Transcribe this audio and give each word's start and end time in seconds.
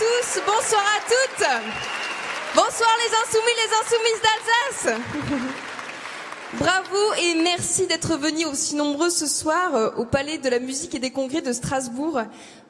Bonsoir 0.00 0.12
à 0.12 0.22
tous, 0.22 0.40
bonsoir 0.46 0.82
à 0.82 1.00
toutes. 1.08 1.46
Bonsoir 2.54 2.90
les 3.04 3.12
insoumis, 3.22 3.54
les 3.56 3.70
insoumises 3.82 4.22
d'Alsace. 4.82 5.00
Bravo 6.54 7.14
et 7.18 7.34
merci 7.42 7.86
d'être 7.86 8.16
venus 8.16 8.46
aussi 8.46 8.76
nombreux 8.76 9.10
ce 9.10 9.26
soir 9.26 9.74
euh, 9.74 9.90
au 9.96 10.06
Palais 10.06 10.38
de 10.38 10.48
la 10.48 10.58
musique 10.58 10.94
et 10.94 11.00
des 11.00 11.10
congrès 11.10 11.42
de 11.42 11.52
Strasbourg. 11.52 12.22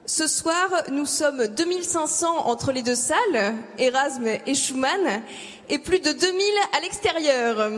Ce 0.07 0.27
soir, 0.27 0.69
nous 0.91 1.07
sommes 1.07 1.47
2500 1.47 2.47
entre 2.47 2.73
les 2.73 2.83
deux 2.83 2.97
salles, 2.97 3.55
Erasme 3.79 4.27
et 4.45 4.55
Schumann, 4.57 5.23
et 5.69 5.79
plus 5.79 6.01
de 6.01 6.11
2000 6.11 6.45
à 6.77 6.81
l'extérieur. 6.81 7.71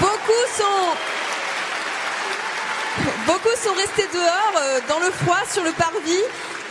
Beaucoup 0.00 0.44
sont 0.54 1.19
Beaucoup 3.26 3.56
sont 3.62 3.74
restés 3.74 4.06
dehors, 4.12 4.52
euh, 4.56 4.80
dans 4.88 4.98
le 4.98 5.10
froid, 5.10 5.40
sur 5.52 5.62
le 5.62 5.72
parvis. 5.72 6.22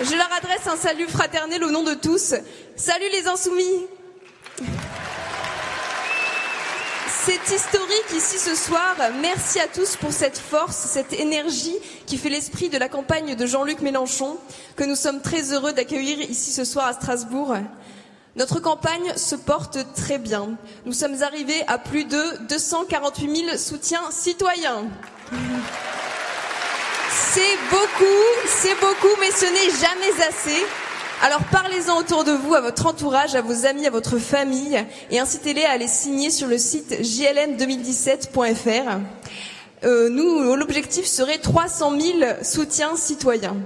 Je 0.02 0.16
leur 0.16 0.32
adresse 0.34 0.66
un 0.68 0.78
salut 0.78 1.08
fraternel 1.08 1.64
au 1.64 1.70
nom 1.70 1.84
de 1.84 1.94
tous. 1.94 2.34
Salut 2.76 3.06
les 3.12 3.28
insoumis 3.28 3.88
C'est 7.08 7.54
historique 7.54 8.12
ici 8.16 8.40
ce 8.40 8.56
soir. 8.56 8.96
Merci 9.22 9.60
à 9.60 9.68
tous 9.68 9.96
pour 9.98 10.12
cette 10.12 10.40
force, 10.40 10.78
cette 10.78 11.14
énergie 11.14 11.76
qui 12.08 12.18
fait 12.18 12.30
l'esprit 12.30 12.70
de 12.70 12.78
la 12.78 12.90
campagne 12.90 13.36
de 13.36 13.46
Jean-Luc 13.46 13.82
Mélenchon, 13.82 14.38
que 14.76 14.86
nous 14.86 14.96
sommes 14.96 15.22
très 15.22 15.54
heureux 15.54 15.74
d'accueillir 15.74 16.20
ici 16.22 16.52
ce 16.52 16.64
soir 16.64 16.88
à 16.88 16.94
Strasbourg. 16.94 17.56
Notre 18.36 18.60
campagne 18.60 19.14
se 19.18 19.36
porte 19.36 19.80
très 19.96 20.18
bien. 20.18 20.58
Nous 20.86 20.94
sommes 20.94 21.22
arrivés 21.22 21.64
à 21.68 21.78
plus 21.78 22.06
de 22.06 22.38
248 22.48 23.46
000 23.46 23.58
soutiens 23.58 24.10
citoyens. 24.12 24.86
C'est 27.32 27.60
beaucoup, 27.70 28.26
c'est 28.48 28.74
beaucoup, 28.80 29.16
mais 29.20 29.30
ce 29.30 29.46
n'est 29.46 29.70
jamais 29.70 30.24
assez. 30.28 30.66
Alors 31.22 31.42
parlez-en 31.52 32.00
autour 32.00 32.24
de 32.24 32.32
vous, 32.32 32.56
à 32.56 32.62
votre 32.62 32.88
entourage, 32.88 33.36
à 33.36 33.44
vos 33.44 33.68
amis, 33.68 33.86
à 33.86 33.92
votre 33.92 34.18
famille, 34.18 34.84
et 35.12 35.20
incitez-les 35.20 35.64
à 35.64 35.72
aller 35.72 35.88
signer 35.88 36.32
sur 36.32 36.48
le 36.48 36.58
site 36.58 37.02
jln2017.fr. 37.02 39.00
Euh, 39.84 40.10
nous, 40.10 40.56
l'objectif 40.56 41.06
serait 41.06 41.38
300 41.38 42.00
000 42.00 42.18
soutiens 42.42 42.96
citoyens. 42.96 43.58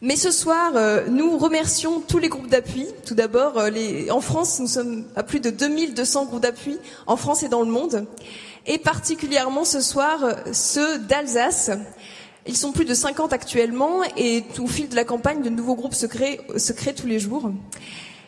Mais 0.00 0.14
ce 0.14 0.30
soir, 0.30 0.70
euh, 0.76 1.06
nous 1.08 1.36
remercions 1.36 1.98
tous 1.98 2.18
les 2.18 2.28
groupes 2.28 2.48
d'appui. 2.48 2.86
Tout 3.06 3.16
d'abord, 3.16 3.58
euh, 3.58 3.70
en 4.10 4.20
France, 4.20 4.60
nous 4.60 4.68
sommes 4.68 5.04
à 5.16 5.24
plus 5.24 5.40
de 5.40 5.50
2200 5.50 6.26
groupes 6.26 6.42
d'appui 6.42 6.78
en 7.08 7.16
France 7.16 7.42
et 7.42 7.48
dans 7.48 7.62
le 7.62 7.72
monde. 7.72 8.06
Et 8.66 8.78
particulièrement 8.78 9.64
ce 9.64 9.80
soir, 9.80 10.20
ceux 10.52 10.98
d'Alsace. 10.98 11.72
Ils 12.46 12.56
sont 12.56 12.72
plus 12.72 12.84
de 12.84 12.94
50 12.94 13.32
actuellement 13.32 14.00
et 14.16 14.44
au 14.58 14.66
fil 14.66 14.88
de 14.88 14.96
la 14.96 15.04
campagne, 15.04 15.42
de 15.42 15.50
nouveaux 15.50 15.74
groupes 15.74 15.94
se 15.94 16.06
créent, 16.06 16.40
tous 16.96 17.06
les 17.06 17.18
jours. 17.18 17.50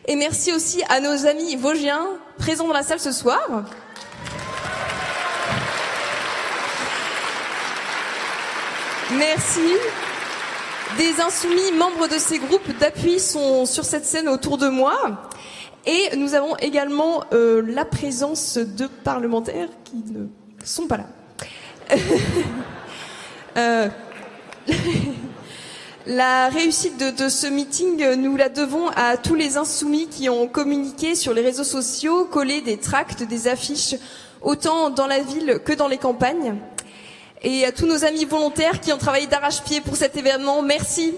Et 0.07 0.15
merci 0.15 0.53
aussi 0.53 0.83
à 0.89 0.99
nos 0.99 1.25
amis 1.25 1.55
vosgiens 1.55 2.05
présents 2.37 2.67
dans 2.67 2.73
la 2.73 2.83
salle 2.83 2.99
ce 2.99 3.11
soir. 3.11 3.65
Merci. 9.17 9.71
Des 10.97 11.21
insoumis 11.21 11.71
membres 11.71 12.07
de 12.07 12.19
ces 12.19 12.37
groupes 12.37 12.77
d'appui 12.79 13.19
sont 13.19 13.65
sur 13.65 13.83
cette 13.83 14.05
scène 14.05 14.27
autour 14.27 14.59
de 14.59 14.67
moi. 14.67 14.95
Et 15.85 16.15
nous 16.17 16.35
avons 16.35 16.55
également 16.57 17.23
euh, 17.33 17.63
la 17.65 17.83
présence 17.83 18.57
de 18.57 18.85
parlementaires 18.85 19.69
qui 19.83 20.03
ne 20.11 20.27
sont 20.63 20.87
pas 20.87 20.97
là. 20.97 21.07
euh, 23.57 23.87
la 26.07 26.49
réussite 26.49 26.97
de, 26.97 27.11
de, 27.11 27.29
ce 27.29 27.47
meeting, 27.47 28.13
nous 28.15 28.35
la 28.35 28.49
devons 28.49 28.89
à 28.89 29.17
tous 29.17 29.35
les 29.35 29.57
insoumis 29.57 30.07
qui 30.07 30.29
ont 30.29 30.47
communiqué 30.47 31.15
sur 31.15 31.33
les 31.33 31.41
réseaux 31.41 31.63
sociaux, 31.63 32.25
collé 32.25 32.61
des 32.61 32.77
tracts, 32.77 33.23
des 33.23 33.47
affiches, 33.47 33.95
autant 34.41 34.89
dans 34.89 35.07
la 35.07 35.19
ville 35.19 35.59
que 35.63 35.73
dans 35.73 35.87
les 35.87 35.97
campagnes. 35.97 36.55
Et 37.41 37.65
à 37.65 37.71
tous 37.71 37.85
nos 37.85 38.05
amis 38.05 38.25
volontaires 38.25 38.79
qui 38.79 38.93
ont 38.93 38.97
travaillé 38.97 39.27
d'arrache-pied 39.27 39.81
pour 39.81 39.97
cet 39.97 40.15
événement, 40.15 40.61
merci. 40.61 41.13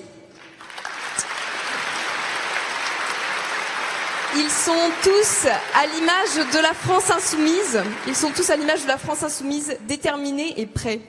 Ils 4.37 4.49
sont 4.49 4.73
tous 5.03 5.47
à 5.75 5.85
l'image 5.87 6.53
de 6.53 6.59
la 6.59 6.73
France 6.73 7.09
insoumise. 7.09 7.81
Ils 8.07 8.15
sont 8.15 8.31
tous 8.31 8.49
à 8.49 8.55
l'image 8.57 8.83
de 8.83 8.87
la 8.87 8.97
France 8.97 9.23
insoumise, 9.23 9.77
déterminés 9.87 10.59
et 10.59 10.65
prêts. 10.65 10.99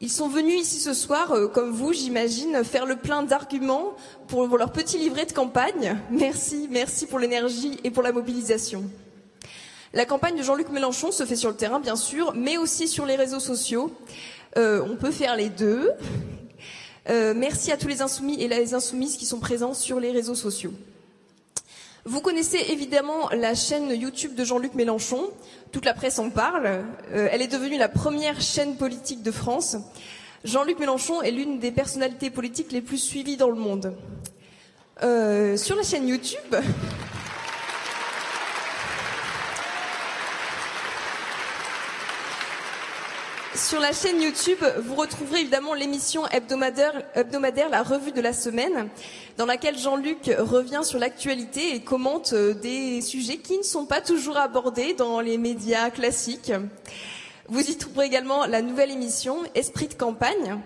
Ils 0.00 0.10
sont 0.10 0.28
venus 0.28 0.60
ici 0.60 0.78
ce 0.78 0.94
soir, 0.94 1.32
euh, 1.32 1.48
comme 1.48 1.72
vous, 1.72 1.92
j'imagine, 1.92 2.62
faire 2.62 2.86
le 2.86 2.94
plein 2.94 3.24
d'arguments 3.24 3.96
pour 4.28 4.46
leur 4.56 4.70
petit 4.70 4.96
livret 4.96 5.26
de 5.26 5.32
campagne. 5.32 5.98
Merci, 6.10 6.68
merci 6.70 7.06
pour 7.06 7.18
l'énergie 7.18 7.80
et 7.82 7.90
pour 7.90 8.04
la 8.04 8.12
mobilisation. 8.12 8.84
La 9.92 10.04
campagne 10.04 10.36
de 10.36 10.42
Jean-Luc 10.42 10.68
Mélenchon 10.68 11.10
se 11.10 11.24
fait 11.24 11.34
sur 11.34 11.50
le 11.50 11.56
terrain, 11.56 11.80
bien 11.80 11.96
sûr, 11.96 12.32
mais 12.36 12.58
aussi 12.58 12.86
sur 12.86 13.06
les 13.06 13.16
réseaux 13.16 13.40
sociaux. 13.40 13.90
Euh, 14.56 14.86
on 14.88 14.94
peut 14.94 15.10
faire 15.10 15.34
les 15.34 15.48
deux. 15.48 15.90
Euh, 17.08 17.34
merci 17.34 17.72
à 17.72 17.76
tous 17.76 17.88
les 17.88 18.00
insoumis 18.00 18.40
et 18.40 18.46
les 18.46 18.74
insoumises 18.74 19.16
qui 19.16 19.26
sont 19.26 19.40
présents 19.40 19.74
sur 19.74 19.98
les 19.98 20.12
réseaux 20.12 20.36
sociaux. 20.36 20.74
Vous 22.08 22.22
connaissez 22.22 22.56
évidemment 22.70 23.28
la 23.32 23.54
chaîne 23.54 23.90
YouTube 23.90 24.34
de 24.34 24.42
Jean-Luc 24.42 24.72
Mélenchon. 24.72 25.28
Toute 25.72 25.84
la 25.84 25.92
presse 25.92 26.18
en 26.18 26.30
parle. 26.30 26.64
Euh, 27.12 27.28
elle 27.30 27.42
est 27.42 27.52
devenue 27.52 27.76
la 27.76 27.90
première 27.90 28.40
chaîne 28.40 28.76
politique 28.76 29.22
de 29.22 29.30
France. 29.30 29.76
Jean-Luc 30.42 30.78
Mélenchon 30.78 31.20
est 31.20 31.30
l'une 31.30 31.58
des 31.58 31.70
personnalités 31.70 32.30
politiques 32.30 32.72
les 32.72 32.80
plus 32.80 32.96
suivies 32.96 33.36
dans 33.36 33.50
le 33.50 33.56
monde. 33.56 33.92
Euh, 35.02 35.58
sur 35.58 35.76
la 35.76 35.82
chaîne 35.82 36.08
YouTube, 36.08 36.56
Sur 43.58 43.80
la 43.80 43.92
chaîne 43.92 44.22
YouTube, 44.22 44.64
vous 44.84 44.94
retrouverez 44.94 45.40
évidemment 45.40 45.74
l'émission 45.74 46.28
hebdomadaire, 46.28 47.68
La 47.70 47.82
Revue 47.82 48.12
de 48.12 48.20
la 48.20 48.32
Semaine, 48.32 48.88
dans 49.36 49.46
laquelle 49.46 49.76
Jean-Luc 49.76 50.30
revient 50.38 50.82
sur 50.84 51.00
l'actualité 51.00 51.74
et 51.74 51.80
commente 51.80 52.34
euh, 52.34 52.54
des 52.54 53.00
sujets 53.00 53.38
qui 53.38 53.58
ne 53.58 53.64
sont 53.64 53.84
pas 53.84 54.00
toujours 54.00 54.36
abordés 54.36 54.94
dans 54.94 55.18
les 55.20 55.38
médias 55.38 55.90
classiques. 55.90 56.52
Vous 57.48 57.68
y 57.68 57.76
trouverez 57.76 58.06
également 58.06 58.46
la 58.46 58.62
nouvelle 58.62 58.92
émission 58.92 59.38
Esprit 59.56 59.88
de 59.88 59.94
campagne, 59.94 60.60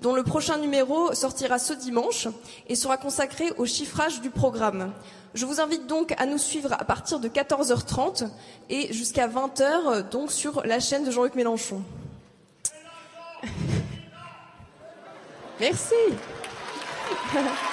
dont 0.00 0.14
le 0.14 0.22
prochain 0.22 0.56
numéro 0.56 1.12
sortira 1.14 1.58
ce 1.58 1.74
dimanche 1.74 2.28
et 2.66 2.76
sera 2.76 2.96
consacré 2.96 3.52
au 3.58 3.66
chiffrage 3.66 4.22
du 4.22 4.30
programme. 4.30 4.94
Je 5.34 5.44
vous 5.44 5.60
invite 5.60 5.86
donc 5.86 6.14
à 6.16 6.24
nous 6.24 6.38
suivre 6.38 6.72
à 6.72 6.84
partir 6.84 7.20
de 7.20 7.28
14h30 7.28 8.26
et 8.70 8.90
jusqu'à 8.92 9.28
20h 9.28 10.08
donc 10.08 10.32
sur 10.32 10.64
la 10.64 10.80
chaîne 10.80 11.04
de 11.04 11.10
Jean-Luc 11.10 11.34
Mélenchon. 11.34 11.82
Merci. 15.60 15.94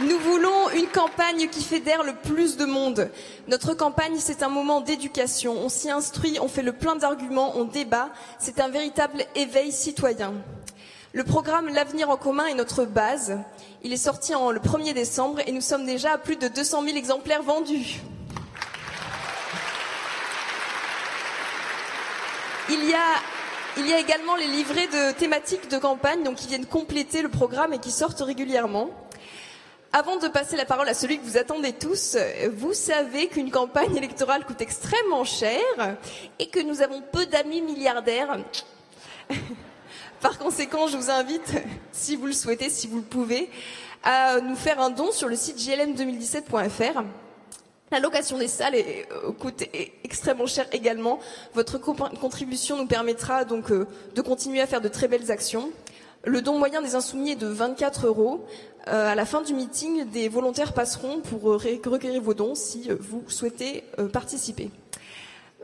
Nous 0.00 0.18
voulons 0.18 0.70
une 0.70 0.88
campagne 0.88 1.48
qui 1.48 1.62
fédère 1.62 2.02
le 2.02 2.14
plus 2.14 2.56
de 2.56 2.64
monde. 2.64 3.08
Notre 3.46 3.74
campagne, 3.74 4.16
c'est 4.18 4.42
un 4.42 4.48
moment 4.48 4.80
d'éducation. 4.80 5.52
On 5.52 5.68
s'y 5.68 5.88
instruit, 5.88 6.38
on 6.40 6.48
fait 6.48 6.62
le 6.62 6.72
plein 6.72 6.96
d'arguments, 6.96 7.52
on 7.56 7.64
débat. 7.64 8.08
C'est 8.40 8.60
un 8.60 8.68
véritable 8.68 9.24
éveil 9.36 9.70
citoyen. 9.70 10.34
Le 11.12 11.22
programme 11.22 11.68
L'avenir 11.68 12.10
en 12.10 12.16
commun 12.16 12.46
est 12.46 12.54
notre 12.54 12.84
base. 12.84 13.38
Il 13.84 13.92
est 13.92 13.96
sorti 13.96 14.32
le 14.32 14.58
1er 14.58 14.94
décembre 14.94 15.38
et 15.46 15.52
nous 15.52 15.60
sommes 15.60 15.86
déjà 15.86 16.14
à 16.14 16.18
plus 16.18 16.36
de 16.36 16.48
200 16.48 16.82
000 16.82 16.96
exemplaires 16.96 17.44
vendus. 17.44 18.02
Il 22.70 22.88
y 22.88 22.94
a 22.94 22.98
il 23.76 23.88
y 23.88 23.92
a 23.92 23.98
également 23.98 24.36
les 24.36 24.46
livrets 24.46 24.86
de 24.86 25.12
thématiques 25.12 25.68
de 25.68 25.78
campagne 25.78 26.22
donc 26.22 26.36
qui 26.36 26.46
viennent 26.46 26.64
compléter 26.64 27.22
le 27.22 27.28
programme 27.28 27.72
et 27.72 27.78
qui 27.80 27.90
sortent 27.90 28.20
régulièrement. 28.20 28.88
Avant 29.92 30.16
de 30.16 30.28
passer 30.28 30.56
la 30.56 30.64
parole 30.64 30.88
à 30.88 30.94
celui 30.94 31.18
que 31.18 31.24
vous 31.24 31.36
attendez 31.36 31.72
tous, 31.72 32.16
vous 32.52 32.72
savez 32.72 33.26
qu'une 33.26 33.50
campagne 33.50 33.96
électorale 33.96 34.44
coûte 34.44 34.60
extrêmement 34.60 35.24
cher 35.24 35.60
et 36.38 36.46
que 36.46 36.60
nous 36.60 36.82
avons 36.82 37.02
peu 37.12 37.26
d'amis 37.26 37.62
milliardaires. 37.62 38.38
Par 40.20 40.38
conséquent, 40.38 40.86
je 40.86 40.96
vous 40.96 41.10
invite, 41.10 41.52
si 41.90 42.14
vous 42.14 42.26
le 42.26 42.32
souhaitez, 42.32 42.70
si 42.70 42.86
vous 42.86 42.98
le 42.98 43.02
pouvez, 43.02 43.50
à 44.04 44.40
nous 44.40 44.56
faire 44.56 44.80
un 44.80 44.90
don 44.90 45.10
sur 45.10 45.28
le 45.28 45.36
site 45.36 45.58
glm2017.fr. 45.58 47.02
La 47.94 48.00
location 48.00 48.38
des 48.38 48.48
salles 48.48 48.74
euh, 48.74 49.30
coûte 49.38 49.62
extrêmement 50.02 50.48
cher 50.48 50.66
également. 50.72 51.20
Votre 51.54 51.78
contribution 51.78 52.76
nous 52.76 52.88
permettra 52.88 53.44
donc 53.44 53.70
euh, 53.70 53.86
de 54.16 54.20
continuer 54.20 54.60
à 54.60 54.66
faire 54.66 54.80
de 54.80 54.88
très 54.88 55.06
belles 55.06 55.30
actions. 55.30 55.70
Le 56.24 56.42
don 56.42 56.58
moyen 56.58 56.82
des 56.82 56.96
insoumis 56.96 57.30
est 57.30 57.36
de 57.36 57.46
24 57.46 58.08
euros. 58.08 58.44
Euh, 58.88 59.12
à 59.12 59.14
la 59.14 59.24
fin 59.24 59.42
du 59.42 59.54
meeting, 59.54 60.10
des 60.10 60.28
volontaires 60.28 60.72
passeront 60.72 61.20
pour 61.20 61.42
recueillir 61.42 62.20
vos 62.20 62.34
dons 62.34 62.56
si 62.56 62.90
vous 62.98 63.22
souhaitez 63.28 63.84
participer. 64.12 64.72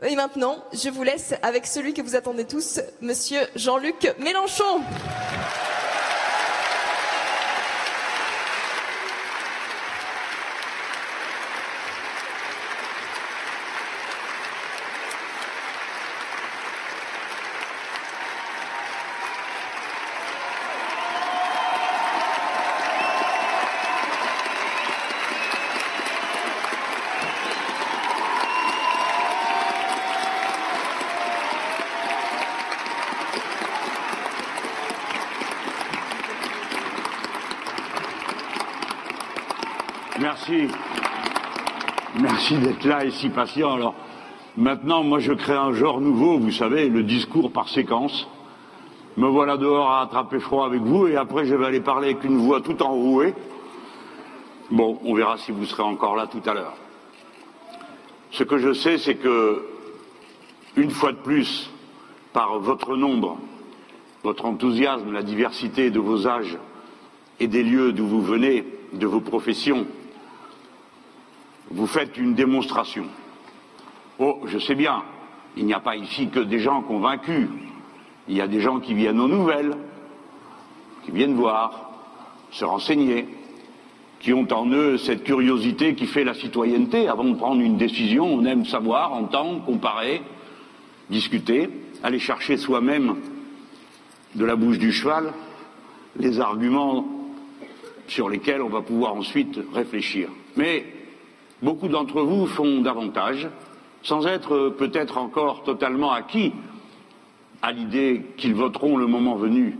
Et 0.01 0.15
maintenant, 0.15 0.63
je 0.71 0.87
vous 0.87 1.03
laisse 1.03 1.33
avec 1.41 1.67
celui 1.67 1.93
que 1.93 2.01
vous 2.01 2.15
attendez 2.15 2.45
tous, 2.45 2.79
Monsieur 3.01 3.41
Jean-Luc 3.57 4.15
Mélenchon. 4.19 4.79
Merci. 40.21 40.67
D'être 42.59 42.83
là 42.83 43.05
et 43.05 43.11
si 43.11 43.29
patient. 43.29 43.75
Alors, 43.75 43.95
maintenant, 44.57 45.03
moi, 45.03 45.19
je 45.19 45.31
crée 45.31 45.55
un 45.55 45.71
genre 45.71 46.01
nouveau, 46.01 46.37
vous 46.37 46.51
savez, 46.51 46.89
le 46.89 47.01
discours 47.01 47.49
par 47.53 47.69
séquence. 47.69 48.27
Me 49.15 49.27
voilà 49.27 49.55
dehors 49.55 49.89
à 49.89 50.01
attraper 50.01 50.39
froid 50.39 50.65
avec 50.65 50.81
vous 50.81 51.07
et 51.07 51.15
après, 51.15 51.45
je 51.45 51.55
vais 51.55 51.65
aller 51.65 51.79
parler 51.79 52.09
avec 52.09 52.25
une 52.25 52.37
voix 52.37 52.59
tout 52.59 52.83
enrouée. 52.83 53.33
Bon, 54.69 54.99
on 55.05 55.15
verra 55.15 55.37
si 55.37 55.53
vous 55.53 55.63
serez 55.63 55.83
encore 55.83 56.17
là 56.17 56.27
tout 56.27 56.41
à 56.45 56.53
l'heure. 56.53 56.75
Ce 58.31 58.43
que 58.43 58.57
je 58.57 58.73
sais, 58.73 58.97
c'est 58.97 59.15
que, 59.15 59.65
une 60.75 60.91
fois 60.91 61.13
de 61.13 61.17
plus, 61.17 61.71
par 62.33 62.59
votre 62.59 62.97
nombre, 62.97 63.37
votre 64.23 64.43
enthousiasme, 64.43 65.13
la 65.13 65.23
diversité 65.23 65.89
de 65.89 65.99
vos 65.99 66.27
âges 66.27 66.57
et 67.39 67.47
des 67.47 67.63
lieux 67.63 67.93
d'où 67.93 68.07
vous 68.07 68.21
venez, 68.21 68.65
de 68.91 69.07
vos 69.07 69.21
professions, 69.21 69.87
vous 71.73 71.87
faites 71.87 72.17
une 72.17 72.33
démonstration. 72.33 73.05
Oh, 74.19 74.41
je 74.45 74.59
sais 74.59 74.75
bien, 74.75 75.03
il 75.57 75.65
n'y 75.65 75.73
a 75.73 75.79
pas 75.79 75.95
ici 75.95 76.29
que 76.29 76.39
des 76.39 76.59
gens 76.59 76.81
convaincus. 76.81 77.47
Il 78.27 78.35
y 78.35 78.41
a 78.41 78.47
des 78.47 78.61
gens 78.61 78.79
qui 78.79 78.93
viennent 78.93 79.19
aux 79.19 79.27
nouvelles, 79.27 79.75
qui 81.03 81.11
viennent 81.11 81.33
voir, 81.33 81.91
se 82.51 82.63
renseigner, 82.65 83.27
qui 84.19 84.33
ont 84.33 84.47
en 84.51 84.69
eux 84.69 84.97
cette 84.97 85.23
curiosité 85.23 85.95
qui 85.95 86.05
fait 86.05 86.23
la 86.23 86.33
citoyenneté. 86.33 87.07
Avant 87.07 87.23
de 87.23 87.35
prendre 87.35 87.61
une 87.61 87.77
décision, 87.77 88.25
on 88.25 88.45
aime 88.45 88.65
savoir, 88.65 89.13
entendre, 89.13 89.65
comparer, 89.65 90.21
discuter, 91.09 91.69
aller 92.03 92.19
chercher 92.19 92.57
soi-même 92.57 93.15
de 94.35 94.45
la 94.45 94.55
bouche 94.55 94.77
du 94.77 94.91
cheval 94.91 95.33
les 96.17 96.39
arguments 96.39 97.05
sur 98.07 98.29
lesquels 98.29 98.61
on 98.61 98.69
va 98.69 98.81
pouvoir 98.81 99.15
ensuite 99.15 99.59
réfléchir. 99.73 100.29
Mais 100.57 100.85
Beaucoup 101.61 101.89
d'entre 101.89 102.21
vous 102.21 102.47
font 102.47 102.81
davantage, 102.81 103.47
sans 104.01 104.25
être 104.25 104.69
peut-être 104.69 105.19
encore 105.19 105.63
totalement 105.63 106.11
acquis 106.11 106.53
à 107.61 107.71
l'idée 107.71 108.25
qu'ils 108.37 108.55
voteront 108.55 108.97
le 108.97 109.05
moment 109.05 109.35
venu 109.35 109.77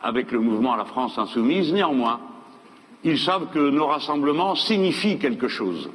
avec 0.00 0.30
le 0.30 0.38
mouvement 0.38 0.74
à 0.74 0.76
la 0.76 0.84
France 0.84 1.18
insoumise. 1.18 1.72
Néanmoins, 1.72 2.20
ils 3.02 3.18
savent 3.18 3.50
que 3.52 3.70
nos 3.70 3.86
rassemblements 3.86 4.54
signifient 4.54 5.18
quelque 5.18 5.48
chose. 5.48 5.90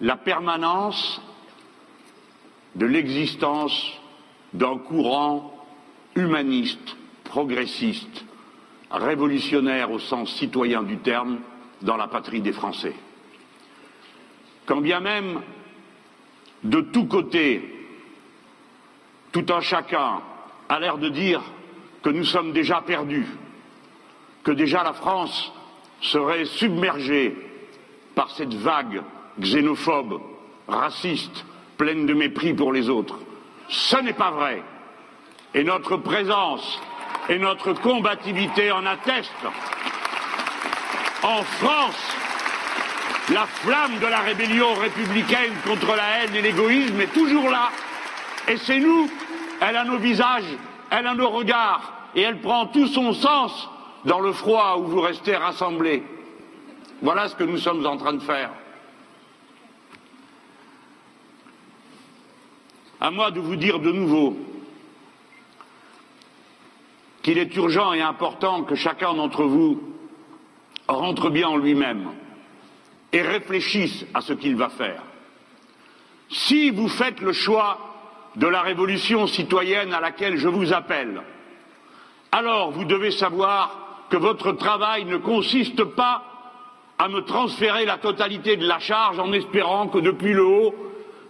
La 0.00 0.16
permanence 0.16 1.22
de 2.74 2.86
l'existence 2.86 3.92
d'un 4.52 4.78
courant 4.78 5.54
humaniste, 6.16 6.96
progressiste, 7.22 8.24
révolutionnaire 8.90 9.92
au 9.92 10.00
sens 10.00 10.32
citoyen 10.34 10.82
du 10.82 10.98
terme 10.98 11.38
dans 11.82 11.96
la 11.96 12.08
patrie 12.08 12.40
des 12.40 12.52
Français 12.52 12.94
quand 14.66 14.80
bien 14.80 15.00
même 15.00 15.40
de 16.62 16.80
tous 16.80 17.06
côtés, 17.06 17.70
tout 19.32 19.46
un 19.50 19.60
chacun 19.60 20.20
a 20.68 20.80
l'air 20.80 20.98
de 20.98 21.08
dire 21.08 21.42
que 22.02 22.10
nous 22.10 22.24
sommes 22.24 22.52
déjà 22.52 22.80
perdus, 22.80 23.26
que 24.42 24.52
déjà 24.52 24.82
la 24.82 24.92
France 24.92 25.52
serait 26.00 26.44
submergée 26.44 27.36
par 28.14 28.30
cette 28.30 28.54
vague 28.54 29.02
xénophobe, 29.40 30.20
raciste, 30.68 31.44
pleine 31.76 32.06
de 32.06 32.14
mépris 32.14 32.54
pour 32.54 32.72
les 32.72 32.88
autres. 32.88 33.18
Ce 33.68 33.96
n'est 33.96 34.12
pas 34.12 34.30
vrai. 34.30 34.62
Et 35.54 35.64
notre 35.64 35.96
présence 35.96 36.80
et 37.28 37.38
notre 37.38 37.72
combativité 37.72 38.70
en 38.70 38.84
attestent. 38.86 39.30
En 41.22 41.42
France, 41.42 42.16
la 43.32 43.46
flamme 43.46 43.98
de 44.00 44.06
la 44.06 44.20
rébellion 44.20 44.74
républicaine 44.74 45.52
contre 45.66 45.96
la 45.96 46.18
haine 46.18 46.34
et 46.34 46.42
l'égoïsme 46.42 47.00
est 47.00 47.12
toujours 47.12 47.48
là. 47.48 47.70
Et 48.48 48.56
c'est 48.58 48.78
nous, 48.78 49.08
elle 49.60 49.76
a 49.76 49.84
nos 49.84 49.98
visages, 49.98 50.44
elle 50.90 51.06
a 51.06 51.14
nos 51.14 51.30
regards, 51.30 51.92
et 52.14 52.20
elle 52.20 52.40
prend 52.40 52.66
tout 52.66 52.86
son 52.86 53.14
sens 53.14 53.68
dans 54.04 54.20
le 54.20 54.32
froid 54.32 54.76
où 54.78 54.84
vous 54.84 55.00
restez 55.00 55.36
rassemblés. 55.36 56.02
Voilà 57.00 57.28
ce 57.28 57.34
que 57.34 57.44
nous 57.44 57.58
sommes 57.58 57.86
en 57.86 57.96
train 57.96 58.12
de 58.12 58.22
faire. 58.22 58.50
À 63.00 63.10
moi 63.10 63.30
de 63.30 63.40
vous 63.40 63.56
dire 63.56 63.80
de 63.80 63.90
nouveau 63.90 64.36
qu'il 67.22 67.38
est 67.38 67.54
urgent 67.56 67.94
et 67.94 68.02
important 68.02 68.64
que 68.64 68.74
chacun 68.74 69.14
d'entre 69.14 69.44
vous 69.44 69.82
rentre 70.88 71.30
bien 71.30 71.48
en 71.48 71.56
lui-même 71.56 72.10
et 73.14 73.22
réfléchisse 73.22 74.04
à 74.12 74.20
ce 74.20 74.32
qu'il 74.32 74.56
va 74.56 74.68
faire. 74.68 75.00
Si 76.28 76.70
vous 76.70 76.88
faites 76.88 77.20
le 77.20 77.32
choix 77.32 77.78
de 78.34 78.48
la 78.48 78.60
révolution 78.60 79.28
citoyenne 79.28 79.94
à 79.94 80.00
laquelle 80.00 80.36
je 80.36 80.48
vous 80.48 80.72
appelle, 80.72 81.22
alors 82.32 82.72
vous 82.72 82.84
devez 82.84 83.12
savoir 83.12 84.08
que 84.10 84.16
votre 84.16 84.50
travail 84.50 85.04
ne 85.04 85.16
consiste 85.16 85.84
pas 85.84 86.24
à 86.98 87.06
me 87.06 87.20
transférer 87.20 87.84
la 87.84 87.98
totalité 87.98 88.56
de 88.56 88.66
la 88.66 88.80
charge 88.80 89.20
en 89.20 89.32
espérant 89.32 89.86
que 89.86 89.98
depuis 89.98 90.32
le 90.32 90.44
haut, 90.44 90.74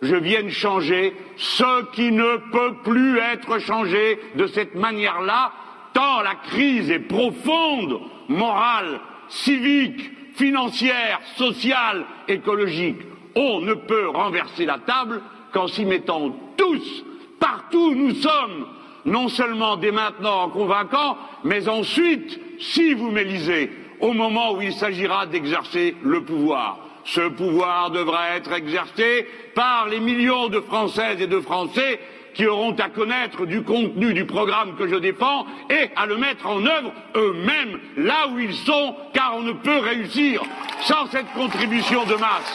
je 0.01 0.17
vienne 0.17 0.49
changer 0.49 1.15
ce 1.37 1.85
qui 1.93 2.13
ne 2.13 2.39
peut 2.51 2.77
plus 2.83 3.19
être 3.19 3.59
changé 3.59 4.19
de 4.37 4.47
cette 4.47 4.75
manière-là, 4.75 5.53
tant 5.93 6.23
la 6.23 6.35
crise 6.35 6.91
est 6.91 6.99
profonde, 6.99 8.01
morale, 8.29 9.01
civique, 9.29 10.14
financière, 10.35 11.21
sociale, 11.37 12.05
écologique. 12.29 13.01
On 13.35 13.61
ne 13.61 13.75
peut 13.75 14.09
renverser 14.09 14.65
la 14.65 14.79
table 14.79 15.23
qu'en 15.53 15.69
s'y 15.69 15.85
mettant 15.85 16.31
tous, 16.57 17.05
partout 17.41 17.91
où 17.91 17.95
nous 17.95 18.15
sommes, 18.15 18.67
non 19.05 19.29
seulement 19.29 19.77
dès 19.77 19.93
maintenant 19.93 20.43
en 20.43 20.49
convaincant, 20.49 21.17
mais 21.45 21.69
ensuite, 21.69 22.41
si 22.61 22.95
vous 22.95 23.11
m'élisez, 23.11 23.71
au 24.01 24.13
moment 24.13 24.55
où 24.55 24.63
il 24.63 24.73
s'agira 24.73 25.27
d'exercer 25.27 25.97
le 26.03 26.23
pouvoir. 26.23 26.79
Ce 27.05 27.29
pouvoir 27.29 27.91
devra 27.91 28.37
être 28.37 28.53
exercé 28.53 29.27
par 29.55 29.89
les 29.89 30.01
millions 30.01 30.49
de 30.49 30.61
Françaises 30.61 31.21
et 31.21 31.27
de 31.27 31.41
Français 31.41 32.01
qui 32.35 32.47
auront 32.47 32.75
à 32.75 32.89
connaître 32.89 33.47
du 33.47 33.63
contenu 33.63 34.13
du 34.13 34.27
programme 34.27 34.77
que 34.77 34.89
je 34.89 34.97
défends 34.97 35.47
et 35.71 35.91
à 35.97 36.07
le 36.07 36.17
mettre 36.17 36.47
en 36.47 36.65
œuvre 36.67 36.93
eux-mêmes 37.17 37.79
là 37.97 38.29
où 38.29 38.39
ils 38.39 38.55
sont, 38.55 38.97
car 39.13 39.37
on 39.37 39.43
ne 39.43 39.53
peut 39.53 39.79
réussir 39.79 40.43
sans 40.83 41.07
cette 41.07 41.33
contribution 41.33 42.05
de 42.05 42.15
masse. 42.15 42.55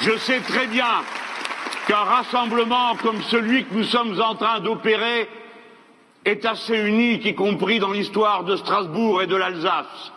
Je 0.00 0.16
sais 0.18 0.40
très 0.40 0.68
bien 0.68 1.02
qu'un 1.88 1.96
rassemblement 1.96 2.94
comme 3.02 3.20
celui 3.24 3.64
que 3.64 3.74
nous 3.74 3.84
sommes 3.84 4.20
en 4.20 4.36
train 4.36 4.60
d'opérer 4.60 5.28
est 6.24 6.44
assez 6.44 6.76
unique, 6.76 7.24
y 7.24 7.34
compris 7.34 7.78
dans 7.80 7.90
l'histoire 7.90 8.44
de 8.44 8.56
Strasbourg 8.56 9.22
et 9.22 9.26
de 9.26 9.36
l'Alsace. 9.36 10.12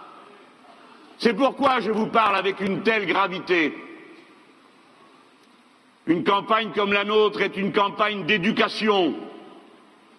C'est 1.22 1.36
pourquoi 1.36 1.82
je 1.82 1.92
vous 1.92 2.08
parle 2.08 2.36
avec 2.36 2.60
une 2.62 2.82
telle 2.82 3.06
gravité. 3.06 3.78
Une 6.08 6.24
campagne 6.24 6.72
comme 6.74 6.94
la 6.94 7.04
nôtre 7.04 7.42
est 7.42 7.58
une 7.58 7.72
campagne 7.72 8.26
d'éducation, 8.26 9.14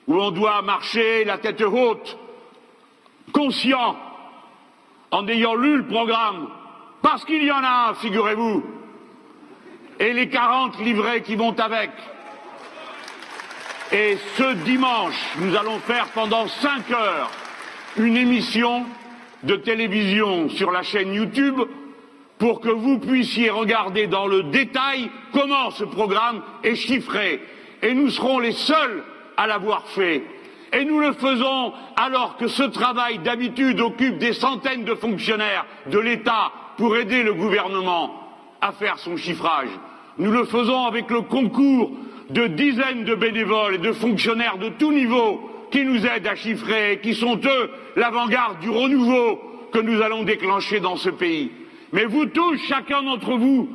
où 0.07 0.15
on 0.15 0.31
doit 0.31 0.63
marcher 0.63 1.25
la 1.25 1.39
tête 1.39 1.61
haute, 1.61 2.17
conscient, 3.33 3.97
en 5.11 5.27
ayant 5.27 5.57
lu 5.57 5.79
le 5.79 5.87
programme, 5.89 6.49
parce 7.03 7.25
qu'il 7.25 7.43
y 7.43 7.51
en 7.51 7.65
a 7.65 7.95
figurez-vous, 7.95 8.63
et 9.99 10.13
les 10.13 10.29
quarante 10.29 10.79
livrets 10.79 11.23
qui 11.23 11.35
vont 11.35 11.59
avec. 11.59 11.91
Et 13.91 14.19
ce 14.37 14.55
dimanche, 14.55 15.21
nous 15.39 15.57
allons 15.57 15.81
faire 15.81 16.07
pendant 16.15 16.47
cinq 16.47 16.93
heures 16.93 17.31
une 17.97 18.17
émission 18.17 18.87
de 19.43 19.57
télévision 19.57 20.49
sur 20.49 20.71
la 20.71 20.83
chaîne 20.83 21.13
YouTube 21.13 21.61
pour 22.39 22.61
que 22.61 22.69
vous 22.69 22.99
puissiez 22.99 23.51
regarder 23.51 24.07
dans 24.07 24.27
le 24.27 24.45
détail 24.45 25.11
comment 25.33 25.71
ce 25.71 25.85
programme 25.85 26.43
est 26.65 26.75
chiffré. 26.75 27.41
Et 27.83 27.95
nous 27.95 28.11
serons 28.11 28.39
les 28.39 28.53
seuls 28.53 29.05
à 29.37 29.47
l'avoir 29.47 29.87
fait. 29.89 30.23
Et 30.73 30.85
nous 30.85 31.01
le 31.01 31.13
faisons 31.13 31.73
alors 31.97 32.37
que 32.37 32.49
ce 32.49 32.63
travail 32.63 33.19
d'habitude 33.19 33.81
occupe 33.81 34.19
des 34.19 34.33
centaines 34.33 34.85
de 34.85 34.95
fonctionnaires 34.95 35.67
de 35.87 35.99
l'État 35.99 36.51
pour 36.79 36.97
aider 36.97 37.23
le 37.23 37.35
gouvernement 37.35 38.29
à 38.61 38.73
faire 38.73 38.99
son 38.99 39.17
chiffrage. 39.17 39.69
Nous 40.19 40.31
le 40.31 40.45
faisons 40.45 40.87
avec 40.87 41.11
le 41.11 41.23
concours 41.23 41.93
de 42.31 42.47
dizaines 42.47 43.05
de 43.05 43.15
bénévoles 43.15 43.75
et 43.75 43.79
de 43.79 43.93
fonctionnaires 43.93 44.59
de 44.59 44.71
tous 44.71 44.93
niveaux 44.93 45.52
qui 45.73 45.85
nous 45.85 46.07
aident 46.07 46.27
à 46.27 46.37
chiffrer 46.37 47.01
qui 47.03 47.15
sont 47.15 47.41
eux 47.43 47.71
l'avant-garde 47.97 48.61
du 48.61 48.71
renouveau 48.71 49.41
que 49.73 49.79
nous 49.79 50.01
allons 50.03 50.23
déclencher 50.23 50.79
dans 50.79 50.97
ce 50.97 51.09
pays. 51.09 51.51
Mais 51.93 52.05
vous 52.05 52.27
tous, 52.27 52.59
chacun 52.69 53.03
d'entre 53.03 53.37
vous, 53.37 53.71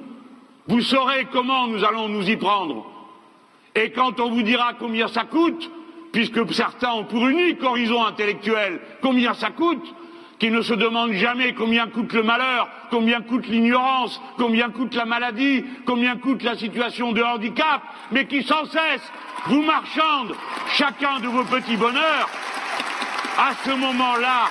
vous 0.68 0.82
saurez 0.82 1.28
comment 1.32 1.68
nous 1.68 1.84
allons 1.84 2.08
nous 2.08 2.30
y 2.30 2.38
prendre. 2.38 2.86
Et 3.76 3.92
quand 3.92 4.20
on 4.20 4.30
vous 4.30 4.44
dira 4.44 4.74
combien 4.80 5.08
ça 5.08 5.24
coûte, 5.24 5.70
puisque 6.12 6.54
certains 6.54 6.94
ont 6.94 7.04
pour 7.04 7.28
unique 7.28 7.64
horizon 7.64 8.06
intellectuel 8.06 8.80
combien 9.02 9.34
ça 9.34 9.50
coûte, 9.50 9.94
qui 10.40 10.52
ne 10.52 10.62
se 10.62 10.74
demandent 10.74 11.14
jamais 11.14 11.54
combien 11.54 11.88
coûte 11.88 12.14
le 12.14 12.24
malheur, 12.24 12.70
combien 12.92 13.22
coûte 13.22 13.48
l'ignorance, 13.48 14.22
combien 14.38 14.70
coûte 14.70 14.94
la 14.94 15.06
maladie, 15.06 15.66
combien 15.86 16.16
coûte 16.18 16.44
la 16.44 16.56
situation 16.56 17.12
de 17.12 17.24
handicap, 17.24 17.82
mais 18.12 18.26
qui 18.28 18.44
sans 18.44 18.66
cesse 18.66 19.12
vous 19.48 19.64
marchandent 19.64 20.36
chacun 20.74 21.20
de 21.20 21.28
vos 21.28 21.44
petits 21.44 21.78
bonheurs, 21.78 22.30
à 23.38 23.52
ce 23.66 23.72
moment-là, 23.72 24.50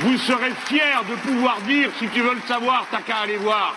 vous 0.00 0.16
serez 0.18 0.52
fiers 0.66 0.80
de 1.08 1.14
pouvoir 1.28 1.60
dire, 1.62 1.90
si 1.98 2.08
tu 2.08 2.20
veux 2.20 2.34
le 2.34 2.40
savoir, 2.42 2.86
t'as 2.90 3.00
qu'à 3.00 3.18
aller 3.18 3.36
voir. 3.36 3.74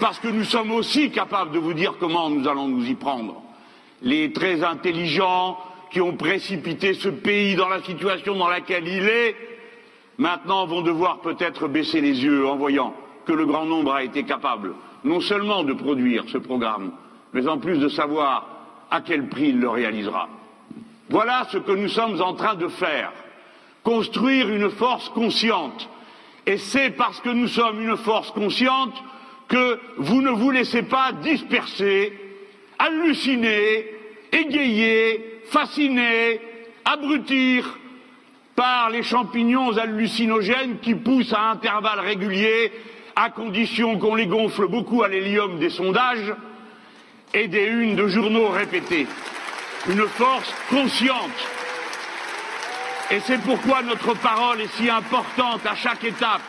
Parce 0.00 0.18
que 0.18 0.28
nous 0.28 0.44
sommes 0.44 0.72
aussi 0.72 1.10
capables 1.10 1.52
de 1.52 1.58
vous 1.58 1.74
dire 1.74 1.94
comment 2.00 2.30
nous 2.30 2.48
allons 2.48 2.68
nous 2.68 2.86
y 2.86 2.94
prendre. 2.94 3.42
Les 4.02 4.32
très 4.32 4.64
intelligents 4.64 5.58
qui 5.90 6.00
ont 6.00 6.16
précipité 6.16 6.94
ce 6.94 7.08
pays 7.08 7.54
dans 7.54 7.68
la 7.68 7.82
situation 7.82 8.36
dans 8.36 8.48
laquelle 8.48 8.88
il 8.88 9.06
est, 9.06 9.51
maintenant 10.22 10.66
vont 10.66 10.82
devoir 10.82 11.20
peut-être 11.20 11.66
baisser 11.66 12.00
les 12.00 12.22
yeux 12.24 12.46
en 12.46 12.56
voyant 12.56 12.94
que 13.26 13.32
le 13.32 13.44
grand 13.44 13.66
nombre 13.66 13.92
a 13.92 14.04
été 14.04 14.22
capable 14.22 14.74
non 15.04 15.20
seulement 15.20 15.64
de 15.64 15.72
produire 15.72 16.24
ce 16.28 16.38
programme, 16.38 16.92
mais 17.32 17.48
en 17.48 17.58
plus 17.58 17.78
de 17.78 17.88
savoir 17.88 18.46
à 18.88 19.00
quel 19.00 19.28
prix 19.28 19.48
il 19.48 19.58
le 19.58 19.68
réalisera. 19.68 20.28
Voilà 21.10 21.48
ce 21.50 21.58
que 21.58 21.72
nous 21.72 21.88
sommes 21.88 22.22
en 22.22 22.34
train 22.34 22.54
de 22.54 22.68
faire 22.68 23.12
construire 23.82 24.48
une 24.48 24.70
force 24.70 25.08
consciente. 25.08 25.88
Et 26.46 26.56
c'est 26.56 26.90
parce 26.90 27.20
que 27.20 27.30
nous 27.30 27.48
sommes 27.48 27.82
une 27.82 27.96
force 27.96 28.30
consciente 28.30 28.94
que 29.48 29.80
vous 29.98 30.22
ne 30.22 30.30
vous 30.30 30.52
laissez 30.52 30.82
pas 30.82 31.10
disperser, 31.12 32.12
halluciner, 32.78 33.86
égayer, 34.30 35.40
fasciner, 35.46 36.40
abrutir 36.84 37.76
par 38.54 38.90
les 38.90 39.02
champignons 39.02 39.76
hallucinogènes 39.76 40.78
qui 40.80 40.94
poussent 40.94 41.32
à 41.32 41.50
intervalles 41.50 42.00
réguliers, 42.00 42.72
à 43.16 43.30
condition 43.30 43.98
qu'on 43.98 44.14
les 44.14 44.26
gonfle 44.26 44.66
beaucoup 44.66 45.02
à 45.02 45.08
l'hélium 45.08 45.58
des 45.58 45.70
sondages 45.70 46.34
et 47.34 47.48
des 47.48 47.66
unes 47.66 47.96
de 47.96 48.08
journaux 48.08 48.48
répétées. 48.48 49.06
Une 49.88 50.06
force 50.06 50.54
consciente 50.70 51.48
et 53.12 53.20
c'est 53.20 53.42
pourquoi 53.42 53.82
notre 53.82 54.14
parole 54.14 54.62
est 54.62 54.74
si 54.74 54.88
importante 54.88 55.66
à 55.66 55.74
chaque 55.74 56.02
étape. 56.02 56.40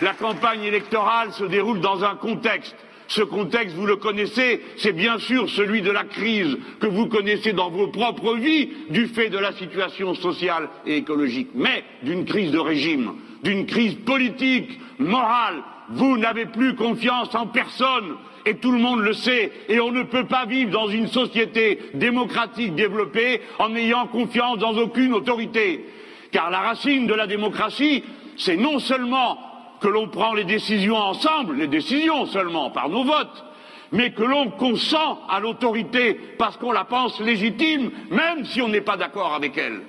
La 0.00 0.12
campagne 0.12 0.62
électorale 0.62 1.32
se 1.32 1.42
déroule 1.42 1.80
dans 1.80 2.04
un 2.04 2.14
contexte. 2.14 2.76
Ce 3.08 3.22
contexte, 3.22 3.76
vous 3.76 3.86
le 3.86 3.96
connaissez, 3.96 4.60
c'est 4.76 4.92
bien 4.92 5.18
sûr 5.18 5.48
celui 5.50 5.82
de 5.82 5.90
la 5.90 6.04
crise 6.04 6.56
que 6.80 6.86
vous 6.86 7.06
connaissez 7.06 7.52
dans 7.52 7.70
vos 7.70 7.88
propres 7.88 8.34
vies 8.34 8.70
du 8.90 9.08
fait 9.08 9.28
de 9.28 9.38
la 9.38 9.52
situation 9.52 10.14
sociale 10.14 10.68
et 10.86 10.96
écologique, 10.96 11.50
mais 11.54 11.84
d'une 12.02 12.24
crise 12.24 12.50
de 12.50 12.58
régime, 12.58 13.14
d'une 13.42 13.66
crise 13.66 13.94
politique, 13.94 14.78
morale. 14.98 15.62
Vous 15.90 16.16
n'avez 16.16 16.46
plus 16.46 16.74
confiance 16.74 17.34
en 17.34 17.46
personne 17.46 18.16
et 18.46 18.56
tout 18.56 18.72
le 18.72 18.78
monde 18.78 19.00
le 19.00 19.12
sait, 19.12 19.52
et 19.68 19.80
on 19.80 19.90
ne 19.90 20.02
peut 20.02 20.26
pas 20.26 20.44
vivre 20.46 20.70
dans 20.70 20.88
une 20.88 21.08
société 21.08 21.78
démocratique 21.94 22.74
développée 22.74 23.40
en 23.58 23.74
ayant 23.74 24.06
confiance 24.06 24.58
dans 24.58 24.76
aucune 24.76 25.14
autorité. 25.14 25.84
Car 26.30 26.50
la 26.50 26.60
racine 26.60 27.06
de 27.06 27.14
la 27.14 27.26
démocratie, 27.26 28.02
c'est 28.36 28.56
non 28.56 28.78
seulement 28.78 29.38
que 29.84 29.88
l'on 29.90 30.08
prend 30.08 30.32
les 30.32 30.44
décisions 30.44 30.96
ensemble, 30.96 31.56
les 31.56 31.66
décisions 31.66 32.24
seulement 32.24 32.70
par 32.70 32.88
nos 32.88 33.04
votes, 33.04 33.44
mais 33.92 34.12
que 34.12 34.22
l'on 34.22 34.48
consent 34.48 35.20
à 35.28 35.40
l'autorité 35.40 36.18
parce 36.38 36.56
qu'on 36.56 36.72
la 36.72 36.84
pense 36.84 37.20
légitime, 37.20 37.90
même 38.10 38.46
si 38.46 38.62
on 38.62 38.68
n'est 38.68 38.80
pas 38.80 38.96
d'accord 38.96 39.34
avec 39.34 39.58
elle. 39.58 39.82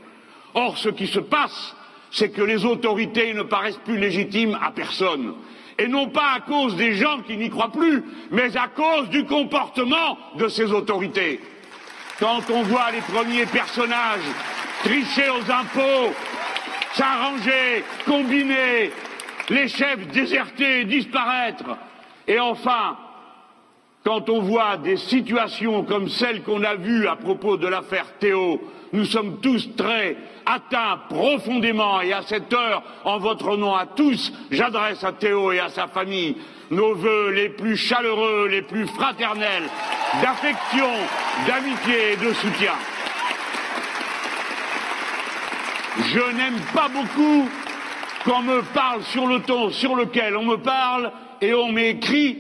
Or, 0.53 0.77
ce 0.77 0.89
qui 0.89 1.07
se 1.07 1.21
passe, 1.21 1.77
c'est 2.11 2.29
que 2.29 2.41
les 2.41 2.65
autorités 2.65 3.33
ne 3.33 3.43
paraissent 3.43 3.79
plus 3.85 3.97
légitimes 3.97 4.59
à 4.61 4.71
personne 4.71 5.33
et 5.79 5.87
non 5.87 6.09
pas 6.09 6.33
à 6.35 6.39
cause 6.41 6.75
des 6.75 6.95
gens 6.95 7.21
qui 7.25 7.37
n'y 7.37 7.49
croient 7.49 7.71
plus, 7.71 8.03
mais 8.31 8.57
à 8.57 8.67
cause 8.67 9.07
du 9.07 9.23
comportement 9.23 10.17
de 10.37 10.49
ces 10.49 10.73
autorités. 10.73 11.39
Quand 12.19 12.41
on 12.49 12.63
voit 12.63 12.91
les 12.91 13.13
premiers 13.13 13.45
personnages 13.45 14.27
tricher 14.83 15.29
aux 15.29 15.49
impôts, 15.49 16.13
s'arranger, 16.95 17.85
combiner, 18.05 18.91
les 19.49 19.67
chefs 19.67 20.07
déserter, 20.07 20.85
disparaître, 20.85 21.77
et 22.27 22.39
enfin, 22.39 22.97
quand 24.03 24.29
on 24.29 24.41
voit 24.41 24.77
des 24.77 24.97
situations 24.97 25.83
comme 25.83 26.09
celles 26.09 26.43
qu'on 26.43 26.63
a 26.63 26.75
vues 26.75 27.07
à 27.07 27.15
propos 27.15 27.57
de 27.57 27.67
l'affaire 27.67 28.05
Théo, 28.19 28.61
nous 28.93 29.05
sommes 29.05 29.39
tous 29.41 29.75
très 29.75 30.15
atteints 30.45 30.99
profondément 31.09 32.01
et 32.01 32.13
à 32.13 32.21
cette 32.21 32.53
heure, 32.53 32.83
en 33.03 33.17
votre 33.17 33.57
nom 33.57 33.75
à 33.75 33.85
tous, 33.85 34.31
j'adresse 34.51 35.03
à 35.03 35.11
Théo 35.11 35.51
et 35.51 35.59
à 35.59 35.69
sa 35.69 35.87
famille 35.87 36.37
nos 36.71 36.95
voeux 36.95 37.31
les 37.31 37.49
plus 37.49 37.77
chaleureux, 37.77 38.47
les 38.47 38.61
plus 38.61 38.87
fraternels, 38.87 39.63
d'affection, 40.21 40.89
d'amitié 41.47 42.13
et 42.13 42.17
de 42.17 42.33
soutien. 42.33 42.73
Je 46.07 46.35
n'aime 46.35 46.59
pas 46.73 46.89
beaucoup 46.89 47.49
qu'on 48.25 48.41
me 48.41 48.61
parle 48.73 49.03
sur 49.03 49.27
le 49.27 49.39
ton 49.41 49.69
sur 49.69 49.95
lequel 49.95 50.35
on 50.35 50.43
me 50.43 50.57
parle 50.57 51.11
et 51.41 51.53
on 51.53 51.71
m'écrit 51.71 52.37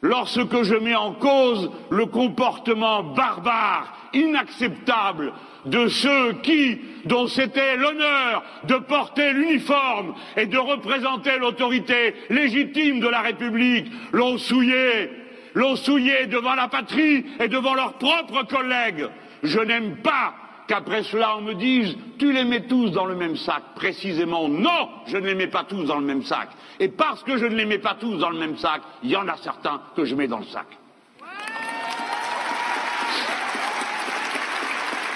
lorsque 0.00 0.62
je 0.62 0.76
mets 0.76 0.94
en 0.94 1.12
cause 1.12 1.70
le 1.90 2.06
comportement 2.06 3.02
barbare, 3.02 3.92
inacceptable 4.14 5.32
de 5.66 5.88
ceux 5.88 6.34
qui, 6.42 6.78
dont 7.04 7.26
c'était 7.26 7.76
l'honneur 7.76 8.44
de 8.64 8.76
porter 8.76 9.32
l'uniforme 9.32 10.14
et 10.36 10.46
de 10.46 10.56
représenter 10.56 11.36
l'autorité 11.38 12.14
légitime 12.30 13.00
de 13.00 13.08
la 13.08 13.20
République, 13.20 13.90
l'ont 14.12 14.38
souillé, 14.38 15.10
l'ont 15.54 15.74
souillé 15.74 16.26
devant 16.26 16.54
la 16.54 16.68
patrie 16.68 17.24
et 17.40 17.48
devant 17.48 17.74
leurs 17.74 17.94
propres 17.94 18.44
collègues. 18.44 19.08
Je 19.42 19.58
n'aime 19.58 19.96
pas 19.96 20.34
qu'après 20.68 21.02
cela 21.02 21.36
on 21.36 21.40
me 21.40 21.54
dise 21.54 21.96
tu 22.18 22.32
les 22.32 22.44
mets 22.44 22.66
tous 22.66 22.90
dans 22.90 23.06
le 23.06 23.16
même 23.16 23.36
sac. 23.36 23.62
Précisément, 23.74 24.48
non, 24.48 24.88
je 25.06 25.16
ne 25.16 25.26
les 25.26 25.34
mets 25.34 25.48
pas 25.48 25.64
tous 25.64 25.84
dans 25.84 25.98
le 25.98 26.06
même 26.06 26.22
sac. 26.22 26.50
Et 26.78 26.88
parce 26.88 27.24
que 27.24 27.36
je 27.36 27.46
ne 27.46 27.56
les 27.56 27.64
mets 27.64 27.78
pas 27.78 27.96
tous 27.98 28.16
dans 28.18 28.30
le 28.30 28.38
même 28.38 28.56
sac, 28.56 28.82
il 29.02 29.10
y 29.10 29.16
en 29.16 29.26
a 29.26 29.36
certains 29.38 29.80
que 29.96 30.04
je 30.04 30.14
mets 30.14 30.28
dans 30.28 30.38
le 30.38 30.44
sac. 30.44 30.66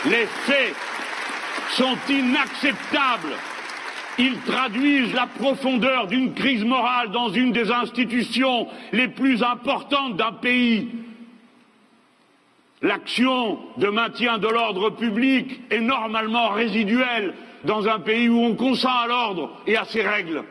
Les 0.07 0.27
faits 0.27 0.75
sont 1.71 1.97
inacceptables. 2.09 3.37
Ils 4.19 4.39
traduisent 4.41 5.15
la 5.15 5.27
profondeur 5.27 6.07
d'une 6.07 6.35
crise 6.35 6.65
morale 6.65 7.11
dans 7.13 7.29
une 7.29 7.53
des 7.53 7.71
institutions 7.71 8.67
les 8.93 9.09
plus 9.09 9.43
importantes 9.43 10.17
d'un 10.17 10.33
pays. 10.33 10.91
L'action 12.83 13.61
de 13.77 13.87
maintien 13.89 14.39
de 14.39 14.49
l'ordre 14.49 14.91
public 14.91 15.61
est 15.71 15.81
normalement 15.81 16.49
résiduelle 16.49 17.35
dans 17.65 17.87
un 17.87 18.01
pays 18.01 18.29
où 18.29 18.41
on 18.41 18.57
consent 18.57 18.91
à 18.91 19.07
l'ordre 19.07 19.63
et 19.69 19.77
à 19.77 19.85
ses 19.85 20.03
règles. 20.03 20.43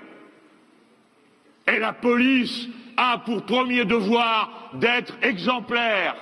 Et 1.67 1.77
la 1.77 1.91
police 1.91 2.67
a 2.95 3.17
pour 3.17 3.43
premier 3.43 3.83
devoir 3.83 4.69
d'être 4.75 5.13
exemplaire. 5.21 6.15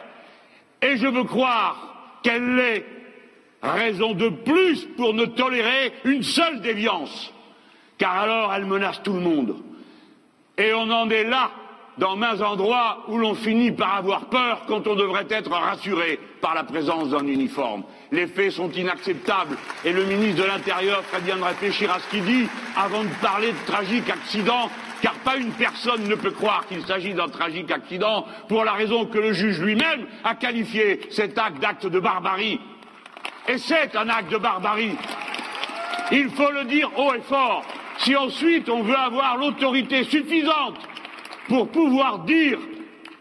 Et 0.81 0.97
je 0.97 1.07
veux 1.07 1.25
croire 1.25 2.17
qu'elle 2.23 2.55
l'est 2.55 2.85
raison 3.61 4.13
de 4.13 4.29
plus 4.29 4.85
pour 4.97 5.13
ne 5.13 5.25
tolérer 5.25 5.93
une 6.05 6.23
seule 6.23 6.61
déviance, 6.61 7.31
car 7.99 8.17
alors 8.17 8.53
elle 8.53 8.65
menace 8.65 9.01
tout 9.03 9.13
le 9.13 9.19
monde. 9.19 9.57
Et 10.57 10.73
on 10.73 10.89
en 10.89 11.09
est 11.09 11.23
là 11.23 11.51
dans 11.99 12.15
maints 12.15 12.41
endroits 12.41 13.03
où 13.09 13.17
l'on 13.17 13.35
finit 13.35 13.71
par 13.71 13.95
avoir 13.95 14.25
peur 14.25 14.61
quand 14.67 14.87
on 14.87 14.95
devrait 14.95 15.27
être 15.29 15.51
rassuré 15.51 16.17
par 16.41 16.55
la 16.55 16.63
présence 16.63 17.09
d'un 17.09 17.27
uniforme. 17.27 17.83
Les 18.11 18.25
faits 18.25 18.51
sont 18.51 18.71
inacceptables 18.71 19.57
et 19.83 19.91
le 19.91 20.05
ministre 20.05 20.41
de 20.41 20.47
l'Intérieur 20.47 21.03
ferait 21.03 21.21
bien 21.21 21.35
de 21.35 21.43
réfléchir 21.43 21.91
à 21.91 21.99
ce 21.99 22.09
qu'il 22.09 22.23
dit 22.23 22.47
avant 22.77 23.03
de 23.03 23.09
parler 23.21 23.51
de 23.51 23.71
tragiques 23.71 24.09
accidents 24.09 24.69
car 25.01 25.13
pas 25.15 25.35
une 25.35 25.51
personne 25.51 26.07
ne 26.07 26.15
peut 26.15 26.31
croire 26.31 26.65
qu'il 26.67 26.85
s'agit 26.85 27.13
d'un 27.13 27.27
tragique 27.27 27.69
accident 27.69 28.25
pour 28.47 28.63
la 28.63 28.73
raison 28.73 29.05
que 29.05 29.17
le 29.17 29.33
juge 29.33 29.59
lui-même 29.59 30.07
a 30.23 30.35
qualifié 30.35 31.01
cet 31.11 31.37
acte 31.37 31.59
d'acte 31.59 31.85
de 31.85 31.99
barbarie. 31.99 32.59
Et 33.47 33.57
c'est 33.57 33.95
un 33.95 34.07
acte 34.07 34.31
de 34.31 34.37
barbarie. 34.37 34.95
Il 36.11 36.29
faut 36.29 36.51
le 36.51 36.63
dire 36.63 36.89
haut 36.97 37.13
et 37.13 37.21
fort. 37.21 37.63
Si 37.99 38.15
ensuite 38.15 38.69
on 38.69 38.83
veut 38.83 38.97
avoir 38.97 39.37
l'autorité 39.37 40.05
suffisante 40.05 40.77
pour 41.49 41.67
pouvoir 41.67 42.19
dire 42.19 42.59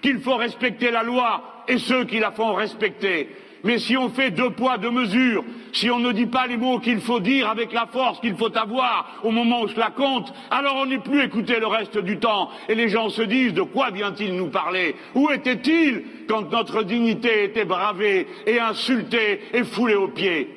qu'il 0.00 0.20
faut 0.20 0.37
respecter 0.37 0.92
la 0.92 1.02
loi 1.02 1.64
et 1.66 1.78
ceux 1.78 2.04
qui 2.04 2.20
la 2.20 2.30
font 2.30 2.54
respecter, 2.54 3.28
mais 3.64 3.78
si 3.78 3.97
on 3.97 4.08
fait 4.08 4.30
deux 4.30 4.50
poids, 4.50 4.78
deux 4.78 4.90
mesures, 4.90 5.44
si 5.73 5.90
on 5.90 5.99
ne 5.99 6.12
dit 6.12 6.26
pas 6.26 6.47
les 6.47 6.56
mots 6.56 6.78
qu'il 6.78 7.00
faut 7.00 7.18
dire 7.18 7.49
avec 7.49 7.73
la 7.73 7.87
force 7.87 8.20
qu'il 8.20 8.37
faut 8.37 8.56
avoir 8.56 9.20
au 9.25 9.30
moment 9.30 9.62
où 9.62 9.68
cela 9.68 9.90
compte, 9.90 10.32
alors 10.50 10.76
on 10.76 10.87
n'est 10.87 10.99
plus 10.99 11.23
écouté 11.23 11.58
le 11.58 11.66
reste 11.66 11.99
du 11.99 12.18
temps. 12.18 12.50
Et 12.68 12.76
les 12.76 12.88
gens 12.88 13.08
se 13.08 13.23
disent 13.23 13.54
de 13.54 13.62
quoi 13.62 13.90
vient-il 13.90 14.37
nous 14.37 14.49
parler? 14.49 14.94
Où 15.14 15.30
était-il 15.30 16.04
quand 16.28 16.52
notre 16.52 16.85
dignité 16.85 17.44
était 17.44 17.64
bravée 17.64 18.28
et 18.47 18.61
insultée 18.61 19.40
et 19.52 19.64
foulée 19.64 19.97
aux 19.97 20.08
pieds? 20.08 20.54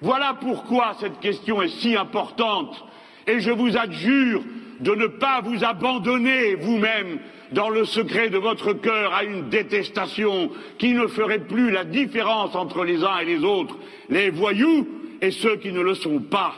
Voilà 0.00 0.36
pourquoi 0.40 0.96
cette 0.98 1.20
question 1.20 1.62
est 1.62 1.68
si 1.68 1.96
importante. 1.96 2.84
Et 3.26 3.40
je 3.40 3.52
vous 3.52 3.76
adjure 3.76 4.42
de 4.80 4.94
ne 4.94 5.06
pas 5.06 5.40
vous 5.40 5.64
abandonner 5.64 6.54
vous-même 6.54 7.18
dans 7.52 7.68
le 7.68 7.84
secret 7.84 8.30
de 8.30 8.38
votre 8.38 8.72
cœur 8.72 9.14
à 9.14 9.24
une 9.24 9.48
détestation 9.48 10.50
qui 10.78 10.92
ne 10.92 11.06
ferait 11.06 11.38
plus 11.38 11.70
la 11.70 11.84
différence 11.84 12.54
entre 12.54 12.84
les 12.84 13.04
uns 13.04 13.18
et 13.18 13.24
les 13.24 13.44
autres, 13.44 13.76
les 14.08 14.30
voyous 14.30 14.88
et 15.20 15.30
ceux 15.30 15.56
qui 15.56 15.72
ne 15.72 15.80
le 15.80 15.94
sont 15.94 16.20
pas. 16.20 16.54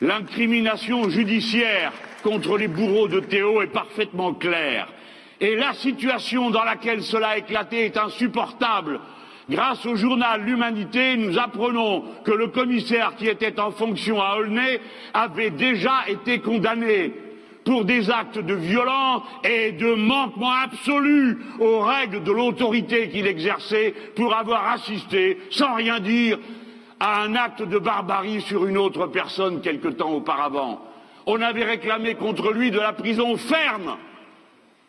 L'incrimination 0.00 1.08
judiciaire 1.10 1.92
contre 2.22 2.56
les 2.56 2.68
bourreaux 2.68 3.08
de 3.08 3.20
Théo 3.20 3.60
est 3.62 3.66
parfaitement 3.66 4.32
claire. 4.34 4.88
Et 5.40 5.56
la 5.56 5.72
situation 5.72 6.50
dans 6.50 6.64
laquelle 6.64 7.02
cela 7.02 7.28
a 7.28 7.38
éclaté 7.38 7.86
est 7.86 7.96
insupportable. 7.96 9.00
Grâce 9.50 9.84
au 9.84 9.96
journal 9.96 10.42
L'Humanité, 10.44 11.16
nous 11.16 11.36
apprenons 11.36 12.04
que 12.24 12.30
le 12.30 12.46
commissaire 12.46 13.16
qui 13.16 13.26
était 13.26 13.58
en 13.58 13.72
fonction 13.72 14.22
à 14.22 14.36
Aulnay 14.36 14.80
avait 15.12 15.50
déjà 15.50 16.04
été 16.06 16.38
condamné 16.38 17.12
pour 17.64 17.84
des 17.84 18.10
actes 18.10 18.38
de 18.38 18.54
violence 18.54 19.22
et 19.42 19.72
de 19.72 19.94
manquement 19.94 20.52
absolu 20.52 21.40
aux 21.58 21.80
règles 21.80 22.22
de 22.22 22.30
l'autorité 22.30 23.08
qu'il 23.08 23.26
exerçait 23.26 23.92
pour 24.14 24.36
avoir 24.36 24.70
assisté, 24.70 25.40
sans 25.50 25.74
rien 25.74 25.98
dire, 25.98 26.38
à 27.00 27.22
un 27.22 27.34
acte 27.34 27.62
de 27.62 27.78
barbarie 27.78 28.42
sur 28.42 28.66
une 28.66 28.78
autre 28.78 29.08
personne 29.08 29.62
quelque 29.62 29.88
temps 29.88 30.12
auparavant. 30.12 30.80
On 31.26 31.42
avait 31.42 31.64
réclamé 31.64 32.14
contre 32.14 32.52
lui 32.52 32.70
de 32.70 32.78
la 32.78 32.92
prison 32.92 33.36
ferme. 33.36 33.96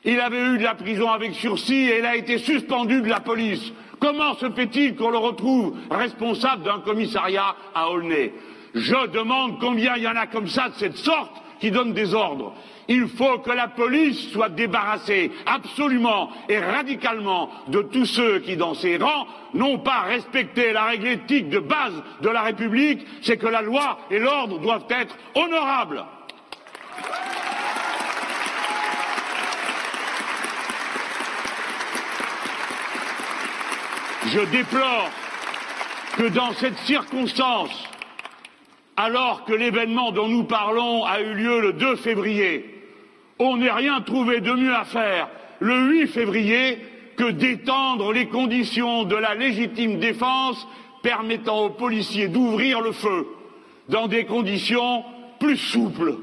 Il 0.04 0.20
avait 0.20 0.42
eu 0.42 0.58
de 0.58 0.64
la 0.64 0.74
prison 0.74 1.10
avec 1.12 1.36
sursis 1.36 1.90
et 1.90 2.00
il 2.00 2.06
a 2.06 2.16
été 2.16 2.40
suspendu 2.40 3.02
de 3.02 3.10
la 3.10 3.20
police. 3.20 3.72
Comment 4.00 4.34
se 4.34 4.50
fait-il 4.50 4.96
qu'on 4.96 5.12
le 5.12 5.18
retrouve 5.20 5.76
responsable 5.92 6.64
d'un 6.64 6.80
commissariat 6.80 7.56
à 7.76 7.90
Aulnay? 7.92 8.34
Je 8.74 9.08
demande 9.08 9.60
combien 9.60 9.96
il 9.96 10.04
y 10.04 10.08
en 10.08 10.16
a 10.16 10.26
comme 10.26 10.48
ça 10.48 10.70
de 10.70 10.76
cette 10.76 10.98
sorte 10.98 11.32
qui 11.60 11.70
donnent 11.70 11.94
des 11.94 12.16
ordres. 12.16 12.56
Il 12.88 13.08
faut 13.08 13.38
que 13.40 13.52
la 13.52 13.68
police 13.68 14.32
soit 14.32 14.50
débarrassée 14.50 15.32
absolument 15.46 16.32
et 16.50 16.58
radicalement 16.58 17.52
de 17.68 17.84
tous 17.84 18.06
ceux 18.06 18.40
qui, 18.40 18.58
dans 18.58 18.74
ses 18.74 18.98
rangs, 18.98 19.28
n'ont 19.54 19.78
pas 19.78 20.00
respecté 20.00 20.74
la 20.74 20.86
règle 20.86 21.08
éthique 21.08 21.50
de 21.50 21.60
base 21.60 21.94
de 22.22 22.30
la 22.30 22.42
République, 22.42 23.06
c'est 23.22 23.38
que 23.38 23.48
la 23.48 23.62
loi 23.62 24.00
et 24.10 24.18
l'ordre 24.18 24.58
doivent 24.60 24.88
être 24.90 25.16
honorables. 25.36 26.04
Je 34.28 34.40
déplore 34.52 35.10
que 36.18 36.28
dans 36.30 36.54
cette 36.54 36.78
circonstance, 36.80 37.72
alors 38.96 39.46
que 39.46 39.54
l'événement 39.54 40.12
dont 40.12 40.28
nous 40.28 40.44
parlons 40.44 41.06
a 41.06 41.22
eu 41.22 41.34
lieu 41.34 41.60
le 41.60 41.74
2 41.74 41.96
février, 41.96 42.84
on 43.40 43.58
n'ait 43.58 43.72
rien 43.72 44.02
trouvé 44.02 44.40
de 44.40 44.52
mieux 44.52 44.76
à 44.76 44.86
faire 44.86 45.28
le 45.60 45.90
8 45.90 46.08
février 46.08 46.78
que 47.18 47.32
d'étendre 47.32 48.14
les 48.14 48.28
conditions 48.28 49.04
de 49.04 49.16
la 49.16 49.34
légitime 49.34 50.00
défense 50.00 50.68
permettant 51.02 51.66
aux 51.66 51.70
policiers 51.72 52.28
d'ouvrir 52.28 52.82
le 52.82 52.92
feu 52.92 53.28
dans 53.90 54.08
des 54.08 54.26
conditions 54.26 55.04
plus 55.40 55.58
souples. 55.58 56.16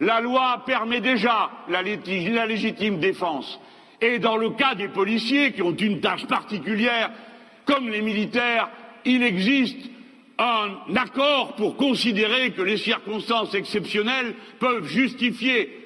La 0.00 0.20
loi 0.20 0.62
permet 0.66 1.00
déjà 1.00 1.50
la, 1.68 1.82
la, 1.82 2.46
légitime 2.46 2.98
défense. 2.98 3.60
Et 4.00 4.18
dans 4.18 4.36
le 4.36 4.50
cas 4.50 4.74
des 4.74 4.88
policiers 4.88 5.52
qui 5.52 5.62
ont 5.62 5.74
une 5.74 6.00
tâche 6.00 6.26
particulière, 6.26 7.10
comme 7.64 7.88
les 7.88 8.02
militaires, 8.02 8.68
il 9.04 9.22
existe 9.22 9.90
un 10.38 10.70
accord 10.94 11.54
pour 11.54 11.76
considérer 11.76 12.50
que 12.50 12.62
les 12.62 12.76
circonstances 12.76 13.54
exceptionnelles 13.54 14.34
peuvent 14.58 14.86
justifier 14.86 15.82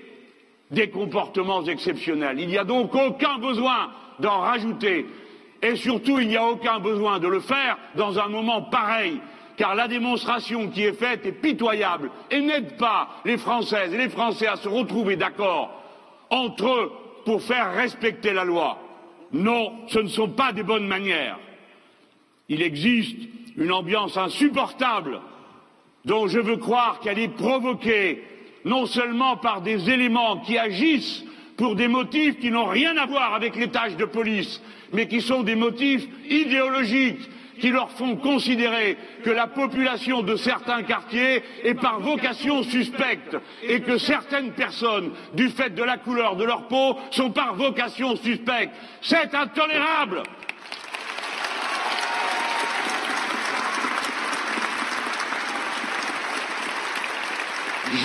des 0.70 0.90
comportements 0.90 1.64
exceptionnels. 1.64 2.40
Il 2.40 2.48
n'y 2.48 2.58
a 2.58 2.64
donc 2.64 2.94
aucun 2.94 3.38
besoin 3.38 3.90
d'en 4.18 4.40
rajouter. 4.40 5.06
Et 5.62 5.76
surtout, 5.76 6.18
il 6.18 6.28
n'y 6.28 6.36
a 6.36 6.44
aucun 6.44 6.80
besoin 6.80 7.18
de 7.18 7.28
le 7.28 7.40
faire 7.40 7.76
dans 7.94 8.18
un 8.18 8.28
moment 8.28 8.62
pareil, 8.62 9.20
car 9.56 9.74
la 9.74 9.88
démonstration 9.88 10.68
qui 10.68 10.84
est 10.84 10.98
faite 10.98 11.26
est 11.26 11.32
pitoyable 11.32 12.10
et 12.30 12.40
n'aide 12.40 12.76
pas 12.76 13.20
les 13.24 13.36
Françaises 13.36 13.92
et 13.92 13.98
les 13.98 14.08
Français 14.08 14.46
à 14.46 14.56
se 14.56 14.68
retrouver 14.68 15.16
d'accord 15.16 15.70
entre 16.30 16.66
eux 16.66 16.92
pour 17.24 17.42
faire 17.42 17.74
respecter 17.74 18.32
la 18.32 18.44
loi. 18.44 18.78
Non, 19.32 19.72
ce 19.88 19.98
ne 19.98 20.08
sont 20.08 20.28
pas 20.28 20.52
des 20.52 20.62
bonnes 20.62 20.86
manières. 20.86 21.38
Il 22.48 22.62
existe 22.62 23.16
une 23.56 23.72
ambiance 23.72 24.16
insupportable 24.16 25.20
dont 26.04 26.26
je 26.26 26.40
veux 26.40 26.56
croire 26.56 27.00
qu'elle 27.00 27.18
est 27.18 27.28
provoquée 27.28 28.24
non 28.64 28.86
seulement 28.86 29.36
par 29.36 29.62
des 29.62 29.90
éléments 29.90 30.38
qui 30.38 30.58
agissent 30.58 31.24
pour 31.56 31.76
des 31.76 31.88
motifs 31.88 32.38
qui 32.40 32.50
n'ont 32.50 32.66
rien 32.66 32.96
à 32.96 33.06
voir 33.06 33.34
avec 33.34 33.54
les 33.56 33.68
tâches 33.68 33.96
de 33.96 34.04
police, 34.04 34.62
mais 34.92 35.06
qui 35.08 35.20
sont 35.20 35.42
des 35.42 35.54
motifs 35.54 36.06
idéologiques 36.28 37.28
qui 37.60 37.70
leur 37.70 37.90
font 37.90 38.16
considérer 38.16 38.96
que 39.22 39.30
la 39.30 39.46
population 39.46 40.22
de 40.22 40.36
certains 40.36 40.82
quartiers 40.82 41.42
est 41.62 41.74
par 41.74 42.00
vocation 42.00 42.62
suspecte 42.62 43.36
et 43.62 43.80
que 43.80 43.98
certaines 43.98 44.52
personnes, 44.52 45.12
du 45.34 45.50
fait 45.50 45.70
de 45.70 45.82
la 45.82 45.98
couleur 45.98 46.36
de 46.36 46.44
leur 46.44 46.66
peau, 46.68 46.96
sont 47.10 47.30
par 47.30 47.54
vocation 47.54 48.16
suspectes. 48.16 48.74
C'est 49.02 49.34
intolérable. 49.34 50.22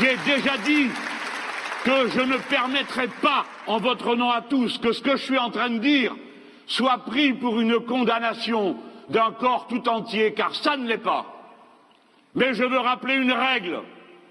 J'ai 0.01 0.17
déjà 0.25 0.57
dit 0.57 0.87
que 1.83 2.09
je 2.09 2.21
ne 2.21 2.37
permettrai 2.37 3.07
pas, 3.21 3.45
en 3.67 3.77
votre 3.77 4.15
nom 4.15 4.31
à 4.31 4.41
tous, 4.41 4.79
que 4.79 4.91
ce 4.91 5.01
que 5.01 5.15
je 5.15 5.23
suis 5.23 5.37
en 5.37 5.51
train 5.51 5.69
de 5.69 5.77
dire 5.77 6.15
soit 6.67 6.97
pris 7.05 7.33
pour 7.33 7.59
une 7.59 7.79
condamnation 7.79 8.75
d'un 9.09 9.31
corps 9.31 9.67
tout 9.67 9.87
entier, 9.87 10.33
car 10.33 10.53
ça 10.55 10.77
ne 10.77 10.87
l'est 10.87 10.97
pas. 10.97 11.25
Mais 12.33 12.53
je 12.53 12.63
veux 12.63 12.79
rappeler 12.79 13.15
une 13.15 13.31
règle. 13.31 13.81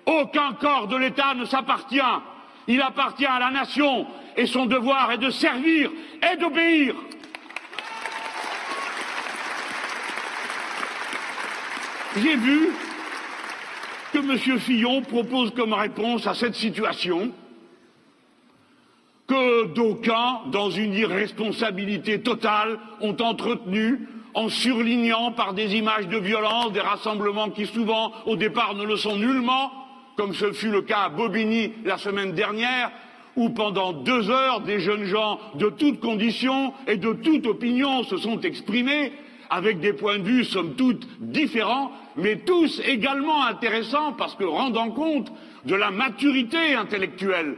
Aucun 0.06 0.52
corps 0.52 0.88
de 0.88 0.96
l'État 0.96 1.34
ne 1.34 1.44
s'appartient. 1.44 2.00
Il 2.66 2.80
appartient 2.82 3.26
à 3.26 3.38
la 3.38 3.50
nation 3.50 4.06
et 4.36 4.46
son 4.46 4.66
devoir 4.66 5.12
est 5.12 5.18
de 5.18 5.30
servir 5.30 5.90
et 6.22 6.36
d'obéir. 6.36 6.94
J'ai 12.16 12.36
vu 12.36 12.68
que 14.12 14.18
M. 14.18 14.60
Fillon 14.60 15.02
propose 15.02 15.52
comme 15.54 15.72
réponse 15.72 16.26
à 16.26 16.34
cette 16.34 16.54
situation 16.54 17.32
que 19.26 19.66
d'aucuns, 19.72 20.42
dans 20.52 20.70
une 20.70 20.94
irresponsabilité 20.94 22.20
totale, 22.20 22.78
ont 23.00 23.16
entretenu 23.20 24.06
en 24.34 24.48
surlignant 24.48 25.32
par 25.32 25.54
des 25.54 25.76
images 25.76 26.08
de 26.08 26.18
violence 26.18 26.72
des 26.72 26.80
rassemblements 26.80 27.50
qui 27.50 27.66
souvent 27.66 28.12
au 28.26 28.36
départ 28.36 28.74
ne 28.74 28.84
le 28.84 28.96
sont 28.96 29.16
nullement, 29.16 29.72
comme 30.16 30.34
ce 30.34 30.52
fut 30.52 30.70
le 30.70 30.82
cas 30.82 31.04
à 31.04 31.08
Bobigny 31.08 31.72
la 31.84 31.98
semaine 31.98 32.32
dernière, 32.32 32.90
où 33.36 33.50
pendant 33.50 33.92
deux 33.92 34.30
heures 34.30 34.60
des 34.60 34.80
jeunes 34.80 35.04
gens 35.04 35.40
de 35.54 35.68
toutes 35.68 36.00
conditions 36.00 36.72
et 36.86 36.96
de 36.96 37.12
toute 37.12 37.46
opinion 37.46 38.04
se 38.04 38.16
sont 38.16 38.40
exprimés 38.40 39.12
avec 39.50 39.80
des 39.80 39.92
points 39.92 40.18
de 40.18 40.24
vue 40.24 40.44
somme 40.44 40.74
toute 40.74 41.06
différents, 41.20 41.92
mais 42.16 42.36
tous 42.38 42.80
également 42.84 43.44
intéressants 43.44 44.12
parce 44.12 44.34
que 44.34 44.44
rendant 44.44 44.90
compte 44.90 45.32
de 45.64 45.74
la 45.74 45.90
maturité 45.90 46.74
intellectuelle 46.74 47.56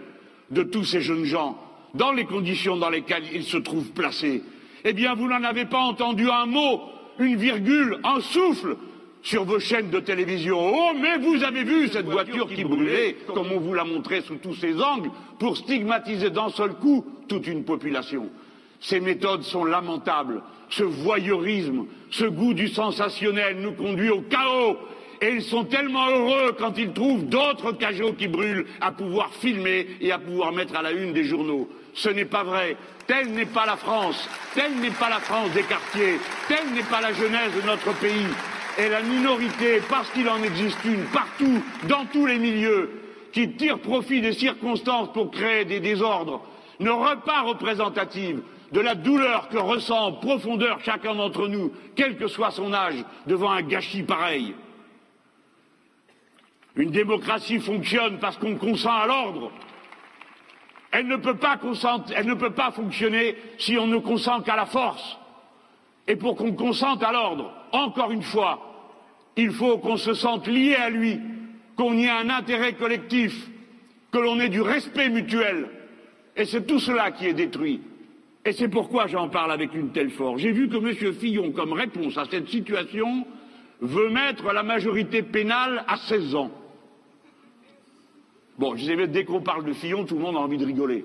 de 0.51 0.62
tous 0.62 0.85
ces 0.85 1.01
jeunes 1.01 1.25
gens, 1.25 1.59
dans 1.95 2.12
les 2.12 2.25
conditions 2.25 2.77
dans 2.77 2.91
lesquelles 2.91 3.25
ils 3.33 3.45
se 3.45 3.57
trouvent 3.57 3.93
placés. 3.93 4.43
Eh 4.88 4.92
bien, 4.92 5.14
vous 5.14 5.27
n'en 5.27 5.42
avez 5.42 5.64
pas 5.64 5.81
entendu 5.81 6.31
un 6.31 6.46
mot, 6.46 6.81
une 7.18 7.35
virgule, 7.35 7.99
un 8.05 8.20
souffle 8.20 8.77
sur 9.20 9.44
vos 9.44 9.59
chaînes 9.59 9.90
de 9.90 9.99
télévision. 9.99 10.61
Oh, 10.61 10.92
mais 10.94 11.18
vous 11.18 11.42
avez 11.42 11.64
vu 11.64 11.88
cette 11.88 12.07
voiture 12.07 12.49
qui 12.49 12.62
brûlait, 12.62 13.16
comme 13.35 13.51
on 13.51 13.59
vous 13.59 13.75
l'a 13.75 13.83
montré 13.83 14.20
sous 14.20 14.37
tous 14.37 14.55
ses 14.55 14.81
angles, 14.81 15.11
pour 15.40 15.57
stigmatiser 15.57 16.31
d'un 16.31 16.51
seul 16.51 16.75
coup 16.75 17.05
toute 17.27 17.49
une 17.49 17.64
population. 17.64 18.31
Ces 18.79 19.01
méthodes 19.01 19.42
sont 19.42 19.64
lamentables. 19.64 20.40
Ce 20.68 20.85
voyeurisme, 20.85 21.87
ce 22.11 22.27
goût 22.27 22.55
du 22.55 22.68
sensationnel 22.68 23.57
nous 23.61 23.72
conduit 23.72 24.11
au 24.11 24.20
chaos. 24.20 24.77
Et 25.20 25.31
ils 25.33 25.42
sont 25.42 25.64
tellement 25.64 26.09
heureux 26.11 26.55
quand 26.57 26.79
ils 26.79 26.92
trouvent 26.92 27.25
d'autres 27.25 27.72
cajots 27.72 28.12
qui 28.12 28.29
brûlent 28.29 28.66
à 28.81 28.92
pouvoir 28.92 29.33
filmer 29.35 29.88
et 30.01 30.12
à 30.12 30.18
pouvoir 30.20 30.53
mettre 30.53 30.77
à 30.77 30.83
la 30.83 30.92
une 30.92 31.12
des 31.12 31.25
journaux. 31.25 31.68
Ce 31.96 32.11
n'est 32.11 32.26
pas 32.26 32.44
vrai. 32.44 32.76
Telle 33.06 33.32
n'est 33.32 33.46
pas 33.46 33.66
la 33.66 33.76
France. 33.76 34.28
Telle 34.54 34.76
n'est 34.76 34.90
pas 34.90 35.09
la 35.09 35.20
France 35.20 35.50
des 35.52 35.62
quartiers. 35.62 36.20
Telle 36.46 36.72
n'est 36.74 36.82
pas 36.82 37.00
la 37.00 37.12
jeunesse 37.12 37.54
de 37.54 37.66
notre 37.66 37.92
pays. 37.98 38.28
Et 38.78 38.88
la 38.88 39.00
minorité, 39.00 39.80
parce 39.88 40.11
qu'il 40.11 40.28
en 40.28 40.42
existe 40.42 40.85
une 40.85 41.04
partout, 41.06 41.62
dans 41.88 42.04
tous 42.12 42.26
les 42.26 42.38
milieux, 42.38 42.90
qui 43.32 43.50
tire 43.52 43.78
profit 43.78 44.20
des 44.20 44.35
circonstances 44.35 45.12
pour 45.14 45.30
créer 45.30 45.64
des 45.64 45.80
désordres, 45.80 46.42
ne 46.80 46.90
repart 46.90 47.46
représentative 47.46 48.42
de 48.72 48.80
la 48.80 48.94
douleur 48.94 49.48
que 49.48 49.56
ressent 49.56 50.09
en 50.09 50.12
profondeur 50.12 50.80
chacun 50.85 51.14
d'entre 51.14 51.48
nous, 51.48 51.72
quel 51.94 52.18
que 52.18 52.28
soit 52.28 52.50
son 52.50 52.74
âge, 52.74 53.02
devant 53.26 53.50
un 53.50 53.62
gâchis 53.62 54.02
pareil. 54.02 54.54
Une 56.74 56.90
démocratie 56.90 57.59
fonctionne 57.59 58.18
parce 58.18 58.37
qu'on 58.37 58.56
consent 58.56 58.92
à 58.92 59.06
l'ordre. 59.06 59.50
Elle 60.96 61.09
ne, 61.09 61.16
peut 62.35 62.50
pas 62.50 62.70
fonctionner 62.70 63.37
si 63.59 63.76
on 63.76 63.87
ne 63.87 63.98
consent 63.98 64.40
qu'à 64.40 64.56
la 64.56 64.64
force. 64.64 65.18
Et 66.09 66.16
pour 66.16 66.37
qu'on 66.37 66.52
consente 66.52 67.02
à 67.02 67.12
l'ordre, 67.12 67.52
encore 67.72 68.12
une 68.12 68.22
fois, 68.22 68.94
il 69.37 69.50
faut 69.50 69.76
qu'on 69.76 69.98
se 69.98 70.14
sente 70.14 70.46
lié 70.46 70.74
à 70.74 70.88
lui, 70.88 71.20
qu'on 71.76 71.92
y 71.92 72.04
ait 72.04 72.09
un 72.09 72.30
intérêt 72.30 72.72
collectif, 72.72 73.35
que 74.11 74.16
l'on 74.16 74.40
ait 74.40 74.48
du 74.48 74.62
respect 74.62 75.11
mutuel. 75.11 75.68
Et 76.35 76.46
c'est 76.46 76.66
tout 76.66 76.78
cela 76.78 77.11
qui 77.11 77.26
est 77.26 77.35
détruit. 77.35 77.82
Et 78.46 78.52
c'est 78.52 78.68
pourquoi 78.68 79.06
j'en 79.06 79.28
parle 79.28 79.52
avec 79.52 79.74
une 79.74 79.90
telle 79.90 80.11
force. 80.11 80.40
J'ai 80.40 80.52
vu 80.52 80.66
que 80.66 80.76
M. 80.76 81.12
Fillon, 81.12 81.52
comme 81.52 81.74
réponse 81.74 82.16
à 82.16 82.24
cette 82.30 82.48
situation, 82.48 83.26
veut 83.82 84.09
mettre 84.09 84.50
la 84.50 84.62
majorité 84.62 85.22
pénale 85.22 85.85
à 85.88 85.98
16 85.98 86.35
ans. 86.37 86.50
Bon, 88.59 88.75
je 88.77 88.85
sais, 88.85 89.07
dès 89.07 89.25
qu'on 89.25 89.40
parle 89.40 89.64
de 89.64 89.73
Fillon, 89.73 90.05
tout 90.05 90.14
le 90.14 90.23
monde 90.23 90.37
a 90.37 90.40
envie 90.40 90.57
de 90.57 90.64
rigoler. 90.64 91.05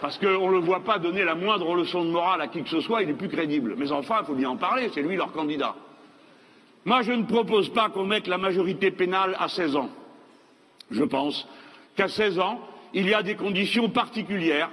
Parce 0.00 0.18
qu'on 0.18 0.48
ne 0.48 0.52
le 0.52 0.60
voit 0.60 0.84
pas 0.84 0.98
donner 0.98 1.24
la 1.24 1.34
moindre 1.34 1.74
leçon 1.74 2.04
de 2.04 2.10
morale 2.10 2.40
à 2.40 2.48
qui 2.48 2.62
que 2.62 2.68
ce 2.68 2.80
soit, 2.80 3.02
il 3.02 3.10
est 3.10 3.14
plus 3.14 3.28
crédible. 3.28 3.74
Mais 3.76 3.90
enfin, 3.90 4.18
il 4.22 4.26
faut 4.26 4.34
bien 4.34 4.50
en 4.50 4.56
parler, 4.56 4.90
c'est 4.92 5.02
lui 5.02 5.16
leur 5.16 5.32
candidat. 5.32 5.74
Moi, 6.84 7.02
je 7.02 7.12
ne 7.12 7.24
propose 7.24 7.70
pas 7.70 7.88
qu'on 7.88 8.04
mette 8.04 8.26
la 8.26 8.38
majorité 8.38 8.90
pénale 8.90 9.36
à 9.38 9.48
16 9.48 9.76
ans. 9.76 9.90
Je 10.90 11.02
pense 11.02 11.46
qu'à 11.96 12.08
16 12.08 12.38
ans, 12.38 12.60
il 12.94 13.08
y 13.08 13.14
a 13.14 13.22
des 13.22 13.34
conditions 13.34 13.88
particulières 13.88 14.70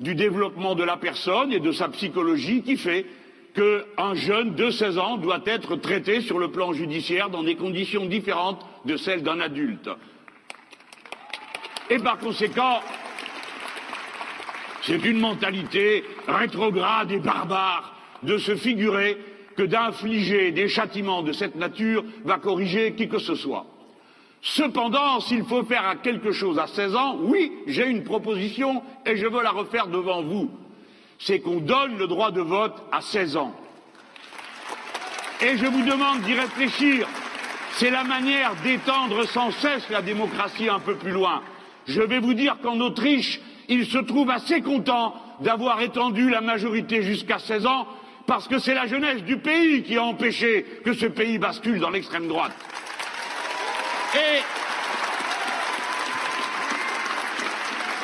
du 0.00 0.14
développement 0.14 0.74
de 0.74 0.82
la 0.82 0.96
personne 0.96 1.52
et 1.52 1.60
de 1.60 1.72
sa 1.72 1.88
psychologie 1.88 2.62
qui 2.62 2.76
fait 2.76 3.06
qu'un 3.54 4.14
jeune 4.14 4.54
de 4.54 4.70
16 4.70 4.98
ans 4.98 5.16
doit 5.16 5.42
être 5.46 5.76
traité 5.76 6.20
sur 6.20 6.38
le 6.38 6.50
plan 6.50 6.72
judiciaire 6.72 7.30
dans 7.30 7.44
des 7.44 7.54
conditions 7.54 8.06
différentes 8.06 8.64
de 8.84 8.96
celles 8.96 9.22
d'un 9.22 9.38
adulte. 9.38 9.88
Et 11.90 11.98
par 11.98 12.18
conséquent, 12.18 12.80
c'est 14.82 15.04
une 15.04 15.20
mentalité 15.20 16.04
rétrograde 16.26 17.10
et 17.12 17.18
barbare 17.18 17.94
de 18.22 18.38
se 18.38 18.56
figurer 18.56 19.18
que 19.56 19.62
d'infliger 19.62 20.50
des 20.50 20.68
châtiments 20.68 21.22
de 21.22 21.32
cette 21.32 21.56
nature 21.56 22.04
va 22.24 22.38
corriger 22.38 22.94
qui 22.94 23.08
que 23.08 23.18
ce 23.18 23.34
soit. 23.34 23.66
Cependant, 24.42 25.20
s'il 25.20 25.44
faut 25.44 25.64
faire 25.64 25.96
quelque 26.02 26.32
chose 26.32 26.58
à 26.58 26.66
16 26.66 26.96
ans, 26.96 27.16
oui, 27.20 27.52
j'ai 27.66 27.86
une 27.86 28.04
proposition 28.04 28.82
et 29.06 29.16
je 29.16 29.26
veux 29.26 29.42
la 29.42 29.50
refaire 29.50 29.86
devant 29.86 30.22
vous. 30.22 30.50
C'est 31.18 31.40
qu'on 31.40 31.60
donne 31.60 31.96
le 31.96 32.06
droit 32.06 32.30
de 32.30 32.42
vote 32.42 32.74
à 32.92 33.00
16 33.00 33.38
ans. 33.38 33.54
Et 35.40 35.56
je 35.56 35.66
vous 35.66 35.82
demande 35.82 36.20
d'y 36.22 36.34
réfléchir. 36.34 37.08
C'est 37.72 37.90
la 37.90 38.04
manière 38.04 38.54
d'étendre 38.62 39.24
sans 39.24 39.50
cesse 39.50 39.88
la 39.88 40.02
démocratie 40.02 40.68
un 40.68 40.78
peu 40.78 40.94
plus 40.94 41.12
loin. 41.12 41.40
Je 41.86 42.00
vais 42.00 42.18
vous 42.18 42.34
dire 42.34 42.56
qu'en 42.62 42.80
Autriche, 42.80 43.40
ils 43.68 43.86
se 43.86 43.98
trouvent 43.98 44.30
assez 44.30 44.60
contents 44.60 45.14
d'avoir 45.40 45.80
étendu 45.80 46.30
la 46.30 46.40
majorité 46.40 47.02
jusqu'à 47.02 47.38
16 47.38 47.66
ans 47.66 47.86
parce 48.26 48.48
que 48.48 48.58
c'est 48.58 48.74
la 48.74 48.86
jeunesse 48.86 49.22
du 49.22 49.36
pays 49.36 49.82
qui 49.82 49.96
a 49.96 50.02
empêché 50.02 50.64
que 50.84 50.94
ce 50.94 51.06
pays 51.06 51.38
bascule 51.38 51.78
dans 51.78 51.90
l'extrême 51.90 52.26
droite. 52.26 52.52
Et 54.14 54.40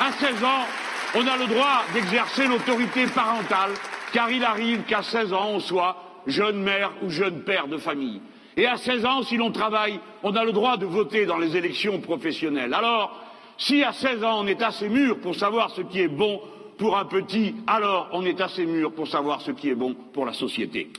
à 0.01 0.11
16 0.11 0.43
ans, 0.43 0.65
on 1.15 1.27
a 1.27 1.37
le 1.37 1.47
droit 1.47 1.83
d'exercer 1.93 2.47
l'autorité 2.47 3.05
parentale, 3.07 3.71
car 4.13 4.31
il 4.31 4.43
arrive 4.43 4.83
qu'à 4.83 5.01
16 5.01 5.33
ans, 5.33 5.49
on 5.53 5.59
soit 5.59 5.97
jeune 6.27 6.61
mère 6.61 6.91
ou 7.01 7.09
jeune 7.09 7.41
père 7.43 7.67
de 7.67 7.77
famille. 7.77 8.21
Et 8.57 8.67
à 8.67 8.77
16 8.77 9.05
ans, 9.05 9.23
si 9.23 9.37
l'on 9.37 9.51
travaille, 9.51 9.99
on 10.23 10.35
a 10.35 10.43
le 10.43 10.51
droit 10.51 10.77
de 10.77 10.85
voter 10.85 11.25
dans 11.25 11.37
les 11.37 11.55
élections 11.55 11.99
professionnelles. 11.99 12.73
Alors, 12.73 13.20
si 13.61 13.83
à 13.83 13.93
16 13.93 14.23
ans, 14.23 14.39
on 14.39 14.47
est 14.47 14.61
assez 14.61 14.89
mûr 14.89 15.19
pour 15.19 15.35
savoir 15.35 15.69
ce 15.69 15.81
qui 15.81 16.01
est 16.01 16.07
bon 16.07 16.41
pour 16.77 16.97
un 16.97 17.05
petit, 17.05 17.55
alors 17.67 18.09
on 18.11 18.25
est 18.25 18.41
assez 18.41 18.65
mûr 18.65 18.91
pour 18.91 19.07
savoir 19.07 19.39
ce 19.41 19.51
qui 19.51 19.69
est 19.69 19.75
bon 19.75 19.93
pour 19.93 20.25
la 20.25 20.33
société. 20.33 20.91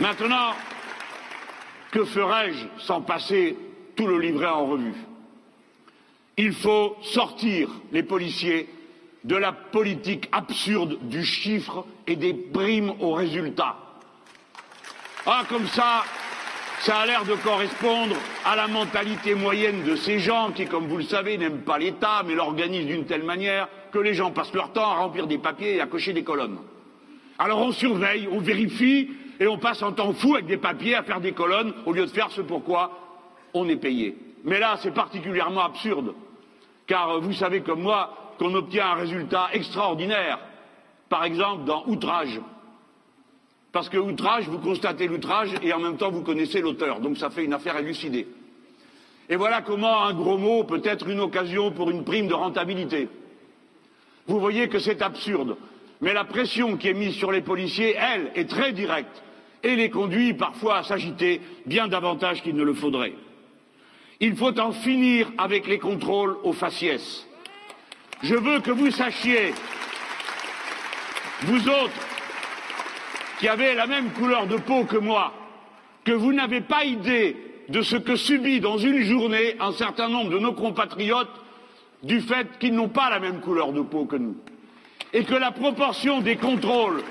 Maintenant, 0.00 0.54
que 1.90 2.04
ferais-je 2.04 2.66
sans 2.78 3.02
passer 3.02 3.56
tout 3.94 4.06
le 4.06 4.18
livret 4.18 4.48
en 4.48 4.64
revue? 4.64 4.94
Il 6.38 6.52
faut 6.54 6.96
sortir 7.02 7.68
les 7.92 8.02
policiers 8.02 8.68
de 9.22 9.36
la 9.36 9.52
politique 9.52 10.28
absurde 10.32 10.98
du 11.02 11.24
chiffre 11.24 11.86
et 12.06 12.16
des 12.16 12.32
primes 12.32 12.94
aux 13.00 13.12
résultats. 13.12 13.76
Ah, 15.26 15.44
comme 15.48 15.68
ça, 15.68 16.04
ça 16.84 16.98
a 16.98 17.06
l'air 17.06 17.24
de 17.24 17.34
correspondre 17.36 18.14
à 18.44 18.56
la 18.56 18.68
mentalité 18.68 19.34
moyenne 19.34 19.84
de 19.84 19.96
ces 19.96 20.18
gens 20.18 20.50
qui, 20.52 20.66
comme 20.66 20.86
vous 20.86 20.98
le 20.98 21.02
savez, 21.02 21.38
n'aiment 21.38 21.62
pas 21.62 21.78
l'État, 21.78 22.22
mais 22.26 22.34
l'organisent 22.34 22.84
d'une 22.84 23.06
telle 23.06 23.22
manière 23.22 23.68
que 23.90 23.98
les 23.98 24.12
gens 24.12 24.30
passent 24.30 24.52
leur 24.52 24.70
temps 24.70 24.90
à 24.90 24.96
remplir 24.96 25.26
des 25.26 25.38
papiers 25.38 25.76
et 25.76 25.80
à 25.80 25.86
cocher 25.86 26.12
des 26.12 26.24
colonnes. 26.24 26.58
Alors 27.38 27.60
on 27.60 27.72
surveille, 27.72 28.28
on 28.30 28.38
vérifie, 28.38 29.08
et 29.40 29.46
on 29.46 29.56
passe 29.56 29.82
un 29.82 29.92
temps 29.92 30.12
fou 30.12 30.34
avec 30.34 30.44
des 30.44 30.58
papiers 30.58 30.94
à 30.94 31.02
faire 31.02 31.22
des 31.22 31.32
colonnes 31.32 31.72
au 31.86 31.92
lieu 31.94 32.04
de 32.04 32.10
faire 32.10 32.30
ce 32.30 32.42
pourquoi 32.42 32.90
on 33.54 33.66
est 33.66 33.76
payé. 33.76 34.18
Mais 34.44 34.58
là, 34.58 34.76
c'est 34.82 34.92
particulièrement 34.92 35.64
absurde, 35.64 36.12
car 36.86 37.18
vous 37.18 37.32
savez 37.32 37.62
comme 37.62 37.80
moi 37.80 38.34
qu'on 38.38 38.54
obtient 38.54 38.88
un 38.88 38.94
résultat 38.96 39.48
extraordinaire, 39.54 40.38
par 41.08 41.24
exemple 41.24 41.64
dans 41.64 41.84
outrage. 41.86 42.40
Parce 43.74 43.88
que 43.88 43.98
outrage, 43.98 44.48
vous 44.48 44.60
constatez 44.60 45.08
l'outrage 45.08 45.50
et 45.60 45.72
en 45.72 45.80
même 45.80 45.96
temps 45.96 46.12
vous 46.12 46.22
connaissez 46.22 46.60
l'auteur, 46.60 47.00
donc 47.00 47.18
ça 47.18 47.28
fait 47.28 47.44
une 47.44 47.52
affaire 47.52 47.76
élucidée. 47.76 48.28
Et 49.28 49.34
voilà 49.34 49.62
comment 49.62 50.04
un 50.04 50.14
gros 50.14 50.38
mot 50.38 50.62
peut 50.62 50.80
être 50.84 51.08
une 51.08 51.18
occasion 51.18 51.72
pour 51.72 51.90
une 51.90 52.04
prime 52.04 52.28
de 52.28 52.34
rentabilité. 52.34 53.08
Vous 54.28 54.38
voyez 54.38 54.68
que 54.68 54.78
c'est 54.78 55.02
absurde. 55.02 55.56
Mais 56.00 56.12
la 56.12 56.22
pression 56.22 56.76
qui 56.76 56.86
est 56.86 56.94
mise 56.94 57.16
sur 57.16 57.32
les 57.32 57.40
policiers, 57.40 57.96
elle, 57.98 58.30
est 58.36 58.48
très 58.48 58.70
directe 58.70 59.24
et 59.64 59.74
les 59.74 59.90
conduit 59.90 60.34
parfois 60.34 60.78
à 60.78 60.84
s'agiter 60.84 61.40
bien 61.66 61.88
davantage 61.88 62.44
qu'il 62.44 62.54
ne 62.54 62.62
le 62.62 62.74
faudrait. 62.74 63.14
Il 64.20 64.36
faut 64.36 64.56
en 64.60 64.70
finir 64.70 65.32
avec 65.36 65.66
les 65.66 65.80
contrôles 65.80 66.36
aux 66.44 66.52
faciès. 66.52 67.26
Je 68.22 68.36
veux 68.36 68.60
que 68.60 68.70
vous 68.70 68.92
sachiez, 68.92 69.52
vous 71.42 71.68
autres, 71.68 72.13
qui 73.38 73.48
avez 73.48 73.74
la 73.74 73.86
même 73.86 74.10
couleur 74.10 74.46
de 74.46 74.56
peau 74.56 74.84
que 74.84 74.96
moi, 74.96 75.32
que 76.04 76.12
vous 76.12 76.32
n'avez 76.32 76.60
pas 76.60 76.84
idée 76.84 77.36
de 77.68 77.82
ce 77.82 77.96
que 77.96 78.16
subit 78.16 78.60
dans 78.60 78.78
une 78.78 79.02
journée 79.02 79.56
un 79.60 79.72
certain 79.72 80.08
nombre 80.08 80.30
de 80.30 80.38
nos 80.38 80.52
compatriotes 80.52 81.40
du 82.02 82.20
fait 82.20 82.58
qu'ils 82.58 82.74
n'ont 82.74 82.88
pas 82.88 83.10
la 83.10 83.20
même 83.20 83.40
couleur 83.40 83.72
de 83.72 83.80
peau 83.80 84.04
que 84.04 84.16
nous 84.16 84.36
et 85.12 85.24
que 85.24 85.34
la 85.34 85.52
proportion 85.52 86.20
des 86.20 86.36
contrôles 86.36 87.02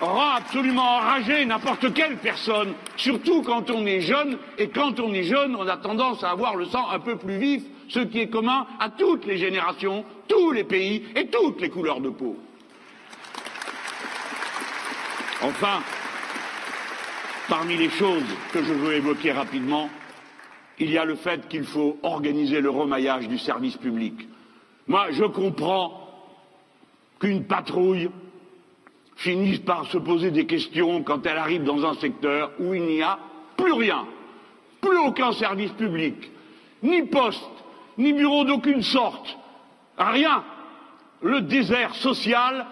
rend 0.00 0.30
absolument 0.36 0.96
enragé 0.96 1.44
n'importe 1.44 1.92
quelle 1.92 2.16
personne, 2.16 2.72
surtout 2.96 3.42
quand 3.42 3.68
on 3.70 3.84
est 3.84 4.00
jeune, 4.00 4.38
et 4.56 4.68
quand 4.68 5.00
on 5.00 5.12
est 5.12 5.24
jeune, 5.24 5.56
on 5.56 5.66
a 5.66 5.76
tendance 5.76 6.22
à 6.22 6.30
avoir 6.30 6.54
le 6.54 6.66
sang 6.66 6.88
un 6.90 7.00
peu 7.00 7.16
plus 7.16 7.36
vif, 7.36 7.62
ce 7.88 8.00
qui 8.00 8.20
est 8.20 8.28
commun 8.28 8.66
à 8.78 8.90
toutes 8.90 9.26
les 9.26 9.38
générations, 9.38 10.04
tous 10.28 10.52
les 10.52 10.62
pays 10.62 11.04
et 11.16 11.26
toutes 11.26 11.60
les 11.60 11.68
couleurs 11.68 12.00
de 12.00 12.10
peau. 12.10 12.36
Enfin, 15.42 15.82
parmi 17.48 17.76
les 17.76 17.90
choses 17.90 18.24
que 18.52 18.62
je 18.62 18.72
veux 18.72 18.94
évoquer 18.94 19.30
rapidement, 19.30 19.88
il 20.80 20.90
y 20.90 20.98
a 20.98 21.04
le 21.04 21.14
fait 21.14 21.48
qu'il 21.48 21.64
faut 21.64 21.98
organiser 22.02 22.60
le 22.60 22.70
remaillage 22.70 23.28
du 23.28 23.38
service 23.38 23.76
public. 23.76 24.14
Moi, 24.88 25.08
je 25.12 25.24
comprends 25.24 26.08
qu'une 27.20 27.44
patrouille 27.44 28.10
finissent 29.16 29.60
par 29.60 29.86
se 29.86 29.98
poser 29.98 30.30
des 30.30 30.46
questions 30.46 31.02
quand 31.02 31.26
elles 31.26 31.38
arrivent 31.38 31.64
dans 31.64 31.84
un 31.84 31.94
secteur 31.94 32.52
où 32.58 32.74
il 32.74 32.82
n'y 32.82 33.02
a 33.02 33.18
plus 33.56 33.72
rien, 33.72 34.06
plus 34.80 34.98
aucun 34.98 35.32
service 35.32 35.72
public, 35.72 36.30
ni 36.82 37.02
poste, 37.02 37.42
ni 37.96 38.12
bureau 38.12 38.44
d'aucune 38.44 38.82
sorte, 38.82 39.36
rien. 39.98 40.44
Le 41.20 41.40
désert 41.40 41.96
social, 41.96 42.66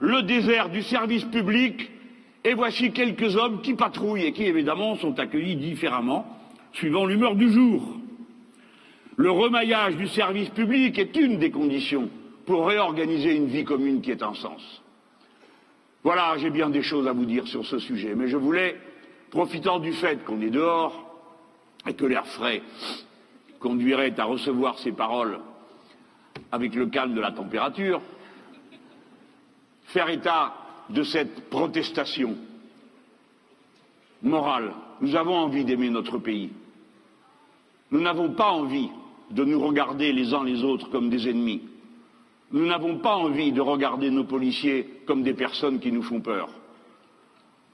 le 0.00 0.22
désert 0.22 0.68
du 0.68 0.82
service 0.82 1.24
public, 1.24 1.91
et 2.44 2.54
voici 2.54 2.92
quelques 2.92 3.36
hommes 3.36 3.60
qui 3.60 3.74
patrouillent 3.74 4.24
et 4.24 4.32
qui 4.32 4.44
évidemment 4.44 4.96
sont 4.96 5.18
accueillis 5.18 5.56
différemment, 5.56 6.26
suivant 6.72 7.06
l'humeur 7.06 7.36
du 7.36 7.50
jour. 7.50 7.96
Le 9.16 9.30
remaillage 9.30 9.96
du 9.96 10.08
service 10.08 10.48
public 10.50 10.98
est 10.98 11.16
une 11.16 11.38
des 11.38 11.50
conditions 11.50 12.08
pour 12.46 12.66
réorganiser 12.66 13.36
une 13.36 13.46
vie 13.46 13.64
commune 13.64 14.00
qui 14.00 14.10
est 14.10 14.22
en 14.22 14.34
sens. 14.34 14.82
Voilà, 16.02 16.36
j'ai 16.38 16.50
bien 16.50 16.70
des 16.70 16.82
choses 16.82 17.06
à 17.06 17.12
vous 17.12 17.26
dire 17.26 17.46
sur 17.46 17.64
ce 17.64 17.78
sujet, 17.78 18.14
mais 18.16 18.26
je 18.26 18.36
voulais, 18.36 18.76
profitant 19.30 19.78
du 19.78 19.92
fait 19.92 20.24
qu'on 20.24 20.40
est 20.40 20.50
dehors 20.50 21.08
et 21.86 21.94
que 21.94 22.04
l'air 22.04 22.26
frais 22.26 22.62
conduirait 23.60 24.18
à 24.18 24.24
recevoir 24.24 24.78
ces 24.78 24.90
paroles 24.90 25.38
avec 26.50 26.74
le 26.74 26.86
calme 26.86 27.14
de 27.14 27.20
la 27.20 27.30
température, 27.30 28.00
faire 29.84 30.08
état 30.08 30.54
de 30.90 31.02
cette 31.02 31.48
protestation 31.48 32.36
morale. 34.22 34.72
Nous 35.00 35.16
avons 35.16 35.34
envie 35.34 35.64
d'aimer 35.64 35.90
notre 35.90 36.18
pays. 36.18 36.50
Nous 37.90 38.00
n'avons 38.00 38.30
pas 38.30 38.50
envie 38.50 38.88
de 39.30 39.44
nous 39.44 39.60
regarder 39.60 40.12
les 40.12 40.32
uns 40.32 40.44
les 40.44 40.62
autres 40.62 40.90
comme 40.90 41.10
des 41.10 41.28
ennemis. 41.28 41.62
Nous 42.52 42.66
n'avons 42.66 42.98
pas 42.98 43.16
envie 43.16 43.52
de 43.52 43.60
regarder 43.60 44.10
nos 44.10 44.24
policiers 44.24 44.86
comme 45.06 45.22
des 45.22 45.34
personnes 45.34 45.80
qui 45.80 45.90
nous 45.90 46.02
font 46.02 46.20
peur. 46.20 46.48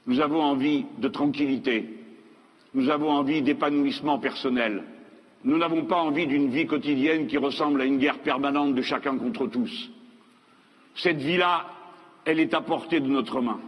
Nous 0.07 0.21
avons 0.21 0.40
envie 0.40 0.87
de 0.99 1.09
tranquillité. 1.09 1.85
Nous 2.75 2.88
avons 2.88 3.11
envie 3.11 3.42
d'épanouissement 3.42 4.18
personnel. 4.18 4.85
Nous 5.44 5.59
n'avons 5.59 5.85
pas 5.85 6.01
envie 6.01 6.27
d'une 6.27 6.51
vie 6.51 6.66
quotidienne 6.66 7.27
qui 7.27 7.38
ressemble 7.38 7.81
à 7.81 7.85
une 7.85 7.99
guerre 7.99 8.21
permanente 8.21 8.75
de 8.75 8.83
chacun 8.83 9.18
contre 9.18 9.47
tous. 9.47 9.90
Cette 10.94 11.18
vie-là, 11.18 11.66
elle 12.29 12.41
est 12.41 12.53
à 12.53 12.61
portée 12.61 13.01
de 13.01 13.09
notre 13.09 13.41
main. 13.41 13.59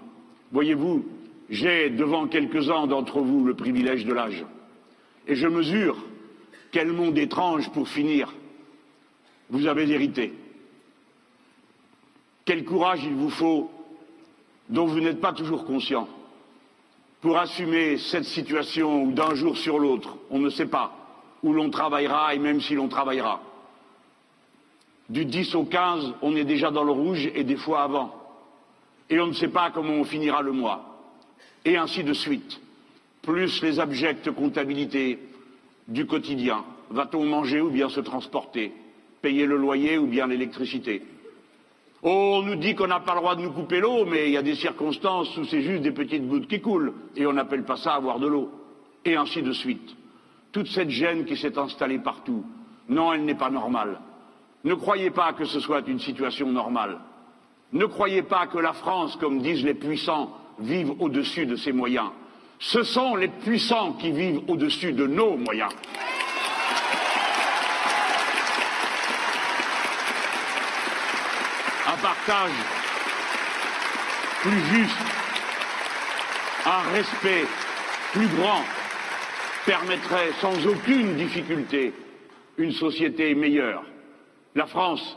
Voyez-vous, 0.53 1.07
j'ai 1.49 1.89
devant 1.89 2.27
quelques-uns 2.27 2.87
d'entre 2.87 3.21
vous 3.21 3.43
le 3.43 3.55
privilège 3.55 4.05
de 4.05 4.13
l'âge. 4.13 4.45
Et 5.27 5.35
je 5.35 5.49
mesure 5.49 5.97
quel 6.71 6.93
monde 6.93 7.17
étrange 7.17 7.71
pour 7.73 7.89
finir 7.89 8.35
vous 9.49 9.67
avez 9.67 9.89
hérité. 9.89 10.35
Quel 12.45 12.67
courage 12.67 13.03
il 13.03 13.15
vous 13.15 13.31
faut, 13.31 13.71
dont 14.69 14.85
vous 14.85 15.01
n'êtes 15.01 15.23
pas 15.23 15.33
toujours 15.33 15.65
conscient, 15.65 16.07
pour 17.23 17.39
assumer 17.39 17.97
cette 17.97 18.25
situation 18.25 19.05
où 19.05 19.13
d'un 19.13 19.35
jour 19.35 19.57
sur 19.57 19.79
l'autre, 19.79 20.19
on 20.29 20.39
ne 20.39 20.51
sait 20.51 20.67
pas 20.67 20.93
où 21.43 21.55
l'on 21.55 21.71
travaillera 21.71 22.35
et 22.35 22.39
même 22.39 22.61
si 22.61 22.75
l'on 22.75 22.89
travaillera. 22.89 23.41
Du 25.09 25.25
10 25.25 25.55
au 25.55 25.65
15, 25.65 26.13
on 26.21 26.37
est 26.37 26.45
déjà 26.45 26.71
dans 26.71 26.85
le 26.85 26.93
rouge 26.93 27.31
et 27.35 27.43
des 27.43 27.57
fois 27.57 27.85
avant. 27.85 28.20
Et 29.11 29.21
on 29.21 29.27
ne 29.27 29.33
sait 29.33 29.49
pas 29.49 29.71
comment 29.71 29.95
on 29.95 30.05
finira 30.05 30.41
le 30.41 30.53
mois. 30.53 31.13
Et 31.65 31.77
ainsi 31.77 32.05
de 32.05 32.13
suite. 32.13 32.61
Plus 33.23 33.61
les 33.63 33.81
abjectes 33.81 34.31
comptabilités 34.31 35.19
du 35.89 36.07
quotidien. 36.07 36.65
Va-t-on 36.91 37.25
manger 37.25 37.61
ou 37.61 37.71
bien 37.71 37.89
se 37.89 38.01
transporter? 38.01 38.73
Payer 39.21 39.45
le 39.47 39.57
loyer 39.57 39.99
ou 39.99 40.07
bien 40.07 40.27
l'électricité? 40.27 41.03
Oh, 42.03 42.39
on 42.41 42.43
nous 42.43 42.55
dit 42.55 42.75
qu'on 42.75 42.87
n'a 42.87 43.01
pas 43.01 43.13
le 43.15 43.21
droit 43.21 43.37
de 43.37 43.43
nous 43.43 43.53
couper 43.53 43.81
l'eau, 43.81 44.07
mais 44.07 44.29
il 44.29 44.33
y 44.33 44.39
a 44.39 44.43
des 44.43 44.55
circonstances 44.55 45.37
où 45.37 45.45
c'est 45.45 45.61
juste 45.61 45.83
des 45.83 45.91
petites 45.91 46.27
gouttes 46.27 46.49
qui 46.49 46.61
coulent, 46.61 46.95
et 47.15 47.27
on 47.27 47.35
n'appelle 47.35 47.65
pas 47.65 47.77
ça 47.77 47.95
avoir 47.95 48.19
de 48.19 48.27
l'eau. 48.27 48.51
Et 49.05 49.17
ainsi 49.17 49.43
de 49.43 49.53
suite. 49.53 49.97
Toute 50.51 50.69
cette 50.69 50.89
gêne 50.89 51.27
qui 51.27 51.37
s'est 51.37 51.59
installée 51.59 51.99
partout, 51.99 52.45
non, 52.89 53.13
elle 53.13 53.25
n'est 53.25 53.35
pas 53.35 53.51
normale. 53.51 54.01
Ne 54.65 54.75
croyez 54.75 55.11
pas 55.11 55.35
que 55.35 55.45
ce 55.45 55.61
soit 55.61 55.87
une 55.87 56.01
situation 56.01 56.51
normale. 56.51 56.99
Ne 57.73 57.87
croyez 57.87 58.23
pas 58.23 58.47
que 58.47 58.59
la 58.59 58.73
France, 58.73 59.17
comme 59.17 59.41
disent 59.41 59.65
les 59.65 59.75
puissants, 59.75 60.37
vive 60.59 60.93
au-dessus 60.99 61.47
de 61.47 61.57
ses 61.57 61.73
moyens. 61.73 62.11
Ce 62.59 62.83
sont 62.83 63.15
les 63.15 63.29
puissants 63.29 63.93
qui 63.93 64.11
vivent 64.11 64.41
au-dessus 64.49 64.93
de 64.93 65.07
nos 65.07 65.37
moyens. 65.37 65.73
Un 71.87 71.97
partage 72.03 72.51
plus 74.43 74.61
juste, 74.75 74.97
un 76.67 76.91
respect 76.93 77.45
plus 78.13 78.29
grand 78.29 78.63
permettrait 79.65 80.33
sans 80.41 80.67
aucune 80.67 81.17
difficulté 81.17 81.93
une 82.59 82.73
société 82.73 83.35
meilleure. 83.35 83.85
La 84.55 84.67
France 84.67 85.17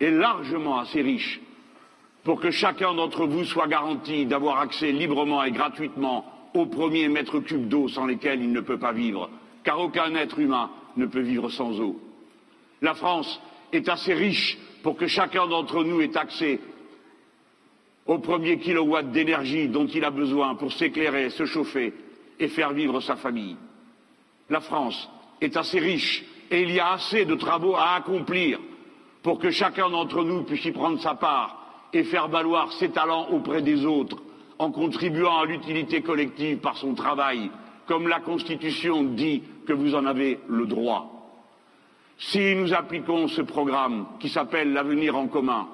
est 0.00 0.10
largement 0.10 0.78
assez 0.80 1.00
riche 1.00 1.40
pour 2.24 2.40
que 2.40 2.50
chacun 2.50 2.94
d'entre 2.94 3.26
vous 3.26 3.44
soit 3.44 3.68
garanti 3.68 4.24
d'avoir 4.24 4.58
accès 4.58 4.90
librement 4.90 5.44
et 5.44 5.52
gratuitement 5.52 6.24
aux 6.54 6.66
premiers 6.66 7.08
mètres 7.08 7.38
cubes 7.40 7.68
d'eau 7.68 7.88
sans 7.88 8.06
lesquels 8.06 8.42
il 8.42 8.50
ne 8.50 8.60
peut 8.60 8.78
pas 8.78 8.92
vivre, 8.92 9.28
car 9.62 9.78
aucun 9.78 10.14
être 10.14 10.38
humain 10.38 10.70
ne 10.96 11.06
peut 11.06 11.20
vivre 11.20 11.50
sans 11.50 11.78
eau. 11.80 12.00
La 12.80 12.94
France 12.94 13.40
est 13.72 13.88
assez 13.88 14.14
riche 14.14 14.56
pour 14.82 14.96
que 14.96 15.06
chacun 15.06 15.46
d'entre 15.46 15.84
nous 15.84 16.00
ait 16.00 16.16
accès 16.16 16.60
aux 18.06 18.18
premiers 18.18 18.58
kilowatts 18.58 19.12
d'énergie 19.12 19.68
dont 19.68 19.86
il 19.86 20.04
a 20.04 20.10
besoin 20.10 20.54
pour 20.54 20.72
s'éclairer, 20.72 21.30
se 21.30 21.44
chauffer 21.44 21.92
et 22.38 22.48
faire 22.48 22.72
vivre 22.72 23.00
sa 23.00 23.16
famille. 23.16 23.56
La 24.48 24.60
France 24.60 25.10
est 25.40 25.56
assez 25.56 25.78
riche 25.78 26.24
et 26.50 26.62
il 26.62 26.70
y 26.70 26.80
a 26.80 26.92
assez 26.92 27.24
de 27.24 27.34
travaux 27.34 27.74
à 27.76 27.94
accomplir 27.94 28.60
pour 29.22 29.38
que 29.38 29.50
chacun 29.50 29.90
d'entre 29.90 30.22
nous 30.22 30.42
puisse 30.44 30.64
y 30.64 30.72
prendre 30.72 31.00
sa 31.00 31.14
part 31.14 31.63
et 31.94 32.04
faire 32.04 32.28
valoir 32.28 32.72
ses 32.72 32.90
talents 32.90 33.28
auprès 33.30 33.62
des 33.62 33.86
autres 33.86 34.18
en 34.58 34.70
contribuant 34.70 35.38
à 35.38 35.46
l'utilité 35.46 36.00
collective 36.00 36.58
par 36.58 36.76
son 36.76 36.94
travail, 36.94 37.50
comme 37.86 38.08
la 38.08 38.20
Constitution 38.20 39.02
dit 39.02 39.42
que 39.66 39.72
vous 39.72 39.94
en 39.94 40.06
avez 40.06 40.38
le 40.48 40.66
droit. 40.66 41.10
Si 42.18 42.54
nous 42.54 42.72
appliquons 42.72 43.28
ce 43.28 43.42
programme 43.42 44.06
qui 44.20 44.28
s'appelle 44.28 44.72
l'avenir 44.72 45.16
en 45.16 45.26
commun, 45.26 45.68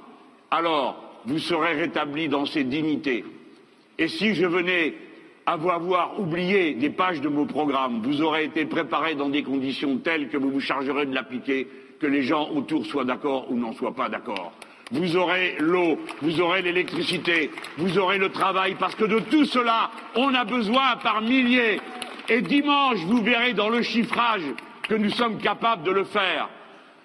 alors 0.50 1.20
vous 1.26 1.38
serez 1.38 1.74
rétablis 1.74 2.28
dans 2.28 2.46
ces 2.46 2.64
dignités. 2.64 3.24
Et 3.98 4.08
si 4.08 4.34
je 4.34 4.46
venais 4.46 4.94
à 5.44 5.56
vous 5.56 5.70
avoir 5.70 6.18
oublié 6.18 6.74
des 6.74 6.90
pages 6.90 7.20
de 7.20 7.28
mon 7.28 7.44
programme, 7.44 8.02
vous 8.02 8.22
aurez 8.22 8.44
été 8.44 8.64
préparé 8.64 9.14
dans 9.14 9.28
des 9.28 9.42
conditions 9.42 9.98
telles 9.98 10.28
que 10.28 10.38
vous 10.38 10.50
vous 10.50 10.60
chargerez 10.60 11.06
de 11.06 11.14
l'appliquer, 11.14 11.68
que 11.98 12.06
les 12.06 12.22
gens 12.22 12.48
autour 12.50 12.86
soient 12.86 13.04
d'accord 13.04 13.50
ou 13.50 13.56
n'en 13.56 13.72
soient 13.74 13.94
pas 13.94 14.08
d'accord 14.08 14.52
vous 14.90 15.16
aurez 15.16 15.56
l'eau, 15.58 15.98
vous 16.20 16.40
aurez 16.40 16.62
l'électricité, 16.62 17.50
vous 17.78 17.98
aurez 17.98 18.18
le 18.18 18.30
travail, 18.30 18.76
parce 18.78 18.94
que 18.94 19.04
de 19.04 19.20
tout 19.20 19.44
cela, 19.44 19.90
on 20.16 20.34
a 20.34 20.44
besoin 20.44 20.96
par 21.02 21.20
milliers. 21.20 21.80
Et 22.28 22.42
dimanche, 22.42 22.98
vous 23.06 23.22
verrez 23.22 23.52
dans 23.54 23.68
le 23.68 23.82
chiffrage 23.82 24.42
que 24.88 24.94
nous 24.94 25.10
sommes 25.10 25.38
capables 25.38 25.84
de 25.84 25.92
le 25.92 26.04
faire. 26.04 26.48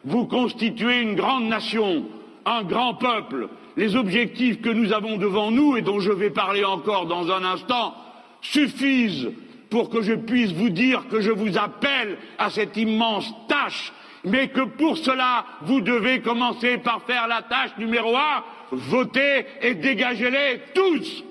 Vous 0.03 0.25
constituez 0.25 1.01
une 1.01 1.15
grande 1.15 1.45
nation, 1.45 2.05
un 2.45 2.63
grand 2.63 2.95
peuple. 2.95 3.49
Les 3.77 3.95
objectifs 3.95 4.61
que 4.61 4.69
nous 4.69 4.93
avons 4.93 5.17
devant 5.17 5.51
nous, 5.51 5.77
et 5.77 5.81
dont 5.81 5.99
je 5.99 6.11
vais 6.11 6.29
parler 6.29 6.63
encore 6.63 7.05
dans 7.05 7.31
un 7.31 7.43
instant, 7.43 7.95
suffisent 8.41 9.31
pour 9.69 9.89
que 9.89 10.01
je 10.01 10.13
puisse 10.13 10.51
vous 10.53 10.69
dire 10.69 11.07
que 11.09 11.21
je 11.21 11.31
vous 11.31 11.57
appelle 11.57 12.17
à 12.37 12.49
cette 12.49 12.77
immense 12.77 13.31
tâche 13.47 13.91
mais 14.25 14.47
que 14.49 14.61
pour 14.61 14.97
cela, 14.97 15.45
vous 15.61 15.81
devez 15.81 16.21
commencer 16.21 16.77
par 16.77 17.01
faire 17.03 17.27
la 17.27 17.41
tâche 17.43 17.71
numéro 17.77 18.15
un, 18.15 18.43
voter 18.71 19.45
et 19.61 19.75
dégagez-les 19.75 20.61
tous. 20.73 21.23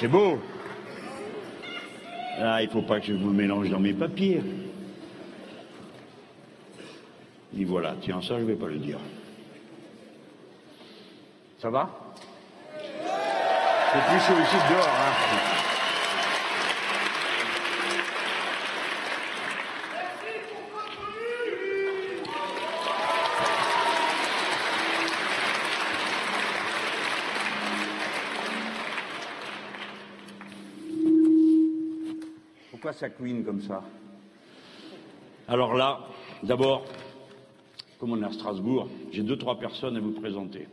C'est 0.00 0.08
beau. 0.08 0.38
Ah, 2.38 2.62
il 2.62 2.70
faut 2.70 2.80
pas 2.80 3.00
que 3.00 3.06
je 3.06 3.12
me 3.12 3.34
mélange 3.34 3.68
dans 3.68 3.78
mes 3.78 3.92
papiers. 3.92 4.40
Et 7.54 7.64
voilà, 7.66 7.96
tiens, 8.00 8.22
ça, 8.22 8.38
je 8.38 8.44
vais 8.44 8.54
pas 8.54 8.68
le 8.68 8.78
dire. 8.78 8.96
Ça 11.58 11.68
va? 11.68 11.90
C'est 12.82 14.04
plus 14.08 14.20
chaud 14.20 14.40
ici 14.40 14.56
que 14.56 14.72
dehors. 14.72 14.88
Hein 14.88 15.59
Pourquoi 32.90 33.08
ça 33.08 33.14
couine 33.14 33.44
comme 33.44 33.60
ça 33.60 33.84
Alors 35.46 35.74
là, 35.74 36.08
d'abord, 36.42 36.82
comme 38.00 38.10
on 38.10 38.20
est 38.20 38.26
à 38.26 38.32
Strasbourg, 38.32 38.88
j'ai 39.12 39.22
deux, 39.22 39.38
trois 39.38 39.60
personnes 39.60 39.96
à 39.96 40.00
vous 40.00 40.10
présenter. 40.10 40.66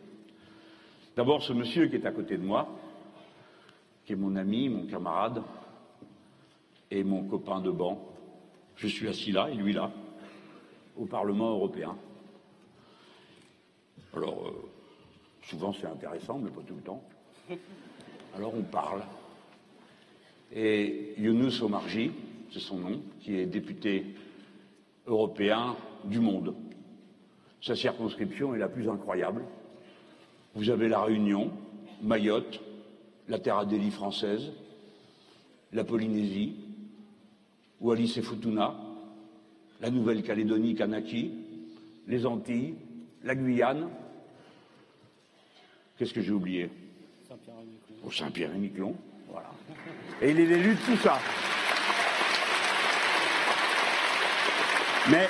D'abord, 1.15 1.43
ce 1.43 1.53
monsieur 1.53 1.86
qui 1.86 1.97
est 1.97 2.08
à 2.08 2.12
côté 2.12 2.39
de 2.39 2.41
moi, 2.41 2.69
qui 4.03 4.13
est 4.13 4.15
mon 4.15 4.36
ami, 4.36 4.67
mon 4.67 4.88
camarade 4.88 5.43
et 6.89 7.03
mon 7.03 7.23
copain 7.25 7.62
de 7.62 7.69
banc. 7.69 8.03
Je 8.77 8.88
suis 8.88 9.08
assis 9.08 9.32
là 9.32 9.51
et 9.51 9.53
lui 9.53 9.73
là, 9.73 9.91
au 10.95 11.06
Parlement 11.06 11.51
européen. 11.51 11.95
Alors, 14.15 14.47
euh, 14.47 14.69
souvent 15.43 15.71
c'est 15.71 15.86
intéressant, 15.86 16.39
mais 16.39 16.49
pas 16.49 16.62
tout 16.65 16.77
le 16.77 16.82
temps. 16.82 17.03
Alors 18.36 18.56
on 18.56 18.63
parle. 18.63 19.03
Et 20.53 21.13
Younous 21.17 21.62
Omarji, 21.62 22.12
c'est 22.51 22.60
son 22.60 22.77
nom, 22.77 23.01
qui 23.21 23.36
est 23.36 23.45
député 23.45 24.05
européen 25.05 25.75
du 26.05 26.19
monde. 26.19 26.55
Sa 27.62 27.75
circonscription 27.75 28.55
est 28.55 28.60
la 28.60 28.69
plus 28.69 28.89
incroyable. 28.89 29.43
Vous 30.55 30.69
avez 30.69 30.88
la 30.88 31.01
Réunion, 31.01 31.51
Mayotte, 32.01 32.62
la 33.27 33.39
Terre 33.39 33.57
Adélie 33.57 33.91
française, 33.91 34.51
la 35.73 35.83
Polynésie, 35.83 36.55
Wallis 37.81 38.13
et 38.17 38.21
Futuna, 38.21 38.75
la 39.81 39.89
Nouvelle-Calédonie, 39.89 40.75
Kanaki, 40.75 41.31
les 42.07 42.25
Antilles, 42.25 42.75
la 43.23 43.36
Guyane. 43.36 43.89
Qu'est-ce 45.97 46.13
que 46.13 46.21
j'ai 46.21 46.31
oublié? 46.31 46.69
Saint-Pierre-et-Miquelon. 47.27 48.12
Saint-Pierre-et-Miquelon, 48.12 48.95
voilà. 49.30 49.50
Et 50.22 50.32
il 50.32 50.40
est 50.40 50.46
l'élu 50.46 50.76
de 50.76 50.80
tout 50.80 50.98
ça. 50.98 51.20
Mais 55.10 55.28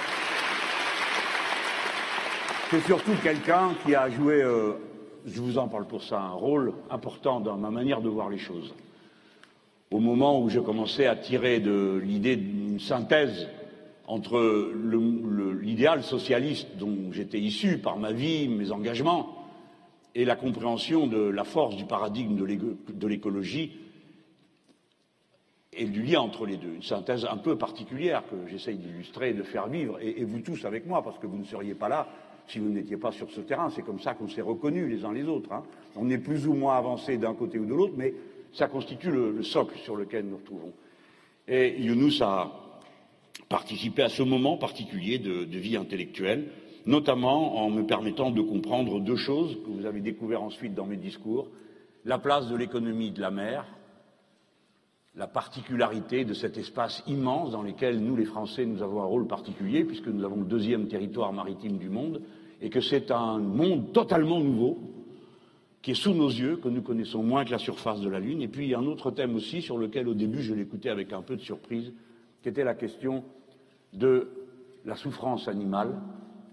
c'est 2.71 2.81
surtout 2.81 3.13
quelqu'un 3.21 3.75
qui 3.85 3.95
a 3.95 4.09
joué, 4.09 4.41
euh, 4.41 4.73
je 5.25 5.39
vous 5.39 5.57
en 5.57 5.67
parle 5.67 5.85
pour 5.85 6.03
ça, 6.03 6.19
un 6.19 6.31
rôle 6.31 6.73
important 6.89 7.39
dans 7.39 7.57
ma 7.57 7.69
manière 7.69 8.01
de 8.01 8.09
voir 8.09 8.29
les 8.29 8.39
choses. 8.39 8.73
Au 9.91 9.99
moment 9.99 10.41
où 10.41 10.49
je 10.49 10.59
commençais 10.59 11.05
à 11.05 11.15
tirer 11.15 11.59
de 11.59 12.01
l'idée 12.03 12.35
d'une 12.35 12.79
synthèse 12.79 13.47
entre 14.05 14.71
l'idéal 15.61 16.03
socialiste 16.03 16.69
dont 16.77 17.11
j'étais 17.11 17.39
issu 17.39 17.77
par 17.77 17.97
ma 17.97 18.11
vie, 18.11 18.47
mes 18.47 18.71
engagements, 18.71 19.33
et 20.15 20.25
la 20.25 20.35
compréhension 20.35 21.07
de 21.07 21.19
la 21.19 21.43
force 21.43 21.75
du 21.75 21.85
paradigme 21.85 22.35
de 22.35 23.07
l'écologie 23.07 23.73
et 25.77 25.85
du 25.85 26.01
lien 26.01 26.21
entre 26.21 26.45
les 26.45 26.57
deux. 26.57 26.73
Une 26.75 26.83
synthèse 26.83 27.25
un 27.29 27.37
peu 27.37 27.57
particulière 27.57 28.23
que 28.29 28.35
j'essaye 28.49 28.77
d'illustrer 28.77 29.33
de 29.33 29.43
faire 29.43 29.67
vivre, 29.67 29.97
et, 30.01 30.23
vous 30.23 30.39
tous 30.39 30.65
avec 30.65 30.85
moi, 30.85 31.03
parce 31.03 31.19
que 31.19 31.27
vous 31.27 31.37
ne 31.37 31.45
seriez 31.45 31.75
pas 31.75 31.87
là 31.87 32.07
si 32.47 32.59
vous 32.59 32.69
n'étiez 32.69 32.97
pas 32.97 33.11
sur 33.11 33.29
ce 33.31 33.41
terrain. 33.41 33.69
C'est 33.69 33.83
comme 33.83 33.99
ça 33.99 34.13
qu'on 34.13 34.27
s'est 34.27 34.41
reconnus 34.41 34.89
les 34.89 35.05
uns 35.05 35.13
les 35.13 35.25
autres. 35.25 35.51
Hein. 35.51 35.63
On 35.95 36.09
est 36.09 36.17
plus 36.17 36.47
ou 36.47 36.53
moins 36.53 36.77
avancé 36.77 37.17
d'un 37.17 37.33
côté 37.33 37.59
ou 37.59 37.65
de 37.65 37.73
l'autre, 37.73 37.93
mais 37.95 38.13
ça 38.53 38.67
constitue 38.67 39.11
le, 39.11 39.43
socle 39.43 39.77
sur 39.79 39.95
lequel 39.95 40.25
nous 40.25 40.37
retrouvons. 40.37 40.73
Et 41.47 41.79
Younous 41.79 42.21
a 42.21 42.81
participé 43.49 44.01
à 44.01 44.09
ce 44.09 44.23
moment 44.23 44.57
particulier 44.57 45.19
de, 45.19 45.45
de 45.45 45.57
vie 45.57 45.77
intellectuelle, 45.77 46.49
notamment 46.85 47.63
en 47.63 47.69
me 47.69 47.83
permettant 47.83 48.31
de 48.31 48.41
comprendre 48.41 48.99
deux 48.99 49.15
choses 49.15 49.57
que 49.65 49.69
vous 49.69 49.85
avez 49.85 49.99
découvert 49.99 50.41
ensuite 50.41 50.73
dans 50.73 50.85
mes 50.85 50.97
discours 50.97 51.47
la 52.07 52.17
place 52.17 52.47
de 52.47 52.55
l'économie 52.55 53.11
de 53.11 53.19
la 53.19 53.31
mer, 53.31 53.65
la 55.17 55.27
particularité 55.27 56.25
de 56.25 56.33
cet 56.33 56.57
espace 56.57 57.03
immense 57.07 57.51
dans 57.51 57.63
lequel 57.63 57.99
nous, 57.99 58.15
les 58.15 58.25
Français, 58.25 58.65
nous 58.65 58.83
avons 58.83 59.01
un 59.01 59.05
rôle 59.05 59.25
particulier, 59.25 59.83
puisque 59.83 60.07
nous 60.07 60.23
avons 60.23 60.37
le 60.37 60.45
deuxième 60.45 60.87
territoire 60.87 61.33
maritime 61.33 61.77
du 61.77 61.89
monde, 61.89 62.21
et 62.61 62.69
que 62.69 62.81
c'est 62.81 63.09
un 63.09 63.39
monde 63.39 63.91
totalement 63.93 64.39
nouveau 64.39 64.77
qui 65.81 65.91
est 65.91 65.95
sous 65.95 66.13
nos 66.13 66.29
yeux, 66.29 66.57
que 66.57 66.69
nous 66.69 66.83
connaissons 66.83 67.23
moins 67.23 67.45
que 67.45 67.51
la 67.51 67.57
surface 67.57 67.99
de 67.99 68.09
la 68.09 68.19
Lune. 68.19 68.43
Et 68.43 68.47
puis 68.47 68.65
il 68.65 68.69
y 68.69 68.73
a 68.75 68.79
un 68.79 68.85
autre 68.85 69.09
thème 69.09 69.35
aussi 69.35 69.61
sur 69.61 69.77
lequel 69.77 70.07
au 70.07 70.13
début 70.13 70.41
je 70.41 70.53
l'écoutais 70.53 70.89
avec 70.89 71.11
un 71.13 71.21
peu 71.23 71.35
de 71.35 71.41
surprise, 71.41 71.91
qui 72.43 72.49
était 72.49 72.63
la 72.63 72.75
question 72.75 73.23
de 73.93 74.29
la 74.85 74.95
souffrance 74.95 75.47
animale 75.47 75.99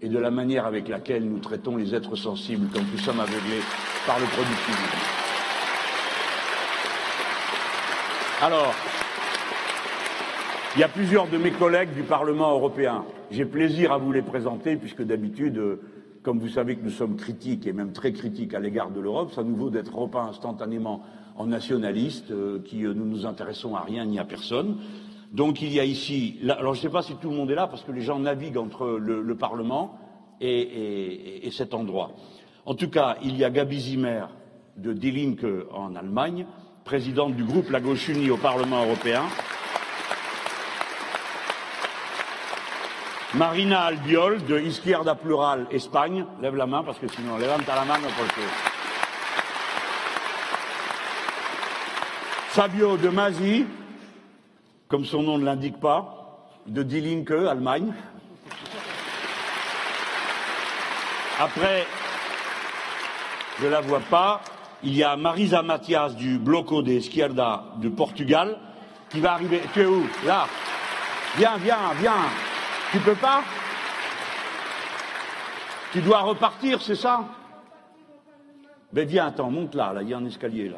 et 0.00 0.08
de 0.08 0.18
la 0.18 0.30
manière 0.30 0.64
avec 0.64 0.88
laquelle 0.88 1.28
nous 1.28 1.38
traitons 1.38 1.76
les 1.76 1.94
êtres 1.94 2.16
sensibles 2.16 2.68
quand 2.72 2.80
nous 2.80 2.98
sommes 2.98 3.20
aveuglés 3.20 3.60
par 4.06 4.18
le 4.18 4.26
productivisme. 4.26 5.23
Alors, 8.42 8.74
il 10.74 10.80
y 10.80 10.82
a 10.82 10.88
plusieurs 10.88 11.28
de 11.28 11.38
mes 11.38 11.52
collègues 11.52 11.94
du 11.94 12.02
Parlement 12.02 12.50
européen. 12.50 13.04
J'ai 13.30 13.44
plaisir 13.44 13.92
à 13.92 13.98
vous 13.98 14.10
les 14.10 14.22
présenter, 14.22 14.76
puisque 14.76 15.02
d'habitude, 15.02 15.56
euh, 15.56 15.80
comme 16.24 16.40
vous 16.40 16.48
savez 16.48 16.74
que 16.74 16.82
nous 16.82 16.90
sommes 16.90 17.16
critiques 17.16 17.66
et 17.66 17.72
même 17.72 17.92
très 17.92 18.12
critiques 18.12 18.52
à 18.52 18.58
l'égard 18.58 18.90
de 18.90 19.00
l'Europe, 19.00 19.32
ça 19.32 19.44
nous 19.44 19.54
vaut 19.54 19.70
d'être 19.70 19.94
repeint 19.94 20.26
instantanément 20.26 21.02
en 21.36 21.46
nationalistes 21.46 22.32
euh, 22.32 22.60
qui 22.64 22.84
euh, 22.84 22.92
nous 22.92 23.04
nous 23.04 23.24
intéressons 23.24 23.76
à 23.76 23.82
rien 23.82 24.04
ni 24.04 24.18
à 24.18 24.24
personne. 24.24 24.78
Donc 25.32 25.62
il 25.62 25.72
y 25.72 25.78
a 25.78 25.84
ici, 25.84 26.38
alors 26.48 26.74
je 26.74 26.80
ne 26.80 26.82
sais 26.82 26.92
pas 26.92 27.02
si 27.02 27.14
tout 27.14 27.30
le 27.30 27.36
monde 27.36 27.50
est 27.52 27.56
là 27.56 27.68
parce 27.68 27.84
que 27.84 27.92
les 27.92 28.02
gens 28.02 28.18
naviguent 28.18 28.58
entre 28.58 28.98
le, 28.98 29.34
Parlement 29.36 29.98
et, 30.40 31.48
cet 31.52 31.72
endroit. 31.72 32.12
En 32.66 32.74
tout 32.74 32.88
cas, 32.88 33.16
il 33.22 33.36
y 33.36 33.44
a 33.44 33.50
Gabi 33.50 33.80
Zimmer 33.80 34.26
de 34.76 34.92
Die 34.92 35.10
Linke 35.10 35.46
en 35.72 35.96
Allemagne, 35.96 36.46
présidente 36.84 37.34
du 37.34 37.44
groupe 37.44 37.70
La 37.70 37.80
Gauche 37.80 38.08
Unie 38.08 38.30
au 38.30 38.36
Parlement 38.36 38.84
européen. 38.84 39.22
Marina 43.32 43.80
Albiol 43.84 44.44
de 44.44 44.60
Izquierda 44.60 45.14
Plural 45.14 45.66
Espagne. 45.70 46.26
Lève 46.42 46.56
la 46.56 46.66
main 46.66 46.84
parce 46.84 46.98
que 46.98 47.08
sinon, 47.08 47.38
levanta 47.38 47.74
la 47.74 47.84
mano 47.84 48.06
porque. 48.16 48.42
Fabio 52.50 52.96
De 52.96 53.08
Masi, 53.08 53.66
comme 54.86 55.04
son 55.04 55.22
nom 55.22 55.38
ne 55.38 55.44
l'indique 55.44 55.80
pas, 55.80 56.46
de 56.66 56.84
Die 56.84 57.00
Linke, 57.00 57.32
Allemagne. 57.32 57.92
Après, 61.40 61.86
je 63.58 63.64
ne 63.64 63.70
la 63.70 63.80
vois 63.80 63.98
pas, 63.98 64.40
il 64.84 64.94
y 64.94 65.02
a 65.02 65.16
Marisa 65.16 65.62
Matias 65.62 66.10
du 66.10 66.38
Bloco 66.38 66.82
de 66.82 66.92
Izquierda 66.92 67.64
de 67.76 67.88
Portugal 67.88 68.58
qui 69.08 69.20
va 69.20 69.32
arriver. 69.32 69.62
Tu 69.72 69.82
es 69.82 69.86
où? 69.86 70.06
Là. 70.26 70.46
Viens, 71.36 71.56
viens, 71.56 71.92
viens. 71.98 72.12
Tu 72.92 72.98
peux 72.98 73.14
pas? 73.14 73.42
Tu 75.92 76.00
dois 76.00 76.20
repartir, 76.20 76.82
c'est 76.82 76.96
ça? 76.96 77.24
Ben 78.92 79.06
viens, 79.06 79.26
attends, 79.26 79.50
monte 79.50 79.74
là, 79.74 79.92
là, 79.92 80.02
il 80.02 80.08
y 80.08 80.14
a 80.14 80.18
un 80.18 80.26
escalier 80.26 80.68
là. 80.68 80.76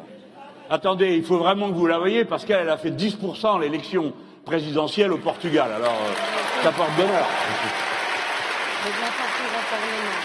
Attendez, 0.69 1.15
il 1.17 1.23
faut 1.23 1.37
vraiment 1.37 1.69
que 1.69 1.75
vous 1.75 1.85
la 1.85 1.97
voyez 1.97 2.25
parce 2.25 2.45
qu'elle 2.45 2.69
a 2.69 2.77
fait 2.77 2.91
10% 2.91 3.59
l'élection 3.61 4.13
présidentielle 4.45 5.13
au 5.13 5.17
Portugal. 5.17 5.71
Alors, 5.71 5.93
euh, 5.93 6.63
ça 6.63 6.71
porte 6.71 6.91
bonheur. 6.95 7.25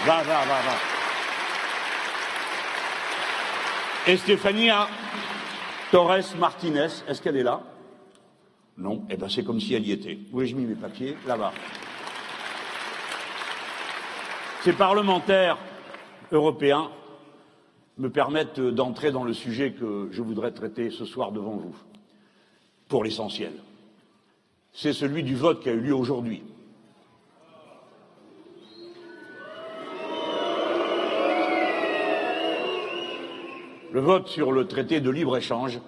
Va, 0.05 0.17
va, 0.17 0.23
va, 0.23 0.45
va. 0.45 1.02
Et 4.05 4.17
Torres 5.89 6.35
Martinez, 6.37 6.87
est-ce 7.07 7.21
qu'elle 7.21 7.37
est 7.37 7.43
là? 7.43 7.61
Non 8.77 9.05
Eh 9.09 9.15
bien, 9.15 9.29
c'est 9.29 9.45
comme 9.45 9.61
si 9.61 9.73
elle 9.75 9.87
y 9.87 9.93
était. 9.93 10.17
Où 10.33 10.41
ai-je 10.41 10.55
mis 10.55 10.65
mes 10.65 10.75
papiers 10.75 11.15
Là-bas. 11.25 11.53
Ces 14.63 14.73
parlementaires 14.73 15.57
européens 16.33 16.89
me 17.97 18.09
permettent 18.09 18.59
d'entrer 18.59 19.11
dans 19.11 19.23
le 19.23 19.33
sujet 19.33 19.71
que 19.71 20.09
je 20.11 20.21
voudrais 20.21 20.51
traiter 20.51 20.89
ce 20.89 21.05
soir 21.05 21.31
devant 21.31 21.55
vous, 21.55 21.75
pour 22.89 23.05
l'essentiel. 23.05 23.53
C'est 24.73 24.93
celui 24.93 25.23
du 25.23 25.35
vote 25.35 25.61
qui 25.61 25.69
a 25.69 25.73
eu 25.73 25.79
lieu 25.79 25.95
aujourd'hui. 25.95 26.43
Le 33.93 34.01
vote 34.01 34.27
sur 34.27 34.51
le 34.51 34.65
traité 34.65 35.01
de 35.01 35.11
libre-échange 35.11 35.79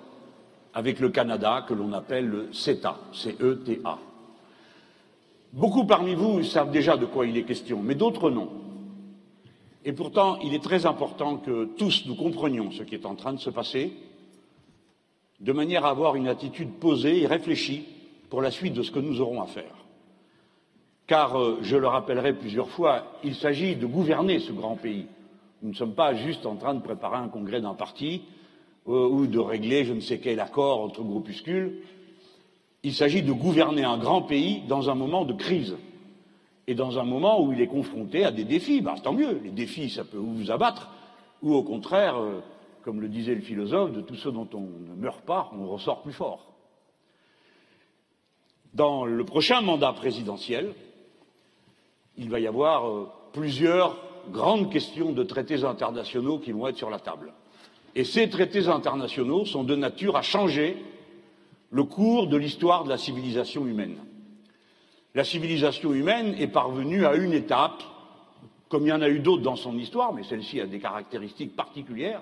avec 0.75 0.99
le 0.99 1.09
Canada 1.09 1.65
que 1.67 1.73
l'on 1.73 1.91
appelle 1.91 2.27
le 2.27 2.53
CETA, 2.53 2.99
C-E-T-A. 3.11 3.97
Beaucoup 5.53 5.85
parmi 5.85 6.13
vous 6.13 6.43
savent 6.43 6.69
déjà 6.69 6.97
de 6.97 7.07
quoi 7.07 7.25
il 7.25 7.35
est 7.35 7.45
question, 7.45 7.81
mais 7.81 7.95
d'autres 7.95 8.29
non. 8.29 8.51
Et 9.85 9.91
pourtant, 9.91 10.37
il 10.43 10.53
est 10.53 10.63
très 10.63 10.85
important 10.85 11.37
que 11.37 11.65
tous 11.79 12.05
nous 12.05 12.13
comprenions 12.13 12.69
ce 12.69 12.83
qui 12.83 12.93
est 12.93 13.07
en 13.07 13.15
train 13.15 13.33
de 13.33 13.39
se 13.39 13.49
passer, 13.49 13.93
de 15.39 15.51
manière 15.51 15.83
à 15.83 15.89
avoir 15.89 16.15
une 16.15 16.27
attitude 16.27 16.73
posée 16.73 17.23
et 17.23 17.25
réfléchie 17.25 17.85
pour 18.29 18.43
la 18.43 18.51
suite 18.51 18.75
de 18.75 18.83
ce 18.83 18.91
que 18.91 18.99
nous 18.99 19.19
aurons 19.19 19.41
à 19.41 19.47
faire. 19.47 19.83
Car, 21.07 21.41
euh, 21.41 21.57
je 21.63 21.75
le 21.75 21.87
rappellerai 21.87 22.33
plusieurs 22.33 22.69
fois, 22.69 23.13
il 23.23 23.33
s'agit 23.33 23.75
de 23.75 23.87
gouverner 23.87 24.37
ce 24.37 24.51
grand 24.51 24.75
pays. 24.75 25.07
Nous 25.61 25.69
ne 25.69 25.75
sommes 25.75 25.95
pas 25.95 26.13
juste 26.13 26.45
en 26.45 26.55
train 26.55 26.73
de 26.73 26.81
préparer 26.81 27.17
un 27.17 27.29
congrès 27.29 27.61
d'un 27.61 27.73
parti 27.73 28.23
euh, 28.87 29.07
ou 29.07 29.27
de 29.27 29.39
régler 29.39 29.85
je 29.85 29.93
ne 29.93 29.99
sais 29.99 30.19
quel 30.19 30.39
accord 30.39 30.81
entre 30.81 31.01
groupuscules. 31.01 31.81
Il 32.83 32.93
s'agit 32.93 33.23
de 33.23 33.31
gouverner 33.31 33.83
un 33.83 33.97
grand 33.97 34.21
pays 34.21 34.61
dans 34.67 34.89
un 34.89 34.95
moment 34.95 35.25
de 35.25 35.33
crise 35.33 35.75
et 36.67 36.75
dans 36.75 36.99
un 36.99 37.03
moment 37.03 37.41
où 37.41 37.53
il 37.53 37.61
est 37.61 37.67
confronté 37.67 38.25
à 38.25 38.31
des 38.31 38.43
défis. 38.43 38.81
Ben, 38.81 38.95
tant 38.95 39.13
mieux, 39.13 39.39
les 39.43 39.51
défis, 39.51 39.89
ça 39.89 40.03
peut 40.03 40.17
vous 40.17 40.51
abattre, 40.51 40.91
ou 41.41 41.53
au 41.53 41.63
contraire, 41.63 42.17
euh, 42.17 42.41
comme 42.83 43.01
le 43.01 43.07
disait 43.07 43.35
le 43.35 43.41
philosophe, 43.41 43.91
de 43.91 44.01
tout 44.01 44.15
ce 44.15 44.29
dont 44.29 44.47
on 44.53 44.61
ne 44.61 44.95
meurt 44.95 45.21
pas, 45.21 45.51
on 45.57 45.67
ressort 45.67 46.01
plus 46.01 46.13
fort. 46.13 46.53
Dans 48.73 49.05
le 49.05 49.23
prochain 49.23 49.61
mandat 49.61 49.93
présidentiel, 49.93 50.73
il 52.17 52.29
va 52.29 52.39
y 52.39 52.47
avoir 52.47 52.87
euh, 52.87 53.09
plusieurs 53.33 53.97
grandes 54.31 54.71
questions 54.71 55.11
de 55.11 55.23
traités 55.23 55.63
internationaux 55.63 56.39
qui 56.39 56.51
vont 56.51 56.67
être 56.67 56.77
sur 56.77 56.89
la 56.89 56.99
table. 56.99 57.33
Et 57.95 58.03
ces 58.03 58.29
traités 58.29 58.67
internationaux 58.67 59.45
sont 59.45 59.63
de 59.63 59.75
nature 59.75 60.17
à 60.17 60.21
changer 60.21 60.77
le 61.71 61.83
cours 61.83 62.27
de 62.27 62.37
l'histoire 62.37 62.83
de 62.83 62.89
la 62.89 62.97
civilisation 62.97 63.65
humaine. 63.65 63.97
La 65.13 65.23
civilisation 65.23 65.93
humaine 65.93 66.35
est 66.37 66.47
parvenue 66.47 67.05
à 67.05 67.15
une 67.15 67.33
étape, 67.33 67.83
comme 68.67 68.83
il 68.85 68.89
y 68.89 68.93
en 68.93 69.01
a 69.01 69.09
eu 69.09 69.19
d'autres 69.19 69.43
dans 69.43 69.55
son 69.55 69.77
histoire, 69.77 70.13
mais 70.13 70.23
celle-ci 70.23 70.59
a 70.59 70.65
des 70.65 70.79
caractéristiques 70.79 71.55
particulières, 71.55 72.21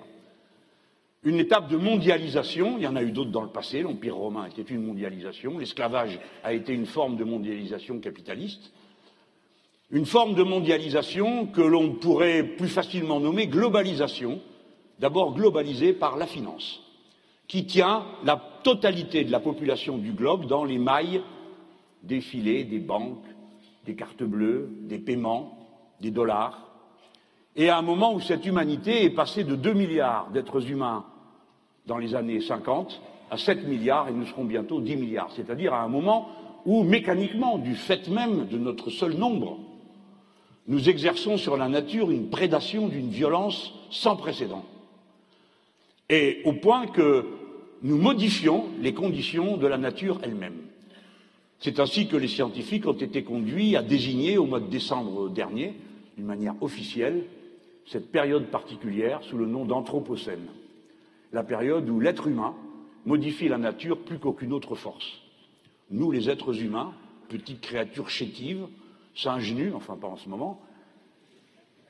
une 1.24 1.38
étape 1.38 1.68
de 1.68 1.76
mondialisation, 1.76 2.76
il 2.76 2.84
y 2.84 2.86
en 2.86 2.96
a 2.96 3.02
eu 3.02 3.10
d'autres 3.10 3.30
dans 3.30 3.42
le 3.42 3.48
passé, 3.48 3.80
l'Empire 3.80 4.14
romain 4.14 4.46
était 4.46 4.62
une 4.62 4.84
mondialisation, 4.84 5.58
l'esclavage 5.58 6.20
a 6.44 6.52
été 6.52 6.74
une 6.74 6.86
forme 6.86 7.16
de 7.16 7.24
mondialisation 7.24 7.98
capitaliste, 7.98 8.72
une 9.94 10.06
forme 10.06 10.34
de 10.34 10.42
mondialisation 10.42 11.46
que 11.46 11.60
l'on 11.60 11.92
pourrait 11.92 12.42
plus 12.42 12.68
facilement 12.68 13.20
nommer 13.20 13.46
globalisation, 13.46 14.40
d'abord 14.98 15.34
globalisée 15.34 15.92
par 15.92 16.16
la 16.16 16.26
finance, 16.26 16.82
qui 17.46 17.64
tient 17.64 18.04
la 18.24 18.42
totalité 18.64 19.22
de 19.22 19.30
la 19.30 19.38
population 19.38 19.96
du 19.96 20.10
globe 20.10 20.46
dans 20.46 20.64
les 20.64 20.78
mailles 20.78 21.22
des 22.02 22.20
filets, 22.20 22.64
des 22.64 22.80
banques, 22.80 23.24
des 23.86 23.94
cartes 23.94 24.24
bleues, 24.24 24.68
des 24.80 24.98
paiements, 24.98 25.56
des 26.00 26.10
dollars. 26.10 26.72
Et 27.54 27.68
à 27.68 27.78
un 27.78 27.82
moment 27.82 28.14
où 28.14 28.20
cette 28.20 28.44
humanité 28.44 29.04
est 29.04 29.10
passée 29.10 29.44
de 29.44 29.54
2 29.54 29.74
milliards 29.74 30.28
d'êtres 30.32 30.68
humains 30.72 31.04
dans 31.86 31.98
les 31.98 32.16
années 32.16 32.40
50 32.40 33.00
à 33.30 33.38
7 33.38 33.64
milliards 33.68 34.08
et 34.08 34.12
nous 34.12 34.26
serons 34.26 34.44
bientôt 34.44 34.80
10 34.80 34.96
milliards, 34.96 35.30
c'est-à-dire 35.36 35.72
à 35.72 35.82
un 35.82 35.88
moment 35.88 36.30
où 36.66 36.82
mécaniquement, 36.82 37.58
du 37.58 37.76
fait 37.76 38.08
même 38.08 38.48
de 38.48 38.58
notre 38.58 38.90
seul 38.90 39.14
nombre, 39.14 39.60
nous 40.66 40.88
exerçons 40.88 41.36
sur 41.36 41.56
la 41.56 41.68
nature 41.68 42.10
une 42.10 42.30
prédation 42.30 42.88
d'une 42.88 43.10
violence 43.10 43.72
sans 43.90 44.16
précédent. 44.16 44.64
Et 46.08 46.40
au 46.44 46.54
point 46.54 46.86
que 46.86 47.26
nous 47.82 47.98
modifions 47.98 48.66
les 48.80 48.94
conditions 48.94 49.58
de 49.58 49.66
la 49.66 49.76
nature 49.76 50.18
elle-même. 50.22 50.56
C'est 51.58 51.80
ainsi 51.80 52.08
que 52.08 52.16
les 52.16 52.28
scientifiques 52.28 52.86
ont 52.86 52.92
été 52.92 53.22
conduits 53.22 53.76
à 53.76 53.82
désigner 53.82 54.38
au 54.38 54.46
mois 54.46 54.60
de 54.60 54.70
décembre 54.70 55.28
dernier, 55.28 55.74
d'une 56.16 56.26
manière 56.26 56.54
officielle, 56.62 57.24
cette 57.86 58.10
période 58.10 58.46
particulière 58.46 59.22
sous 59.22 59.36
le 59.36 59.46
nom 59.46 59.66
d'Anthropocène, 59.66 60.46
la 61.32 61.42
période 61.42 61.88
où 61.90 62.00
l'être 62.00 62.26
humain 62.26 62.54
modifie 63.04 63.48
la 63.48 63.58
nature 63.58 63.98
plus 63.98 64.18
qu'aucune 64.18 64.54
autre 64.54 64.74
force. 64.74 65.20
Nous, 65.90 66.10
les 66.10 66.30
êtres 66.30 66.62
humains, 66.62 66.94
petites 67.28 67.60
créatures 67.60 68.08
chétives, 68.08 68.66
nus, 69.52 69.72
enfin 69.74 69.96
pas 69.96 70.08
en 70.08 70.16
ce 70.16 70.28
moment, 70.28 70.60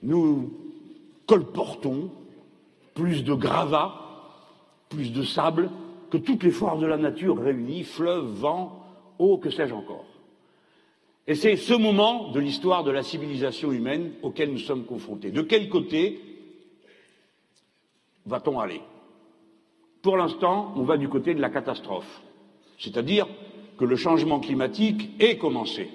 nous 0.03 0.53
colportons 1.27 2.11
plus 2.95 3.25
de 3.25 3.35
gravats, 3.35 4.01
plus 4.89 5.13
de 5.13 5.23
sable 5.23 5.71
que 6.11 6.19
toutes 6.19 6.43
les 6.43 6.51
forces 6.51 6.81
de 6.81 6.87
la 6.87 6.97
nature 6.97 7.39
réunies, 7.39 7.83
fleuves, 7.83 8.27
vent, 8.27 8.85
eau, 9.19 9.39
que 9.39 9.51
sais-je 9.51 9.75
encore. 9.75 10.05
Et 11.27 11.35
c'est 11.35 11.57
ce 11.57 11.73
moment 11.73 12.31
de 12.33 12.41
l'histoire 12.41 12.85
de 12.85 12.91
la 12.91 13.03
civilisation 13.03 13.73
humaine 13.73 14.13
auquel 14.23 14.53
nous 14.53 14.59
sommes 14.59 14.85
confrontés. 14.85 15.31
De 15.31 15.43
quel 15.43 15.69
côté 15.69 16.21
va-t-on 18.27 18.61
aller? 18.61 18.83
Pour 20.03 20.19
l'instant, 20.19 20.75
on 20.77 20.83
va 20.83 20.99
du 20.99 21.09
côté 21.09 21.35
de 21.35 21.41
la 21.41 21.49
catastrophe, 21.49 22.23
c'est-à-dire 22.79 23.27
que 23.79 23.87
le 23.87 23.97
changement 23.97 24.39
climatique 24.39 25.11
est 25.19 25.39
commencé. 25.39 25.89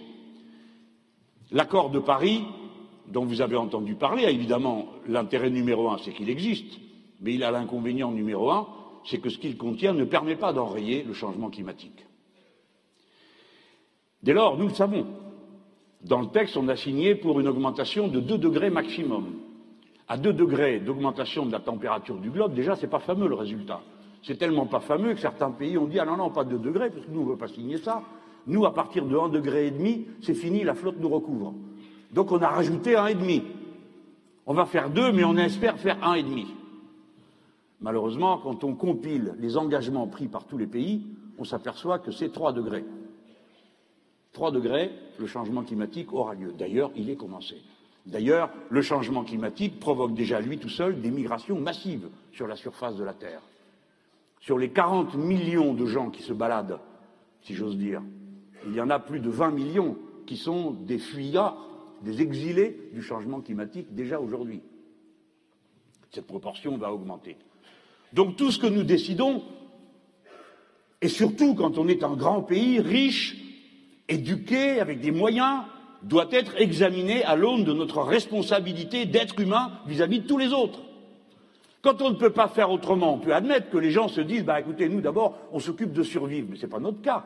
L'accord 1.51 1.89
de 1.89 1.99
Paris, 1.99 2.43
dont 3.07 3.25
vous 3.25 3.41
avez 3.41 3.55
entendu 3.55 3.95
parler, 3.95 4.25
a 4.25 4.29
évidemment 4.29 4.87
l'intérêt 5.07 5.49
numéro 5.49 5.89
un, 5.89 5.97
c'est 5.97 6.13
qu'il 6.13 6.29
existe, 6.29 6.79
mais 7.21 7.33
il 7.33 7.43
a 7.43 7.51
l'inconvénient 7.51 8.11
numéro 8.11 8.51
un, 8.51 8.67
c'est 9.05 9.17
que 9.17 9.29
ce 9.29 9.37
qu'il 9.37 9.57
contient 9.57 9.93
ne 9.93 10.03
permet 10.03 10.35
pas 10.35 10.53
d'enrayer 10.53 11.03
le 11.03 11.13
changement 11.13 11.49
climatique. 11.49 12.05
Dès 14.21 14.33
lors, 14.33 14.57
nous 14.57 14.67
le 14.67 14.73
savons, 14.73 15.07
dans 16.03 16.21
le 16.21 16.27
texte, 16.27 16.55
on 16.57 16.67
a 16.67 16.75
signé 16.75 17.15
pour 17.15 17.39
une 17.39 17.47
augmentation 17.47 18.07
de 18.07 18.19
2 18.19 18.37
degrés 18.37 18.69
maximum. 18.69 19.33
À 20.07 20.17
2 20.17 20.33
degrés 20.33 20.79
d'augmentation 20.79 21.45
de 21.45 21.51
la 21.51 21.59
température 21.59 22.17
du 22.17 22.29
globe, 22.29 22.53
déjà, 22.53 22.75
ce 22.75 22.83
n'est 22.83 22.89
pas 22.89 22.99
fameux 22.99 23.27
le 23.27 23.35
résultat. 23.35 23.81
C'est 24.23 24.37
tellement 24.37 24.65
pas 24.65 24.79
fameux 24.79 25.13
que 25.13 25.19
certains 25.19 25.51
pays 25.51 25.77
ont 25.77 25.87
dit 25.87 25.99
Ah 25.99 26.05
non, 26.05 26.17
non, 26.17 26.29
pas 26.29 26.43
2 26.43 26.57
degrés, 26.57 26.89
parce 26.89 27.05
que 27.05 27.11
nous, 27.11 27.21
on 27.21 27.25
ne 27.25 27.31
veut 27.31 27.37
pas 27.37 27.47
signer 27.47 27.77
ça. 27.77 28.03
Nous, 28.47 28.65
à 28.65 28.73
partir 28.73 29.05
de 29.05 29.15
1 29.15 29.29
degré 29.29 29.67
et 29.67 29.71
demi, 29.71 30.07
c'est 30.21 30.33
fini, 30.33 30.63
la 30.63 30.73
flotte 30.73 30.99
nous 30.99 31.09
recouvre. 31.09 31.53
Donc 32.11 32.31
on 32.31 32.41
a 32.41 32.47
rajouté 32.47 32.95
un 32.95 33.07
et 33.07 33.15
demi. 33.15 33.43
On 34.45 34.53
va 34.53 34.65
faire 34.65 34.89
deux, 34.89 35.11
mais 35.11 35.23
on 35.23 35.37
espère 35.37 35.77
faire 35.77 36.03
un 36.03 36.15
et 36.15 36.23
demi. 36.23 36.47
Malheureusement, 37.81 38.39
quand 38.39 38.63
on 38.63 38.73
compile 38.73 39.35
les 39.39 39.57
engagements 39.57 40.07
pris 40.07 40.27
par 40.27 40.45
tous 40.45 40.57
les 40.57 40.67
pays, 40.67 41.05
on 41.37 41.43
s'aperçoit 41.43 41.99
que 41.99 42.11
c'est 42.11 42.31
3 42.31 42.51
degrés. 42.53 42.83
3 44.33 44.51
degrés, 44.51 44.91
le 45.17 45.27
changement 45.27 45.63
climatique 45.63 46.11
aura 46.11 46.33
lieu. 46.33 46.53
D'ailleurs, 46.57 46.91
il 46.95 47.09
est 47.09 47.15
commencé. 47.15 47.55
D'ailleurs, 48.05 48.49
le 48.69 48.81
changement 48.81 49.23
climatique 49.23 49.79
provoque 49.79 50.13
déjà 50.13 50.41
lui 50.41 50.57
tout 50.57 50.69
seul 50.69 50.99
des 50.99 51.11
migrations 51.11 51.59
massives 51.59 52.09
sur 52.31 52.47
la 52.47 52.55
surface 52.55 52.95
de 52.95 53.03
la 53.03 53.13
Terre. 53.13 53.41
Sur 54.39 54.57
les 54.57 54.69
40 54.69 55.15
millions 55.15 55.73
de 55.73 55.85
gens 55.85 56.09
qui 56.09 56.23
se 56.23 56.33
baladent, 56.33 56.79
si 57.41 57.55
j'ose 57.55 57.77
dire, 57.77 58.01
il 58.67 58.73
y 58.73 58.81
en 58.81 58.89
a 58.89 58.99
plus 58.99 59.19
de 59.19 59.29
20 59.29 59.51
millions 59.51 59.97
qui 60.25 60.37
sont 60.37 60.71
des 60.71 60.97
fuyards, 60.97 61.57
des 62.03 62.21
exilés 62.21 62.89
du 62.93 63.01
changement 63.01 63.41
climatique 63.41 63.93
déjà 63.93 64.19
aujourd'hui. 64.19 64.61
Cette 66.11 66.27
proportion 66.27 66.77
va 66.77 66.93
augmenter. 66.93 67.37
Donc 68.13 68.35
tout 68.35 68.51
ce 68.51 68.59
que 68.59 68.67
nous 68.67 68.83
décidons, 68.83 69.43
et 71.01 71.09
surtout 71.09 71.53
quand 71.55 71.77
on 71.77 71.87
est 71.87 72.03
un 72.03 72.15
grand 72.15 72.41
pays 72.41 72.79
riche, 72.79 73.37
éduqué, 74.07 74.79
avec 74.79 75.01
des 75.01 75.11
moyens, 75.11 75.63
doit 76.01 76.27
être 76.31 76.59
examiné 76.59 77.23
à 77.23 77.35
l'aune 77.35 77.63
de 77.63 77.73
notre 77.73 78.01
responsabilité 78.01 79.05
d'être 79.05 79.39
humain 79.39 79.71
vis-à-vis 79.85 80.21
de 80.21 80.27
tous 80.27 80.37
les 80.37 80.53
autres. 80.53 80.79
Quand 81.81 82.01
on 82.01 82.09
ne 82.09 82.15
peut 82.15 82.31
pas 82.31 82.47
faire 82.47 82.71
autrement, 82.71 83.13
on 83.13 83.19
peut 83.19 83.33
admettre 83.33 83.69
que 83.69 83.77
les 83.77 83.91
gens 83.91 84.07
se 84.07 84.21
disent 84.21 84.43
bah 84.43 84.59
écoutez, 84.59 84.89
nous 84.89 85.01
d'abord, 85.01 85.37
on 85.51 85.59
s'occupe 85.59 85.93
de 85.93 86.03
survivre, 86.03 86.47
mais 86.49 86.57
ce 86.57 86.63
n'est 86.63 86.71
pas 86.71 86.79
notre 86.79 87.01
cas. 87.01 87.25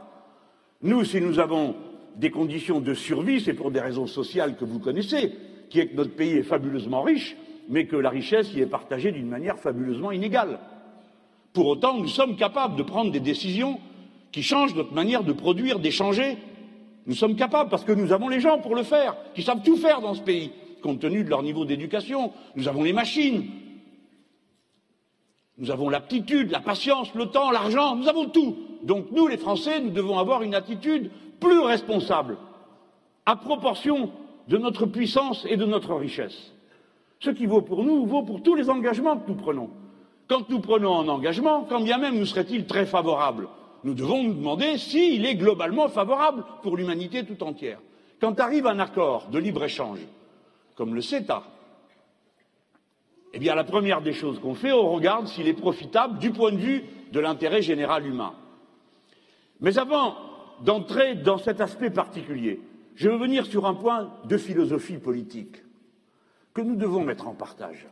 Nous, 0.82 1.04
si 1.06 1.22
nous 1.22 1.40
avons 1.40 1.76
des 2.16 2.30
conditions 2.30 2.80
de 2.80 2.94
survie, 2.94 3.42
c'est 3.42 3.54
pour 3.54 3.72
des 3.72 3.80
raisons 3.80 4.06
sociales 4.06 4.56
que 4.56 4.66
vous 4.66 4.80
connaissez, 4.80 5.34
qui 5.70 5.80
est 5.80 5.88
que 5.88 5.96
notre 5.96 6.12
pays 6.12 6.34
est 6.34 6.44
fabuleusement 6.44 7.02
riche, 7.02 7.36
mais 7.70 7.88
que 7.88 7.96
la 7.96 8.10
richesse 8.10 8.54
y 8.54 8.62
est 8.62 8.68
partagée 8.68 9.12
d'une 9.12 9.28
manière 9.28 9.58
fabuleusement 9.58 10.12
inégale. 10.12 10.60
Pour 11.54 11.68
autant, 11.68 11.98
nous 11.98 12.08
sommes 12.08 12.36
capables 12.36 12.76
de 12.76 12.84
prendre 12.84 13.12
des 13.12 13.20
décisions 13.20 13.80
qui 14.32 14.44
changent 14.44 14.76
notre 14.76 14.94
manière 14.94 15.24
de 15.24 15.34
produire, 15.34 15.80
d'échanger. 15.80 16.38
Nous 17.08 17.16
sommes 17.16 17.36
capables 17.36 17.70
parce 17.70 17.84
que 17.84 17.92
nous 17.92 18.12
avons 18.12 18.30
les 18.30 18.40
gens 18.40 18.60
pour 18.60 18.76
le 18.76 18.84
faire, 18.84 19.16
qui 19.34 19.42
savent 19.42 19.64
tout 19.64 19.78
faire 19.78 20.02
dans 20.02 20.14
ce 20.14 20.22
pays, 20.22 20.52
compte 20.82 21.00
tenu 21.00 21.24
de 21.24 21.30
leur 21.30 21.44
niveau 21.44 21.66
d'éducation. 21.66 22.32
Nous 22.56 22.68
avons 22.68 22.84
les 22.84 22.94
machines. 22.94 23.46
Nous 25.58 25.70
avons 25.70 25.90
l'aptitude, 25.90 26.52
la 26.52 26.60
patience, 26.60 27.14
le 27.14 27.28
temps, 27.28 27.52
l'argent, 27.52 27.96
nous 27.96 28.08
avons 28.08 28.26
tout. 28.26 28.58
Donc 28.82 29.12
nous, 29.12 29.28
les 29.28 29.38
Français, 29.38 29.80
nous 29.80 29.92
devons 29.92 30.18
avoir 30.18 30.42
une 30.42 30.56
attitude 30.56 31.12
plus 31.40 31.60
responsable, 31.60 32.38
à 33.26 33.36
proportion 33.36 34.12
de 34.48 34.58
notre 34.58 34.86
puissance 34.86 35.46
et 35.48 35.58
de 35.58 35.66
notre 35.66 35.94
richesse. 35.94 36.54
Ce 37.20 37.30
qui 37.30 37.46
vaut 37.46 37.62
pour 37.62 37.84
nous 37.84 38.06
vaut 38.06 38.24
pour 38.24 38.42
tous 38.42 38.56
les 38.56 38.70
engagements 38.70 39.18
que 39.18 39.30
nous 39.30 39.38
prenons. 39.38 39.70
Quand 40.28 40.50
nous 40.50 40.60
prenons 40.60 41.00
un 41.00 41.08
engagement, 41.08 41.66
quand 41.70 41.82
bien 41.82 41.98
même 41.98 42.18
nous 42.18 42.26
serait-il 42.26 42.66
très 42.66 42.86
favorable, 42.86 43.48
nous 43.84 43.94
devons 43.94 44.24
nous 44.24 44.34
demander 44.34 44.78
s'il 44.78 45.26
est 45.26 45.36
globalement 45.36 45.88
favorable 45.88 46.44
pour 46.62 46.78
l'humanité 46.78 47.26
tout 47.26 47.42
entière. 47.44 47.80
Quand 48.20 48.40
arrive 48.40 48.68
un 48.68 48.80
accord 48.80 49.28
de 49.30 49.38
libre-échange, 49.38 50.00
comme 50.76 50.96
le 50.96 51.02
CETA, 51.02 51.44
eh 53.34 53.40
bien, 53.40 53.56
la 53.56 53.64
première 53.64 54.02
des 54.02 54.14
choses 54.14 54.40
qu'on 54.40 54.54
fait, 54.54 54.72
on 54.72 54.92
regarde 54.92 55.28
s'il 55.28 55.48
est 55.48 55.54
profitable 55.54 56.20
du 56.20 56.32
point 56.32 56.52
de 56.52 56.58
vue 56.58 56.84
de 57.12 57.20
l'intérêt 57.20 57.64
général 57.64 58.06
humain. 58.06 58.34
Mais 59.60 59.78
avant 59.80 60.16
d'entrer 60.62 61.16
dans 61.16 61.40
cet 61.40 61.60
aspect 61.60 61.90
particulier, 61.90 62.62
je 62.96 63.10
veux 63.10 63.18
venir 63.18 63.46
sur 63.48 63.66
un 63.66 63.74
point 63.74 64.14
de 64.26 64.38
philosophie 64.38 65.00
politique 65.00 65.64
que 66.54 66.62
nous 66.62 66.76
devons 66.76 67.04
mettre 67.04 67.28
en 67.28 67.34
partage. 67.34 67.88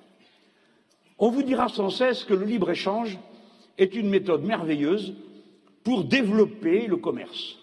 On 1.18 1.30
vous 1.30 1.42
dira 1.42 1.70
sans 1.70 1.90
cesse 1.90 2.24
que 2.24 2.36
le 2.36 2.46
libre-échange 2.46 3.18
est 3.80 3.96
une 3.96 4.10
méthode 4.10 4.44
merveilleuse 4.44 5.16
pour 5.84 6.04
développer 6.04 6.86
le 6.86 6.98
commerce. 6.98 7.58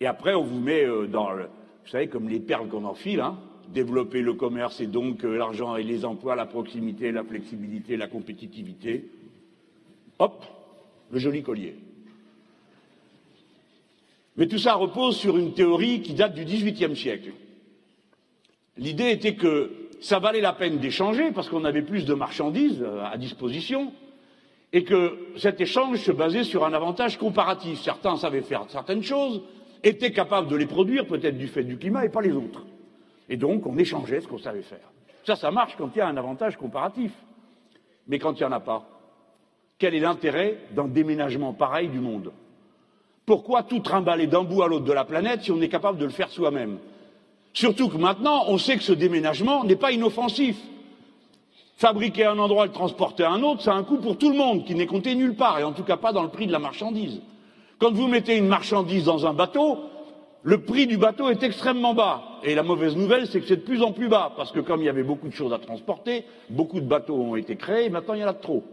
Et 0.00 0.06
après, 0.06 0.34
on 0.34 0.42
vous 0.42 0.58
met 0.58 0.84
euh, 0.84 1.06
dans, 1.06 1.30
le, 1.30 1.44
vous 1.44 1.90
savez, 1.90 2.08
comme 2.08 2.28
les 2.28 2.40
perles 2.40 2.68
qu'on 2.68 2.84
enfile, 2.84 3.20
hein, 3.20 3.38
développer 3.72 4.20
le 4.20 4.34
commerce 4.34 4.80
et 4.80 4.86
donc 4.86 5.24
euh, 5.24 5.36
l'argent 5.36 5.76
et 5.76 5.82
les 5.82 6.04
emplois, 6.04 6.36
la 6.36 6.46
proximité, 6.46 7.12
la 7.12 7.24
flexibilité, 7.24 7.96
la 7.96 8.08
compétitivité. 8.08 9.04
Hop, 10.18 10.44
le 11.10 11.18
joli 11.18 11.42
collier. 11.42 11.76
Mais 14.36 14.46
tout 14.46 14.58
ça 14.58 14.74
repose 14.74 15.16
sur 15.16 15.36
une 15.36 15.52
théorie 15.52 16.02
qui 16.02 16.14
date 16.14 16.34
du 16.34 16.44
XVIIIe 16.44 16.96
siècle. 16.96 17.32
L'idée 18.76 19.10
était 19.10 19.34
que 19.34 19.70
ça 20.00 20.18
valait 20.18 20.40
la 20.40 20.52
peine 20.52 20.78
d'échanger 20.78 21.30
parce 21.32 21.48
qu'on 21.48 21.64
avait 21.64 21.82
plus 21.82 22.04
de 22.04 22.14
marchandises 22.14 22.82
euh, 22.82 23.04
à 23.04 23.16
disposition 23.18 23.92
et 24.72 24.84
que 24.84 25.18
cet 25.36 25.60
échange 25.60 25.98
se 25.98 26.12
basait 26.12 26.44
sur 26.44 26.64
un 26.64 26.72
avantage 26.72 27.18
comparatif. 27.18 27.80
Certains 27.80 28.16
savaient 28.16 28.40
faire 28.40 28.64
certaines 28.68 29.02
choses, 29.02 29.42
étaient 29.82 30.12
capables 30.12 30.48
de 30.48 30.56
les 30.56 30.66
produire, 30.66 31.06
peut-être 31.06 31.36
du 31.36 31.48
fait 31.48 31.64
du 31.64 31.76
climat, 31.76 32.04
et 32.04 32.08
pas 32.08 32.22
les 32.22 32.32
autres. 32.32 32.64
Et 33.30 33.36
donc, 33.36 33.64
on 33.64 33.78
échangeait 33.78 34.20
ce 34.20 34.28
qu'on 34.28 34.38
savait 34.38 34.60
faire. 34.60 34.90
Ça, 35.24 35.36
ça 35.36 35.50
marche 35.50 35.76
quand 35.78 35.90
il 35.94 35.98
y 35.98 36.02
a 36.02 36.08
un 36.08 36.16
avantage 36.16 36.56
comparatif. 36.56 37.12
Mais 38.08 38.18
quand 38.18 38.32
il 38.32 38.38
n'y 38.38 38.44
en 38.44 38.52
a 38.52 38.60
pas, 38.60 38.86
quel 39.78 39.94
est 39.94 40.00
l'intérêt 40.00 40.58
d'un 40.72 40.88
déménagement 40.88 41.52
pareil 41.52 41.88
du 41.88 42.00
monde? 42.00 42.32
Pourquoi 43.24 43.62
tout 43.62 43.78
trimballer 43.78 44.26
d'un 44.26 44.42
bout 44.42 44.62
à 44.62 44.68
l'autre 44.68 44.84
de 44.84 44.92
la 44.92 45.04
planète 45.04 45.42
si 45.42 45.52
on 45.52 45.60
est 45.60 45.68
capable 45.68 45.98
de 45.98 46.04
le 46.04 46.10
faire 46.10 46.28
soi-même? 46.28 46.78
Surtout 47.52 47.88
que 47.88 47.96
maintenant, 47.96 48.44
on 48.48 48.58
sait 48.58 48.76
que 48.76 48.82
ce 48.82 48.92
déménagement 48.92 49.62
n'est 49.62 49.76
pas 49.76 49.92
inoffensif. 49.92 50.56
Fabriquer 51.76 52.24
un 52.24 52.38
endroit 52.38 52.64
et 52.64 52.68
le 52.68 52.74
transporter 52.74 53.22
à 53.22 53.30
un 53.30 53.42
autre, 53.42 53.62
ça 53.62 53.72
a 53.72 53.76
un 53.76 53.84
coût 53.84 53.98
pour 53.98 54.18
tout 54.18 54.30
le 54.30 54.36
monde, 54.36 54.64
qui 54.64 54.74
n'est 54.74 54.86
compté 54.86 55.14
nulle 55.14 55.36
part, 55.36 55.58
et 55.60 55.64
en 55.64 55.72
tout 55.72 55.84
cas 55.84 55.96
pas 55.96 56.12
dans 56.12 56.24
le 56.24 56.28
prix 56.28 56.48
de 56.48 56.52
la 56.52 56.58
marchandise. 56.58 57.22
Quand 57.78 57.92
vous 57.92 58.08
mettez 58.08 58.36
une 58.36 58.48
marchandise 58.48 59.04
dans 59.04 59.26
un 59.26 59.32
bateau, 59.32 59.78
le 60.42 60.62
prix 60.62 60.86
du 60.86 60.98
bateau 60.98 61.30
est 61.30 61.42
extrêmement 61.42 61.94
bas. 61.94 62.29
Et 62.44 62.54
la 62.54 62.62
mauvaise 62.62 62.96
nouvelle, 62.96 63.26
c'est 63.26 63.40
que 63.40 63.46
c'est 63.46 63.56
de 63.56 63.62
plus 63.62 63.82
en 63.82 63.92
plus 63.92 64.08
bas, 64.08 64.32
parce 64.36 64.52
que 64.52 64.60
comme 64.60 64.80
il 64.80 64.86
y 64.86 64.88
avait 64.88 65.02
beaucoup 65.02 65.28
de 65.28 65.34
choses 65.34 65.52
à 65.52 65.58
transporter, 65.58 66.24
beaucoup 66.48 66.80
de 66.80 66.86
bateaux 66.86 67.16
ont 67.16 67.36
été 67.36 67.56
créés, 67.56 67.86
et 67.86 67.90
maintenant 67.90 68.14
il 68.14 68.20
y 68.20 68.24
en 68.24 68.28
a 68.28 68.34
trop. 68.34 68.64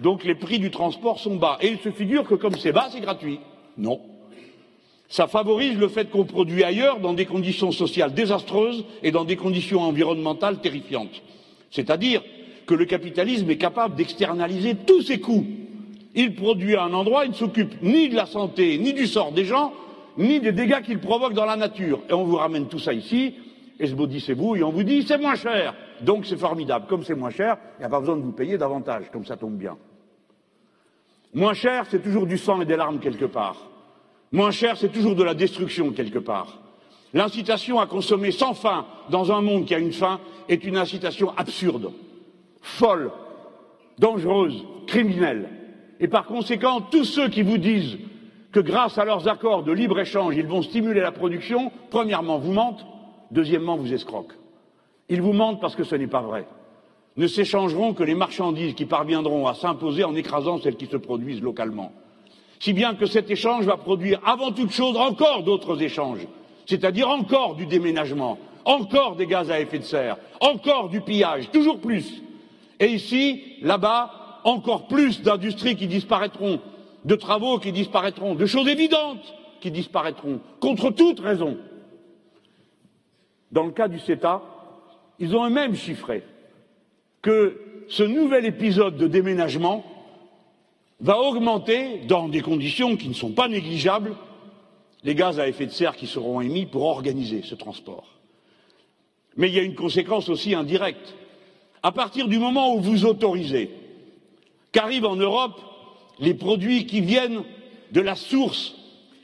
Donc 0.00 0.24
les 0.24 0.34
prix 0.34 0.58
du 0.58 0.70
transport 0.70 1.18
sont 1.18 1.36
bas. 1.36 1.58
Et 1.60 1.68
il 1.68 1.78
se 1.78 1.90
figure 1.90 2.24
que 2.26 2.34
comme 2.34 2.56
c'est 2.56 2.72
bas, 2.72 2.88
c'est 2.90 3.00
gratuit. 3.00 3.40
Non. 3.76 4.00
Ça 5.08 5.26
favorise 5.26 5.76
le 5.76 5.88
fait 5.88 6.08
qu'on 6.08 6.24
produit 6.24 6.64
ailleurs 6.64 7.00
dans 7.00 7.12
des 7.12 7.26
conditions 7.26 7.72
sociales 7.72 8.14
désastreuses 8.14 8.84
et 9.02 9.10
dans 9.10 9.24
des 9.24 9.36
conditions 9.36 9.80
environnementales 9.82 10.60
terrifiantes. 10.60 11.22
C'est-à-dire 11.70 12.22
que 12.66 12.74
le 12.74 12.84
capitalisme 12.84 13.50
est 13.50 13.56
capable 13.56 13.96
d'externaliser 13.96 14.76
tous 14.86 15.02
ses 15.02 15.18
coûts. 15.18 15.44
Il 16.14 16.34
produit 16.34 16.76
à 16.76 16.84
un 16.84 16.94
endroit, 16.94 17.24
il 17.24 17.32
ne 17.32 17.36
s'occupe 17.36 17.82
ni 17.82 18.08
de 18.08 18.16
la 18.16 18.26
santé, 18.26 18.78
ni 18.78 18.92
du 18.92 19.06
sort 19.06 19.32
des 19.32 19.44
gens, 19.44 19.72
ni 20.20 20.38
des 20.38 20.52
dégâts 20.52 20.82
qu'il 20.82 20.98
provoque 20.98 21.32
dans 21.32 21.46
la 21.46 21.56
nature. 21.56 22.00
Et 22.08 22.12
on 22.12 22.24
vous 22.24 22.36
ramène 22.36 22.68
tout 22.68 22.78
ça 22.78 22.92
ici, 22.92 23.34
et 23.78 23.86
ce 23.86 23.94
c'est 24.20 24.34
vous, 24.34 24.54
et 24.54 24.62
on 24.62 24.70
vous 24.70 24.82
dit 24.82 25.02
c'est 25.02 25.18
moins 25.18 25.34
cher. 25.34 25.74
Donc 26.02 26.26
c'est 26.26 26.36
formidable. 26.36 26.86
Comme 26.88 27.02
c'est 27.02 27.14
moins 27.14 27.30
cher, 27.30 27.56
il 27.78 27.80
n'y 27.80 27.86
a 27.86 27.88
pas 27.88 28.00
besoin 28.00 28.16
de 28.16 28.22
vous 28.22 28.32
payer 28.32 28.58
davantage, 28.58 29.04
comme 29.10 29.24
ça 29.24 29.36
tombe 29.36 29.56
bien. 29.56 29.76
Moins 31.32 31.54
cher, 31.54 31.86
c'est 31.90 32.02
toujours 32.02 32.26
du 32.26 32.36
sang 32.36 32.60
et 32.60 32.66
des 32.66 32.76
larmes 32.76 33.00
quelque 33.00 33.24
part. 33.24 33.56
Moins 34.32 34.50
cher, 34.50 34.76
c'est 34.76 34.92
toujours 34.92 35.14
de 35.14 35.24
la 35.24 35.34
destruction 35.34 35.90
quelque 35.92 36.18
part. 36.18 36.60
L'incitation 37.14 37.80
à 37.80 37.86
consommer 37.86 38.30
sans 38.30 38.54
fin 38.54 38.86
dans 39.08 39.32
un 39.32 39.40
monde 39.40 39.64
qui 39.64 39.74
a 39.74 39.78
une 39.78 39.92
fin 39.92 40.20
est 40.48 40.64
une 40.64 40.76
incitation 40.76 41.32
absurde, 41.36 41.92
folle, 42.60 43.10
dangereuse, 43.98 44.64
criminelle. 44.86 45.48
Et 45.98 46.08
par 46.08 46.26
conséquent, 46.26 46.80
tous 46.80 47.04
ceux 47.04 47.28
qui 47.28 47.42
vous 47.42 47.58
disent 47.58 47.98
que 48.52 48.60
grâce 48.60 48.98
à 48.98 49.04
leurs 49.04 49.28
accords 49.28 49.62
de 49.62 49.72
libre-échange, 49.72 50.36
ils 50.36 50.46
vont 50.46 50.62
stimuler 50.62 51.00
la 51.00 51.12
production, 51.12 51.70
premièrement, 51.90 52.38
vous 52.38 52.52
mentent, 52.52 52.84
deuxièmement, 53.30 53.76
vous 53.76 53.92
escroquent. 53.92 54.34
Ils 55.08 55.22
vous 55.22 55.32
mentent 55.32 55.60
parce 55.60 55.76
que 55.76 55.84
ce 55.84 55.94
n'est 55.94 56.06
pas 56.06 56.22
vrai. 56.22 56.46
Ne 57.16 57.26
s'échangeront 57.26 57.94
que 57.94 58.04
les 58.04 58.14
marchandises 58.14 58.74
qui 58.74 58.86
parviendront 58.86 59.46
à 59.46 59.54
s'imposer 59.54 60.04
en 60.04 60.14
écrasant 60.14 60.58
celles 60.58 60.76
qui 60.76 60.86
se 60.86 60.96
produisent 60.96 61.42
localement 61.42 61.92
si 62.60 62.74
bien 62.74 62.94
que 62.94 63.06
cet 63.06 63.30
échange 63.30 63.64
va 63.64 63.78
produire 63.78 64.20
avant 64.24 64.52
toute 64.52 64.70
chose 64.70 64.96
encore 64.96 65.42
d'autres 65.42 65.82
échanges, 65.82 66.28
c'est-à-dire 66.66 67.08
encore 67.08 67.56
du 67.56 67.66
déménagement, 67.66 68.38
encore 68.66 69.16
des 69.16 69.26
gaz 69.26 69.50
à 69.50 69.58
effet 69.58 69.78
de 69.78 69.84
serre, 69.84 70.18
encore 70.40 70.90
du 70.90 71.00
pillage, 71.00 71.50
toujours 71.50 71.80
plus. 71.80 72.22
Et 72.78 72.88
ici, 72.88 73.42
là-bas, 73.62 74.40
encore 74.44 74.86
plus 74.86 75.22
d'industries 75.22 75.76
qui 75.76 75.86
disparaîtront, 75.86 76.60
de 77.04 77.14
travaux 77.14 77.58
qui 77.58 77.72
disparaîtront, 77.72 78.34
de 78.34 78.46
choses 78.46 78.68
évidentes 78.68 79.34
qui 79.60 79.70
disparaîtront, 79.70 80.40
contre 80.60 80.90
toute 80.90 81.20
raison. 81.20 81.56
Dans 83.52 83.64
le 83.64 83.72
cas 83.72 83.88
du 83.88 83.98
CETA, 83.98 84.42
ils 85.18 85.36
ont 85.36 85.46
eux-mêmes 85.46 85.74
chiffré 85.74 86.22
que 87.22 87.84
ce 87.88 88.02
nouvel 88.02 88.46
épisode 88.46 88.96
de 88.96 89.06
déménagement 89.06 89.84
va 91.00 91.18
augmenter, 91.18 91.98
dans 92.06 92.28
des 92.28 92.40
conditions 92.40 92.96
qui 92.96 93.08
ne 93.08 93.14
sont 93.14 93.32
pas 93.32 93.48
négligeables, 93.48 94.14
les 95.02 95.14
gaz 95.14 95.40
à 95.40 95.48
effet 95.48 95.66
de 95.66 95.70
serre 95.70 95.96
qui 95.96 96.06
seront 96.06 96.40
émis 96.40 96.66
pour 96.66 96.84
organiser 96.84 97.42
ce 97.42 97.54
transport. 97.54 98.06
Mais 99.36 99.48
il 99.48 99.54
y 99.54 99.58
a 99.58 99.62
une 99.62 99.74
conséquence 99.74 100.28
aussi 100.28 100.54
indirecte. 100.54 101.14
À 101.82 101.92
partir 101.92 102.28
du 102.28 102.38
moment 102.38 102.74
où 102.74 102.80
vous 102.80 103.06
autorisez 103.06 103.70
qu'arrivent 104.72 105.06
en 105.06 105.16
Europe 105.16 105.60
les 106.20 106.34
produits 106.34 106.86
qui 106.86 107.00
viennent 107.00 107.42
de 107.92 108.00
la 108.00 108.14
source 108.14 108.74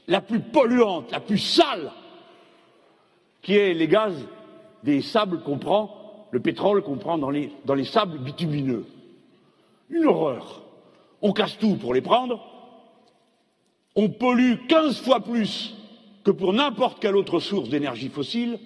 la 0.08 0.20
plus 0.20 0.40
polluante, 0.40 1.10
la 1.12 1.20
plus 1.20 1.38
sale, 1.38 1.92
qui 3.42 3.56
est 3.56 3.74
les 3.74 3.88
gaz 3.88 4.14
des 4.82 5.02
sables 5.02 5.42
qu'on 5.42 5.58
prend, 5.58 6.26
le 6.30 6.40
pétrole 6.40 6.82
qu'on 6.82 6.96
prend 6.96 7.18
dans 7.18 7.30
les, 7.30 7.52
dans 7.64 7.74
les 7.74 7.84
sables 7.84 8.18
bitumineux. 8.18 8.86
Une 9.90 10.06
horreur 10.06 10.62
on 11.22 11.32
casse 11.32 11.58
tout 11.58 11.76
pour 11.76 11.94
les 11.94 12.00
prendre, 12.00 12.40
on 13.94 14.08
pollue 14.08 14.66
quinze 14.68 15.00
fois 15.00 15.20
plus 15.20 15.74
que 16.24 16.30
pour 16.30 16.52
n'importe 16.52 17.00
quelle 17.00 17.16
autre 17.16 17.40
source 17.40 17.68
d'énergie 17.68 18.08
fossile, 18.08 18.58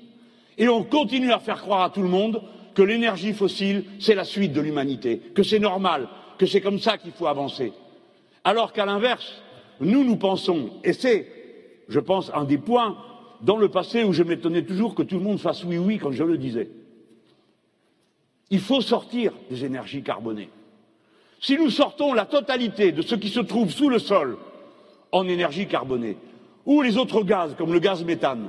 et 0.58 0.68
on 0.68 0.82
continue 0.82 1.32
à 1.32 1.38
faire 1.38 1.62
croire 1.62 1.82
à 1.82 1.90
tout 1.90 2.02
le 2.02 2.08
monde 2.08 2.42
que 2.74 2.82
l'énergie 2.82 3.32
fossile, 3.32 3.84
c'est 3.98 4.14
la 4.14 4.24
suite 4.24 4.52
de 4.52 4.60
l'humanité, 4.60 5.18
que 5.34 5.42
c'est 5.42 5.58
normal, 5.58 6.08
que 6.38 6.46
c'est 6.46 6.60
comme 6.60 6.78
ça 6.78 6.98
qu'il 6.98 7.12
faut 7.12 7.26
avancer. 7.26 7.72
Alors 8.44 8.72
qu'à 8.72 8.86
l'inverse, 8.86 9.42
nous, 9.80 10.04
nous 10.04 10.16
pensons, 10.16 10.70
et 10.84 10.92
c'est, 10.92 11.26
je 11.88 12.00
pense, 12.00 12.30
un 12.34 12.44
des 12.44 12.58
points 12.58 12.96
dans 13.42 13.56
le 13.56 13.68
passé 13.68 14.04
où 14.04 14.12
je 14.12 14.22
m'étonnais 14.22 14.62
toujours 14.62 14.94
que 14.94 15.02
tout 15.02 15.16
le 15.16 15.24
monde 15.24 15.40
fasse 15.40 15.64
oui 15.64 15.78
oui 15.78 15.98
quand 15.98 16.12
je 16.12 16.24
le 16.24 16.38
disais. 16.38 16.70
Il 18.50 18.60
faut 18.60 18.80
sortir 18.80 19.32
des 19.48 19.64
énergies 19.64 20.02
carbonées. 20.02 20.50
Si 21.40 21.56
nous 21.56 21.70
sortons 21.70 22.12
la 22.12 22.26
totalité 22.26 22.92
de 22.92 23.00
ce 23.00 23.14
qui 23.14 23.28
se 23.28 23.40
trouve 23.40 23.70
sous 23.70 23.88
le 23.88 23.98
sol 23.98 24.36
en 25.12 25.26
énergie 25.26 25.66
carbonée, 25.66 26.16
ou 26.66 26.82
les 26.82 26.98
autres 26.98 27.22
gaz, 27.22 27.54
comme 27.56 27.72
le 27.72 27.78
gaz 27.78 28.04
méthane, 28.04 28.48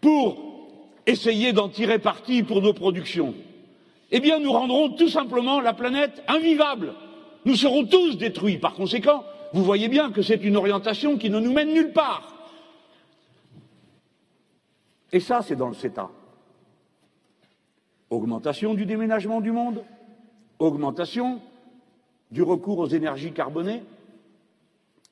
pour 0.00 0.38
essayer 1.06 1.52
d'en 1.52 1.68
tirer 1.68 1.98
parti 1.98 2.42
pour 2.42 2.62
nos 2.62 2.72
productions, 2.72 3.34
eh 4.12 4.20
bien 4.20 4.38
nous 4.38 4.52
rendrons 4.52 4.90
tout 4.90 5.08
simplement 5.08 5.60
la 5.60 5.74
planète 5.74 6.22
invivable. 6.28 6.94
Nous 7.46 7.54
serons 7.54 7.86
tous 7.86 8.18
détruits. 8.18 8.58
Par 8.58 8.74
conséquent, 8.74 9.24
vous 9.54 9.62
voyez 9.62 9.88
bien 9.88 10.10
que 10.10 10.20
c'est 10.20 10.42
une 10.42 10.56
orientation 10.56 11.16
qui 11.16 11.30
ne 11.30 11.38
nous 11.38 11.52
mène 11.52 11.72
nulle 11.72 11.92
part. 11.92 12.34
Et 15.12 15.20
ça, 15.20 15.42
c'est 15.42 15.54
dans 15.54 15.68
le 15.68 15.74
CETA. 15.74 16.10
Augmentation 18.10 18.74
du 18.74 18.84
déménagement 18.84 19.40
du 19.40 19.52
monde, 19.52 19.84
augmentation 20.58 21.40
du 22.32 22.42
recours 22.42 22.80
aux 22.80 22.88
énergies 22.88 23.32
carbonées 23.32 23.84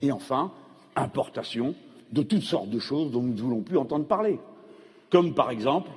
et 0.03 0.11
enfin 0.11 0.53
importation 0.97 1.77
de 2.11 2.23
toutes 2.23 2.43
sortes 2.43 2.69
de 2.69 2.81
choses 2.81 3.13
dont 3.13 3.23
nous 3.23 3.33
ne 3.33 3.41
voulons 3.41 3.63
plus 3.63 3.79
entendre 3.79 4.07
parler, 4.07 4.41
comme 5.09 5.35
par 5.35 5.51
exemple 5.51 5.91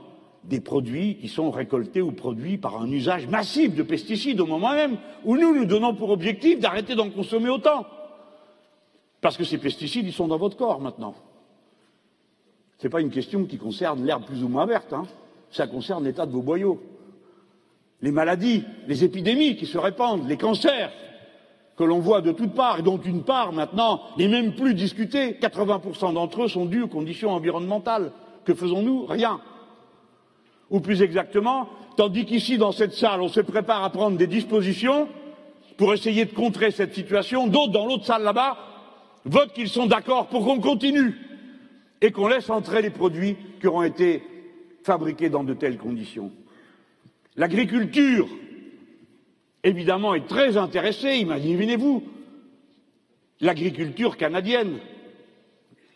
des 0.47 0.61
produits 0.61 1.17
qui 1.17 1.27
sont 1.27 1.51
récoltés 1.51 2.01
ou 2.01 2.11
produits 2.11 2.57
par 2.57 2.81
un 2.81 2.89
usage 2.89 3.27
massif 3.27 3.75
de 3.75 3.83
pesticides 3.83 4.39
au 4.39 4.45
moment 4.45 4.71
même 4.71 4.97
où 5.25 5.37
nous 5.37 5.53
nous 5.53 5.65
donnons 5.65 5.93
pour 5.93 6.09
objectif 6.09 6.59
d'arrêter 6.59 6.95
d'en 6.95 7.09
consommer 7.09 7.49
autant. 7.49 7.85
Parce 9.19 9.35
que 9.35 9.43
ces 9.43 9.57
pesticides, 9.57 10.07
ils 10.07 10.13
sont 10.13 10.27
dans 10.27 10.37
votre 10.37 10.55
corps 10.55 10.79
maintenant. 10.79 11.15
Ce 12.77 12.85
n'est 12.85 12.91
pas 12.91 13.01
une 13.01 13.09
question 13.09 13.43
qui 13.45 13.57
concerne 13.57 14.05
l'herbe 14.05 14.25
plus 14.25 14.43
ou 14.43 14.47
moins 14.47 14.65
verte, 14.65 14.93
hein. 14.93 15.03
ça 15.49 15.67
concerne 15.67 16.05
l'état 16.05 16.25
de 16.25 16.31
vos 16.31 16.41
boyaux. 16.41 16.81
Les 18.01 18.11
maladies, 18.11 18.63
les 18.87 19.03
épidémies 19.03 19.57
qui 19.57 19.65
se 19.65 19.77
répandent, 19.77 20.27
les 20.27 20.37
cancers 20.37 20.91
que 21.75 21.83
l'on 21.83 21.99
voit 21.99 22.21
de 22.21 22.31
toutes 22.31 22.53
parts 22.53 22.79
et 22.79 22.83
dont 22.83 22.97
une 22.97 23.23
part 23.23 23.51
maintenant 23.51 24.01
n'est 24.17 24.27
même 24.27 24.53
plus 24.53 24.73
discutée, 24.73 25.33
80% 25.33 26.13
d'entre 26.13 26.43
eux 26.43 26.47
sont 26.47 26.65
dus 26.65 26.83
aux 26.83 26.87
conditions 26.87 27.31
environnementales. 27.31 28.11
Que 28.45 28.53
faisons-nous? 28.53 29.05
Rien. 29.05 29.41
Ou 30.69 30.79
plus 30.79 31.01
exactement, 31.01 31.69
tandis 31.95 32.25
qu'ici, 32.25 32.57
dans 32.57 32.71
cette 32.71 32.93
salle, 32.93 33.21
on 33.21 33.29
se 33.29 33.39
prépare 33.39 33.83
à 33.83 33.89
prendre 33.89 34.17
des 34.17 34.27
dispositions 34.27 35.07
pour 35.77 35.93
essayer 35.93 36.25
de 36.25 36.33
contrer 36.33 36.71
cette 36.71 36.93
situation, 36.93 37.47
d'autres 37.47 37.71
dans 37.71 37.85
l'autre 37.85 38.05
salle 38.05 38.23
là-bas 38.23 38.57
votent 39.25 39.53
qu'ils 39.53 39.69
sont 39.69 39.85
d'accord 39.85 40.27
pour 40.27 40.45
qu'on 40.45 40.59
continue 40.59 41.15
et 42.01 42.11
qu'on 42.11 42.27
laisse 42.27 42.49
entrer 42.49 42.81
les 42.81 42.89
produits 42.89 43.35
qui 43.59 43.67
auront 43.67 43.83
été 43.83 44.23
fabriqués 44.83 45.29
dans 45.29 45.43
de 45.43 45.53
telles 45.53 45.77
conditions. 45.77 46.31
L'agriculture, 47.35 48.27
évidemment, 49.63 50.15
est 50.15 50.27
très 50.27 50.57
intéressée, 50.57 51.17
imaginez-vous, 51.17 52.03
l'agriculture 53.41 54.17
canadienne 54.17 54.79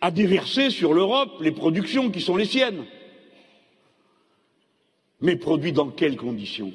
a 0.02 0.12
déversé 0.12 0.70
sur 0.70 0.94
l'Europe 0.94 1.32
les 1.42 1.52
productions 1.52 2.10
qui 2.10 2.22
sont 2.22 2.36
les 2.36 2.46
siennes. 2.46 2.84
Mais 5.22 5.36
produit 5.36 5.72
dans 5.72 5.90
quelles 5.90 6.18
conditions? 6.18 6.74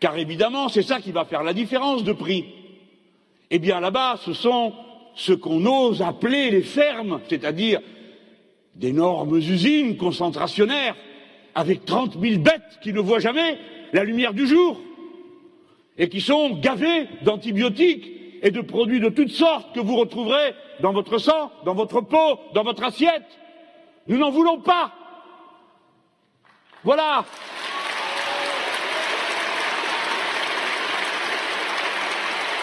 Car 0.00 0.16
évidemment, 0.18 0.68
c'est 0.68 0.82
ça 0.82 1.00
qui 1.00 1.12
va 1.12 1.24
faire 1.24 1.42
la 1.42 1.52
différence 1.52 2.02
de 2.02 2.12
prix. 2.12 2.46
Eh 3.50 3.58
bien 3.58 3.80
là-bas, 3.80 4.18
ce 4.24 4.32
sont 4.32 4.72
ce 5.14 5.32
qu'on 5.32 5.64
ose 5.66 6.02
appeler 6.02 6.50
les 6.50 6.62
fermes, 6.62 7.20
c'est-à-dire 7.28 7.80
d'énormes 8.74 9.36
usines 9.36 9.96
concentrationnaires 9.96 10.96
avec 11.54 11.84
trente 11.84 12.16
mille 12.16 12.38
bêtes 12.38 12.78
qui 12.82 12.92
ne 12.92 13.00
voient 13.00 13.18
jamais 13.18 13.58
la 13.92 14.04
lumière 14.04 14.32
du 14.32 14.46
jour 14.46 14.80
et 15.98 16.08
qui 16.08 16.20
sont 16.20 16.56
gavées 16.56 17.06
d'antibiotiques 17.22 18.10
et 18.42 18.50
de 18.50 18.60
produits 18.60 19.00
de 19.00 19.10
toutes 19.10 19.30
sortes 19.30 19.74
que 19.74 19.80
vous 19.80 19.96
retrouverez 19.96 20.54
dans 20.80 20.92
votre 20.92 21.18
sang, 21.18 21.52
dans 21.64 21.74
votre 21.74 22.00
peau, 22.00 22.40
dans 22.54 22.64
votre 22.64 22.82
assiette. 22.82 23.38
Nous 24.08 24.18
n'en 24.18 24.30
voulons 24.30 24.58
pas. 24.58 24.92
Voilà. 26.84 27.24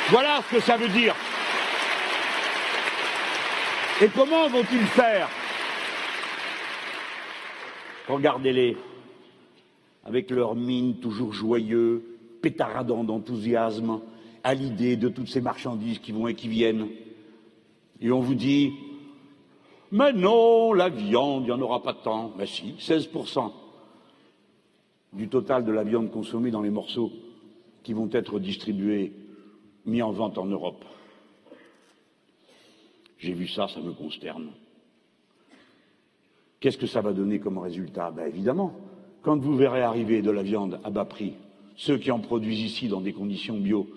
Voilà 0.10 0.42
ce 0.50 0.56
que 0.56 0.62
ça 0.62 0.76
veut 0.76 0.90
dire. 0.90 1.16
Et 4.02 4.08
comment 4.08 4.48
vont-ils 4.50 4.86
faire? 4.88 5.30
Regardez-les, 8.08 8.76
avec 10.04 10.32
leur 10.32 10.56
mine 10.56 11.00
toujours 11.00 11.32
joyeux, 11.32 12.18
pétaradant 12.42 13.04
d'enthousiasme, 13.04 14.02
à 14.44 14.54
l'idée 14.54 14.96
de 14.96 15.10
toutes 15.10 15.28
ces 15.30 15.42
marchandises 15.42 16.00
qui 16.00 16.12
vont 16.12 16.28
et 16.28 16.34
qui 16.34 16.48
viennent. 16.48 16.88
Et 18.02 18.12
on 18.12 18.20
vous 18.20 18.36
dit, 18.36 18.74
mais 19.92 20.12
non, 20.14 20.74
la 20.74 20.90
viande, 20.90 21.44
il 21.44 21.46
n'y 21.48 21.52
en 21.52 21.62
aura 21.62 21.84
pas 21.84 21.94
tant. 21.94 22.34
Mais 22.38 22.48
si, 22.48 22.76
16% 22.80 23.52
du 25.14 25.28
total 25.28 25.66
de 25.66 25.72
la 25.72 25.84
viande 25.84 26.12
consommée 26.12 26.51
dans 26.51 26.62
les 26.62 26.70
morceaux 26.70 27.12
qui 27.84 27.93
vont 27.93 28.10
être 28.12 28.39
distribués, 28.39 29.14
mis 29.86 30.01
en 30.01 30.12
vente 30.12 30.38
en 30.38 30.45
Europe. 30.45 30.84
J'ai 33.18 33.34
vu 33.34 33.47
ça, 33.47 33.68
ça 33.68 33.80
me 33.82 33.91
consterne. 33.91 34.49
Qu'est-ce 36.60 36.78
que 36.78 36.88
ça 36.88 37.01
va 37.01 37.14
donner 37.14 37.39
comme 37.39 37.57
résultat? 37.57 38.12
Ben 38.12 38.28
Évidemment, 38.28 38.74
quand 39.22 39.38
vous 39.38 39.55
verrez 39.55 39.82
arriver 39.82 40.22
de 40.22 40.32
la 40.32 40.43
viande 40.43 40.80
à 40.84 40.89
bas 40.89 41.05
prix, 41.05 41.34
ceux 41.76 41.97
qui 41.97 42.12
en 42.12 42.20
produisent 42.20 42.62
ici 42.62 42.88
dans 42.88 43.01
des 43.01 43.14
conditions 43.14 43.57
bio, 43.57 43.88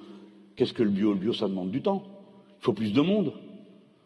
qu'est-ce 0.57 0.73
que 0.73 0.83
le 0.83 0.91
bio? 0.91 1.13
Le 1.13 1.19
bio, 1.19 1.33
ça 1.33 1.49
demande 1.49 1.71
du 1.71 1.83
temps. 1.83 2.05
Il 2.61 2.65
faut 2.65 2.73
plus 2.73 2.93
de 2.93 3.01
monde. 3.01 3.33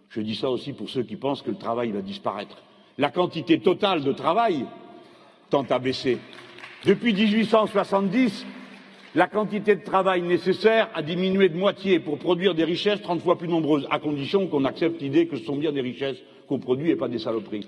Je 0.08 0.20
dis 0.20 0.34
ça 0.34 0.50
aussi 0.50 0.72
pour 0.72 0.88
ceux 0.88 1.02
qui 1.02 1.16
pensent 1.16 1.42
que 1.42 1.50
le 1.50 1.58
travail 1.58 1.90
va 1.90 2.00
disparaître. 2.00 2.56
La 2.96 3.10
quantité 3.10 3.60
totale 3.60 4.02
de 4.02 4.12
travail 4.12 4.64
tend 5.50 5.64
à 5.64 5.78
baisser. 5.78 6.18
Depuis 6.84 7.12
1870, 7.12 8.46
la 9.14 9.26
quantité 9.26 9.74
de 9.74 9.82
travail 9.82 10.22
nécessaire 10.22 10.88
a 10.94 11.02
diminué 11.02 11.48
de 11.48 11.56
moitié 11.56 11.98
pour 11.98 12.18
produire 12.18 12.54
des 12.54 12.64
richesses 12.64 13.00
trente 13.00 13.22
fois 13.22 13.38
plus 13.38 13.48
nombreuses, 13.48 13.86
à 13.90 13.98
condition 13.98 14.46
qu'on 14.46 14.64
accepte 14.64 15.00
l'idée 15.00 15.26
que 15.26 15.36
ce 15.36 15.44
sont 15.44 15.56
bien 15.56 15.72
des 15.72 15.80
richesses 15.80 16.18
qu'on 16.48 16.58
produit 16.58 16.90
et 16.90 16.96
pas 16.96 17.08
des 17.08 17.18
saloperies. 17.18 17.66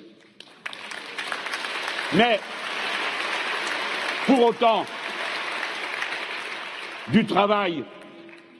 Mais, 2.14 2.38
pour 4.26 4.44
autant, 4.44 4.84
du 7.08 7.24
travail, 7.24 7.82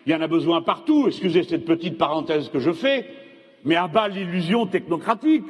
il 0.07 0.13
y 0.13 0.15
en 0.15 0.21
a 0.23 0.27
besoin 0.27 0.63
partout, 0.63 1.09
excusez 1.09 1.43
cette 1.43 1.67
petite 1.67 1.99
parenthèse 1.99 2.49
que 2.49 2.59
je 2.59 2.73
fais, 2.73 3.07
mais 3.65 3.77
à 3.77 3.87
bas 3.87 4.09
l'illusion 4.09 4.67
technocratique. 4.67 5.45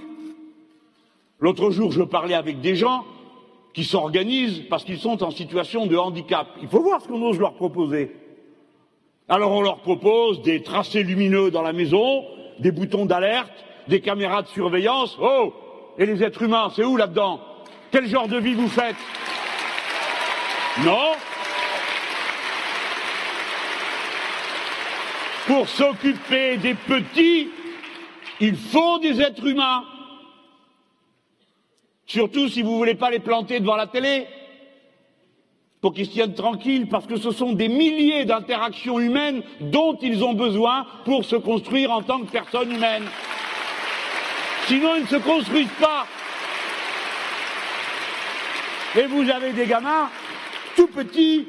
L'autre 1.39 1.71
jour, 1.71 1.93
je 1.93 2.03
parlais 2.03 2.35
avec 2.35 2.61
des 2.61 2.75
gens 2.75 3.05
qui 3.79 3.85
s'organisent 3.85 4.65
parce 4.69 4.83
qu'ils 4.83 4.99
sont 4.99 5.23
en 5.23 5.31
situation 5.31 5.87
de 5.87 5.97
handicap. 5.97 6.49
Il 6.61 6.67
faut 6.67 6.83
voir 6.83 7.01
ce 7.01 7.07
qu'on 7.07 7.23
ose 7.23 7.39
leur 7.39 7.55
proposer. 7.55 8.11
Alors 9.29 9.53
on 9.53 9.61
leur 9.61 9.83
propose 9.83 10.43
des 10.43 10.65
tracés 10.65 11.05
lumineux 11.05 11.53
dans 11.53 11.63
la 11.63 11.73
maison, 11.73 12.25
des 12.59 12.73
boutons 12.73 13.07
d'alerte, 13.07 13.53
des 13.87 14.01
caméras 14.01 14.43
de 14.43 14.49
surveillance. 14.49 15.17
Oh 15.23 15.55
Et 15.97 16.07
les 16.07 16.25
êtres 16.25 16.43
humains, 16.43 16.73
c'est 16.75 16.83
où 16.83 16.97
là-dedans? 16.97 17.39
Quel 17.93 18.09
genre 18.09 18.27
de 18.27 18.39
vie 18.39 18.55
vous 18.55 18.67
faites? 18.67 18.97
Non 20.85 21.13
Pour 25.47 25.69
s'occuper 25.69 26.57
des 26.57 26.75
petits, 26.75 27.49
il 28.41 28.57
faut 28.57 28.99
des 28.99 29.21
êtres 29.21 29.47
humains. 29.47 29.85
Surtout 32.09 32.49
si 32.49 32.63
vous 32.63 32.73
ne 32.73 32.77
voulez 32.77 32.95
pas 32.95 33.11
les 33.11 33.19
planter 33.19 33.61
devant 33.61 33.77
la 33.77 33.87
télé, 33.87 34.27
pour 35.83 35.93
qu'ils 35.93 36.07
se 36.07 36.11
tiennent 36.11 36.35
tranquilles, 36.35 36.89
parce 36.89 37.07
que 37.07 37.17
ce 37.17 37.31
sont 37.31 37.53
des 37.53 37.69
milliers 37.69 38.25
d'interactions 38.25 38.99
humaines 38.99 39.43
dont 39.61 39.97
ils 40.01 40.25
ont 40.25 40.33
besoin 40.33 40.87
pour 41.05 41.25
se 41.25 41.37
construire 41.37 41.93
en 41.93 42.03
tant 42.03 42.21
que 42.21 42.31
personnes 42.33 42.73
humaines. 42.73 43.05
Sinon, 44.67 44.97
ils 44.97 45.03
ne 45.03 45.07
se 45.07 45.17
construisent 45.17 45.69
pas. 45.79 46.07
Et 48.97 49.07
vous 49.07 49.31
avez 49.31 49.53
des 49.53 49.67
gamins 49.67 50.09
tout 50.77 50.89
petits 50.89 51.47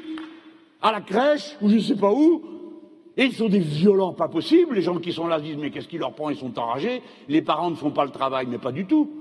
à 0.82 0.92
la 0.92 1.00
crèche 1.00 1.56
ou 1.62 1.70
je 1.70 1.76
ne 1.76 1.80
sais 1.80 1.96
pas 1.96 2.12
où, 2.12 2.42
et 3.16 3.24
ils 3.24 3.34
sont 3.34 3.48
des 3.48 3.58
violents 3.58 4.12
pas 4.12 4.28
possibles. 4.28 4.74
Les 4.74 4.82
gens 4.82 4.98
qui 4.98 5.12
sont 5.12 5.26
là 5.26 5.40
disent 5.40 5.56
mais 5.56 5.70
qu'est-ce 5.70 5.88
qui 5.88 5.98
leur 5.98 6.12
prend? 6.12 6.30
Ils 6.30 6.36
sont 6.36 6.56
enragés. 6.58 7.02
Les 7.28 7.42
parents 7.42 7.70
ne 7.70 7.76
font 7.76 7.90
pas 7.90 8.04
le 8.04 8.10
travail, 8.10 8.46
mais 8.46 8.58
pas 8.58 8.72
du 8.72 8.86
tout. 8.86 9.19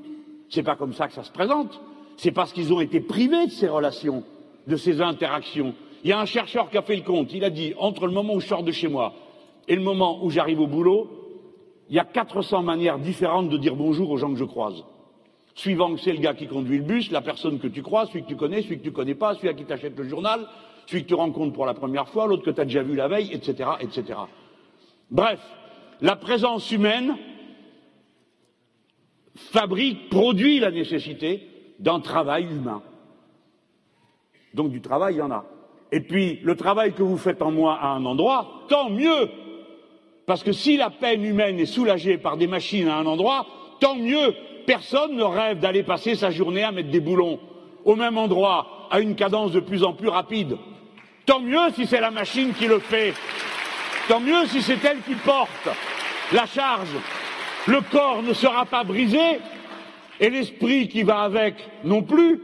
C'est 0.49 0.63
pas 0.63 0.75
comme 0.75 0.93
ça 0.93 1.07
que 1.07 1.13
ça 1.13 1.23
se 1.23 1.31
présente. 1.31 1.79
C'est 2.17 2.31
parce 2.31 2.51
qu'ils 2.51 2.73
ont 2.73 2.81
été 2.81 2.99
privés 2.99 3.47
de 3.47 3.51
ces 3.51 3.67
relations, 3.67 4.23
de 4.67 4.75
ces 4.75 5.01
interactions. 5.01 5.73
Il 6.03 6.09
y 6.09 6.13
a 6.13 6.19
un 6.19 6.25
chercheur 6.25 6.69
qui 6.69 6.77
a 6.77 6.81
fait 6.81 6.95
le 6.95 7.03
compte. 7.03 7.33
Il 7.33 7.43
a 7.43 7.49
dit 7.49 7.73
entre 7.77 8.07
le 8.07 8.13
moment 8.13 8.33
où 8.33 8.39
je 8.39 8.47
sors 8.47 8.63
de 8.63 8.71
chez 8.71 8.87
moi 8.87 9.13
et 9.67 9.75
le 9.75 9.81
moment 9.81 10.23
où 10.23 10.29
j'arrive 10.29 10.59
au 10.59 10.67
boulot, 10.67 11.07
il 11.89 11.95
y 11.95 11.99
a 11.99 12.05
400 12.05 12.63
manières 12.63 12.99
différentes 12.99 13.49
de 13.49 13.57
dire 13.57 13.75
bonjour 13.75 14.09
aux 14.09 14.17
gens 14.17 14.31
que 14.31 14.39
je 14.39 14.43
croise. 14.43 14.83
Suivant 15.55 15.93
que 15.93 15.99
c'est 15.99 16.13
le 16.13 16.19
gars 16.19 16.33
qui 16.33 16.47
conduit 16.47 16.77
le 16.77 16.83
bus, 16.83 17.11
la 17.11 17.21
personne 17.21 17.59
que 17.59 17.67
tu 17.67 17.81
croises, 17.81 18.09
celui 18.09 18.23
que 18.23 18.27
tu 18.27 18.35
connais, 18.35 18.61
celui 18.61 18.79
que 18.79 18.83
tu 18.83 18.91
connais 18.91 19.15
pas, 19.15 19.35
celui 19.35 19.49
à 19.49 19.53
qui 19.53 19.65
t'achètes 19.65 19.97
le 19.97 20.07
journal, 20.07 20.47
celui 20.87 21.03
que 21.03 21.07
tu 21.07 21.15
rencontres 21.15 21.53
pour 21.53 21.65
la 21.65 21.73
première 21.73 22.07
fois, 22.07 22.27
l'autre 22.27 22.43
que 22.43 22.51
tu 22.51 22.61
as 22.61 22.65
déjà 22.65 22.81
vu 22.81 22.95
la 22.95 23.07
veille, 23.07 23.31
etc., 23.33 23.69
etc. 23.81 24.19
Bref, 25.11 25.39
la 26.01 26.15
présence 26.15 26.71
humaine 26.71 27.15
fabrique, 29.51 30.09
produit 30.09 30.59
la 30.59 30.71
nécessité 30.71 31.47
d'un 31.79 31.99
travail 31.99 32.43
humain. 32.43 32.81
Donc 34.53 34.71
du 34.71 34.81
travail, 34.81 35.15
il 35.15 35.17
y 35.17 35.21
en 35.21 35.31
a. 35.31 35.45
Et 35.91 36.01
puis, 36.01 36.39
le 36.43 36.55
travail 36.55 36.93
que 36.93 37.03
vous 37.03 37.17
faites 37.17 37.41
en 37.41 37.51
moi 37.51 37.79
à 37.81 37.89
un 37.89 38.05
endroit, 38.05 38.63
tant 38.67 38.89
mieux. 38.89 39.29
Parce 40.25 40.43
que 40.43 40.51
si 40.51 40.77
la 40.77 40.89
peine 40.89 41.23
humaine 41.23 41.59
est 41.59 41.65
soulagée 41.65 42.17
par 42.17 42.37
des 42.37 42.47
machines 42.47 42.87
à 42.87 42.97
un 42.97 43.05
endroit, 43.05 43.47
tant 43.79 43.95
mieux. 43.95 44.35
Personne 44.67 45.15
ne 45.15 45.23
rêve 45.23 45.59
d'aller 45.59 45.81
passer 45.81 46.15
sa 46.15 46.29
journée 46.29 46.63
à 46.63 46.71
mettre 46.71 46.91
des 46.91 46.99
boulons 46.99 47.39
au 47.85 47.95
même 47.95 48.17
endroit, 48.17 48.87
à 48.91 48.99
une 48.99 49.15
cadence 49.15 49.51
de 49.51 49.59
plus 49.59 49.83
en 49.83 49.93
plus 49.93 50.09
rapide. 50.09 50.57
Tant 51.25 51.39
mieux 51.39 51.71
si 51.73 51.87
c'est 51.87 52.01
la 52.01 52.11
machine 52.11 52.53
qui 52.53 52.67
le 52.67 52.79
fait. 52.79 53.13
Tant 54.07 54.19
mieux 54.19 54.45
si 54.47 54.61
c'est 54.61 54.83
elle 54.85 55.01
qui 55.01 55.15
porte 55.15 55.69
la 56.31 56.45
charge 56.45 56.89
le 57.67 57.81
corps 57.91 58.23
ne 58.23 58.33
sera 58.33 58.65
pas 58.65 58.83
brisé 58.83 59.39
et 60.19 60.29
l'esprit 60.29 60.87
qui 60.87 61.03
va 61.03 61.21
avec 61.21 61.55
non 61.83 62.03
plus. 62.03 62.41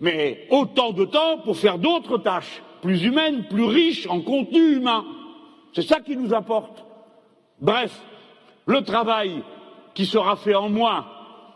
mais 0.00 0.46
autant 0.50 0.92
de 0.92 1.04
temps 1.04 1.38
pour 1.38 1.56
faire 1.56 1.78
d'autres 1.78 2.18
tâches, 2.18 2.62
plus 2.82 3.04
humaines, 3.04 3.46
plus 3.50 3.64
riches 3.64 4.06
en 4.06 4.20
contenu 4.20 4.76
humain. 4.76 5.04
C'est 5.74 5.82
ça 5.82 6.00
qui 6.00 6.16
nous 6.16 6.32
apporte. 6.32 6.84
Bref, 7.60 8.00
le 8.66 8.82
travail 8.82 9.42
qui 9.94 10.06
sera 10.06 10.36
fait 10.36 10.54
en 10.54 10.68
moins 10.68 11.06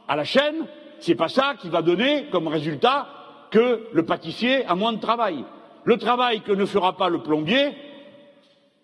à 0.08 0.16
la 0.16 0.24
chaîne, 0.24 0.66
c'est 0.98 1.14
pas 1.14 1.28
ça 1.28 1.54
qui 1.60 1.68
va 1.68 1.82
donner 1.82 2.26
comme 2.32 2.48
résultat 2.48 3.06
que 3.50 3.86
le 3.92 4.04
pâtissier 4.04 4.64
a 4.66 4.74
moins 4.74 4.92
de 4.92 5.00
travail. 5.00 5.44
Le 5.84 5.96
travail 5.96 6.40
que 6.40 6.52
ne 6.52 6.64
fera 6.64 6.96
pas 6.96 7.08
le 7.08 7.22
plombier, 7.22 7.72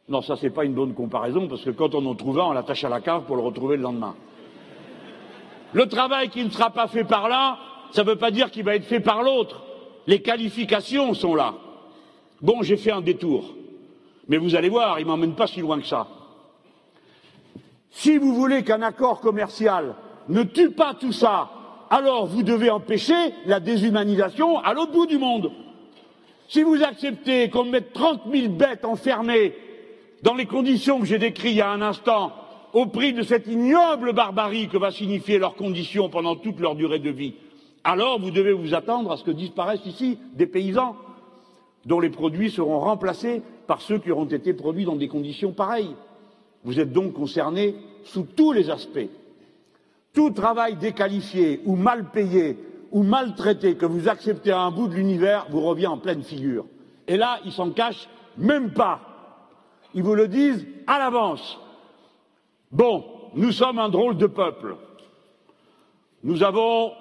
non, 0.08 0.22
ça 0.22 0.36
c'est 0.36 0.50
pas 0.50 0.64
une 0.64 0.72
bonne 0.72 0.94
comparaison 0.94 1.48
parce 1.48 1.62
que 1.62 1.70
quand 1.70 1.94
on 1.94 2.04
en 2.06 2.14
trouve 2.14 2.40
un, 2.40 2.44
on 2.44 2.52
l'attache 2.52 2.82
à 2.84 2.88
la 2.88 3.00
cave 3.00 3.24
pour 3.24 3.36
le 3.36 3.42
retrouver 3.42 3.76
le 3.76 3.82
lendemain. 3.82 4.14
Le 5.74 5.86
travail 5.86 6.30
qui 6.30 6.42
ne 6.42 6.48
sera 6.48 6.70
pas 6.70 6.88
fait 6.88 7.04
par 7.04 7.28
l'un, 7.28 7.58
ça 7.92 8.02
ne 8.04 8.08
veut 8.08 8.16
pas 8.16 8.30
dire 8.30 8.50
qu'il 8.50 8.64
va 8.64 8.74
être 8.74 8.86
fait 8.86 9.00
par 9.00 9.22
l'autre. 9.22 9.62
Les 10.06 10.22
qualifications 10.22 11.12
sont 11.12 11.34
là. 11.34 11.54
Bon, 12.40 12.62
j'ai 12.62 12.78
fait 12.78 12.90
un 12.90 13.02
détour. 13.02 13.54
Mais 14.28 14.38
vous 14.38 14.54
allez 14.54 14.70
voir, 14.70 14.98
il 14.98 15.02
ne 15.02 15.08
m'emmène 15.08 15.34
pas 15.34 15.46
si 15.46 15.60
loin 15.60 15.78
que 15.78 15.86
ça. 15.86 16.06
Si 17.90 18.16
vous 18.16 18.34
voulez 18.34 18.64
qu'un 18.64 18.80
accord 18.80 19.20
commercial 19.20 19.94
ne 20.28 20.42
tue 20.42 20.70
pas 20.70 20.94
tout 20.94 21.12
ça, 21.12 21.50
alors 21.90 22.26
vous 22.26 22.42
devez 22.42 22.70
empêcher 22.70 23.34
la 23.44 23.60
déshumanisation 23.60 24.58
à 24.58 24.72
l'autre 24.72 24.92
bout 24.92 25.06
du 25.06 25.18
monde. 25.18 25.50
Si 26.48 26.62
vous 26.62 26.82
acceptez 26.82 27.50
qu'on 27.50 27.64
mette 27.64 27.92
trente 27.92 28.24
mille 28.26 28.48
bêtes 28.48 28.86
enfermées 28.86 29.54
dans 30.22 30.34
les 30.34 30.46
conditions 30.46 31.00
que 31.00 31.06
j'ai 31.06 31.18
décrites 31.18 31.52
il 31.52 31.58
y 31.58 31.62
a 31.62 31.70
un 31.70 31.82
instant, 31.82 32.32
au 32.72 32.86
prix 32.86 33.12
de 33.12 33.22
cette 33.22 33.46
ignoble 33.46 34.12
barbarie 34.12 34.68
que 34.68 34.76
va 34.76 34.90
signifier 34.90 35.38
leurs 35.38 35.54
conditions 35.54 36.08
pendant 36.08 36.36
toute 36.36 36.60
leur 36.60 36.74
durée 36.74 36.98
de 36.98 37.10
vie, 37.10 37.34
alors 37.84 38.20
vous 38.20 38.30
devez 38.30 38.52
vous 38.52 38.74
attendre 38.74 39.12
à 39.12 39.16
ce 39.16 39.24
que 39.24 39.30
disparaissent 39.30 39.86
ici 39.86 40.18
des 40.34 40.46
paysans 40.46 40.96
dont 41.86 42.00
les 42.00 42.10
produits 42.10 42.50
seront 42.50 42.80
remplacés 42.80 43.42
par 43.66 43.80
ceux 43.80 43.98
qui 43.98 44.10
auront 44.10 44.26
été 44.26 44.52
produits 44.52 44.84
dans 44.84 44.96
des 44.96 45.08
conditions 45.08 45.52
pareilles. 45.52 45.94
Vous 46.64 46.80
êtes 46.80 46.92
donc 46.92 47.14
concernés 47.14 47.76
sous 48.04 48.24
tous 48.24 48.52
les 48.52 48.68
aspects. 48.70 49.08
Tout 50.12 50.30
travail 50.30 50.76
déqualifié 50.76 51.60
ou 51.64 51.76
mal 51.76 52.10
payé 52.10 52.58
ou 52.90 53.02
maltraité 53.02 53.76
que 53.76 53.86
vous 53.86 54.08
acceptez 54.08 54.50
à 54.50 54.60
un 54.60 54.70
bout 54.70 54.88
de 54.88 54.94
l'univers 54.94 55.46
vous 55.50 55.60
revient 55.60 55.86
en 55.86 55.98
pleine 55.98 56.22
figure. 56.22 56.66
Et 57.06 57.16
là, 57.16 57.38
ils 57.44 57.52
s'en 57.52 57.70
cachent 57.70 58.08
même 58.36 58.72
pas. 58.72 59.00
Ils 59.94 60.02
vous 60.02 60.14
le 60.14 60.28
disent 60.28 60.66
à 60.86 60.98
l'avance. 60.98 61.58
Bon, 62.70 63.04
nous 63.34 63.52
sommes 63.52 63.78
un 63.78 63.88
drôle 63.88 64.16
de 64.16 64.26
peuple. 64.26 64.76
Nous 66.22 66.42
avons 66.42 66.92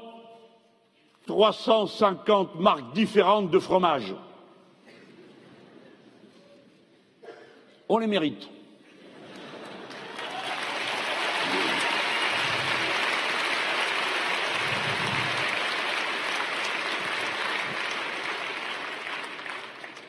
350 1.25 2.59
marques 2.59 2.93
différentes 2.93 3.49
de 3.49 3.59
fromage. 3.59 4.15
On 7.89 7.97
les 7.97 8.07
mérite. 8.07 8.49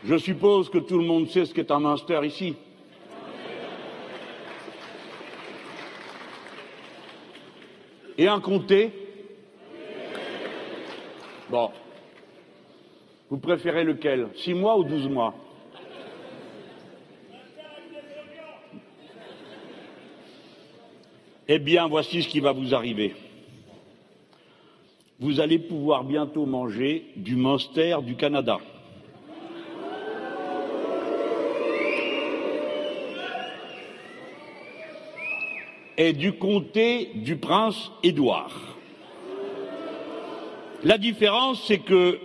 Je 0.04 0.16
suppose 0.16 0.70
que 0.70 0.78
tout 0.78 0.98
le 0.98 1.04
monde 1.04 1.28
sait 1.28 1.44
ce 1.44 1.52
qu'est 1.52 1.70
un 1.70 1.80
Munster 1.80 2.20
ici. 2.24 2.56
Et 8.18 8.26
un 8.26 8.40
comté 8.40 8.90
Bon. 11.48 11.70
Vous 13.30 13.38
préférez 13.38 13.84
lequel? 13.84 14.28
Six 14.34 14.54
mois 14.54 14.76
ou 14.76 14.84
douze 14.84 15.08
mois? 15.08 15.34
Eh 21.46 21.58
bien, 21.58 21.86
voici 21.86 22.22
ce 22.22 22.28
qui 22.28 22.40
va 22.40 22.52
vous 22.52 22.74
arriver. 22.74 23.14
Vous 25.20 25.40
allez 25.40 25.58
pouvoir 25.58 26.04
bientôt 26.04 26.44
manger 26.44 27.06
du 27.16 27.36
Munster 27.36 27.96
du 28.02 28.16
Canada. 28.16 28.58
Et 36.00 36.12
du 36.12 36.34
comté 36.34 37.10
du 37.16 37.36
prince 37.36 37.90
Édouard. 38.04 38.76
La 40.84 40.96
différence, 40.96 41.60
c'est 41.66 41.80
que 41.80 42.20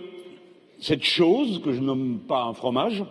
cette 0.78 1.02
chose, 1.02 1.60
que 1.60 1.72
je 1.72 1.80
nomme 1.80 2.20
pas 2.20 2.44
un 2.44 2.54
fromage, 2.54 3.04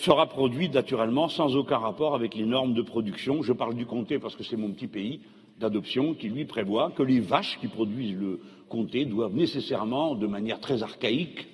sera 0.00 0.26
produite 0.26 0.72
naturellement 0.72 1.28
sans 1.28 1.54
aucun 1.54 1.76
rapport 1.76 2.14
avec 2.14 2.34
les 2.34 2.46
normes 2.46 2.72
de 2.72 2.80
production. 2.80 3.42
Je 3.42 3.52
parle 3.52 3.74
du 3.74 3.84
comté 3.84 4.18
parce 4.18 4.36
que 4.36 4.42
c'est 4.42 4.56
mon 4.56 4.70
petit 4.70 4.86
pays 4.86 5.20
d'adoption 5.58 6.14
qui 6.14 6.28
lui 6.28 6.46
prévoit 6.46 6.92
que 6.92 7.02
les 7.02 7.20
vaches 7.20 7.58
qui 7.60 7.68
produisent 7.68 8.16
le 8.16 8.40
comté 8.70 9.04
doivent 9.04 9.34
nécessairement, 9.34 10.14
de 10.14 10.26
manière 10.26 10.60
très 10.60 10.82
archaïque, 10.82 11.46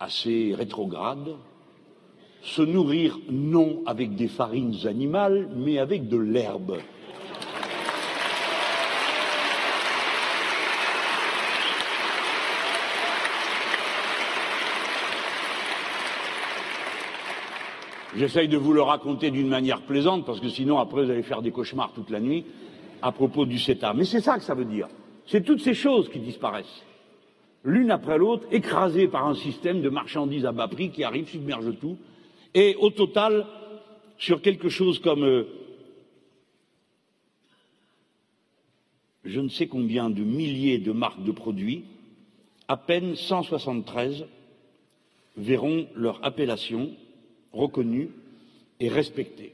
assez 0.00 0.54
rétrograde, 0.54 1.36
se 2.42 2.62
nourrir 2.62 3.18
non 3.30 3.82
avec 3.86 4.14
des 4.14 4.28
farines 4.28 4.74
animales, 4.86 5.48
mais 5.56 5.78
avec 5.78 6.08
de 6.08 6.16
l'herbe. 6.16 6.78
J'essaye 18.16 18.48
de 18.48 18.56
vous 18.56 18.72
le 18.72 18.80
raconter 18.80 19.30
d'une 19.30 19.48
manière 19.48 19.82
plaisante, 19.82 20.24
parce 20.24 20.40
que 20.40 20.48
sinon, 20.48 20.78
après, 20.78 21.04
vous 21.04 21.10
allez 21.10 21.22
faire 21.22 21.42
des 21.42 21.50
cauchemars 21.50 21.92
toute 21.92 22.08
la 22.08 22.20
nuit 22.20 22.46
à 23.02 23.12
propos 23.12 23.44
du 23.44 23.58
CETA. 23.58 23.92
Mais 23.92 24.04
c'est 24.04 24.22
ça 24.22 24.38
que 24.38 24.44
ça 24.44 24.54
veut 24.54 24.64
dire. 24.64 24.88
C'est 25.26 25.44
toutes 25.44 25.60
ces 25.60 25.74
choses 25.74 26.08
qui 26.08 26.20
disparaissent, 26.20 26.82
l'une 27.62 27.90
après 27.90 28.16
l'autre, 28.16 28.46
écrasées 28.50 29.06
par 29.06 29.26
un 29.26 29.34
système 29.34 29.82
de 29.82 29.90
marchandises 29.90 30.46
à 30.46 30.52
bas 30.52 30.68
prix 30.68 30.90
qui 30.90 31.04
arrive, 31.04 31.28
submerge 31.28 31.78
tout, 31.78 31.98
et 32.56 32.74
au 32.76 32.88
total, 32.88 33.46
sur 34.16 34.40
quelque 34.40 34.70
chose 34.70 34.98
comme 34.98 35.24
euh, 35.24 35.44
je 39.26 39.40
ne 39.40 39.50
sais 39.50 39.66
combien 39.66 40.08
de 40.08 40.22
milliers 40.22 40.78
de 40.78 40.90
marques 40.90 41.22
de 41.22 41.32
produits, 41.32 41.84
à 42.66 42.78
peine 42.78 43.14
173 43.14 44.24
verront 45.36 45.86
leur 45.94 46.24
appellation 46.24 46.92
reconnus 47.52 48.08
et 48.80 48.88
respectés. 48.88 49.52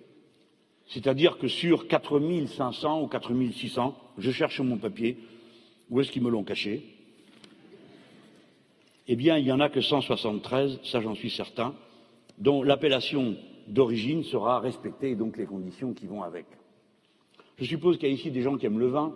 C'est-à-dire 0.87 1.39
que 1.39 1.49
sur 1.49 1.89
4500 1.89 3.03
ou 3.03 3.09
4600, 3.09 3.99
je 4.19 4.31
cherche 4.31 4.61
mon 4.61 4.77
papier, 4.77 5.17
où 5.91 6.01
est-ce 6.01 6.13
qu'ils 6.13 6.23
me 6.23 6.31
l'ont 6.31 6.45
caché? 6.45 6.85
Eh 9.09 9.17
bien, 9.17 9.39
il 9.39 9.45
n'y 9.45 9.53
en 9.53 9.59
a 9.59 9.69
que 9.69 9.81
173, 9.81 10.79
ça 10.85 11.01
j'en 11.01 11.17
suis 11.17 11.31
certain, 11.31 11.75
dont 12.39 12.63
l'appellation 12.63 13.37
d'origine 13.69 14.23
sera 14.25 14.61
respectée 14.61 15.11
et 15.11 15.17
donc 15.17 15.37
les 15.37 15.47
conditions 15.47 15.93
qui 15.93 16.07
vont 16.07 16.23
avec. 16.23 16.47
Je 17.59 17.65
suppose 17.65 17.99
qu'il 17.99 18.09
y 18.09 18.13
a 18.13 18.15
ici 18.15 18.31
des 18.31 18.43
gens 18.43 18.57
qui 18.57 18.67
aiment 18.67 18.81
le 18.81 18.89
vin. 18.89 19.15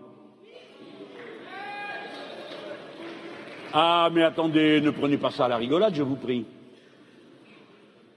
Ah, 3.73 4.11
mais 4.13 4.23
attendez, 4.23 4.81
ne 4.81 4.91
prenez 4.91 5.19
pas 5.19 5.31
ça 5.31 5.47
à 5.47 5.49
la 5.49 5.57
rigolade, 5.57 5.95
je 5.95 6.03
vous 6.03 6.17
prie 6.17 6.47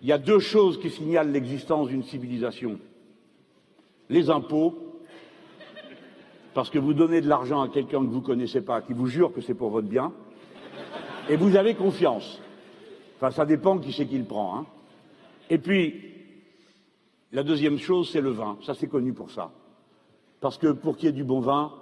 il 0.02 0.08
y 0.08 0.12
a 0.12 0.18
deux 0.18 0.40
choses 0.40 0.80
qui 0.80 0.90
signalent 0.90 1.32
l'existence 1.32 1.90
d'une 1.90 2.04
civilisation. 2.04 2.80
Les 4.10 4.30
impôts, 4.30 4.76
parce 6.54 6.70
que 6.70 6.80
vous 6.80 6.94
donnez 6.94 7.22
de 7.22 7.28
l'argent 7.28 7.62
à 7.62 7.70
quelqu'un 7.70 8.00
que 8.00 8.10
vous 8.10 8.22
ne 8.22 8.26
connaissez 8.26 8.62
pas, 8.62 8.82
qui 8.82 8.94
vous 8.94 9.08
jure 9.08 9.34
que 9.34 9.42
c'est 9.42 9.54
pour 9.54 9.70
votre 9.70 9.88
bien, 9.88 10.14
et 11.28 11.36
vous 11.36 11.56
avez 11.56 11.76
confiance. 11.76 12.42
Enfin, 13.18 13.32
ça 13.32 13.46
dépend 13.46 13.78
qui 13.78 13.92
c'est 13.92 14.08
qui 14.08 14.18
le 14.18 14.24
prend. 14.24 14.58
Hein. 14.58 14.66
Et 15.50 15.58
puis, 15.58 15.96
la 17.32 17.44
deuxième 17.44 17.78
chose, 17.78 18.10
c'est 18.12 18.22
le 18.22 18.32
vin. 18.32 18.58
Ça, 18.66 18.74
c'est 18.74 18.88
connu 18.88 19.14
pour 19.14 19.32
ça. 19.32 19.52
Parce 20.42 20.58
que 20.58 20.72
pour 20.72 20.98
qu'il 20.98 21.08
y 21.08 21.10
ait 21.10 21.14
du 21.14 21.24
bon 21.24 21.40
vin, 21.40 21.74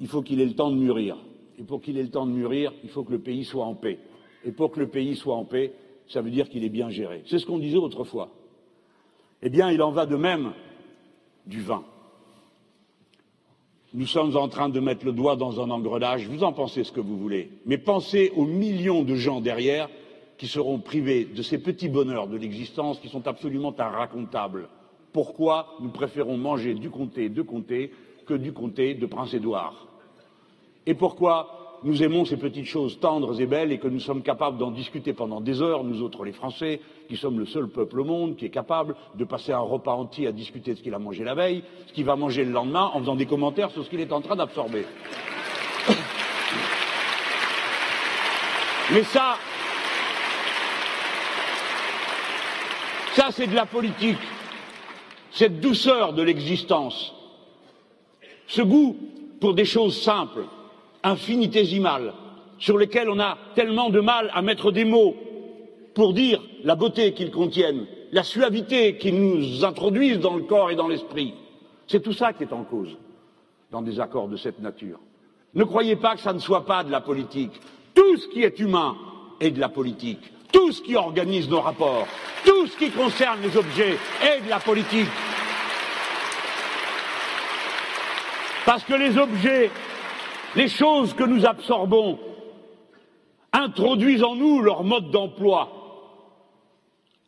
il 0.00 0.08
faut 0.08 0.22
qu'il 0.22 0.40
ait 0.40 0.46
le 0.46 0.54
temps 0.54 0.70
de 0.70 0.76
mûrir. 0.76 1.16
Et 1.58 1.62
pour 1.62 1.80
qu'il 1.80 1.98
ait 1.98 2.02
le 2.02 2.10
temps 2.10 2.26
de 2.26 2.32
mûrir, 2.32 2.72
il 2.82 2.90
faut 2.90 3.04
que 3.04 3.12
le 3.12 3.20
pays 3.20 3.44
soit 3.44 3.64
en 3.64 3.74
paix. 3.74 3.98
Et 4.44 4.52
pour 4.52 4.72
que 4.72 4.80
le 4.80 4.88
pays 4.88 5.14
soit 5.16 5.36
en 5.36 5.44
paix, 5.44 5.72
ça 6.08 6.20
veut 6.20 6.30
dire 6.30 6.48
qu'il 6.48 6.64
est 6.64 6.68
bien 6.68 6.90
géré. 6.90 7.22
C'est 7.26 7.38
ce 7.38 7.46
qu'on 7.46 7.58
disait 7.58 7.76
autrefois. 7.76 8.30
Eh 9.42 9.50
bien, 9.50 9.70
il 9.70 9.82
en 9.82 9.90
va 9.90 10.06
de 10.06 10.16
même 10.16 10.52
du 11.46 11.60
vin. 11.60 11.84
Nous 13.94 14.06
sommes 14.06 14.36
en 14.36 14.48
train 14.48 14.68
de 14.68 14.80
mettre 14.80 15.04
le 15.04 15.12
doigt 15.12 15.36
dans 15.36 15.60
un 15.60 15.70
engrenage, 15.70 16.26
vous 16.26 16.44
en 16.44 16.52
pensez 16.52 16.82
ce 16.82 16.92
que 16.92 17.00
vous 17.00 17.18
voulez, 17.18 17.50
mais 17.66 17.76
pensez 17.76 18.32
aux 18.34 18.46
millions 18.46 19.02
de 19.02 19.14
gens 19.16 19.42
derrière 19.42 19.90
qui 20.42 20.48
seront 20.48 20.80
privés 20.80 21.24
de 21.24 21.40
ces 21.40 21.58
petits 21.58 21.88
bonheurs 21.88 22.26
de 22.26 22.36
l'existence 22.36 22.98
qui 22.98 23.08
sont 23.08 23.28
absolument 23.28 23.72
irracontables. 23.78 24.68
Pourquoi 25.12 25.76
nous 25.78 25.90
préférons 25.90 26.36
manger 26.36 26.74
du 26.74 26.90
comté 26.90 27.28
de 27.28 27.42
comté 27.42 27.92
que 28.26 28.34
du 28.34 28.52
comté 28.52 28.94
de 28.94 29.06
Prince 29.06 29.34
Édouard 29.34 29.86
Et 30.84 30.94
pourquoi 30.94 31.78
nous 31.84 32.02
aimons 32.02 32.24
ces 32.24 32.38
petites 32.38 32.66
choses 32.66 32.98
tendres 32.98 33.40
et 33.40 33.46
belles 33.46 33.70
et 33.70 33.78
que 33.78 33.86
nous 33.86 34.00
sommes 34.00 34.24
capables 34.24 34.58
d'en 34.58 34.72
discuter 34.72 35.12
pendant 35.12 35.40
des 35.40 35.62
heures, 35.62 35.84
nous 35.84 36.02
autres 36.02 36.24
les 36.24 36.32
Français, 36.32 36.80
qui 37.08 37.16
sommes 37.16 37.38
le 37.38 37.46
seul 37.46 37.68
peuple 37.68 38.00
au 38.00 38.04
monde 38.04 38.34
qui 38.34 38.46
est 38.46 38.50
capable 38.50 38.96
de 39.14 39.22
passer 39.24 39.52
un 39.52 39.60
repas 39.60 39.94
entier 39.94 40.26
à 40.26 40.32
discuter 40.32 40.72
de 40.72 40.78
ce 40.78 40.82
qu'il 40.82 40.94
a 40.94 40.98
mangé 40.98 41.22
la 41.22 41.36
veille, 41.36 41.62
ce 41.86 41.92
qu'il 41.92 42.04
va 42.04 42.16
manger 42.16 42.44
le 42.44 42.50
lendemain, 42.50 42.90
en 42.92 42.98
faisant 42.98 43.14
des 43.14 43.26
commentaires 43.26 43.70
sur 43.70 43.84
ce 43.84 43.90
qu'il 43.90 44.00
est 44.00 44.12
en 44.12 44.20
train 44.20 44.34
d'absorber. 44.34 44.86
Mais 48.92 49.04
ça, 49.04 49.36
ça 53.14 53.28
c'est 53.30 53.46
de 53.46 53.54
la 53.54 53.66
politique, 53.66 54.18
cette 55.30 55.60
douceur 55.60 56.12
de 56.12 56.22
l'existence, 56.22 57.14
ce 58.46 58.62
goût 58.62 58.96
pour 59.40 59.54
des 59.54 59.64
choses 59.64 60.00
simples, 60.00 60.44
infinitésimales, 61.02 62.14
sur 62.58 62.78
lesquelles 62.78 63.10
on 63.10 63.18
a 63.18 63.36
tellement 63.54 63.90
de 63.90 64.00
mal 64.00 64.30
à 64.34 64.40
mettre 64.40 64.70
des 64.70 64.84
mots 64.84 65.16
pour 65.94 66.12
dire 66.12 66.40
la 66.64 66.76
beauté 66.76 67.12
qu'ils 67.12 67.30
contiennent, 67.30 67.86
la 68.12 68.22
suavité 68.22 68.96
qu'ils 68.96 69.20
nous 69.20 69.64
introduisent 69.64 70.20
dans 70.20 70.36
le 70.36 70.44
corps 70.44 70.70
et 70.70 70.76
dans 70.76 70.88
l'esprit. 70.88 71.34
C'est 71.86 72.02
tout 72.02 72.12
ça 72.12 72.32
qui 72.32 72.44
est 72.44 72.52
en 72.52 72.64
cause 72.64 72.96
dans 73.70 73.82
des 73.82 74.00
accords 74.00 74.28
de 74.28 74.36
cette 74.36 74.60
nature. 74.60 75.00
Ne 75.54 75.64
croyez 75.64 75.96
pas 75.96 76.14
que 76.14 76.20
ça 76.20 76.32
ne 76.32 76.38
soit 76.38 76.64
pas 76.64 76.84
de 76.84 76.90
la 76.90 77.00
politique. 77.00 77.52
Tout 77.94 78.16
ce 78.16 78.28
qui 78.28 78.42
est 78.42 78.58
humain 78.60 78.96
est 79.40 79.50
de 79.50 79.60
la 79.60 79.68
politique. 79.68 80.32
Tout 80.52 80.70
ce 80.70 80.82
qui 80.82 80.94
organise 80.94 81.48
nos 81.48 81.60
rapports, 81.60 82.06
tout 82.44 82.66
ce 82.66 82.76
qui 82.76 82.90
concerne 82.90 83.40
les 83.42 83.56
objets 83.56 83.96
est 84.22 84.44
de 84.44 84.50
la 84.50 84.60
politique. 84.60 85.08
Parce 88.64 88.84
que 88.84 88.94
les 88.94 89.18
objets, 89.18 89.70
les 90.54 90.68
choses 90.68 91.14
que 91.14 91.24
nous 91.24 91.46
absorbons, 91.46 92.18
introduisent 93.52 94.22
en 94.22 94.34
nous 94.34 94.60
leur 94.60 94.84
mode 94.84 95.10
d'emploi, 95.10 95.68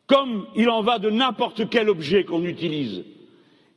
comme 0.07 0.47
il 0.55 0.69
en 0.69 0.81
va 0.81 0.99
de 0.99 1.09
n'importe 1.09 1.69
quel 1.69 1.89
objet 1.89 2.23
qu'on 2.23 2.43
utilise. 2.43 3.03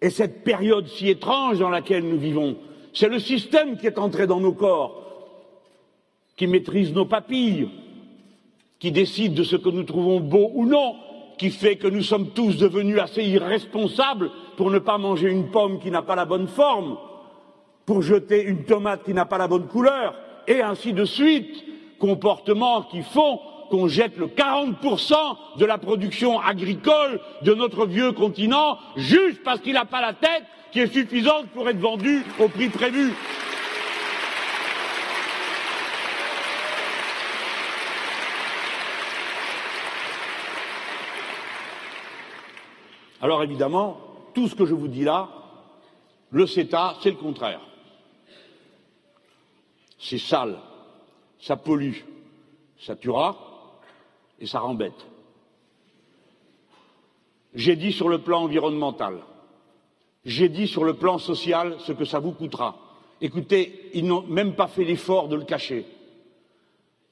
Et 0.00 0.10
cette 0.10 0.44
période 0.44 0.86
si 0.86 1.08
étrange 1.08 1.58
dans 1.58 1.70
laquelle 1.70 2.08
nous 2.08 2.18
vivons, 2.18 2.56
c'est 2.94 3.08
le 3.08 3.18
système 3.18 3.76
qui 3.76 3.86
est 3.86 3.98
entré 3.98 4.26
dans 4.26 4.40
nos 4.40 4.52
corps, 4.52 5.02
qui 6.36 6.46
maîtrise 6.46 6.92
nos 6.92 7.04
papilles, 7.04 7.68
qui 8.78 8.92
décide 8.92 9.34
de 9.34 9.42
ce 9.42 9.56
que 9.56 9.68
nous 9.68 9.82
trouvons 9.82 10.20
beau 10.20 10.50
ou 10.54 10.66
non, 10.66 10.96
qui 11.36 11.50
fait 11.50 11.76
que 11.76 11.88
nous 11.88 12.02
sommes 12.02 12.30
tous 12.30 12.58
devenus 12.58 12.98
assez 12.98 13.24
irresponsables 13.24 14.30
pour 14.56 14.70
ne 14.70 14.78
pas 14.78 14.98
manger 14.98 15.30
une 15.30 15.50
pomme 15.50 15.78
qui 15.78 15.90
n'a 15.90 16.02
pas 16.02 16.16
la 16.16 16.24
bonne 16.24 16.48
forme, 16.48 16.96
pour 17.86 18.02
jeter 18.02 18.42
une 18.42 18.64
tomate 18.64 19.04
qui 19.04 19.14
n'a 19.14 19.24
pas 19.24 19.38
la 19.38 19.48
bonne 19.48 19.66
couleur, 19.66 20.14
et 20.46 20.60
ainsi 20.62 20.92
de 20.92 21.04
suite, 21.04 21.64
comportements 21.98 22.82
qui 22.82 23.02
font 23.02 23.40
qu'on 23.70 23.88
jette 23.88 24.16
le 24.16 24.28
40% 24.28 25.14
de 25.58 25.64
la 25.64 25.78
production 25.78 26.40
agricole 26.40 27.20
de 27.42 27.54
notre 27.54 27.86
vieux 27.86 28.12
continent 28.12 28.78
juste 28.96 29.42
parce 29.42 29.60
qu'il 29.60 29.74
n'a 29.74 29.84
pas 29.84 30.00
la 30.00 30.14
tête 30.14 30.44
qui 30.72 30.80
est 30.80 30.92
suffisante 30.92 31.46
pour 31.48 31.68
être 31.68 31.78
vendu 31.78 32.22
au 32.38 32.48
prix 32.48 32.68
prévu. 32.68 33.12
Alors 43.20 43.42
évidemment, 43.42 43.98
tout 44.34 44.48
ce 44.48 44.54
que 44.54 44.66
je 44.66 44.74
vous 44.74 44.88
dis 44.88 45.04
là, 45.04 45.28
le 46.30 46.46
CETA, 46.46 46.96
c'est 47.02 47.10
le 47.10 47.16
contraire. 47.16 47.60
C'est 49.98 50.18
sale, 50.18 50.58
ça 51.40 51.56
pollue, 51.56 51.96
ça 52.78 52.94
tuera 52.94 53.36
et 54.38 54.46
ça 54.46 54.60
rembête. 54.60 55.06
J'ai 57.54 57.74
dit 57.74 57.92
sur 57.92 58.08
le 58.08 58.18
plan 58.18 58.42
environnemental, 58.42 59.18
j'ai 60.24 60.48
dit 60.48 60.68
sur 60.68 60.84
le 60.84 60.94
plan 60.94 61.18
social 61.18 61.76
ce 61.80 61.92
que 61.92 62.04
ça 62.04 62.20
vous 62.20 62.32
coûtera. 62.32 62.76
Écoutez, 63.20 63.90
ils 63.94 64.06
n'ont 64.06 64.22
même 64.22 64.54
pas 64.54 64.68
fait 64.68 64.84
l'effort 64.84 65.28
de 65.28 65.34
le 65.34 65.44
cacher. 65.44 65.84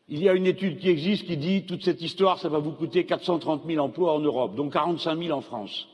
Il 0.08 0.22
y 0.22 0.28
a 0.28 0.34
une 0.34 0.46
étude 0.46 0.78
qui 0.78 0.88
existe 0.88 1.26
qui 1.26 1.36
dit 1.36 1.66
toute 1.66 1.82
cette 1.82 2.00
histoire, 2.00 2.38
ça 2.38 2.48
va 2.48 2.60
vous 2.60 2.70
coûter 2.70 3.04
430 3.06 3.62
000 3.66 3.84
emplois 3.84 4.12
en 4.12 4.20
Europe, 4.20 4.54
donc 4.54 4.74
45 4.74 5.20
000 5.20 5.36
en 5.36 5.40
France. 5.40 5.88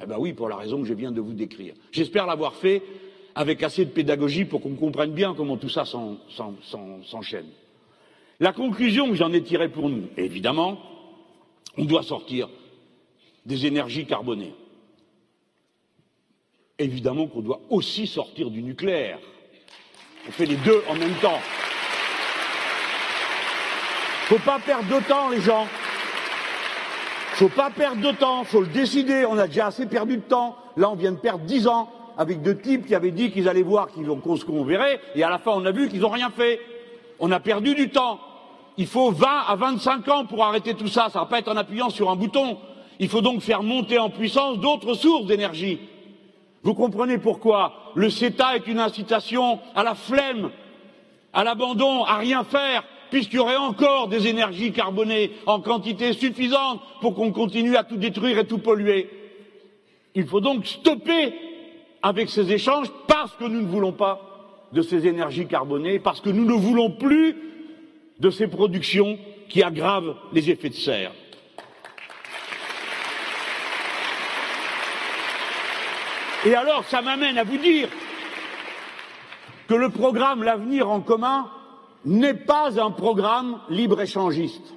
Eh 0.00 0.06
bien 0.06 0.16
oui, 0.18 0.32
pour 0.32 0.48
la 0.48 0.56
raison 0.56 0.80
que 0.80 0.86
je 0.86 0.94
viens 0.94 1.10
de 1.10 1.20
vous 1.20 1.32
décrire. 1.32 1.74
J'espère 1.92 2.26
l'avoir 2.26 2.54
fait 2.54 2.82
avec 3.34 3.62
assez 3.62 3.84
de 3.84 3.90
pédagogie 3.90 4.44
pour 4.44 4.60
qu'on 4.60 4.74
comprenne 4.74 5.12
bien 5.12 5.34
comment 5.34 5.56
tout 5.56 5.68
ça 5.68 5.84
s'enchaîne. 5.84 7.48
La 8.40 8.52
conclusion 8.52 9.08
que 9.08 9.14
j'en 9.14 9.32
ai 9.32 9.42
tirée 9.42 9.68
pour 9.68 9.88
nous, 9.88 10.08
évidemment, 10.16 10.78
on 11.76 11.84
doit 11.84 12.02
sortir 12.02 12.48
des 13.46 13.66
énergies 13.66 14.06
carbonées. 14.06 14.54
Évidemment 16.78 17.26
qu'on 17.26 17.40
doit 17.40 17.60
aussi 17.70 18.06
sortir 18.06 18.50
du 18.50 18.62
nucléaire. 18.62 19.18
On 20.28 20.30
fait 20.30 20.46
les 20.46 20.56
deux 20.56 20.82
en 20.88 20.94
même 20.94 21.14
temps. 21.14 21.40
Faut 24.26 24.38
pas 24.38 24.58
perdre 24.60 24.94
de 24.94 25.08
temps, 25.08 25.30
les 25.30 25.40
gens. 25.40 25.66
Faut 27.38 27.48
pas 27.48 27.70
perdre 27.70 28.00
de 28.02 28.10
temps, 28.10 28.42
faut 28.42 28.62
le 28.62 28.66
décider. 28.66 29.24
On 29.24 29.38
a 29.38 29.46
déjà 29.46 29.68
assez 29.68 29.86
perdu 29.86 30.16
de 30.16 30.22
temps. 30.22 30.56
Là, 30.76 30.90
on 30.90 30.96
vient 30.96 31.12
de 31.12 31.18
perdre 31.18 31.44
dix 31.44 31.68
ans 31.68 31.88
avec 32.16 32.42
deux 32.42 32.58
types 32.58 32.84
qui 32.84 32.96
avaient 32.96 33.12
dit 33.12 33.30
qu'ils 33.30 33.48
allaient 33.48 33.62
voir 33.62 33.92
qu'ils 33.92 34.06
vont 34.06 34.20
ce 34.34 34.44
qu'on 34.44 34.64
verrait, 34.64 35.00
et 35.14 35.22
à 35.22 35.30
la 35.30 35.38
fin 35.38 35.52
on 35.52 35.64
a 35.64 35.70
vu 35.70 35.88
qu'ils 35.88 36.00
n'ont 36.00 36.08
rien 36.08 36.30
fait. 36.30 36.58
On 37.20 37.30
a 37.30 37.38
perdu 37.38 37.76
du 37.76 37.90
temps. 37.90 38.18
Il 38.76 38.88
faut 38.88 39.12
20 39.12 39.28
à 39.46 39.54
25 39.54 40.08
ans 40.08 40.24
pour 40.24 40.44
arrêter 40.44 40.74
tout 40.74 40.88
ça. 40.88 41.10
Ça 41.12 41.20
ne 41.20 41.24
va 41.24 41.30
pas 41.30 41.38
être 41.38 41.46
en 41.46 41.56
appuyant 41.56 41.90
sur 41.90 42.10
un 42.10 42.16
bouton. 42.16 42.58
Il 42.98 43.08
faut 43.08 43.20
donc 43.20 43.40
faire 43.40 43.62
monter 43.62 44.00
en 44.00 44.10
puissance 44.10 44.58
d'autres 44.58 44.94
sources 44.94 45.26
d'énergie. 45.26 45.78
Vous 46.64 46.74
comprenez 46.74 47.18
pourquoi 47.18 47.92
le 47.94 48.10
CETA 48.10 48.56
est 48.56 48.66
une 48.66 48.80
incitation 48.80 49.60
à 49.76 49.84
la 49.84 49.94
flemme, 49.94 50.50
à 51.32 51.44
l'abandon, 51.44 52.02
à 52.02 52.16
rien 52.16 52.42
faire, 52.42 52.82
puisqu'il 53.10 53.36
y 53.36 53.40
aurait 53.40 53.56
encore 53.56 54.08
des 54.08 54.26
énergies 54.26 54.72
carbonées 54.72 55.32
en 55.46 55.60
quantité 55.60 56.12
suffisante 56.12 56.80
pour 57.00 57.14
qu'on 57.14 57.32
continue 57.32 57.76
à 57.76 57.84
tout 57.84 57.96
détruire 57.96 58.38
et 58.38 58.46
tout 58.46 58.58
polluer. 58.58 59.08
Il 60.14 60.26
faut 60.26 60.40
donc 60.40 60.66
stopper 60.66 61.34
avec 62.02 62.28
ces 62.30 62.52
échanges 62.52 62.88
parce 63.06 63.32
que 63.34 63.44
nous 63.44 63.60
ne 63.62 63.66
voulons 63.68 63.92
pas 63.92 64.20
de 64.72 64.82
ces 64.82 65.06
énergies 65.06 65.46
carbonées, 65.46 65.98
parce 65.98 66.20
que 66.20 66.30
nous 66.30 66.44
ne 66.44 66.52
voulons 66.52 66.90
plus 66.90 67.36
de 68.18 68.30
ces 68.30 68.46
productions 68.46 69.18
qui 69.48 69.62
aggravent 69.62 70.16
les 70.32 70.50
effets 70.50 70.68
de 70.68 70.74
serre. 70.74 71.12
Et 76.46 76.54
alors, 76.54 76.84
ça 76.84 77.02
m'amène 77.02 77.38
à 77.38 77.44
vous 77.44 77.58
dire 77.58 77.88
que 79.66 79.74
le 79.74 79.90
programme 79.90 80.42
L'avenir 80.42 80.88
en 80.88 81.00
commun 81.00 81.50
n'est 82.04 82.34
pas 82.34 82.80
un 82.80 82.90
programme 82.90 83.58
libre-échangiste. 83.68 84.74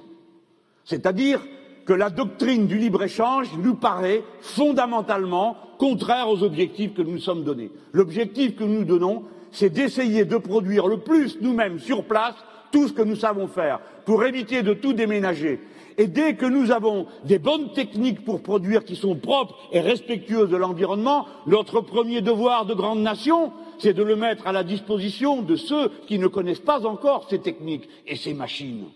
C'est-à-dire 0.84 1.40
que 1.84 1.92
la 1.92 2.10
doctrine 2.10 2.66
du 2.66 2.78
libre-échange 2.78 3.48
nous 3.58 3.74
paraît 3.74 4.22
fondamentalement 4.40 5.56
contraire 5.78 6.28
aux 6.28 6.42
objectifs 6.42 6.94
que 6.94 7.02
nous 7.02 7.12
nous 7.12 7.18
sommes 7.18 7.44
donnés. 7.44 7.70
L'objectif 7.92 8.56
que 8.56 8.64
nous 8.64 8.80
nous 8.80 8.84
donnons, 8.84 9.24
c'est 9.50 9.70
d'essayer 9.70 10.24
de 10.24 10.36
produire 10.36 10.86
le 10.86 10.98
plus 10.98 11.38
nous-mêmes 11.40 11.78
sur 11.78 12.04
place 12.04 12.34
tout 12.70 12.88
ce 12.88 12.92
que 12.92 13.02
nous 13.02 13.16
savons 13.16 13.48
faire 13.48 13.80
pour 14.04 14.24
éviter 14.24 14.62
de 14.62 14.74
tout 14.74 14.92
déménager. 14.92 15.60
Et 15.98 16.06
dès 16.06 16.34
que 16.34 16.46
nous 16.46 16.70
avons 16.70 17.06
des 17.24 17.38
bonnes 17.38 17.72
techniques 17.72 18.24
pour 18.24 18.42
produire 18.42 18.84
qui 18.84 18.96
sont 18.96 19.14
propres 19.16 19.56
et 19.72 19.80
respectueuses 19.80 20.50
de 20.50 20.56
l'environnement, 20.56 21.26
notre 21.46 21.80
premier 21.80 22.20
devoir 22.20 22.66
de 22.66 22.74
grande 22.74 23.00
nation, 23.00 23.52
c'est 23.78 23.92
de 23.92 24.02
le 24.02 24.16
mettre 24.16 24.46
à 24.46 24.52
la 24.52 24.64
disposition 24.64 25.42
de 25.42 25.56
ceux 25.56 25.90
qui 26.06 26.18
ne 26.18 26.26
connaissent 26.26 26.60
pas 26.60 26.86
encore 26.86 27.26
ces 27.28 27.40
techniques 27.40 27.88
et 28.06 28.16
ces 28.16 28.34
machines. 28.34 28.86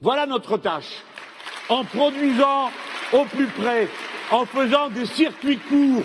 Voilà 0.00 0.26
notre 0.26 0.56
tâche 0.56 1.04
en 1.68 1.84
produisant 1.84 2.70
au 3.12 3.24
plus 3.24 3.46
près, 3.46 3.88
en 4.30 4.44
faisant 4.44 4.88
des 4.90 5.06
circuits 5.06 5.58
courts, 5.58 6.04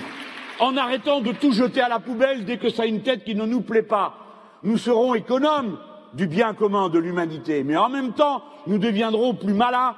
en 0.59 0.77
arrêtant 0.77 1.21
de 1.21 1.31
tout 1.31 1.51
jeter 1.51 1.81
à 1.81 1.89
la 1.89 1.99
poubelle 1.99 2.45
dès 2.45 2.57
que 2.57 2.69
ça 2.69 2.83
a 2.83 2.85
une 2.85 3.01
tête 3.01 3.23
qui 3.23 3.35
ne 3.35 3.45
nous 3.45 3.61
plaît 3.61 3.83
pas. 3.83 4.15
Nous 4.63 4.77
serons 4.77 5.13
économes 5.13 5.77
du 6.13 6.27
bien 6.27 6.53
commun 6.53 6.89
de 6.89 6.99
l'humanité, 6.99 7.63
mais 7.63 7.77
en 7.77 7.89
même 7.89 8.13
temps, 8.13 8.43
nous 8.67 8.77
deviendrons 8.77 9.33
plus 9.33 9.53
malins, 9.53 9.95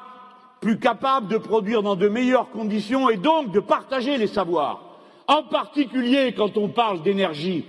plus 0.61 0.79
capables 0.79 1.27
de 1.27 1.37
produire 1.37 1.83
dans 1.83 1.95
de 1.95 2.07
meilleures 2.07 2.49
conditions 2.49 3.09
et 3.09 3.17
donc 3.17 3.51
de 3.51 3.59
partager 3.59 4.17
les 4.17 4.27
savoirs, 4.27 4.81
en 5.27 5.43
particulier 5.43 6.33
quand 6.35 6.57
on 6.57 6.69
parle 6.69 7.01
d'énergie. 7.03 7.65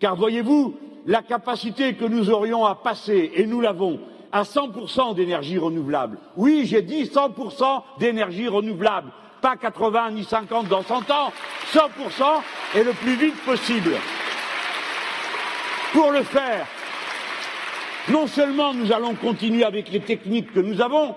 Car 0.00 0.16
voyez-vous, 0.16 0.74
la 1.06 1.22
capacité 1.22 1.94
que 1.94 2.04
nous 2.04 2.30
aurions 2.30 2.64
à 2.64 2.74
passer, 2.74 3.30
et 3.34 3.46
nous 3.46 3.60
l'avons, 3.60 4.00
à 4.32 4.42
100% 4.42 5.14
d'énergie 5.14 5.56
renouvelable. 5.56 6.18
Oui, 6.36 6.66
j'ai 6.66 6.82
dit 6.82 7.04
100% 7.04 7.82
d'énergie 7.98 8.48
renouvelable, 8.48 9.12
pas 9.40 9.56
80 9.56 10.10
ni 10.10 10.24
50 10.24 10.68
dans 10.68 10.82
100 10.82 11.10
ans, 11.10 11.32
100% 11.72 11.80
et 12.74 12.82
le 12.82 12.92
plus 12.92 13.14
vite 13.14 13.36
possible. 13.44 13.92
Pour 15.92 16.10
le 16.10 16.22
faire, 16.22 16.66
Non 18.08 18.26
seulement 18.28 18.72
nous 18.72 18.92
allons 18.92 19.14
continuer 19.14 19.64
avec 19.64 19.90
les 19.90 20.00
techniques 20.00 20.52
que 20.52 20.60
nous 20.60 20.80
avons, 20.80 21.14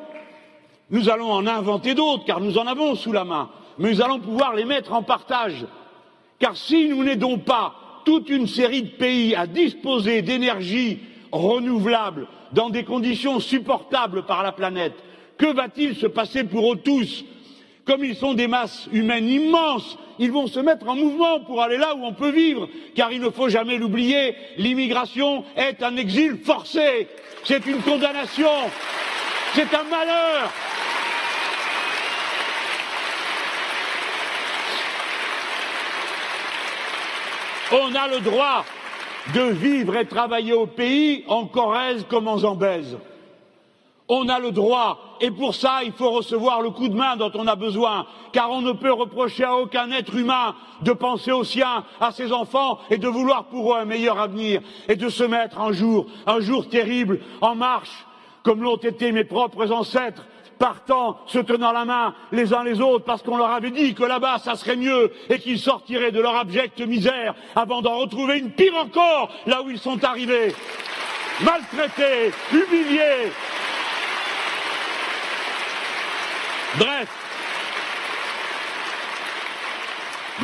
nous 0.89 1.09
allons 1.09 1.31
en 1.31 1.45
inventer 1.45 1.93
d'autres, 1.93 2.25
car 2.25 2.39
nous 2.39 2.57
en 2.57 2.65
avons 2.65 2.95
sous 2.95 3.11
la 3.11 3.25
main, 3.25 3.49
mais 3.77 3.91
nous 3.91 4.01
allons 4.01 4.19
pouvoir 4.19 4.55
les 4.55 4.65
mettre 4.65 4.93
en 4.93 5.03
partage. 5.03 5.65
Car 6.39 6.57
si 6.57 6.89
nous 6.89 7.03
n'aidons 7.03 7.37
pas 7.37 7.75
toute 8.05 8.29
une 8.29 8.47
série 8.47 8.83
de 8.83 8.89
pays 8.89 9.35
à 9.35 9.45
disposer 9.45 10.23
d'énergie 10.23 10.99
renouvelable 11.31 12.27
dans 12.53 12.71
des 12.71 12.83
conditions 12.83 13.39
supportables 13.39 14.25
par 14.25 14.41
la 14.41 14.51
planète, 14.51 14.95
que 15.37 15.53
va-t-il 15.53 15.95
se 15.95 16.07
passer 16.07 16.43
pour 16.43 16.73
eux 16.73 16.77
tous 16.77 17.23
Comme 17.89 18.05
ils 18.05 18.15
sont 18.15 18.35
des 18.35 18.45
masses 18.45 18.87
humaines 18.91 19.27
immenses, 19.27 19.97
ils 20.19 20.31
vont 20.31 20.45
se 20.45 20.59
mettre 20.59 20.87
en 20.87 20.95
mouvement 20.95 21.39
pour 21.39 21.59
aller 21.59 21.77
là 21.77 21.95
où 21.95 22.05
on 22.05 22.13
peut 22.13 22.29
vivre, 22.29 22.69
car 22.93 23.11
il 23.11 23.19
ne 23.19 23.31
faut 23.31 23.49
jamais 23.49 23.79
l'oublier, 23.79 24.35
l'immigration 24.57 25.43
est 25.57 25.81
un 25.81 25.97
exil 25.97 26.37
forcé, 26.37 27.07
c'est 27.43 27.65
une 27.65 27.81
condamnation, 27.81 28.51
c'est 29.55 29.73
un 29.73 29.83
malheur. 29.89 30.51
On 37.71 37.95
a 37.95 38.07
le 38.07 38.19
droit 38.19 38.65
de 39.33 39.49
vivre 39.49 39.97
et 39.97 40.05
travailler 40.05 40.53
au 40.53 40.67
pays 40.67 41.23
en 41.27 41.47
Corrèze 41.47 42.05
comme 42.07 42.27
en 42.27 42.37
Zambèze. 42.37 42.99
On 44.12 44.28
a 44.28 44.39
le 44.39 44.51
droit, 44.51 45.18
et 45.22 45.30
pour 45.30 45.53
ça, 45.53 45.82
il 45.84 45.91
faut 45.91 46.10
recevoir 46.10 46.62
le 46.62 46.72
coup 46.72 46.89
de 46.89 46.95
main 46.95 47.16
dont 47.16 47.32
on 47.36 47.45
a 47.45 47.55
besoin, 47.55 48.07
car 48.34 48.49
on 48.49 48.62
ne 48.62 48.72
peut 48.72 48.91
reprocher 48.91 49.43
à 49.43 49.55
aucun 49.55 49.91
être 49.91 50.16
humain 50.16 50.55
de 50.82 50.93
penser 50.93 51.32
aux 51.32 51.43
siens, 51.43 51.84
à 52.01 52.12
ses 52.12 52.34
enfants, 52.34 52.80
et 52.89 52.97
de 52.97 53.07
vouloir 53.07 53.45
pour 53.45 53.76
eux 53.76 53.78
un 53.78 53.86
meilleur 53.86 54.20
avenir, 54.20 54.62
et 54.88 54.95
de 54.95 55.10
se 55.10 55.24
mettre 55.24 55.62
un 55.62 55.72
jour, 55.74 56.07
un 56.26 56.39
jour 56.39 56.68
terrible, 56.68 57.20
en 57.41 57.53
marche, 57.53 58.07
comme 58.41 58.64
l'ont 58.64 58.78
été 58.78 59.12
mes 59.12 59.26
propres 59.26 59.72
ancêtres, 59.72 60.26
partant, 60.57 61.20
se 61.28 61.38
tenant 61.38 61.72
la 61.72 61.86
main 61.86 62.16
les 62.32 62.51
uns 62.51 62.64
les 62.64 62.82
autres, 62.82 63.05
parce 63.05 63.22
qu'on 63.22 63.38
leur 63.38 63.51
avait 63.51 63.70
dit 63.70 63.93
que 63.93 64.03
là-bas 64.03 64.39
ça 64.39 64.55
serait 64.55 64.76
mieux 64.76 65.12
et 65.30 65.38
qu'ils 65.39 65.60
sortiraient 65.60 66.12
de 66.12 66.20
leur 66.20 66.36
abjecte 66.36 66.82
misère 66.82 67.36
avant 67.55 67.82
d'en 67.82 67.97
retrouver 67.99 68.39
une 68.39 68.51
pire 68.51 68.76
encore 68.76 69.30
là 69.45 69.62
où 69.62 69.70
ils 69.70 69.80
sont 69.80 70.03
arrivés. 70.03 70.53
Maltraités, 71.41 72.34
humiliés. 72.51 73.32
Bref, 76.78 77.09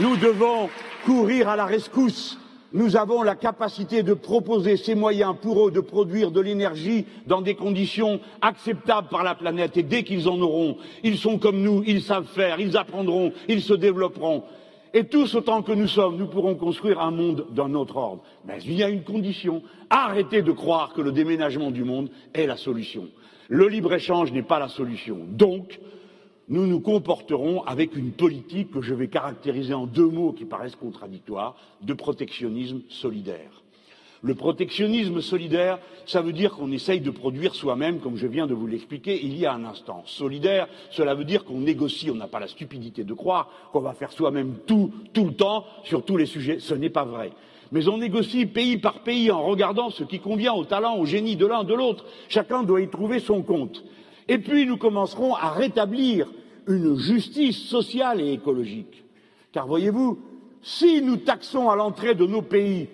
nous 0.01 0.17
devons 0.17 0.69
courir 1.05 1.49
à 1.49 1.55
la 1.55 1.65
rescousse 1.65 2.38
nous 2.76 2.97
avons 2.97 3.23
la 3.23 3.36
capacité 3.36 4.03
de 4.03 4.13
proposer 4.13 4.76
ces 4.76 4.95
moyens 4.95 5.34
pour 5.41 5.65
eux 5.65 5.71
de 5.71 5.80
produire 5.80 6.30
de 6.30 6.41
l'énergie 6.41 7.05
dans 7.26 7.41
des 7.41 7.55
conditions 7.55 8.19
acceptables 8.41 9.07
par 9.07 9.23
la 9.23 9.34
planète. 9.34 9.78
Et 9.78 9.84
dès 9.84 10.03
qu'ils 10.03 10.28
en 10.28 10.41
auront, 10.41 10.76
ils 11.01 11.17
sont 11.17 11.39
comme 11.39 11.61
nous, 11.61 11.84
ils 11.88 12.01
savent 12.01 12.28
faire, 12.28 12.59
ils 12.59 12.76
apprendront, 12.76 13.32
ils 13.47 13.61
se 13.61 13.73
développeront. 13.73 14.43
Et 14.93 15.05
tous 15.05 15.36
autant 15.36 15.61
que 15.61 15.71
nous 15.71 15.88
sommes, 15.88 16.17
nous 16.17 16.28
pourrons 16.28 16.55
construire 16.55 16.99
un 16.99 17.11
monde 17.11 17.45
d'un 17.51 17.73
autre 17.76 17.95
ordre. 17.95 18.23
Mais 18.45 18.59
il 18.65 18.73
y 18.73 18.84
a 18.84 18.89
une 18.89 19.03
condition. 19.03 19.63
Arrêtez 19.89 20.41
de 20.41 20.51
croire 20.51 20.91
que 20.91 21.01
le 21.01 21.13
déménagement 21.13 21.71
du 21.71 21.86
monde 21.86 22.09
est 22.34 22.45
la 22.45 22.57
solution. 22.57 23.07
Le 23.47 23.69
libre-échange 23.69 24.34
n'est 24.34 24.41
pas 24.41 24.59
la 24.59 24.67
solution. 24.67 25.19
Donc, 25.30 25.80
nous 26.47 26.67
nous 26.67 26.79
comporterons 26.79 27.63
avec 27.63 27.95
une 27.95 28.11
politique 28.11 28.71
que 28.71 28.81
je 28.81 28.93
vais 28.93 29.07
caractériser 29.07 29.73
en 29.73 29.87
deux 29.87 30.07
mots 30.07 30.31
qui 30.31 30.45
paraissent 30.45 30.75
contradictoires, 30.75 31.55
de 31.81 31.93
protectionnisme 31.93 32.81
solidaire. 32.89 33.63
Le 34.21 34.33
protectionnisme 34.33 35.21
solidaire, 35.21 35.77
ça 36.07 36.21
veut 36.21 36.33
dire 36.33 36.55
qu'on 36.55 36.71
essaye 36.71 36.99
de 36.99 37.11
produire 37.11 37.53
soi-même, 37.53 37.99
comme 37.99 38.17
je 38.17 38.25
viens 38.25 38.47
de 38.47 38.55
vous 38.55 38.65
l'expliquer 38.65 39.23
il 39.23 39.37
y 39.37 39.45
a 39.45 39.53
un 39.53 39.65
instant. 39.65 40.03
Solidaire, 40.05 40.67
cela 40.89 41.13
veut 41.13 41.25
dire 41.25 41.45
qu'on 41.45 41.59
négocie, 41.59 42.09
on 42.09 42.15
n'a 42.15 42.27
pas 42.27 42.39
la 42.39 42.47
stupidité 42.47 43.03
de 43.03 43.13
croire 43.13 43.49
qu'on 43.71 43.81
va 43.81 43.93
faire 43.93 44.11
soi-même 44.11 44.55
tout, 44.65 44.91
tout 45.13 45.25
le 45.25 45.33
temps, 45.33 45.65
sur 45.83 46.03
tous 46.03 46.17
les 46.17 46.25
sujets. 46.25 46.59
Ce 46.59 46.73
n'est 46.73 46.89
pas 46.89 47.05
vrai. 47.05 47.33
Mais 47.71 47.87
on 47.87 47.97
négocie 47.97 48.45
pays 48.45 48.77
par 48.77 48.99
pays 48.99 49.29
en 49.29 49.43
regardant 49.43 49.89
ce 49.89 50.03
qui 50.03 50.19
convient 50.19 50.53
au 50.53 50.65
talent, 50.65 50.97
au 50.97 51.05
génie 51.05 51.35
de 51.35 51.45
l'un, 51.45 51.63
de 51.63 51.73
l'autre. 51.73 52.05
Chacun 52.29 52.63
doit 52.63 52.81
y 52.81 52.89
trouver 52.89 53.19
son 53.19 53.43
compte. 53.43 53.83
Et 54.28 54.38
puis 54.39 54.65
nous 54.65 54.78
commencerons 54.78 55.36
à 55.36 55.49
rétablir 55.49 56.32
une 56.67 56.97
justice 56.97 57.57
sociale 57.57 58.21
et 58.21 58.34
écologique. 58.34 59.03
Car 59.51 59.67
voyez-vous, 59.67 60.19
si 60.61 61.01
nous 61.01 61.17
taxons 61.17 61.69
à 61.69 61.76
l'entrée 61.76 62.15
de 62.15 62.26
nos 62.26 62.41
pays 62.41 62.89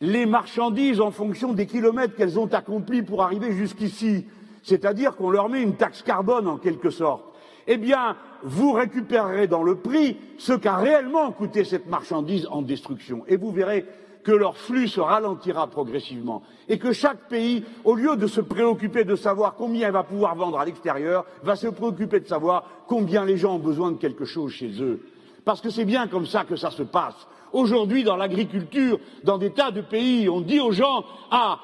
les 0.00 0.26
marchandises 0.26 1.00
en 1.00 1.12
fonction 1.12 1.52
des 1.52 1.66
kilomètres 1.66 2.16
qu'elles 2.16 2.38
ont 2.38 2.52
accomplis 2.52 3.02
pour 3.02 3.22
arriver 3.22 3.52
jusqu'ici, 3.52 4.26
c'est-à-dire 4.64 5.14
qu'on 5.14 5.30
leur 5.30 5.48
met 5.48 5.62
une 5.62 5.76
taxe 5.76 6.02
carbone 6.02 6.48
en 6.48 6.56
quelque 6.56 6.90
sorte, 6.90 7.24
eh 7.68 7.76
bien, 7.76 8.16
vous 8.42 8.72
récupérerez 8.72 9.46
dans 9.46 9.62
le 9.62 9.76
prix 9.76 10.16
ce 10.38 10.52
qu'a 10.52 10.76
réellement 10.76 11.30
coûté 11.30 11.62
cette 11.62 11.86
marchandise 11.86 12.48
en 12.50 12.62
destruction. 12.62 13.22
Et 13.28 13.36
vous 13.36 13.52
verrez 13.52 13.84
que 14.24 14.32
leur 14.32 14.56
flux 14.56 14.88
se 14.88 15.00
ralentira 15.00 15.66
progressivement 15.66 16.42
et 16.68 16.78
que 16.78 16.92
chaque 16.92 17.28
pays, 17.28 17.64
au 17.84 17.94
lieu 17.94 18.16
de 18.16 18.26
se 18.26 18.40
préoccuper 18.40 19.04
de 19.04 19.16
savoir 19.16 19.54
combien 19.54 19.88
il 19.88 19.92
va 19.92 20.04
pouvoir 20.04 20.34
vendre 20.34 20.58
à 20.58 20.64
l'extérieur, 20.64 21.24
va 21.42 21.56
se 21.56 21.66
préoccuper 21.68 22.20
de 22.20 22.28
savoir 22.28 22.64
combien 22.86 23.24
les 23.24 23.36
gens 23.36 23.56
ont 23.56 23.60
besoin 23.60 23.92
de 23.92 23.96
quelque 23.96 24.24
chose 24.24 24.52
chez 24.52 24.80
eux. 24.80 25.00
Parce 25.44 25.60
que 25.60 25.70
c'est 25.70 25.84
bien 25.84 26.06
comme 26.06 26.26
ça 26.26 26.44
que 26.44 26.56
ça 26.56 26.70
se 26.70 26.82
passe. 26.82 27.26
Aujourd'hui, 27.52 28.04
dans 28.04 28.16
l'agriculture, 28.16 28.98
dans 29.24 29.38
des 29.38 29.50
tas 29.50 29.70
de 29.70 29.80
pays, 29.80 30.28
on 30.28 30.40
dit 30.40 30.60
aux 30.60 30.72
gens 30.72 31.04
Ah, 31.30 31.58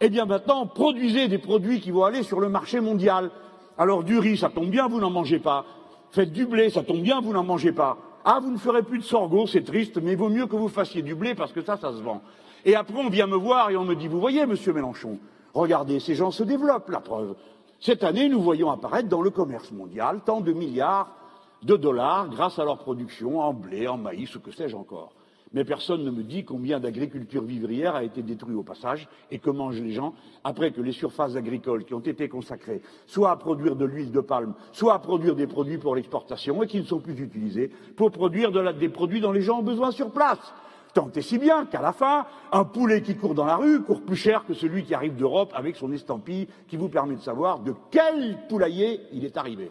eh 0.00 0.08
bien 0.08 0.26
maintenant, 0.26 0.66
produisez 0.66 1.28
des 1.28 1.38
produits 1.38 1.80
qui 1.80 1.90
vont 1.90 2.04
aller 2.04 2.22
sur 2.22 2.40
le 2.40 2.48
marché 2.48 2.80
mondial. 2.80 3.30
Alors 3.78 4.02
du 4.02 4.18
riz, 4.18 4.36
ça 4.36 4.50
tombe 4.50 4.68
bien, 4.68 4.88
vous 4.88 5.00
n'en 5.00 5.10
mangez 5.10 5.38
pas. 5.38 5.64
Faites 6.10 6.32
du 6.32 6.44
blé, 6.44 6.68
ça 6.68 6.82
tombe 6.82 7.00
bien, 7.00 7.20
vous 7.20 7.32
n'en 7.32 7.44
mangez 7.44 7.72
pas. 7.72 7.96
Ah, 8.24 8.38
vous 8.40 8.50
ne 8.50 8.58
ferez 8.58 8.82
plus 8.82 8.98
de 8.98 9.04
sorgho, 9.04 9.46
c'est 9.46 9.64
triste, 9.64 9.98
mais 10.00 10.12
il 10.12 10.16
vaut 10.16 10.28
mieux 10.28 10.46
que 10.46 10.56
vous 10.56 10.68
fassiez 10.68 11.02
du 11.02 11.14
blé 11.14 11.34
parce 11.34 11.52
que 11.52 11.62
ça, 11.62 11.76
ça 11.76 11.92
se 11.92 12.02
vend. 12.02 12.22
Et 12.64 12.76
après, 12.76 12.94
on 12.96 13.08
vient 13.08 13.26
me 13.26 13.36
voir 13.36 13.70
et 13.70 13.76
on 13.76 13.84
me 13.84 13.94
dit, 13.94 14.06
vous 14.06 14.20
voyez, 14.20 14.46
monsieur 14.46 14.72
Mélenchon, 14.72 15.18
regardez, 15.54 15.98
ces 15.98 16.14
gens 16.14 16.30
se 16.30 16.44
développent, 16.44 16.90
la 16.90 17.00
preuve. 17.00 17.34
Cette 17.80 18.04
année, 18.04 18.28
nous 18.28 18.40
voyons 18.40 18.70
apparaître 18.70 19.08
dans 19.08 19.22
le 19.22 19.30
commerce 19.30 19.72
mondial 19.72 20.20
tant 20.24 20.40
de 20.40 20.52
milliards 20.52 21.16
de 21.62 21.76
dollars 21.76 22.28
grâce 22.28 22.58
à 22.58 22.64
leur 22.64 22.78
production 22.78 23.40
en 23.40 23.52
blé, 23.52 23.88
en 23.88 23.96
maïs, 23.96 24.34
ou 24.36 24.40
que 24.40 24.52
sais-je 24.52 24.76
encore 24.76 25.12
mais 25.54 25.64
personne 25.64 26.04
ne 26.04 26.10
me 26.10 26.22
dit 26.22 26.44
combien 26.44 26.80
d'agriculture 26.80 27.42
vivrière 27.42 27.94
a 27.94 28.04
été 28.04 28.22
détruite 28.22 28.56
au 28.56 28.62
passage 28.62 29.08
et 29.30 29.38
que 29.38 29.50
mangent 29.50 29.80
les 29.80 29.92
gens 29.92 30.14
après 30.44 30.72
que 30.72 30.80
les 30.80 30.92
surfaces 30.92 31.36
agricoles 31.36 31.84
qui 31.84 31.94
ont 31.94 32.00
été 32.00 32.28
consacrées 32.28 32.82
soit 33.06 33.30
à 33.30 33.36
produire 33.36 33.76
de 33.76 33.84
l'huile 33.84 34.12
de 34.12 34.20
palme, 34.20 34.54
soit 34.72 34.94
à 34.94 34.98
produire 34.98 35.34
des 35.34 35.46
produits 35.46 35.78
pour 35.78 35.94
l'exportation 35.94 36.62
et 36.62 36.66
qui 36.66 36.78
ne 36.78 36.84
sont 36.86 37.00
plus 37.00 37.18
utilisés 37.20 37.70
pour 37.96 38.10
produire 38.10 38.50
des 38.74 38.88
produits 38.88 39.20
dont 39.20 39.32
les 39.32 39.42
gens 39.42 39.60
ont 39.60 39.64
besoin 39.64 39.90
sur 39.90 40.10
place. 40.10 40.54
Tant 40.94 41.10
et 41.14 41.22
si 41.22 41.38
bien 41.38 41.64
qu'à 41.66 41.80
la 41.80 41.92
fin, 41.92 42.26
un 42.52 42.64
poulet 42.64 43.00
qui 43.00 43.16
court 43.16 43.34
dans 43.34 43.46
la 43.46 43.56
rue 43.56 43.82
court 43.82 44.02
plus 44.02 44.16
cher 44.16 44.44
que 44.44 44.52
celui 44.52 44.84
qui 44.84 44.94
arrive 44.94 45.16
d'Europe 45.16 45.50
avec 45.54 45.76
son 45.76 45.90
estampille 45.90 46.48
qui 46.68 46.76
vous 46.76 46.88
permet 46.88 47.14
de 47.14 47.20
savoir 47.20 47.60
de 47.60 47.74
quel 47.90 48.38
poulailler 48.48 49.00
il 49.12 49.24
est 49.24 49.36
arrivé. 49.38 49.70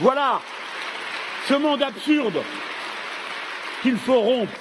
Voilà 0.00 0.40
ce 1.46 1.54
monde 1.54 1.82
absurde 1.82 2.42
qu'il 3.84 3.98
faut 3.98 4.18
rompre 4.18 4.58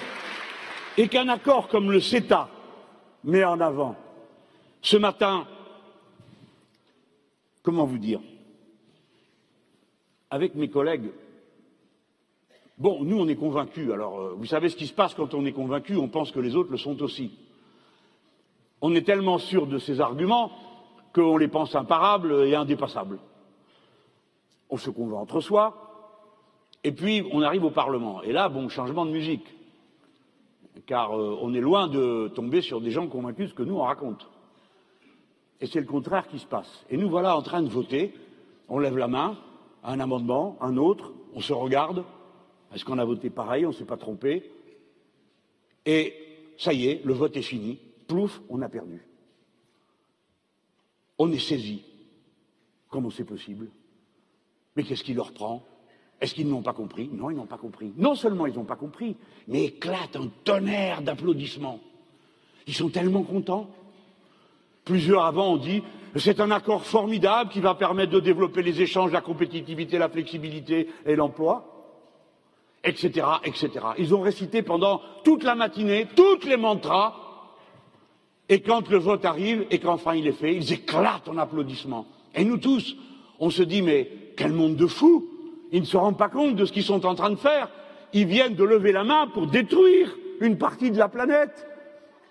et 0.97 1.07
qu'un 1.07 1.29
accord 1.29 1.69
comme 1.69 1.89
le 1.89 2.01
CETA 2.01 2.49
met 3.23 3.45
en 3.45 3.61
avant. 3.61 3.95
Ce 4.81 4.97
matin, 4.97 5.47
comment 7.61 7.85
vous 7.85 7.99
dire, 7.99 8.19
avec 10.29 10.55
mes 10.55 10.69
collègues, 10.69 11.09
bon, 12.77 13.05
nous 13.05 13.17
on 13.17 13.29
est 13.29 13.37
convaincus, 13.37 13.91
alors 13.91 14.19
euh, 14.19 14.33
vous 14.37 14.45
savez 14.45 14.67
ce 14.67 14.75
qui 14.75 14.87
se 14.87 14.93
passe 14.93 15.13
quand 15.13 15.33
on 15.33 15.45
est 15.45 15.53
convaincu, 15.53 15.95
on 15.95 16.09
pense 16.09 16.33
que 16.33 16.41
les 16.41 16.57
autres 16.57 16.71
le 16.71 16.77
sont 16.77 17.01
aussi. 17.01 17.31
On 18.81 18.93
est 18.93 19.05
tellement 19.05 19.37
sûr 19.37 19.67
de 19.67 19.77
ces 19.77 20.01
arguments 20.01 20.51
qu'on 21.15 21.37
les 21.37 21.47
pense 21.47 21.75
imparables 21.75 22.43
et 22.45 22.55
indépassables. 22.55 23.19
On 24.69 24.75
se 24.75 24.89
convainc 24.89 25.21
entre 25.21 25.39
soi, 25.39 25.82
et 26.83 26.91
puis, 26.91 27.25
on 27.31 27.41
arrive 27.41 27.63
au 27.63 27.71
Parlement. 27.71 28.21
Et 28.23 28.33
là, 28.33 28.49
bon, 28.49 28.67
changement 28.67 29.05
de 29.05 29.11
musique. 29.11 29.45
Car 30.85 31.17
euh, 31.17 31.37
on 31.41 31.53
est 31.53 31.61
loin 31.61 31.87
de 31.87 32.29
tomber 32.35 32.61
sur 32.61 32.81
des 32.81 32.91
gens 32.91 33.07
convaincus 33.07 33.45
de 33.45 33.49
ce 33.51 33.55
que 33.55 33.63
nous, 33.63 33.75
on 33.75 33.83
raconte. 33.83 34.27
Et 35.61 35.67
c'est 35.67 35.79
le 35.79 35.85
contraire 35.85 36.27
qui 36.27 36.39
se 36.39 36.45
passe. 36.45 36.85
Et 36.89 36.97
nous 36.97 37.09
voilà 37.09 37.37
en 37.37 37.41
train 37.41 37.61
de 37.61 37.69
voter. 37.69 38.13
On 38.67 38.79
lève 38.79 38.97
la 38.97 39.07
main, 39.07 39.37
un 39.83 39.99
amendement, 40.01 40.57
un 40.59 40.75
autre, 40.75 41.13
on 41.33 41.39
se 41.39 41.53
regarde. 41.53 42.03
Est-ce 42.73 42.83
qu'on 42.83 42.97
a 42.97 43.05
voté 43.05 43.29
pareil? 43.29 43.65
On 43.65 43.69
ne 43.69 43.73
s'est 43.73 43.85
pas 43.85 43.97
trompé. 43.97 44.51
Et 45.85 46.13
ça 46.57 46.73
y 46.73 46.87
est, 46.87 47.05
le 47.05 47.13
vote 47.13 47.37
est 47.37 47.41
fini. 47.41 47.79
Plouf, 48.07 48.41
on 48.49 48.61
a 48.61 48.67
perdu. 48.67 49.05
On 51.17 51.31
est 51.31 51.39
saisi. 51.39 51.83
Comment 52.89 53.09
c'est 53.09 53.23
possible? 53.23 53.69
Mais 54.75 54.83
qu'est-ce 54.83 55.03
qui 55.03 55.13
leur 55.13 55.31
prend? 55.31 55.63
Est-ce 56.23 56.35
qu'ils 56.35 56.47
n'ont 56.47 56.61
pas 56.61 56.71
compris? 56.71 57.09
Non, 57.11 57.31
ils 57.31 57.35
n'ont 57.35 57.45
pas 57.45 57.57
compris. 57.57 57.91
Non 57.97 58.15
seulement 58.15 58.45
ils 58.45 58.53
n'ont 58.53 58.63
pas 58.63 58.77
compris, 58.77 59.17
mais 59.49 59.65
éclate 59.65 60.15
un 60.15 60.29
tonnerre 60.45 61.01
d'applaudissements. 61.01 61.81
Ils 62.65 62.73
sont 62.73 62.87
tellement 62.87 63.23
contents. 63.23 63.69
Plusieurs 64.85 65.25
avant 65.25 65.55
ont 65.55 65.57
dit 65.57 65.83
c'est 66.15 66.39
un 66.39 66.49
accord 66.51 66.85
formidable 66.85 67.49
qui 67.49 67.59
va 67.59 67.75
permettre 67.75 68.13
de 68.13 68.21
développer 68.21 68.63
les 68.63 68.81
échanges, 68.81 69.11
la 69.11 69.19
compétitivité, 69.19 69.97
la 69.97 70.07
flexibilité 70.07 70.87
et 71.05 71.17
l'emploi, 71.17 71.91
etc., 72.85 73.27
etc. 73.43 73.71
Ils 73.97 74.15
ont 74.15 74.21
récité 74.21 74.61
pendant 74.61 75.01
toute 75.25 75.43
la 75.43 75.55
matinée 75.55 76.07
toutes 76.15 76.45
les 76.45 76.55
mantras, 76.55 77.15
et 78.47 78.61
quand 78.61 78.89
le 78.89 78.97
vote 78.97 79.25
arrive 79.25 79.65
et 79.71 79.79
qu'enfin 79.79 80.15
il 80.15 80.25
est 80.25 80.31
fait, 80.31 80.55
ils 80.55 80.71
éclatent 80.71 81.27
en 81.27 81.37
applaudissements. 81.37 82.05
Et 82.33 82.45
nous 82.45 82.59
tous, 82.59 82.95
on 83.39 83.49
se 83.49 83.63
dit 83.63 83.81
mais 83.81 84.09
quel 84.37 84.53
monde 84.53 84.77
de 84.77 84.87
fous 84.87 85.27
Ils 85.73 85.81
ne 85.81 85.85
se 85.85 85.97
rendent 85.97 86.19
pas 86.19 86.29
compte 86.29 86.55
de 86.55 86.65
ce 86.65 86.71
qu'ils 86.71 86.83
sont 86.83 87.03
en 87.03 87.15
train 87.15 87.31
de 87.31 87.35
faire. 87.35 87.67
Ils 88.13 88.27
viennent 88.27 88.53
de 88.53 88.63
lever 88.63 88.91
la 88.91 89.03
main 89.03 89.27
pour 89.27 89.47
détruire 89.47 90.15
une 90.39 90.59
partie 90.59 90.91
de 90.91 90.99
la 90.99 91.09
planète. 91.09 91.65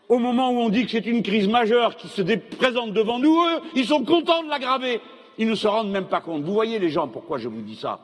Au 0.08 0.18
moment 0.18 0.50
où 0.50 0.58
on 0.58 0.68
dit 0.68 0.84
que 0.84 0.92
c'est 0.92 1.06
une 1.06 1.24
crise 1.24 1.48
majeure 1.48 1.96
qui 1.96 2.06
se 2.06 2.22
présente 2.56 2.92
devant 2.92 3.18
nous, 3.18 3.34
eux, 3.34 3.60
ils 3.74 3.84
sont 3.84 4.04
contents 4.04 4.44
de 4.44 4.48
l'aggraver. 4.48 5.00
Ils 5.38 5.48
ne 5.48 5.56
se 5.56 5.66
rendent 5.66 5.90
même 5.90 6.06
pas 6.06 6.20
compte. 6.20 6.44
Vous 6.44 6.52
voyez 6.52 6.78
les 6.78 6.88
gens, 6.88 7.08
pourquoi 7.08 7.38
je 7.38 7.48
vous 7.48 7.62
dis 7.62 7.74
ça 7.74 7.98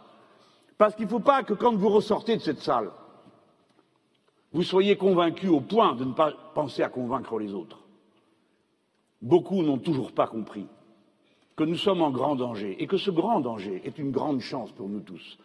Parce 0.76 0.96
qu'il 0.96 1.04
ne 1.04 1.10
faut 1.10 1.20
pas 1.20 1.44
que 1.44 1.54
quand 1.54 1.74
vous 1.76 1.88
ressortez 1.88 2.36
de 2.36 2.42
cette 2.42 2.60
salle, 2.60 2.90
vous 4.52 4.64
soyez 4.64 4.96
convaincus 4.96 5.50
au 5.50 5.60
point 5.60 5.94
de 5.94 6.04
ne 6.04 6.14
pas 6.14 6.32
penser 6.54 6.82
à 6.82 6.88
convaincre 6.88 7.38
les 7.38 7.54
autres. 7.54 7.78
Beaucoup 9.22 9.62
n'ont 9.62 9.78
toujours 9.78 10.10
pas 10.10 10.26
compris 10.26 10.66
que 11.58 11.64
nous 11.64 11.76
sommes 11.76 12.02
en 12.02 12.12
grand 12.12 12.36
danger 12.36 12.76
et 12.78 12.86
que 12.86 12.96
ce 12.96 13.10
grand 13.10 13.40
danger 13.40 13.82
est 13.84 13.98
une 13.98 14.12
grande 14.12 14.40
chance 14.40 14.70
pour 14.70 14.88
nous 14.88 15.00
tous. 15.00 15.38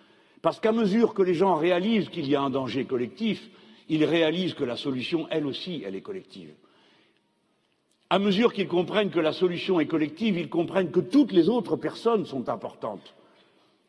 Parce 0.43 0.59
qu'à 0.59 0.71
mesure 0.71 1.15
que 1.15 1.23
les 1.23 1.33
gens 1.33 1.55
réalisent 1.55 2.09
qu'il 2.09 2.29
y 2.29 2.35
a 2.35 2.41
un 2.41 2.51
danger 2.51 2.85
collectif, 2.85 3.49
ils 3.89 4.05
réalisent 4.05 4.53
que 4.53 4.63
la 4.63 4.75
solution, 4.75 5.25
elle 5.31 5.47
aussi, 5.47 5.81
elle 5.83 5.95
est 5.95 6.01
collective. 6.01 6.53
À 8.11 8.19
mesure 8.19 8.53
qu'ils 8.53 8.67
comprennent 8.67 9.09
que 9.09 9.19
la 9.19 9.33
solution 9.33 9.79
est 9.79 9.87
collective, 9.87 10.37
ils 10.37 10.49
comprennent 10.49 10.91
que 10.91 10.99
toutes 10.99 11.31
les 11.31 11.49
autres 11.49 11.77
personnes 11.77 12.27
sont 12.27 12.47
importantes, 12.47 13.15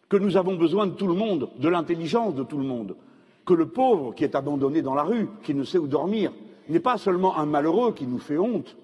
que 0.09 0.17
nous 0.17 0.39
avons 0.39 0.55
besoin 0.55 0.87
de 0.87 0.95
tout 0.95 1.09
le 1.09 1.13
monde, 1.13 1.51
de 1.59 1.69
l'intelligence 1.69 2.35
de 2.35 2.43
tout 2.43 2.57
le 2.57 2.65
monde, 2.65 2.97
que 3.45 3.53
le 3.53 3.69
pauvre 3.69 4.15
qui 4.15 4.25
est 4.25 4.35
abandonné 4.35 4.81
dans 4.81 4.95
la 4.95 5.03
rue, 5.03 5.29
qui 5.43 5.53
ne 5.53 5.63
sait 5.65 5.77
où 5.77 5.87
dormir, 5.87 6.33
n'est 6.71 6.81
pas 6.81 6.97
seulement 6.97 7.37
un 7.37 7.45
malheureux 7.45 7.93
qui 7.93 8.07
nous 8.07 8.19
fait 8.19 8.39
honte, 8.39 8.79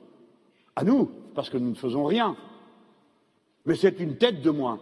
à 0.76 0.84
nous, 0.84 1.10
parce 1.34 1.48
que 1.48 1.56
nous 1.56 1.70
ne 1.70 1.74
faisons 1.74 2.04
rien, 2.04 2.36
mais 3.70 3.76
c'est 3.76 4.00
une 4.00 4.16
tête 4.16 4.42
de 4.42 4.50
moins, 4.50 4.80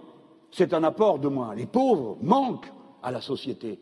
c'est 0.50 0.72
un 0.72 0.82
apport 0.82 1.18
de 1.18 1.28
moins. 1.28 1.54
Les 1.54 1.66
pauvres 1.66 2.16
manquent 2.22 2.72
à 3.02 3.10
la 3.10 3.20
société. 3.20 3.78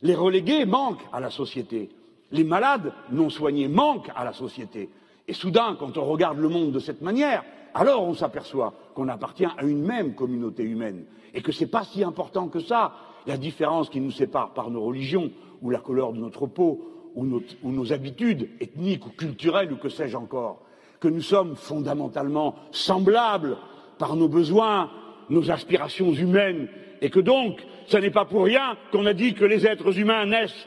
Les 0.00 0.14
relégués 0.14 0.64
manquent 0.64 1.04
à 1.12 1.20
la 1.20 1.28
société. 1.28 1.90
Les 2.32 2.44
malades 2.44 2.94
non 3.12 3.28
soignés 3.28 3.68
manquent 3.68 4.10
à 4.16 4.24
la 4.24 4.32
société. 4.32 4.88
Et 5.28 5.34
soudain, 5.34 5.76
quand 5.78 5.98
on 5.98 6.06
regarde 6.06 6.38
le 6.38 6.48
monde 6.48 6.72
de 6.72 6.78
cette 6.78 7.02
manière, 7.02 7.44
alors 7.74 8.04
on 8.04 8.14
s'aperçoit 8.14 8.72
qu'on 8.94 9.08
appartient 9.08 9.44
à 9.44 9.64
une 9.64 9.82
même 9.82 10.14
communauté 10.14 10.62
humaine 10.62 11.04
et 11.34 11.42
que 11.42 11.52
ce 11.52 11.64
n'est 11.64 11.70
pas 11.70 11.84
si 11.84 12.02
important 12.02 12.48
que 12.48 12.60
ça, 12.60 12.94
la 13.26 13.36
différence 13.36 13.90
qui 13.90 14.00
nous 14.00 14.12
sépare 14.12 14.54
par 14.54 14.70
nos 14.70 14.82
religions 14.82 15.30
ou 15.60 15.68
la 15.68 15.80
couleur 15.80 16.14
de 16.14 16.20
notre 16.20 16.46
peau 16.46 17.10
ou, 17.14 17.26
ou 17.62 17.70
nos 17.70 17.92
habitudes 17.92 18.48
ethniques 18.62 19.04
ou 19.04 19.10
culturelles 19.10 19.74
ou 19.74 19.76
que 19.76 19.90
sais-je 19.90 20.16
encore 20.16 20.62
que 21.00 21.08
nous 21.08 21.20
sommes 21.20 21.54
fondamentalement 21.54 22.54
semblables 22.70 23.58
par 23.98 24.16
nos 24.16 24.28
besoins, 24.28 24.90
nos 25.30 25.50
aspirations 25.50 26.12
humaines, 26.12 26.68
et 27.00 27.10
que 27.10 27.20
donc 27.20 27.60
ce 27.86 27.96
n'est 27.96 28.10
pas 28.10 28.24
pour 28.24 28.44
rien 28.44 28.76
qu'on 28.92 29.06
a 29.06 29.12
dit 29.12 29.34
que 29.34 29.44
les 29.44 29.66
êtres 29.66 29.98
humains 29.98 30.26
naissent 30.26 30.66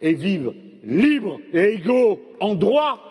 et 0.00 0.14
vivent 0.14 0.54
libres 0.84 1.40
et 1.52 1.74
égaux 1.74 2.20
en 2.40 2.54
droit. 2.54 3.10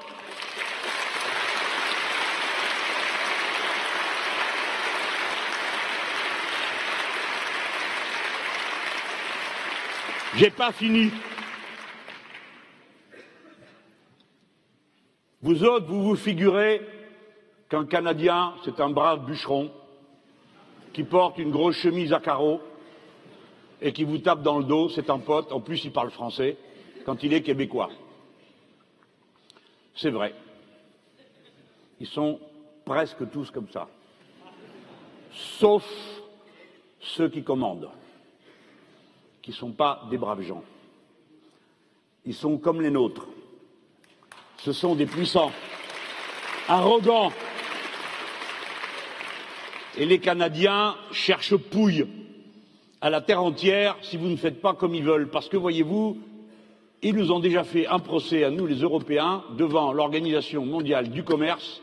J'ai 10.36 10.52
pas 10.52 10.72
fini. 10.72 11.12
Vous 15.42 15.64
autres, 15.64 15.88
vous 15.88 16.04
vous 16.04 16.16
figurez 16.16 16.82
qu'un 17.70 17.86
Canadien, 17.86 18.54
c'est 18.64 18.80
un 18.80 18.90
brave 18.90 19.26
bûcheron 19.26 19.72
qui 20.94 21.04
porte 21.04 21.38
une 21.38 21.52
grosse 21.52 21.76
chemise 21.76 22.14
à 22.14 22.20
carreaux 22.20 22.62
et 23.82 23.94
qui 23.94 24.04
vous 24.04 24.18
tape 24.18 24.42
dans 24.42 24.58
le 24.58 24.64
dos, 24.64 24.90
c'est 24.90 25.10
un 25.10 25.20
pote, 25.20 25.52
en 25.52 25.60
plus 25.60 25.84
il 25.86 25.92
parle 25.92 26.10
français, 26.10 26.58
quand 27.06 27.22
il 27.24 27.34
est 27.34 27.44
québécois. 27.44 27.90
C'est 29.96 30.10
vrai. 30.10 30.34
Ils 32.00 32.08
sont 32.08 32.40
presque 32.86 33.30
tous 33.32 33.52
comme 33.52 33.70
ça. 33.70 33.88
Sauf 35.32 35.86
ceux 37.00 37.30
qui 37.30 37.44
commandent, 37.44 37.90
qui 39.42 39.52
ne 39.52 39.56
sont 39.56 39.72
pas 39.72 40.08
des 40.10 40.18
braves 40.18 40.42
gens. 40.42 40.64
Ils 42.26 42.34
sont 42.34 42.58
comme 42.58 42.82
les 42.82 42.92
nôtres 42.92 43.28
ce 44.68 44.74
sont 44.74 44.96
des 44.96 45.06
puissants, 45.06 45.52
arrogants. 46.68 47.32
Et 49.98 50.06
les 50.06 50.20
Canadiens 50.20 50.96
cherchent 51.12 51.56
pouille 51.56 52.08
à 53.02 53.10
la 53.10 53.22
terre 53.22 53.42
entière 53.42 53.98
si 54.02 54.18
vous 54.18 54.28
ne 54.28 54.36
faites 54.36 54.62
pas 54.62 54.74
comme 54.74 54.94
ils 54.94 55.04
veulent. 55.04 55.30
Parce 55.30 55.50
que, 55.50 55.58
voyez-vous, 55.58 56.18
ils 57.02 57.16
nous 57.16 57.32
ont 57.32 57.40
déjà 57.40 57.64
fait 57.64 57.88
un 57.88 58.00
procès 58.00 58.44
à 58.44 58.52
nous, 58.52 58.68
les 58.68 58.82
Européens, 58.82 59.44
devant 59.58 59.94
l'Organisation 59.94 60.66
mondiale 60.66 61.10
du 61.10 61.24
commerce, 61.24 61.82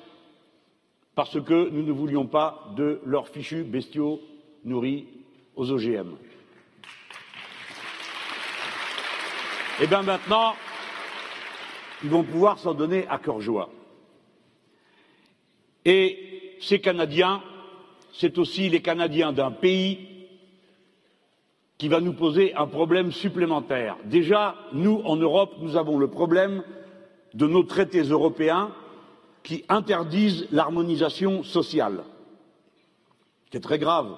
parce 1.15 1.41
que 1.41 1.69
nous 1.70 1.82
ne 1.82 1.93
voulions 1.93 2.27
pas 2.27 2.73
de 2.77 3.01
leurs 3.05 3.28
fichus 3.28 3.65
bestiaux 3.65 4.20
nourris 4.65 5.07
aux 5.57 5.70
OGM. 5.70 6.16
Eh 9.81 9.86
bien 9.86 10.03
maintenant, 10.03 10.55
ils 12.03 12.11
vont 12.11 12.23
pouvoir 12.23 12.59
s'en 12.59 12.74
donner 12.74 13.07
à 13.09 13.19
cœur 13.19 13.41
joie. 13.41 13.70
Et 15.85 16.57
ces 16.61 16.81
Canadiens, 16.81 17.43
c'est 18.15 18.39
aussi 18.39 18.69
les 18.69 18.81
Canadiens 18.81 19.32
d'un 19.32 19.51
pays 19.51 20.09
qui 21.78 21.89
va 21.89 22.01
nous 22.01 22.12
poser 22.12 22.55
un 22.55 22.66
problème 22.66 23.11
supplémentaire. 23.11 23.97
Déjà, 24.05 24.55
nous, 24.73 25.03
en 25.05 25.16
Europe, 25.16 25.57
nous 25.61 25.77
avons 25.77 25.99
le 25.99 26.07
problème 26.07 26.62
de 27.35 27.47
nos 27.47 27.65
traités 27.65 28.03
européens 28.03 28.70
qui 29.43 29.65
interdisent 29.69 30.47
l'harmonisation 30.53 31.43
sociale. 31.43 32.05
C'est 33.53 33.61
très 33.61 33.78
grave. 33.78 34.16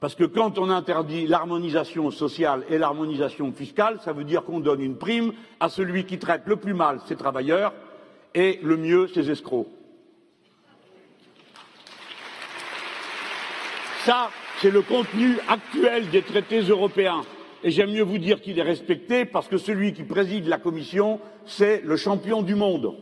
Parce 0.00 0.14
que 0.14 0.24
quand 0.24 0.58
on 0.58 0.68
interdit 0.68 1.26
l'harmonisation 1.26 2.10
sociale 2.10 2.64
et 2.68 2.78
l'harmonisation 2.78 3.52
fiscale, 3.52 4.00
ça 4.02 4.12
veut 4.12 4.24
dire 4.24 4.42
qu'on 4.44 4.60
donne 4.60 4.80
une 4.80 4.96
prime 4.96 5.32
à 5.60 5.68
celui 5.68 6.04
qui 6.04 6.18
traite 6.18 6.42
le 6.46 6.56
plus 6.56 6.74
mal 6.74 7.00
ses 7.06 7.16
travailleurs 7.16 7.72
et 8.34 8.58
le 8.62 8.76
mieux 8.76 9.06
ses 9.08 9.30
escrocs. 9.30 9.68
Ça, 14.10 14.28
c'est 14.60 14.72
le 14.72 14.82
contenu 14.82 15.36
actuel 15.46 16.10
des 16.10 16.22
traités 16.22 16.62
européens. 16.62 17.22
Et 17.62 17.70
j'aime 17.70 17.92
mieux 17.92 18.02
vous 18.02 18.18
dire 18.18 18.40
qu'il 18.40 18.58
est 18.58 18.62
respecté 18.62 19.24
parce 19.24 19.46
que 19.46 19.56
celui 19.56 19.92
qui 19.92 20.02
préside 20.02 20.48
la 20.48 20.58
Commission, 20.58 21.20
c'est 21.46 21.80
le 21.84 21.96
champion 21.96 22.42
du 22.42 22.56
monde. 22.56 22.92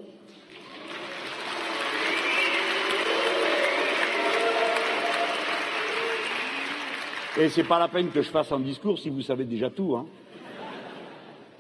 Et 7.39 7.49
c'est 7.49 7.65
pas 7.65 7.79
la 7.79 7.89
peine 7.89 8.11
que 8.11 8.21
je 8.21 8.29
fasse 8.29 8.53
un 8.53 8.61
discours 8.61 8.99
si 8.99 9.09
vous 9.09 9.23
savez 9.23 9.45
déjà 9.45 9.71
tout. 9.71 9.97
Hein. 9.97 10.05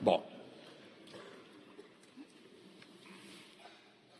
Bon. 0.02 0.20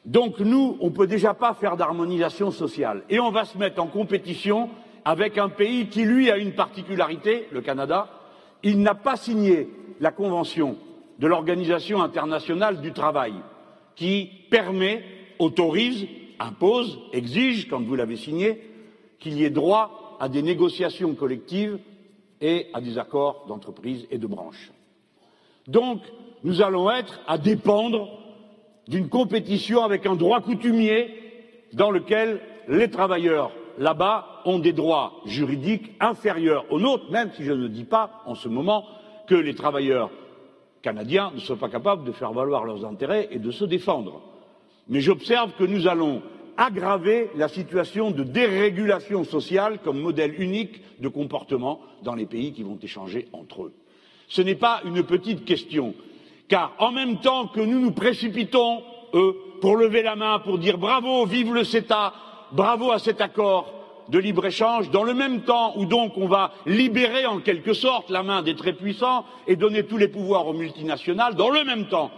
Donc 0.06 0.40
nous, 0.40 0.78
on 0.80 0.86
ne 0.86 0.92
peut 0.92 1.06
déjà 1.06 1.34
pas 1.34 1.52
faire 1.52 1.76
d'harmonisation 1.76 2.50
sociale. 2.50 3.02
Et 3.10 3.20
on 3.20 3.30
va 3.30 3.44
se 3.44 3.58
mettre 3.58 3.82
en 3.82 3.88
compétition 3.88 4.70
avec 5.08 5.38
un 5.38 5.48
pays 5.48 5.88
qui, 5.88 6.04
lui, 6.04 6.30
a 6.30 6.36
une 6.36 6.52
particularité, 6.52 7.48
le 7.50 7.62
Canada. 7.62 8.10
Il 8.62 8.82
n'a 8.82 8.94
pas 8.94 9.16
signé 9.16 9.70
la 10.00 10.10
Convention 10.10 10.76
de 11.18 11.26
l'Organisation 11.26 12.02
internationale 12.02 12.82
du 12.82 12.92
travail, 12.92 13.32
qui 13.96 14.28
permet, 14.50 15.02
autorise, 15.38 16.06
impose, 16.38 16.98
exige, 17.14 17.70
quand 17.70 17.80
vous 17.80 17.94
l'avez 17.94 18.16
signé, 18.16 18.60
qu'il 19.18 19.32
y 19.38 19.46
ait 19.46 19.50
droit 19.50 20.18
à 20.20 20.28
des 20.28 20.42
négociations 20.42 21.14
collectives 21.14 21.78
et 22.42 22.66
à 22.74 22.82
des 22.82 22.98
accords 22.98 23.46
d'entreprise 23.48 24.06
et 24.10 24.18
de 24.18 24.26
branche. 24.26 24.72
Donc, 25.66 26.02
nous 26.44 26.60
allons 26.60 26.90
être 26.90 27.18
à 27.26 27.38
dépendre 27.38 28.10
d'une 28.86 29.08
compétition 29.08 29.82
avec 29.84 30.04
un 30.04 30.16
droit 30.16 30.42
coutumier 30.42 31.14
dans 31.72 31.90
lequel 31.90 32.42
les 32.68 32.90
travailleurs 32.90 33.52
là-bas 33.78 34.42
ont 34.44 34.58
des 34.58 34.72
droits 34.72 35.20
juridiques 35.24 35.92
inférieurs 36.00 36.64
aux 36.70 36.80
nôtres, 36.80 37.10
même 37.10 37.30
si 37.36 37.44
je 37.44 37.52
ne 37.52 37.68
dis 37.68 37.84
pas 37.84 38.22
en 38.26 38.34
ce 38.34 38.48
moment 38.48 38.84
que 39.26 39.34
les 39.34 39.54
travailleurs 39.54 40.10
canadiens 40.82 41.32
ne 41.34 41.40
soient 41.40 41.56
pas 41.56 41.68
capables 41.68 42.04
de 42.04 42.12
faire 42.12 42.32
valoir 42.32 42.64
leurs 42.64 42.84
intérêts 42.84 43.28
et 43.30 43.38
de 43.38 43.50
se 43.50 43.64
défendre. 43.64 44.22
Mais 44.88 45.00
j'observe 45.00 45.52
que 45.58 45.64
nous 45.64 45.86
allons 45.86 46.22
aggraver 46.56 47.30
la 47.36 47.48
situation 47.48 48.10
de 48.10 48.24
dérégulation 48.24 49.24
sociale 49.24 49.78
comme 49.84 50.00
modèle 50.00 50.40
unique 50.40 50.82
de 51.00 51.08
comportement 51.08 51.80
dans 52.02 52.14
les 52.14 52.26
pays 52.26 52.52
qui 52.52 52.64
vont 52.64 52.78
échanger 52.82 53.28
entre 53.32 53.64
eux. 53.64 53.74
Ce 54.28 54.42
n'est 54.42 54.56
pas 54.56 54.80
une 54.84 55.04
petite 55.04 55.44
question, 55.44 55.94
car 56.48 56.74
en 56.78 56.90
même 56.90 57.20
temps 57.20 57.46
que 57.46 57.60
nous 57.60 57.78
nous 57.78 57.92
précipitons, 57.92 58.82
eux, 59.14 59.36
pour 59.60 59.76
lever 59.76 60.02
la 60.02 60.16
main, 60.16 60.38
pour 60.40 60.58
dire 60.58 60.78
bravo, 60.78 61.24
vive 61.26 61.54
le 61.54 61.64
CETA, 61.64 62.12
bravo 62.52 62.92
à 62.92 62.98
cet 62.98 63.20
accord 63.20 63.72
de 64.08 64.18
libre-échange, 64.18 64.90
dans 64.90 65.02
le 65.02 65.14
même 65.14 65.42
temps 65.42 65.74
où 65.76 65.86
on 66.16 66.28
va 66.28 66.52
libérer 66.66 67.26
en 67.26 67.40
quelque 67.40 67.74
sorte 67.74 68.10
la 68.10 68.22
main 68.22 68.42
des 68.42 68.56
très 68.56 68.72
puissants 68.72 69.24
et 69.46 69.56
donner 69.56 69.84
tous 69.84 69.98
les 69.98 70.08
pouvoirs 70.08 70.46
aux 70.46 70.54
multinationales, 70.54 71.34
dans 71.34 71.50
le 71.50 71.64
même 71.64 71.88
temps, 71.88 72.10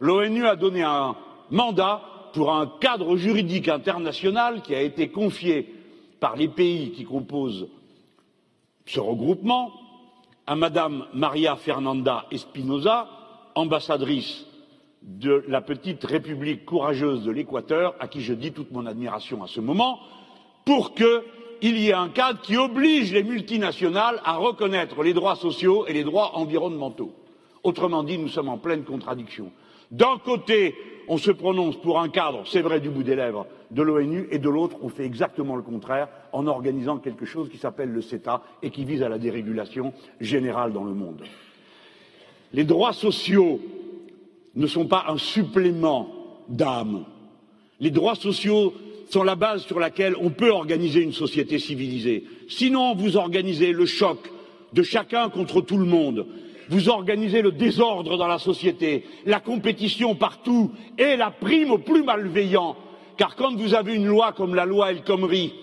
l'ONU 0.00 0.46
a 0.46 0.56
donné 0.56 0.82
un 0.82 1.16
mandat 1.50 2.00
pour 2.32 2.54
un 2.54 2.66
cadre 2.80 3.16
juridique 3.16 3.68
international 3.68 4.62
qui 4.62 4.74
a 4.74 4.80
été 4.80 5.08
confié 5.08 5.74
par 6.20 6.36
les 6.36 6.48
pays 6.48 6.92
qui 6.92 7.04
composent 7.04 7.68
ce 8.86 9.00
regroupement 9.00 9.72
à 10.46 10.56
Madame 10.56 11.04
Maria 11.12 11.56
Fernanda 11.56 12.24
Espinosa, 12.30 13.08
ambassadrice 13.54 14.47
de 15.02 15.44
la 15.48 15.60
petite 15.60 16.04
République 16.04 16.64
courageuse 16.64 17.24
de 17.24 17.30
l'Équateur, 17.30 17.94
à 18.00 18.08
qui 18.08 18.20
je 18.20 18.34
dis 18.34 18.52
toute 18.52 18.72
mon 18.72 18.86
admiration 18.86 19.42
à 19.42 19.46
ce 19.46 19.60
moment, 19.60 20.00
pour 20.64 20.94
qu'il 20.94 21.78
y 21.78 21.88
ait 21.88 21.94
un 21.94 22.08
cadre 22.08 22.40
qui 22.40 22.56
oblige 22.56 23.12
les 23.12 23.22
multinationales 23.22 24.20
à 24.24 24.36
reconnaître 24.36 25.02
les 25.02 25.14
droits 25.14 25.36
sociaux 25.36 25.86
et 25.86 25.92
les 25.92 26.04
droits 26.04 26.36
environnementaux. 26.36 27.12
Autrement 27.62 28.02
dit, 28.02 28.18
nous 28.18 28.28
sommes 28.28 28.48
en 28.48 28.58
pleine 28.58 28.84
contradiction. 28.84 29.50
D'un 29.90 30.18
côté, 30.22 30.74
on 31.08 31.16
se 31.16 31.30
prononce 31.30 31.76
pour 31.80 31.98
un 31.98 32.10
cadre, 32.10 32.42
c'est 32.46 32.60
vrai 32.60 32.80
du 32.80 32.90
bout 32.90 33.02
des 33.02 33.16
lèvres, 33.16 33.46
de 33.70 33.82
l'ONU, 33.82 34.28
et 34.30 34.38
de 34.38 34.48
l'autre, 34.50 34.76
on 34.82 34.90
fait 34.90 35.04
exactement 35.04 35.56
le 35.56 35.62
contraire 35.62 36.08
en 36.32 36.46
organisant 36.46 36.98
quelque 36.98 37.24
chose 37.24 37.48
qui 37.48 37.56
s'appelle 37.56 37.90
le 37.90 38.02
CETA 38.02 38.42
et 38.62 38.70
qui 38.70 38.84
vise 38.84 39.02
à 39.02 39.08
la 39.08 39.18
dérégulation 39.18 39.94
générale 40.20 40.72
dans 40.72 40.84
le 40.84 40.92
monde. 40.92 41.24
Les 42.52 42.64
droits 42.64 42.92
sociaux 42.92 43.60
ne 44.58 44.66
sont 44.66 44.86
pas 44.86 45.06
un 45.08 45.16
supplément 45.16 46.10
d'âme. 46.48 47.04
Les 47.80 47.90
droits 47.90 48.16
sociaux 48.16 48.74
sont 49.08 49.22
la 49.22 49.36
base 49.36 49.64
sur 49.64 49.78
laquelle 49.78 50.14
on 50.20 50.30
peut 50.30 50.50
organiser 50.50 51.00
une 51.00 51.12
société 51.12 51.58
civilisée. 51.58 52.24
Sinon, 52.48 52.94
vous 52.94 53.16
organisez 53.16 53.72
le 53.72 53.86
choc 53.86 54.18
de 54.72 54.82
chacun 54.82 55.30
contre 55.30 55.60
tout 55.60 55.78
le 55.78 55.86
monde. 55.86 56.26
Vous 56.68 56.90
organisez 56.90 57.40
le 57.40 57.52
désordre 57.52 58.18
dans 58.18 58.26
la 58.26 58.38
société, 58.38 59.04
la 59.24 59.40
compétition 59.40 60.14
partout 60.14 60.72
et 60.98 61.16
la 61.16 61.30
prime 61.30 61.70
aux 61.70 61.78
plus 61.78 62.02
malveillants. 62.02 62.76
Car 63.16 63.36
quand 63.36 63.54
vous 63.54 63.74
avez 63.74 63.94
une 63.94 64.06
loi 64.06 64.32
comme 64.32 64.54
la 64.54 64.66
loi 64.66 64.90
El 64.90 65.02
Khomri, 65.02 65.54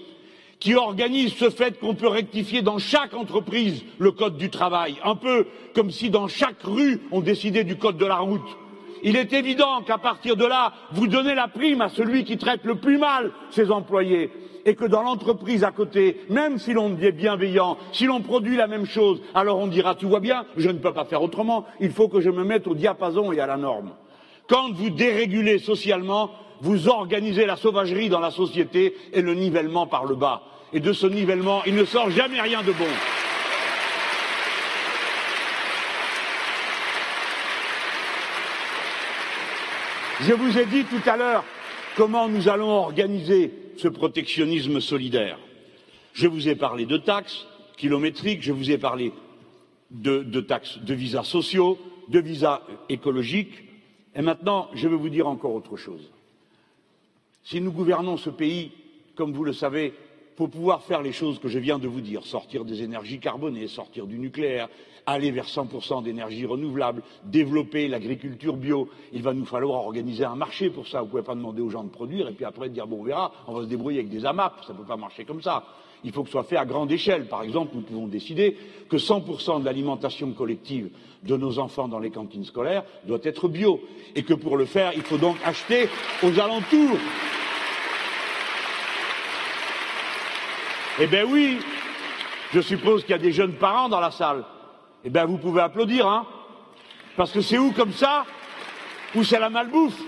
qui 0.59 0.73
organise 0.73 1.33
ce 1.33 1.49
fait 1.49 1.79
qu'on 1.79 1.95
peut 1.95 2.07
rectifier 2.07 2.61
dans 2.61 2.79
chaque 2.79 3.13
entreprise 3.13 3.83
le 3.99 4.11
code 4.11 4.37
du 4.37 4.49
travail, 4.49 4.95
un 5.03 5.15
peu 5.15 5.45
comme 5.75 5.91
si 5.91 6.09
dans 6.09 6.27
chaque 6.27 6.63
rue 6.63 7.01
on 7.11 7.21
décidait 7.21 7.65
du 7.65 7.75
code 7.75 7.97
de 7.97 8.05
la 8.05 8.17
route, 8.17 8.57
il 9.05 9.15
est 9.15 9.33
évident 9.33 9.83
qu'à 9.83 9.99
partir 9.99 10.35
de 10.35 10.45
là, 10.45 10.73
vous 10.91 11.05
donnez 11.05 11.35
la 11.35 11.47
prime 11.47 11.81
à 11.81 11.89
celui 11.89 12.23
qui 12.23 12.37
traite 12.37 12.63
le 12.63 12.73
plus 12.73 12.97
mal 12.97 13.31
ses 13.51 13.69
employés 13.71 14.31
et 14.65 14.73
que 14.73 14.85
dans 14.85 15.03
l'entreprise 15.03 15.63
à 15.63 15.69
côté, 15.69 16.21
même 16.27 16.57
si 16.57 16.73
l'on 16.73 16.97
est 16.97 17.11
bienveillant, 17.11 17.77
si 17.91 18.05
l'on 18.05 18.21
produit 18.21 18.57
la 18.57 18.65
même 18.65 18.87
chose, 18.87 19.21
alors 19.35 19.59
on 19.59 19.67
dira 19.67 19.93
tout 19.93 20.09
va 20.09 20.19
bien, 20.19 20.43
je 20.57 20.69
ne 20.69 20.79
peux 20.79 20.91
pas 20.91 21.05
faire 21.05 21.21
autrement, 21.21 21.65
il 21.79 21.91
faut 21.91 22.07
que 22.07 22.19
je 22.19 22.31
me 22.31 22.43
mette 22.43 22.65
au 22.65 22.73
diapason 22.73 23.31
et 23.31 23.39
à 23.39 23.45
la 23.45 23.57
norme. 23.57 23.91
Quand 24.49 24.71
vous 24.73 24.89
dérégulez 24.89 25.59
socialement, 25.59 26.31
vous 26.61 26.87
organisez 26.87 27.45
la 27.45 27.57
sauvagerie 27.57 28.09
dans 28.09 28.19
la 28.19 28.31
société 28.31 28.95
et 29.13 29.21
le 29.21 29.35
nivellement 29.35 29.85
par 29.85 30.05
le 30.05 30.15
bas. 30.15 30.41
Et 30.73 30.79
de 30.79 30.93
ce 30.93 31.05
nivellement, 31.05 31.61
il 31.67 31.75
ne 31.75 31.85
sort 31.85 32.09
jamais 32.09 32.41
rien 32.41 32.63
de 32.63 32.71
bon. 32.71 32.85
Je 40.21 40.31
vous 40.31 40.57
ai 40.57 40.65
dit 40.65 40.85
tout 40.85 41.09
à 41.09 41.17
l'heure 41.17 41.43
comment 41.97 42.29
nous 42.29 42.47
allons 42.47 42.69
organiser 42.69 43.51
ce 43.75 43.89
protectionnisme 43.89 44.79
solidaire. 44.79 45.37
Je 46.13 46.27
vous 46.27 46.47
ai 46.47 46.55
parlé 46.55 46.85
de 46.85 46.95
taxes 46.95 47.45
kilométriques, 47.75 48.41
je 48.41 48.53
vous 48.53 48.71
ai 48.71 48.77
parlé 48.77 49.11
de, 49.91 50.39
taxes 50.39 50.77
de 50.77 50.93
visas 50.93 51.25
sociaux, 51.25 51.77
de 52.07 52.19
visas 52.19 52.61
écologiques, 52.87 53.63
et 54.15 54.21
maintenant 54.21 54.69
je 54.73 54.87
vais 54.87 54.95
vous 54.95 55.09
dire 55.09 55.27
encore 55.27 55.53
autre 55.53 55.75
chose. 55.75 56.09
Si 57.43 57.59
nous 57.59 57.73
gouvernons 57.73 58.15
ce 58.15 58.29
pays, 58.29 58.71
comme 59.15 59.33
vous 59.33 59.43
le 59.43 59.53
savez, 59.53 59.93
pour 60.37 60.49
pouvoir 60.49 60.83
faire 60.83 61.01
les 61.01 61.11
choses 61.11 61.39
que 61.39 61.49
je 61.49 61.59
viens 61.59 61.77
de 61.77 61.89
vous 61.89 62.01
dire, 62.01 62.23
sortir 62.23 62.63
des 62.63 62.83
énergies 62.83 63.19
carbonées, 63.19 63.67
sortir 63.67 64.07
du 64.07 64.17
nucléaire, 64.17 64.69
aller 65.05 65.31
vers 65.31 65.45
100% 65.45 66.03
d'énergie 66.03 66.45
renouvelable, 66.45 67.01
développer 67.23 67.87
l'agriculture 67.87 68.57
bio, 68.57 68.89
il 69.13 69.21
va 69.21 69.33
nous 69.33 69.45
falloir 69.45 69.85
organiser 69.85 70.25
un 70.25 70.35
marché 70.35 70.69
pour 70.69 70.87
ça. 70.87 70.99
Vous 70.99 71.05
ne 71.05 71.11
pouvez 71.11 71.23
pas 71.23 71.35
demander 71.35 71.61
aux 71.61 71.69
gens 71.69 71.83
de 71.83 71.89
produire 71.89 72.27
et 72.27 72.33
puis 72.33 72.45
après 72.45 72.69
dire 72.69 72.87
bon 72.87 73.01
on 73.01 73.03
verra, 73.03 73.31
on 73.47 73.53
va 73.53 73.61
se 73.63 73.67
débrouiller 73.67 73.99
avec 73.99 74.11
des 74.11 74.25
AMAP, 74.25 74.63
ça 74.65 74.73
ne 74.73 74.77
peut 74.77 74.85
pas 74.85 74.97
marcher 74.97 75.25
comme 75.25 75.41
ça. 75.41 75.63
Il 76.03 76.11
faut 76.11 76.21
que 76.21 76.27
ce 76.27 76.33
soit 76.33 76.43
fait 76.43 76.57
à 76.57 76.65
grande 76.65 76.91
échelle. 76.91 77.27
Par 77.27 77.41
exemple, 77.41 77.71
nous 77.73 77.81
pouvons 77.81 78.07
décider 78.07 78.57
que 78.89 78.97
100% 78.97 79.61
de 79.61 79.65
l'alimentation 79.65 80.31
collective 80.33 80.89
de 81.23 81.35
nos 81.35 81.57
enfants 81.57 81.87
dans 81.87 81.97
les 81.97 82.11
cantines 82.11 82.45
scolaires 82.45 82.83
doit 83.07 83.19
être 83.23 83.47
bio 83.47 83.81
et 84.15 84.21
que 84.21 84.35
pour 84.35 84.55
le 84.55 84.65
faire, 84.65 84.91
il 84.95 85.01
faut 85.01 85.17
donc 85.17 85.37
acheter 85.43 85.89
aux 86.21 86.39
alentours 86.39 86.97
Eh 90.97 91.07
bien 91.07 91.25
oui, 91.25 91.57
je 92.53 92.61
suppose 92.61 93.01
qu'il 93.01 93.11
y 93.11 93.15
a 93.15 93.17
des 93.17 93.33
jeunes 93.33 93.55
parents 93.55 93.89
dans 93.89 93.99
la 93.99 94.11
salle. 94.11 94.45
Eh 95.05 95.11
bien 95.11 95.25
vous 95.25 95.37
pouvez 95.37 95.61
applaudir, 95.61 96.07
hein 96.07 96.25
Parce 97.15 97.31
que 97.31 97.41
c'est 97.41 97.59
où 97.59 97.71
comme 97.71 97.91
ça 97.93 98.25
Où 99.15 99.23
c'est 99.23 99.39
la 99.39 99.51
malbouffe 99.51 100.01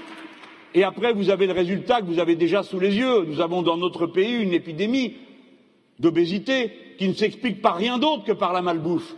Et 0.74 0.84
après, 0.84 1.14
vous 1.14 1.30
avez 1.30 1.46
le 1.46 1.54
résultat 1.54 2.02
que 2.02 2.08
vous 2.08 2.20
avez 2.20 2.36
déjà 2.36 2.64
sous 2.64 2.80
les 2.80 2.96
yeux. 2.96 3.24
Nous 3.26 3.40
avons 3.40 3.62
dans 3.62 3.78
notre 3.78 4.08
pays 4.08 4.42
une 4.42 4.54
épidémie 4.54 5.14
d'obésité 6.00 6.96
qui 6.98 7.08
ne 7.08 7.14
s'explique 7.14 7.62
par 7.62 7.76
rien 7.76 8.00
d'autre 8.00 8.24
que 8.24 8.32
par 8.32 8.54
la 8.54 8.64
malbouffe. 8.64 9.16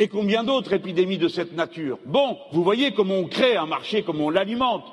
Et 0.00 0.08
combien 0.08 0.42
d'autres 0.42 0.72
épidémies 0.72 1.18
de 1.18 1.28
cette 1.28 1.54
nature? 1.54 1.98
Bon, 2.04 2.36
vous 2.50 2.64
voyez 2.64 2.92
comment 2.92 3.14
on 3.14 3.28
crée 3.28 3.56
un 3.56 3.66
marché, 3.66 4.02
comment 4.02 4.26
on 4.26 4.30
l'alimente, 4.30 4.84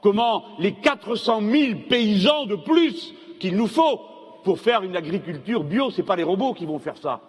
comment 0.00 0.44
les 0.58 0.72
400 0.72 1.42
000 1.42 1.78
paysans 1.90 2.46
de 2.46 2.56
plus 2.56 3.14
qu'il 3.38 3.56
nous 3.56 3.66
faut 3.66 4.00
pour 4.44 4.60
faire 4.60 4.82
une 4.82 4.96
agriculture 4.96 5.62
bio, 5.62 5.90
ce 5.90 5.98
n'est 6.00 6.06
pas 6.06 6.16
les 6.16 6.22
robots 6.22 6.54
qui 6.54 6.64
vont 6.64 6.78
faire 6.78 6.96
ça, 6.96 7.20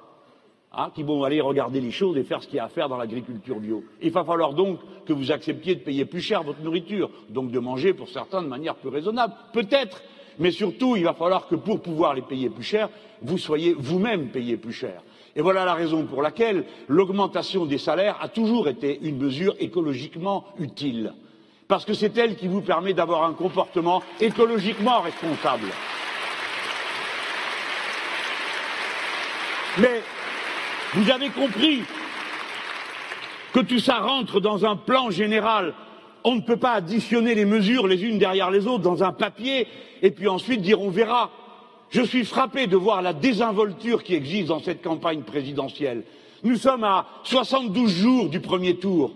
hein, 0.75 0.91
qui 0.93 1.03
vont 1.03 1.23
aller 1.23 1.41
regarder 1.41 1.81
les 1.81 1.91
choses 1.91 2.17
et 2.17 2.23
faire 2.23 2.41
ce 2.41 2.47
qu'il 2.47 2.57
y 2.57 2.59
a 2.59 2.65
à 2.65 2.69
faire 2.69 2.89
dans 2.89 2.97
l'agriculture 2.97 3.59
bio. 3.59 3.83
Il 4.01 4.11
va 4.11 4.23
falloir 4.23 4.53
donc 4.53 4.79
que 5.05 5.13
vous 5.13 5.31
acceptiez 5.31 5.75
de 5.75 5.81
payer 5.81 6.05
plus 6.05 6.21
cher 6.21 6.43
votre 6.43 6.61
nourriture, 6.61 7.09
donc 7.29 7.51
de 7.51 7.59
manger 7.59 7.93
pour 7.93 8.09
certains 8.09 8.41
de 8.41 8.47
manière 8.47 8.75
plus 8.75 8.89
raisonnable, 8.89 9.33
peut-être, 9.53 10.01
mais 10.39 10.51
surtout 10.51 10.95
il 10.95 11.03
va 11.03 11.13
falloir 11.13 11.47
que 11.47 11.55
pour 11.55 11.81
pouvoir 11.81 12.13
les 12.13 12.21
payer 12.21 12.49
plus 12.49 12.63
cher, 12.63 12.89
vous 13.21 13.37
soyez 13.37 13.73
vous-même 13.77 14.27
payé 14.29 14.57
plus 14.57 14.73
cher. 14.73 15.01
Et 15.35 15.41
voilà 15.41 15.65
la 15.65 15.73
raison 15.73 16.05
pour 16.05 16.21
laquelle 16.21 16.65
l'augmentation 16.87 17.65
des 17.65 17.77
salaires 17.77 18.17
a 18.21 18.29
toujours 18.29 18.69
été 18.69 18.99
une 19.01 19.17
mesure 19.17 19.55
écologiquement 19.59 20.45
utile. 20.59 21.13
Parce 21.67 21.83
que 21.83 21.93
c'est 21.93 22.15
elle 22.17 22.35
qui 22.35 22.47
vous 22.47 22.61
permet 22.61 22.93
d'avoir 22.93 23.23
un 23.23 23.33
comportement 23.33 24.01
écologiquement 24.21 25.01
responsable. 25.01 25.67
Mais 29.79 30.01
vous 30.95 31.11
avez 31.11 31.29
compris 31.29 31.83
que 33.51 33.59
tout 33.59 33.79
ça 33.79 33.99
rentre 33.99 34.39
dans 34.39 34.65
un 34.65 34.77
plan 34.77 35.11
général. 35.11 35.73
On 36.23 36.35
ne 36.35 36.41
peut 36.41 36.57
pas 36.57 36.71
additionner 36.71 37.35
les 37.35 37.43
mesures 37.43 37.87
les 37.87 38.03
unes 38.03 38.17
derrière 38.17 38.49
les 38.49 38.65
autres 38.65 38.83
dans 38.83 39.03
un 39.03 39.11
papier 39.11 39.67
et 40.01 40.11
puis 40.11 40.29
ensuite 40.29 40.61
dire 40.61 40.81
on 40.81 40.89
verra. 40.89 41.31
Je 41.89 42.01
suis 42.01 42.23
frappé 42.23 42.67
de 42.67 42.77
voir 42.77 43.01
la 43.01 43.11
désinvolture 43.11 44.03
qui 44.03 44.15
existe 44.15 44.47
dans 44.47 44.61
cette 44.61 44.81
campagne 44.81 45.21
présidentielle. 45.21 46.03
Nous 46.43 46.55
sommes 46.55 46.85
à 46.85 47.05
72 47.23 47.91
jours 47.93 48.29
du 48.29 48.39
premier 48.39 48.77
tour. 48.77 49.13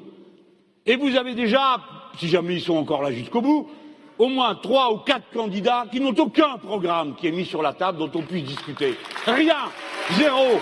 Et 0.85 0.97
vous 0.97 1.15
avez 1.15 1.33
déjà, 1.33 1.77
si 2.17 2.27
jamais 2.27 2.55
ils 2.55 2.61
sont 2.61 2.75
encore 2.75 3.03
là 3.03 3.11
jusqu'au 3.11 3.41
bout, 3.41 3.69
au 4.17 4.27
moins 4.27 4.55
trois 4.55 4.91
ou 4.93 4.97
quatre 4.97 5.29
candidats 5.33 5.85
qui 5.89 6.01
n'ont 6.01 6.15
aucun 6.17 6.57
programme 6.57 7.15
qui 7.15 7.27
est 7.27 7.31
mis 7.31 7.45
sur 7.45 7.61
la 7.61 7.73
table 7.73 7.99
dont 7.99 8.11
on 8.15 8.21
puisse 8.21 8.43
discuter. 8.43 8.95
Rien. 9.25 9.69
Zéro. 10.17 10.59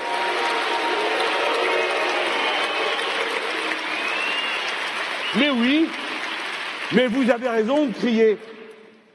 Mais 5.38 5.50
oui, 5.50 5.88
mais 6.94 7.08
vous 7.08 7.30
avez 7.30 7.48
raison 7.48 7.88
de 7.88 7.94
crier. 7.94 8.38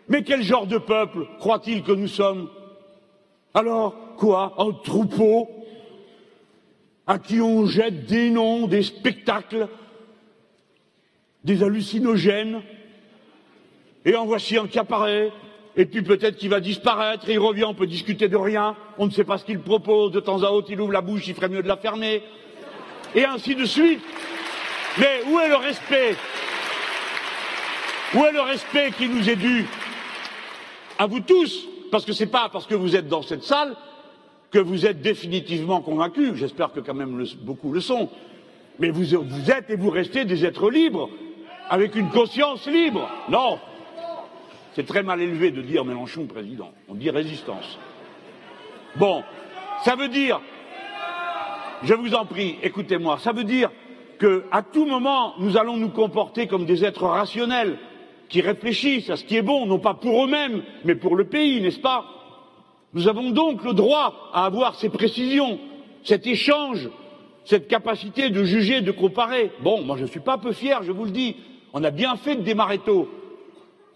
Mais 0.09 0.23
quel 0.23 0.43
genre 0.43 0.67
de 0.67 0.79
peuple 0.79 1.27
croit-il 1.39 1.83
que 1.83 1.93
nous 1.93 2.09
sommes? 2.09 2.49
Alors, 3.55 3.95
quoi 4.17 4.55
Un 4.59 4.73
troupeau 4.73 5.49
à 7.07 7.19
qui 7.19 7.41
on 7.41 7.67
jette 7.67 8.07
des 8.07 8.31
noms, 8.31 8.67
des 8.67 8.83
spectacles 8.83 9.69
des 11.45 11.63
hallucinogènes, 11.63 12.63
et 14.05 14.15
en 14.15 14.27
voici 14.27 14.57
un 14.57 14.67
qui 14.67 14.79
apparaît, 14.79 15.33
et 15.77 15.87
puis 15.87 16.03
peut-être 16.03 16.37
qu'il 16.37 16.51
va 16.51 16.61
disparaître, 16.61 17.29
il 17.29 17.39
revient, 17.39 17.65
on 17.65 17.75
peut 17.75 17.87
discuter 17.87 18.29
de 18.29 18.37
rien, 18.37 18.77
on 18.99 19.07
ne 19.07 19.11
sait 19.11 19.25
pas 19.25 19.39
ce 19.39 19.45
qu'il 19.45 19.59
propose, 19.59 20.13
de 20.13 20.21
temps 20.21 20.43
à 20.43 20.51
autre 20.51 20.69
il 20.71 20.81
ouvre 20.81 20.93
la 20.93 21.01
bouche, 21.01 21.27
il 21.27 21.35
ferait 21.35 21.49
mieux 21.49 21.63
de 21.63 21.69
la 21.69 21.77
fermer, 21.77 22.23
et 23.15 23.25
ainsi 23.25 23.55
de 23.55 23.65
suite. 23.65 24.01
Mais 24.99 25.23
où 25.31 25.39
est 25.41 25.49
le 25.49 25.57
respect? 25.57 26.17
Où 28.15 28.25
est 28.25 28.33
le 28.33 28.41
respect 28.43 28.93
qui 28.93 29.09
nous 29.09 29.29
est 29.29 29.37
dû 29.37 29.67
À 30.99 31.07
vous 31.07 31.21
tous, 31.21 31.67
parce 31.91 32.05
que 32.05 32.13
c'est 32.13 32.27
pas 32.27 32.51
parce 32.53 32.67
que 32.67 32.75
vous 32.75 32.95
êtes 32.95 33.09
dans 33.09 33.23
cette 33.23 33.43
salle 33.43 33.75
que 34.51 34.59
vous 34.59 34.85
êtes 34.85 35.01
définitivement 35.01 35.81
convaincus, 35.81 36.35
j'espère 36.35 36.73
que 36.73 36.81
quand 36.81 36.93
même 36.93 37.25
beaucoup 37.41 37.73
le 37.73 37.81
sont, 37.81 38.11
mais 38.79 38.91
vous, 38.91 39.05
vous 39.05 39.51
êtes 39.51 39.71
et 39.71 39.77
vous 39.77 39.89
restez 39.89 40.27
des 40.27 40.45
êtres 40.45 40.71
libres, 40.71 41.09
avec 41.71 41.97
une 41.97 42.11
conscience 42.11 42.67
libre. 42.67 43.09
Non, 43.31 43.59
c'est 44.75 44.87
très 44.87 45.03
mal 45.03 45.23
élevé 45.23 45.51
de 45.51 45.63
dire 45.63 45.87
Mélenchon 45.87 46.27
président. 46.27 46.71
On 46.89 46.95
dit 46.95 47.09
résistance. 47.09 47.79
Bon, 48.97 49.23
ça 49.85 49.97
veut 49.97 50.09
dire, 50.09 50.39
je 51.83 51.95
vous 51.95 52.15
en 52.15 52.27
prie, 52.27 52.59
écoutez-moi, 52.63 53.19
ça 53.21 53.33
veut 53.33 53.45
dire 53.45 53.71
qu'à 54.23 54.63
tout 54.63 54.87
moment, 54.87 55.35
nous 55.39 55.57
allons 55.57 55.77
nous 55.77 55.89
comporter 55.89 56.47
comme 56.47 56.65
des 56.65 56.85
êtres 56.85 57.05
rationnels, 57.05 57.79
qui 58.29 58.41
réfléchissent 58.41 59.11
à 59.11 59.17
ce 59.17 59.25
qui 59.25 59.37
est 59.37 59.43
bon, 59.43 59.67
non 59.67 59.79
pas 59.79 59.95
pour 59.95 60.25
eux-mêmes, 60.25 60.63
mais 60.85 60.95
pour 60.95 61.17
le 61.17 61.25
pays, 61.25 61.61
n'est-ce 61.61 61.81
pas? 61.81 62.05
Nous 62.95 63.09
avons 63.09 63.31
donc 63.31 63.65
le 63.65 63.73
droit 63.73 64.31
à 64.33 64.47
avoir 64.47 64.77
ces 64.77 64.89
précisions, 64.89 65.59
cet 66.05 66.27
échange, 66.27 66.89
cette 67.45 67.69
capacité 67.69 68.31
de 68.31 68.45
juger, 68.45 68.81
de 68.81 68.93
comparer. 68.93 69.51
Bon, 69.63 69.83
moi 69.83 69.97
je 69.97 70.03
ne 70.03 70.09
suis 70.09 70.21
pas 70.21 70.39
peu 70.39 70.53
fier, 70.53 70.83
je 70.83 70.93
vous 70.93 71.05
le 71.05 71.11
dis. 71.11 71.37
On 71.73 71.83
a 71.85 71.91
bien 71.91 72.17
fait 72.17 72.37
de 72.37 72.43
démarrer 72.43 72.79
tôt. 72.79 73.09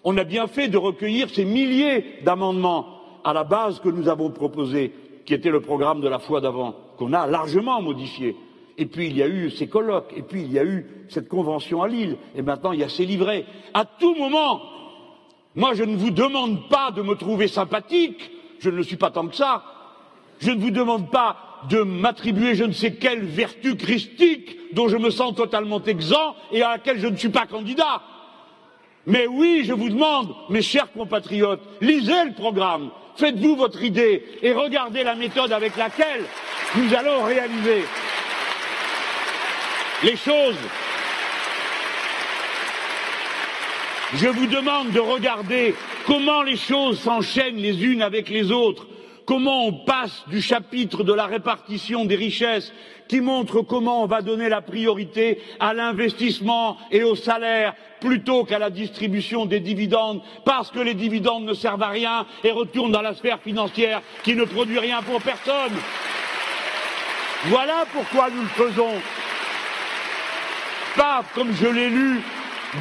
On 0.05 0.17
a 0.19 0.25
bien 0.25 0.47
fait 0.47 0.69
de 0.69 0.77
recueillir 0.77 1.31
ces 1.31 1.45
milliers 1.45 2.05
d'amendements 2.25 2.87
à 3.25 3.33
la 3.33 3.45
base 3.45 3.81
que 3.81 3.89
nous 3.89 4.09
avons 4.09 4.31
proposé, 4.31 4.93
qui 5.25 5.35
était 5.35 5.51
le 5.51 5.61
programme 5.61 6.01
de 6.01 6.09
la 6.09 6.19
fois 6.19 6.41
d'avant, 6.41 6.75
qu'on 6.97 7.13
a 7.13 7.27
largement 7.27 7.81
modifié. 7.81 8.37
Et 8.79 8.87
puis 8.87 9.07
il 9.07 9.17
y 9.17 9.23
a 9.23 9.29
eu 9.29 9.51
ces 9.51 9.69
colloques, 9.69 10.13
et 10.17 10.23
puis 10.23 10.43
il 10.43 10.53
y 10.53 10.59
a 10.59 10.65
eu 10.65 10.87
cette 11.09 11.29
convention 11.29 11.83
à 11.83 11.89
Lille, 11.89 12.17
et 12.35 12.43
maintenant 12.43 12.73
il 12.73 12.81
y 12.81 12.85
a 12.85 12.89
ces 12.89 13.07
livrets. 13.07 13.47
À 13.73 13.85
tout 13.85 14.15
moment, 14.15 14.63
moi 15.55 15.75
je 15.75 15.85
ne 15.85 15.97
vous 15.97 16.11
demande 16.11 16.69
pas 16.69 16.91
de 16.91 17.03
me 17.03 17.15
trouver 17.15 17.49
sympathique, 17.49 18.31
je 18.59 18.71
ne 18.71 18.77
le 18.77 18.83
suis 18.83 18.97
pas 18.97 19.11
tant 19.11 19.27
que 19.27 19.37
ça. 19.37 19.65
Je 20.39 20.51
ne 20.51 20.61
vous 20.61 20.71
demande 20.71 21.11
pas 21.11 21.37
de 21.71 21.83
m'attribuer 21.83 22.55
je 22.55 22.65
ne 22.65 22.73
sais 22.73 22.95
quelle 22.95 23.25
vertu 23.25 23.77
christique 23.77 24.75
dont 24.75 24.89
je 24.89 24.97
me 24.97 25.11
sens 25.11 25.35
totalement 25.35 25.83
exempt 25.83 26.37
et 26.53 26.63
à 26.63 26.71
laquelle 26.71 27.01
je 27.01 27.07
ne 27.07 27.17
suis 27.17 27.29
pas 27.29 27.47
candidat. 27.47 28.03
Mais 29.07 29.27
oui, 29.27 29.63
je 29.65 29.73
vous 29.73 29.89
demande, 29.89 30.35
mes 30.51 30.63
chers 30.63 30.93
compatriotes, 30.93 31.63
lisez 31.81 32.25
le 32.25 32.35
programme, 32.35 32.91
faites-vous 33.17 33.57
votre 33.57 33.83
idée 33.83 34.25
et 34.43 34.53
regardez 34.53 35.05
la 35.05 35.15
méthode 35.15 35.53
avec 35.53 35.77
laquelle 35.77 36.25
nous 36.77 36.93
allons 36.95 37.23
réaliser 37.25 37.85
les 40.03 40.17
choses. 40.17 40.57
Je 44.15 44.29
vous 44.29 44.47
demande 44.47 44.93
de 44.93 45.01
regarder 45.01 45.75
comment 46.07 46.43
les 46.43 46.57
choses 46.57 47.01
s'enchaînent 47.01 47.57
les 47.57 47.85
unes 47.85 48.03
avec 48.03 48.29
les 48.29 48.53
autres, 48.53 48.87
comment 49.25 49.67
on 49.67 49.73
passe 49.73 50.25
du 50.29 50.41
chapitre 50.41 51.03
de 51.03 51.13
la 51.13 51.27
répartition 51.27 52.05
des 52.05 52.15
richesses 52.15 52.73
qui 53.09 53.21
montre 53.21 53.63
comment 53.63 54.03
on 54.03 54.07
va 54.07 54.23
donner 54.23 54.49
la 54.49 54.63
priorité 54.63 55.41
à 55.59 55.75
l'investissement 55.75 56.77
et 56.91 57.03
au 57.03 57.17
salaire 57.17 57.75
plutôt 58.01 58.45
qu'à 58.45 58.59
la 58.59 58.71
distribution 58.71 59.47
des 59.47 59.61
dividendes 59.61 60.23
parce 60.45 60.71
que 60.71 60.79
les 60.79 60.95
dividendes 60.95 61.45
ne 61.45 61.55
servent 61.55 61.83
à 61.83 61.89
rien 61.89 62.27
et 62.45 62.51
retournent 62.53 62.93
dans 62.93 63.03
la 63.03 63.15
sphère 63.15 63.41
financière 63.41 64.03
qui 64.23 64.35
ne 64.35 64.45
produit 64.45 64.79
rien 64.79 65.03
pour 65.03 65.21
personne. 65.21 65.73
Voilà 67.47 67.85
pourquoi 67.93 68.29
nous 68.31 68.43
le 68.43 68.49
faisons. 68.49 68.95
Pas 70.97 71.25
comme 71.35 71.53
je 71.53 71.67
l'ai 71.67 71.91
lu 71.91 72.21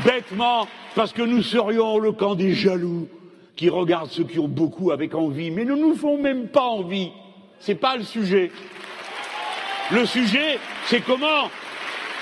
bêtement 0.06 0.68
parce 0.96 1.12
que 1.12 1.22
nous 1.22 1.42
serions 1.42 2.00
le 2.00 2.12
camp 2.12 2.36
des 2.36 2.54
jaloux 2.54 3.08
qui 3.56 3.70
regardent 3.70 4.10
ceux 4.10 4.24
qui 4.24 4.40
ont 4.40 4.48
beaucoup 4.48 4.92
avec 4.92 5.16
envie, 5.16 5.52
mais 5.52 5.66
ne 5.66 5.76
nous 5.76 5.96
font 5.96 6.18
même 6.18 6.48
pas 6.48 6.64
envie. 6.64 7.12
C'est 7.60 7.76
pas 7.76 7.96
le 7.98 8.04
sujet. 8.04 8.52
Le 9.92 10.06
sujet, 10.06 10.60
c'est 10.86 11.02
comment 11.02 11.50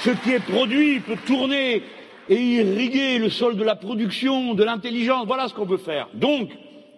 ce 0.02 0.10
qui 0.10 0.32
est 0.32 0.40
produit 0.40 1.00
peut 1.00 1.18
tourner 1.26 1.84
et 2.30 2.36
irriguer 2.36 3.20
le 3.20 3.30
sol 3.30 3.56
de 3.56 3.64
la 3.64 3.76
production, 3.76 4.54
de 4.54 4.64
l'intelligence. 4.64 5.26
Voilà 5.28 5.48
ce 5.48 5.54
qu'on 5.54 5.66
veut 5.66 5.78
faire. 5.78 6.10
Donc, 6.14 6.50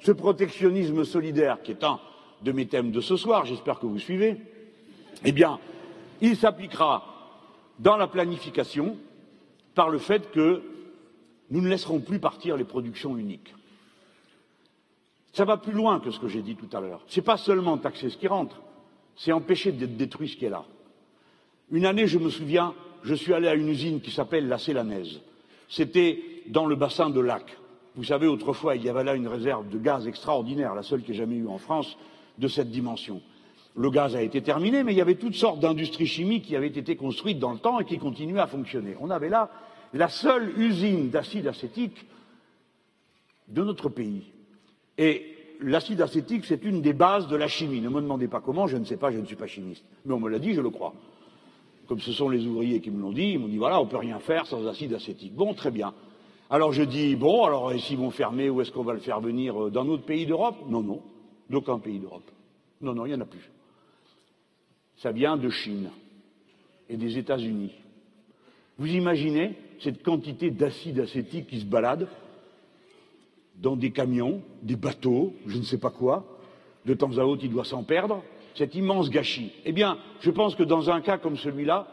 ce 0.02 0.12
protectionnisme 0.12 1.04
solidaire, 1.04 1.58
qui 1.64 1.72
est 1.72 1.84
un 1.84 2.00
de 2.44 2.52
mes 2.52 2.66
thèmes 2.66 2.92
de 2.92 3.02
ce 3.02 3.16
soir, 3.16 3.46
j'espère 3.46 3.80
que 3.80 3.86
vous 3.86 4.00
suivez, 4.00 4.38
eh 5.24 5.32
bien, 5.32 5.60
il 6.22 6.36
s'appliquera 6.36 7.15
dans 7.80 7.98
la 7.98 8.08
planification 8.08 8.98
par 9.74 9.90
le 9.90 9.98
fait 9.98 10.32
que 10.32 10.62
nous 11.50 11.62
ne 11.62 11.68
laisserons 11.68 12.00
plus 12.00 12.20
partir 12.20 12.58
les 12.58 12.64
productions 12.64 13.18
uniques. 13.18 13.54
Ça 15.34 15.46
va 15.46 15.58
plus 15.58 15.74
loin 15.74 16.00
que 16.00 16.12
ce 16.12 16.20
que 16.20 16.28
j'ai 16.28 16.42
dit 16.42 16.56
tout 16.56 16.70
à 16.76 16.80
l'heure. 16.80 17.02
Ce 17.08 17.20
n'est 17.20 17.26
pas 17.26 17.38
seulement 17.38 17.78
taxer 17.78 18.10
ce 18.10 18.18
qui 18.18 18.28
rentre, 18.28 18.62
c'est 19.16 19.32
empêcher 19.32 19.72
d'être 19.72 19.98
détruit 19.98 20.30
ce 20.30 20.38
qui 20.38 20.46
est 20.46 20.50
là. 20.50 20.66
Une 21.72 21.86
année, 21.86 22.08
je 22.08 22.20
me 22.20 22.30
souviens, 22.30 22.74
je 23.04 23.14
suis 23.14 23.34
allé 23.34 23.48
à 23.48 23.56
une 23.56 23.68
usine 23.68 24.02
qui 24.02 24.12
s'appelle 24.12 24.48
la 24.48 24.58
Célanaise. 24.58 25.20
C'était 25.68 26.24
dans 26.48 26.66
le 26.66 26.76
bassin 26.76 27.10
de 27.10 27.20
Lac. 27.20 27.58
Vous 27.96 28.04
savez, 28.04 28.28
autrefois, 28.28 28.76
il 28.76 28.84
y 28.84 28.90
avait 28.90 29.04
là 29.04 29.16
une 29.16 29.28
réserve 29.28 29.70
de 29.70 29.78
gaz 29.78 30.08
extraordinaire, 30.08 30.76
la 30.76 30.84
seule 30.84 31.02
qu'il 31.02 31.16
ait 31.16 31.18
jamais 31.18 31.36
eue 31.36 31.48
en 31.48 31.58
France, 31.58 31.98
de 32.38 32.48
cette 32.48 32.70
dimension. 32.70 33.22
Le 33.76 33.90
gaz 33.90 34.16
a 34.16 34.22
été 34.22 34.42
terminé, 34.42 34.84
mais 34.84 34.94
il 34.94 34.98
y 34.98 35.02
avait 35.02 35.16
toutes 35.16 35.36
sortes 35.36 35.60
d'industries 35.60 36.08
chimiques 36.08 36.46
qui 36.46 36.56
avaient 36.56 36.68
été 36.68 36.96
construites 36.96 37.40
dans 37.40 37.52
le 37.52 37.60
temps 37.60 37.80
et 37.80 37.86
qui 37.86 37.98
continuaient 37.98 38.40
à 38.40 38.48
fonctionner. 38.48 38.96
On 39.02 39.10
avait 39.10 39.30
là 39.30 39.50
la 39.94 40.08
seule 40.08 40.58
usine 40.58 41.10
d'acide 41.10 41.48
acétique 41.48 42.06
de 43.50 43.64
notre 43.64 43.90
pays. 43.90 44.32
Et 44.98 45.26
l'acide 45.62 46.02
acétique, 46.02 46.46
c'est 46.46 46.64
une 46.64 46.82
des 46.82 46.94
bases 46.94 47.28
de 47.28 47.36
la 47.36 47.48
chimie. 47.48 47.82
Ne 47.82 47.90
me 47.90 48.02
demandez 48.02 48.28
pas 48.28 48.40
comment, 48.40 48.68
je 48.68 48.78
ne 48.78 48.86
sais 48.86 48.98
pas, 48.98 49.12
je 49.12 49.20
ne 49.20 49.26
suis 49.26 49.36
pas 49.36 49.48
chimiste. 49.48 49.84
Mais 50.06 50.14
on 50.14 50.20
me 50.20 50.30
l'a 50.30 50.40
dit, 50.40 50.54
je 50.54 50.62
le 50.62 50.70
crois. 50.70 50.94
Comme 51.88 52.00
ce 52.00 52.14
sont 52.14 52.30
les 52.30 52.46
ouvriers 52.48 52.80
qui 52.80 52.92
me 52.92 53.02
l'ont 53.02 53.12
dit, 53.12 53.32
ils 53.34 53.40
m'ont 53.40 53.48
dit 53.48 53.58
voilà, 53.58 53.80
on 53.80 53.86
ne 53.86 53.90
peut 53.90 53.98
rien 53.98 54.20
faire 54.20 54.48
sans 54.48 54.66
acide 54.68 54.94
acétique. 54.94 55.36
Bon, 55.36 55.54
très 55.54 55.70
bien. 55.70 55.94
Alors 56.50 56.72
je 56.72 56.84
dis 56.84 57.16
bon, 57.16 57.44
alors 57.44 57.74
s'ils 57.80 57.98
vont 57.98 58.12
fermer, 58.12 58.50
où 58.50 58.62
est-ce 58.62 58.72
qu'on 58.72 58.84
va 58.84 58.94
le 58.94 59.00
faire 59.00 59.20
venir 59.20 59.66
euh, 59.66 59.70
Dans 59.70 59.84
notre 59.84 60.04
pays 60.04 60.26
d'Europe? 60.26 60.56
Non, 60.68 60.82
non, 60.82 61.02
d'aucun 61.50 61.80
pays 61.80 62.00
d'Europe. 62.00 62.30
Non, 62.82 62.94
non, 62.94 63.06
il 63.06 63.10
n'y 63.10 63.16
en 63.16 63.22
a 63.22 63.26
plus. 63.26 63.52
Ça 64.98 65.12
vient 65.12 65.38
de 65.38 65.50
Chine 65.50 65.90
et 66.90 66.98
des 66.98 67.18
États-Unis. 67.18 67.74
Vous 68.78 68.88
imaginez 68.88 69.56
cette 69.80 70.04
quantité 70.04 70.52
d'acide 70.52 71.00
acétique 71.00 71.48
qui 71.48 71.60
se 71.60 71.66
balade 71.66 72.08
dans 73.58 73.76
des 73.76 73.92
camions, 73.92 74.42
des 74.62 74.76
bateaux, 74.76 75.34
je 75.48 75.58
ne 75.58 75.64
sais 75.64 75.78
pas 75.78 75.90
quoi. 75.90 76.26
De 76.86 76.94
temps 76.94 77.18
à 77.18 77.24
autre, 77.24 77.44
il 77.44 77.52
doit 77.52 77.66
s'en 77.66 77.84
perdre. 77.84 78.22
Cet 78.56 78.76
immense 78.76 79.10
gâchis. 79.10 79.52
Eh 79.66 79.72
bien, 79.72 79.98
je 80.22 80.32
pense 80.32 80.56
que 80.56 80.64
dans 80.64 80.90
un 80.90 81.02
cas 81.02 81.18
comme 81.18 81.38
celui-là, 81.38 81.88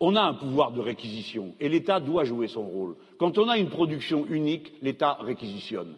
on 0.00 0.16
a 0.16 0.22
un 0.22 0.34
pouvoir 0.34 0.72
de 0.72 0.80
réquisition 0.80 1.54
et 1.60 1.68
l'État 1.68 2.00
doit 2.00 2.24
jouer 2.24 2.48
son 2.48 2.62
rôle. 2.62 2.96
Quand 3.18 3.38
on 3.38 3.48
a 3.48 3.58
une 3.58 3.68
production 3.68 4.26
unique, 4.28 4.72
l'État 4.82 5.14
réquisitionne. 5.20 5.94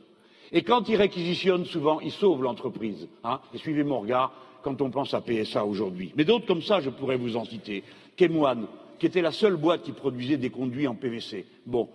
Et 0.52 0.62
quand 0.62 0.88
il 0.88 0.96
réquisitionne, 0.96 1.64
souvent, 1.64 2.00
il 2.00 2.12
sauve 2.12 2.42
l'entreprise. 2.42 3.08
Hein. 3.24 3.40
et 3.52 3.58
suivez 3.58 3.82
mon 3.82 4.00
regard 4.00 4.32
quand 4.66 4.82
on 4.82 4.90
pense 4.90 5.14
à 5.14 5.20
PSA 5.20 5.64
aujourd'hui. 5.64 6.12
Mais 6.16 6.24
d'autres 6.24 6.44
comme 6.44 6.60
ça, 6.60 6.80
je 6.80 6.90
pourrais 6.90 7.16
vous 7.16 7.36
en 7.36 7.44
citer. 7.44 7.84
Kemoine, 8.16 8.66
qui 8.98 9.06
était 9.06 9.22
la 9.22 9.30
seule 9.30 9.54
boîte 9.54 9.82
qui 9.82 9.92
produisait 9.92 10.38
des 10.38 10.50
conduits 10.50 10.88
en 10.88 10.96
PVC. 10.96 11.46
Bon, 11.66 11.88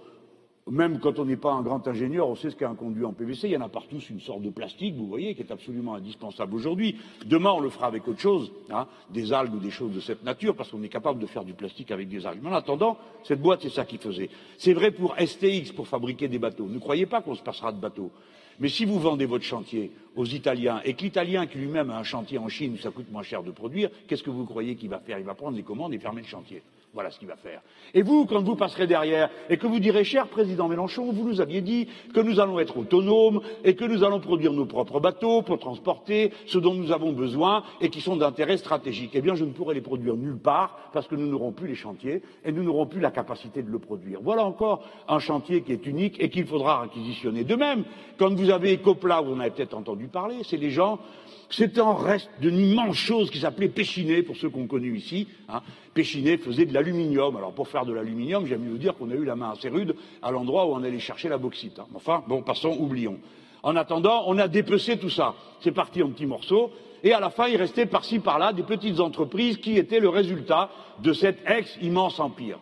même 0.69 0.99
quand 0.99 1.19
on 1.19 1.25
n'est 1.25 1.35
pas 1.35 1.51
un 1.51 1.63
grand 1.63 1.85
ingénieur, 1.85 2.29
on 2.29 2.35
sait 2.35 2.49
ce 2.49 2.55
qu'est 2.55 2.63
un 2.63 2.75
conduit 2.75 3.03
en 3.03 3.11
PVC. 3.11 3.49
Il 3.49 3.51
y 3.51 3.57
en 3.57 3.61
a 3.61 3.67
partout 3.67 3.97
une 3.97 4.21
sorte 4.21 4.41
de 4.41 4.49
plastique, 4.49 4.95
vous 4.95 5.05
voyez, 5.05 5.35
qui 5.35 5.41
est 5.41 5.51
absolument 5.51 5.95
indispensable 5.95 6.55
aujourd'hui. 6.55 6.95
Demain, 7.25 7.51
on 7.51 7.59
le 7.59 7.69
fera 7.69 7.87
avec 7.87 8.07
autre 8.07 8.21
chose, 8.21 8.53
hein, 8.69 8.87
des 9.09 9.33
algues 9.33 9.55
ou 9.55 9.59
des 9.59 9.69
choses 9.69 9.93
de 9.93 9.99
cette 9.99 10.23
nature, 10.23 10.55
parce 10.55 10.71
qu'on 10.71 10.81
est 10.81 10.87
capable 10.87 11.19
de 11.19 11.25
faire 11.25 11.43
du 11.43 11.53
plastique 11.53 11.91
avec 11.91 12.07
des 12.07 12.25
algues. 12.25 12.39
Mais 12.41 12.51
en 12.51 12.53
attendant, 12.53 12.97
cette 13.23 13.41
boîte, 13.41 13.63
c'est 13.63 13.69
ça 13.69 13.83
qu'il 13.83 13.99
faisait. 13.99 14.29
C'est 14.57 14.71
vrai 14.71 14.91
pour 14.91 15.13
STX, 15.19 15.73
pour 15.75 15.89
fabriquer 15.89 16.29
des 16.29 16.39
bateaux. 16.39 16.67
Ne 16.69 16.79
croyez 16.79 17.05
pas 17.05 17.21
qu'on 17.21 17.35
se 17.35 17.43
passera 17.43 17.73
de 17.73 17.81
bateaux. 17.81 18.11
Mais 18.61 18.69
si 18.69 18.85
vous 18.85 18.99
vendez 18.99 19.25
votre 19.25 19.43
chantier 19.43 19.91
aux 20.15 20.25
Italiens 20.25 20.81
et 20.85 20.93
que 20.93 21.01
l'Italien 21.01 21.47
qui 21.47 21.57
lui-même 21.57 21.89
a 21.89 21.97
un 21.97 22.03
chantier 22.03 22.37
en 22.37 22.47
Chine, 22.47 22.77
ça 22.79 22.91
coûte 22.91 23.11
moins 23.11 23.23
cher 23.23 23.41
de 23.41 23.49
produire, 23.49 23.89
qu'est-ce 24.07 24.21
que 24.21 24.29
vous 24.29 24.45
croyez 24.45 24.75
qu'il 24.75 24.89
va 24.89 24.99
faire? 24.99 25.17
Il 25.17 25.25
va 25.25 25.33
prendre 25.33 25.57
les 25.57 25.63
commandes 25.63 25.95
et 25.95 25.97
fermer 25.97 26.21
le 26.21 26.27
chantier. 26.27 26.61
Voilà 26.93 27.09
ce 27.09 27.19
qu'il 27.19 27.27
va 27.29 27.37
faire. 27.37 27.61
Et 27.93 28.01
vous, 28.01 28.25
quand 28.25 28.43
vous 28.43 28.57
passerez 28.57 28.85
derrière 28.85 29.29
et 29.49 29.55
que 29.55 29.65
vous 29.65 29.79
direz, 29.79 30.03
cher 30.03 30.27
président 30.27 30.67
Mélenchon, 30.67 31.13
vous 31.13 31.25
nous 31.25 31.39
aviez 31.39 31.61
dit 31.61 31.87
que 32.13 32.19
nous 32.19 32.41
allons 32.41 32.59
être 32.59 32.75
autonomes 32.75 33.39
et 33.63 33.75
que 33.75 33.85
nous 33.85 34.03
allons 34.03 34.19
produire 34.19 34.51
nos 34.51 34.65
propres 34.65 34.99
bateaux 34.99 35.41
pour 35.41 35.57
transporter 35.57 36.33
ce 36.47 36.57
dont 36.57 36.73
nous 36.73 36.91
avons 36.91 37.13
besoin 37.13 37.63
et 37.79 37.89
qui 37.89 38.01
sont 38.01 38.17
d'intérêt 38.17 38.57
stratégique. 38.57 39.11
Eh 39.13 39.21
bien, 39.21 39.35
je 39.35 39.45
ne 39.45 39.51
pourrai 39.51 39.73
les 39.73 39.79
produire 39.81 40.17
nulle 40.17 40.37
part 40.37 40.89
parce 40.91 41.07
que 41.07 41.15
nous 41.15 41.27
n'aurons 41.27 41.53
plus 41.53 41.69
les 41.69 41.75
chantiers 41.75 42.23
et 42.43 42.51
nous 42.51 42.63
n'aurons 42.63 42.87
plus 42.87 42.99
la 42.99 43.11
capacité 43.11 43.63
de 43.63 43.71
le 43.71 43.79
produire. 43.79 44.19
Voilà 44.21 44.43
encore 44.43 44.83
un 45.07 45.19
chantier 45.19 45.61
qui 45.61 45.71
est 45.71 45.85
unique 45.85 46.21
et 46.21 46.29
qu'il 46.29 46.45
faudra 46.45 46.81
réquisitionner. 46.81 47.45
De 47.45 47.55
même, 47.55 47.85
quand 48.17 48.33
vous 48.33 48.49
avez 48.49 48.73
Ecopla, 48.73 49.21
vous 49.21 49.33
en 49.33 49.39
avez 49.39 49.51
peut-être 49.51 49.77
entendu 49.77 50.07
parler, 50.07 50.39
c'est 50.43 50.57
les 50.57 50.71
gens 50.71 50.99
c'était 51.51 51.81
en 51.81 51.95
reste 51.95 52.29
d'une 52.39 52.57
immense 52.57 52.95
chose 52.95 53.29
qui 53.29 53.39
s'appelait 53.39 53.67
Péchinet, 53.67 54.23
pour 54.23 54.35
ceux 54.37 54.49
qu'on 54.49 54.67
connu 54.67 54.95
ici. 54.97 55.27
Hein. 55.49 55.61
Faisait 55.95 56.65
de 56.65 56.73
l'aluminium. 56.73 57.35
Alors 57.35 57.53
pour 57.53 57.67
faire 57.67 57.85
de 57.85 57.93
l'aluminium, 57.93 58.45
j'aime 58.45 58.61
mieux 58.61 58.71
vous 58.71 58.77
dire 58.77 58.95
qu'on 58.95 59.11
a 59.11 59.15
eu 59.15 59.25
la 59.25 59.35
main 59.35 59.51
assez 59.51 59.69
rude 59.69 59.95
à 60.21 60.31
l'endroit 60.31 60.65
où 60.65 60.73
on 60.73 60.83
allait 60.83 60.99
chercher 60.99 61.29
la 61.29 61.37
bauxite. 61.37 61.79
Hein. 61.79 61.87
Enfin, 61.93 62.23
bon, 62.27 62.41
passons, 62.41 62.75
oublions. 62.79 63.19
En 63.63 63.75
attendant, 63.75 64.23
on 64.27 64.37
a 64.37 64.47
dépecé 64.47 64.97
tout 64.97 65.09
ça. 65.09 65.35
C'est 65.59 65.71
parti 65.71 66.01
en 66.01 66.09
petits 66.09 66.25
morceaux. 66.25 66.71
Et 67.03 67.13
à 67.13 67.19
la 67.19 67.29
fin, 67.29 67.47
il 67.47 67.57
restait 67.57 67.85
par-ci, 67.85 68.19
par-là 68.19 68.53
des 68.53 68.63
petites 68.63 68.99
entreprises 68.99 69.57
qui 69.57 69.77
étaient 69.77 69.99
le 69.99 70.09
résultat 70.09 70.69
de 70.99 71.13
cet 71.13 71.39
ex-immense 71.49 72.19
empire. 72.19 72.59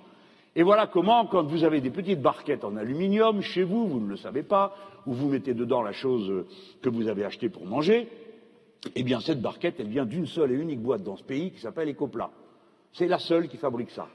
Et 0.56 0.64
voilà 0.64 0.88
comment, 0.88 1.26
quand 1.26 1.44
vous 1.44 1.64
avez 1.64 1.80
des 1.80 1.90
petites 1.90 2.22
barquettes 2.22 2.64
en 2.64 2.76
aluminium 2.76 3.42
chez 3.42 3.64
vous, 3.64 3.88
vous 3.88 4.00
ne 4.00 4.10
le 4.10 4.18
savez 4.18 4.44
pas, 4.44 4.76
ou 5.06 5.14
vous 5.14 5.30
mettez 5.30 5.54
dedans 5.54 5.82
la 5.82 5.92
chose 5.92 6.46
que 6.82 6.90
vous 6.90 7.08
avez 7.08 7.24
achetée 7.24 7.50
pour 7.50 7.66
manger, 7.66 8.08
eh 8.96 9.04
bien, 9.04 9.20
cette 9.20 9.42
barquette, 9.42 9.76
elle 9.80 9.88
vient 9.88 10.06
d'une 10.06 10.26
seule 10.26 10.52
et 10.52 10.56
unique 10.56 10.82
boîte 10.82 11.04
dans 11.04 11.18
ce 11.18 11.24
pays 11.24 11.52
qui 11.52 11.60
s'appelle 11.60 11.90
Ecopla. 11.90 12.32
C'est 12.94 13.08
la 13.08 13.20
seule 13.20 13.48
qui 13.48 13.58
fabrique 13.58 13.92
ça. 13.92 14.08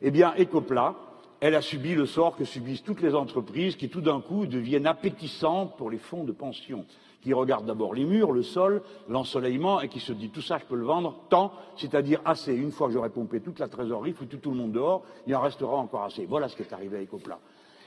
Eh 0.00 0.10
bien, 0.10 0.34
Ecopla, 0.38 0.94
elle 1.40 1.54
a 1.54 1.62
subi 1.62 1.94
le 1.94 2.06
sort 2.06 2.36
que 2.36 2.44
subissent 2.44 2.82
toutes 2.82 3.02
les 3.02 3.14
entreprises 3.14 3.76
qui, 3.76 3.88
tout 3.88 4.00
d'un 4.00 4.20
coup, 4.20 4.46
deviennent 4.46 4.86
appétissantes 4.86 5.76
pour 5.76 5.90
les 5.90 5.98
fonds 5.98 6.24
de 6.24 6.32
pension, 6.32 6.84
qui 7.22 7.32
regardent 7.34 7.66
d'abord 7.66 7.94
les 7.94 8.04
murs, 8.04 8.32
le 8.32 8.42
sol, 8.42 8.82
l'ensoleillement, 9.08 9.80
et 9.80 9.88
qui 9.88 10.00
se 10.00 10.12
disent 10.12 10.30
tout 10.32 10.42
ça, 10.42 10.58
je 10.58 10.64
peux 10.64 10.76
le 10.76 10.84
vendre 10.84 11.14
tant, 11.28 11.52
c'est-à-dire 11.76 12.20
assez. 12.24 12.54
Une 12.54 12.70
fois 12.70 12.86
que 12.86 12.94
j'aurai 12.94 13.10
pompé 13.10 13.40
toute 13.40 13.58
la 13.58 13.68
trésorerie, 13.68 14.12
foutu 14.12 14.38
tout 14.38 14.50
le 14.50 14.56
monde 14.56 14.72
dehors, 14.72 15.02
il 15.26 15.34
en 15.34 15.40
restera 15.40 15.76
encore 15.76 16.04
assez. 16.04 16.26
Voilà 16.26 16.48
ce 16.48 16.56
qui 16.56 16.62
est 16.62 16.72
arrivé 16.72 16.98
à 16.98 17.02
Ecopla. 17.02 17.38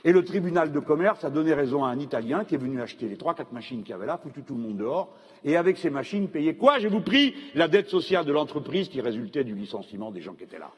Et 0.04 0.12
le 0.12 0.24
tribunal 0.24 0.72
de 0.72 0.80
commerce 0.80 1.24
a 1.24 1.30
donné 1.30 1.52
raison 1.52 1.84
à 1.84 1.88
un 1.88 1.98
Italien 1.98 2.44
qui 2.44 2.54
est 2.54 2.58
venu 2.58 2.80
acheter 2.80 3.06
les 3.08 3.16
trois, 3.16 3.34
quatre 3.34 3.52
machines 3.52 3.82
qu'il 3.82 3.90
y 3.90 3.94
avait 3.94 4.06
là, 4.06 4.18
foutu 4.18 4.42
tout 4.42 4.54
le 4.54 4.60
monde 4.60 4.76
dehors, 4.76 5.08
et 5.44 5.56
avec 5.56 5.78
ces 5.78 5.90
machines 5.90 6.28
payer 6.28 6.54
quoi 6.54 6.78
J'ai 6.78 6.88
vous 6.88 7.00
pris 7.00 7.34
la 7.54 7.68
dette 7.68 7.88
sociale 7.88 8.24
de 8.24 8.32
l'entreprise 8.32 8.88
qui 8.88 9.00
résultait 9.00 9.44
du 9.44 9.54
licenciement 9.54 10.10
des 10.10 10.20
gens 10.20 10.34
qui 10.34 10.44
étaient 10.44 10.58
là. 10.58 10.70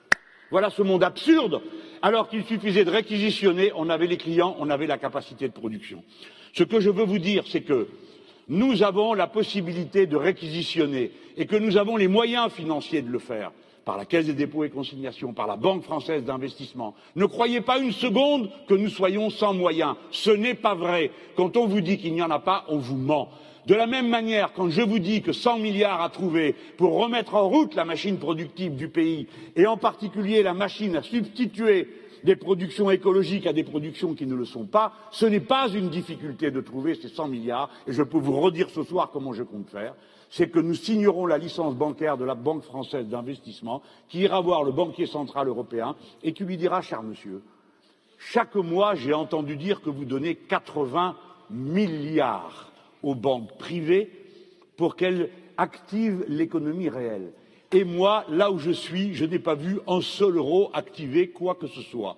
Voilà 0.50 0.68
ce 0.68 0.82
monde 0.82 1.02
absurde, 1.02 1.62
alors 2.02 2.28
qu'il 2.28 2.44
suffisait 2.44 2.84
de 2.84 2.90
réquisitionner, 2.90 3.72
on 3.74 3.88
avait 3.88 4.06
les 4.06 4.18
clients, 4.18 4.54
on 4.58 4.68
avait 4.68 4.86
la 4.86 4.98
capacité 4.98 5.48
de 5.48 5.52
production. 5.52 6.04
Ce 6.52 6.62
que 6.62 6.78
je 6.78 6.90
veux 6.90 7.04
vous 7.04 7.18
dire, 7.18 7.44
c'est 7.46 7.62
que 7.62 7.88
nous 8.48 8.82
avons 8.82 9.14
la 9.14 9.26
possibilité 9.26 10.06
de 10.06 10.16
réquisitionner 10.16 11.12
et 11.38 11.46
que 11.46 11.56
nous 11.56 11.78
avons 11.78 11.96
les 11.96 12.08
moyens 12.08 12.52
financiers 12.52 13.00
de 13.00 13.10
le 13.10 13.18
faire 13.18 13.52
par 13.84 13.96
la 13.96 14.04
Caisse 14.04 14.26
des 14.26 14.34
dépôts 14.34 14.64
et 14.64 14.70
consignations, 14.70 15.32
par 15.32 15.46
la 15.46 15.56
Banque 15.56 15.82
française 15.82 16.22
d'investissement. 16.24 16.94
Ne 17.16 17.26
croyez 17.26 17.60
pas 17.60 17.78
une 17.78 17.92
seconde 17.92 18.50
que 18.68 18.74
nous 18.74 18.88
soyons 18.88 19.30
sans 19.30 19.54
moyens. 19.54 19.96
Ce 20.10 20.30
n'est 20.30 20.54
pas 20.54 20.74
vrai. 20.74 21.10
Quand 21.36 21.56
on 21.56 21.66
vous 21.66 21.80
dit 21.80 21.98
qu'il 21.98 22.12
n'y 22.12 22.22
en 22.22 22.30
a 22.30 22.38
pas, 22.38 22.64
on 22.68 22.78
vous 22.78 22.96
ment. 22.96 23.30
De 23.66 23.74
la 23.74 23.86
même 23.86 24.08
manière, 24.08 24.52
quand 24.52 24.70
je 24.70 24.82
vous 24.82 24.98
dis 24.98 25.22
que 25.22 25.32
100 25.32 25.58
milliards 25.58 26.02
à 26.02 26.08
trouver 26.08 26.56
pour 26.76 26.98
remettre 26.98 27.34
en 27.34 27.48
route 27.48 27.74
la 27.74 27.84
machine 27.84 28.18
productive 28.18 28.74
du 28.74 28.88
pays, 28.88 29.28
et 29.54 29.66
en 29.66 29.76
particulier 29.76 30.42
la 30.42 30.54
machine 30.54 30.96
à 30.96 31.02
substituer 31.02 31.88
des 32.24 32.36
productions 32.36 32.90
écologiques 32.90 33.46
à 33.46 33.52
des 33.52 33.64
productions 33.64 34.14
qui 34.14 34.26
ne 34.26 34.34
le 34.34 34.44
sont 34.44 34.66
pas, 34.66 34.92
ce 35.10 35.26
n'est 35.26 35.40
pas 35.40 35.68
une 35.68 35.90
difficulté 35.90 36.50
de 36.50 36.60
trouver 36.60 36.96
ces 36.96 37.08
100 37.08 37.28
milliards, 37.28 37.70
et 37.86 37.92
je 37.92 38.02
peux 38.02 38.18
vous 38.18 38.40
redire 38.40 38.68
ce 38.70 38.82
soir 38.82 39.10
comment 39.12 39.32
je 39.32 39.42
compte 39.42 39.68
faire 39.70 39.94
c'est 40.32 40.48
que 40.48 40.58
nous 40.58 40.74
signerons 40.74 41.26
la 41.26 41.36
licence 41.36 41.74
bancaire 41.74 42.16
de 42.16 42.24
la 42.24 42.34
Banque 42.34 42.62
française 42.62 43.06
d'investissement, 43.06 43.82
qui 44.08 44.20
ira 44.20 44.40
voir 44.40 44.64
le 44.64 44.72
banquier 44.72 45.04
central 45.04 45.46
européen 45.46 45.94
et 46.22 46.32
qui 46.32 46.44
lui 46.44 46.56
dira, 46.56 46.80
cher 46.80 47.02
monsieur, 47.02 47.42
chaque 48.16 48.54
mois, 48.54 48.94
j'ai 48.94 49.12
entendu 49.12 49.58
dire 49.58 49.82
que 49.82 49.90
vous 49.90 50.06
donnez 50.06 50.36
80 50.36 51.16
milliards 51.50 52.71
aux 53.02 53.14
banques 53.14 53.56
privées 53.58 54.10
pour 54.76 54.96
qu'elles 54.96 55.30
activent 55.56 56.24
l'économie 56.28 56.88
réelle. 56.88 57.32
Et 57.72 57.84
moi, 57.84 58.24
là 58.28 58.50
où 58.50 58.58
je 58.58 58.70
suis, 58.70 59.14
je 59.14 59.24
n'ai 59.24 59.38
pas 59.38 59.54
vu 59.54 59.80
un 59.86 60.00
seul 60.00 60.36
euro 60.36 60.70
activer 60.74 61.30
quoi 61.30 61.54
que 61.54 61.66
ce 61.66 61.80
soit. 61.82 62.16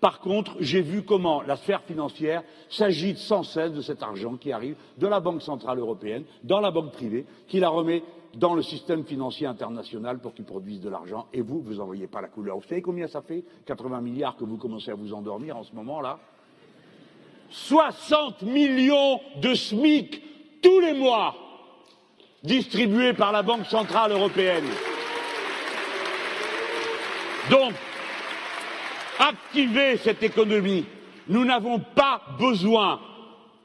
Par 0.00 0.20
contre, 0.20 0.56
j'ai 0.60 0.80
vu 0.80 1.02
comment 1.02 1.42
la 1.42 1.56
sphère 1.56 1.82
financière 1.82 2.42
s'agite 2.70 3.18
sans 3.18 3.42
cesse 3.42 3.72
de 3.72 3.82
cet 3.82 4.02
argent 4.02 4.36
qui 4.36 4.50
arrive 4.50 4.76
de 4.96 5.06
la 5.06 5.20
Banque 5.20 5.42
centrale 5.42 5.78
européenne, 5.78 6.24
dans 6.42 6.60
la 6.60 6.70
banque 6.70 6.92
privée, 6.92 7.26
qui 7.48 7.60
la 7.60 7.68
remet 7.68 8.02
dans 8.34 8.54
le 8.54 8.62
système 8.62 9.04
financier 9.04 9.46
international 9.46 10.18
pour 10.20 10.32
qu'il 10.32 10.46
produise 10.46 10.80
de 10.80 10.88
l'argent. 10.88 11.26
Et 11.34 11.42
vous, 11.42 11.60
vous 11.60 11.74
n'envoyez 11.74 12.06
pas 12.06 12.22
la 12.22 12.28
couleur. 12.28 12.56
Vous 12.56 12.66
savez 12.66 12.80
combien 12.80 13.08
ça 13.08 13.20
fait? 13.20 13.44
80 13.66 14.00
milliards 14.00 14.36
que 14.36 14.44
vous 14.44 14.56
commencez 14.56 14.90
à 14.90 14.94
vous 14.94 15.12
endormir 15.12 15.58
en 15.58 15.64
ce 15.64 15.74
moment-là? 15.74 16.18
60 17.50 18.42
millions 18.42 19.20
de 19.36 19.54
SMIC 19.54 20.22
tous 20.62 20.80
les 20.80 20.92
mois 20.92 21.36
distribués 22.42 23.12
par 23.12 23.32
la 23.32 23.42
Banque 23.42 23.66
centrale 23.66 24.12
européenne. 24.12 24.64
Donc, 27.50 27.72
activer 29.18 29.96
cette 29.98 30.22
économie. 30.22 30.86
Nous 31.28 31.44
n'avons 31.44 31.78
pas 31.78 32.22
besoin 32.38 33.00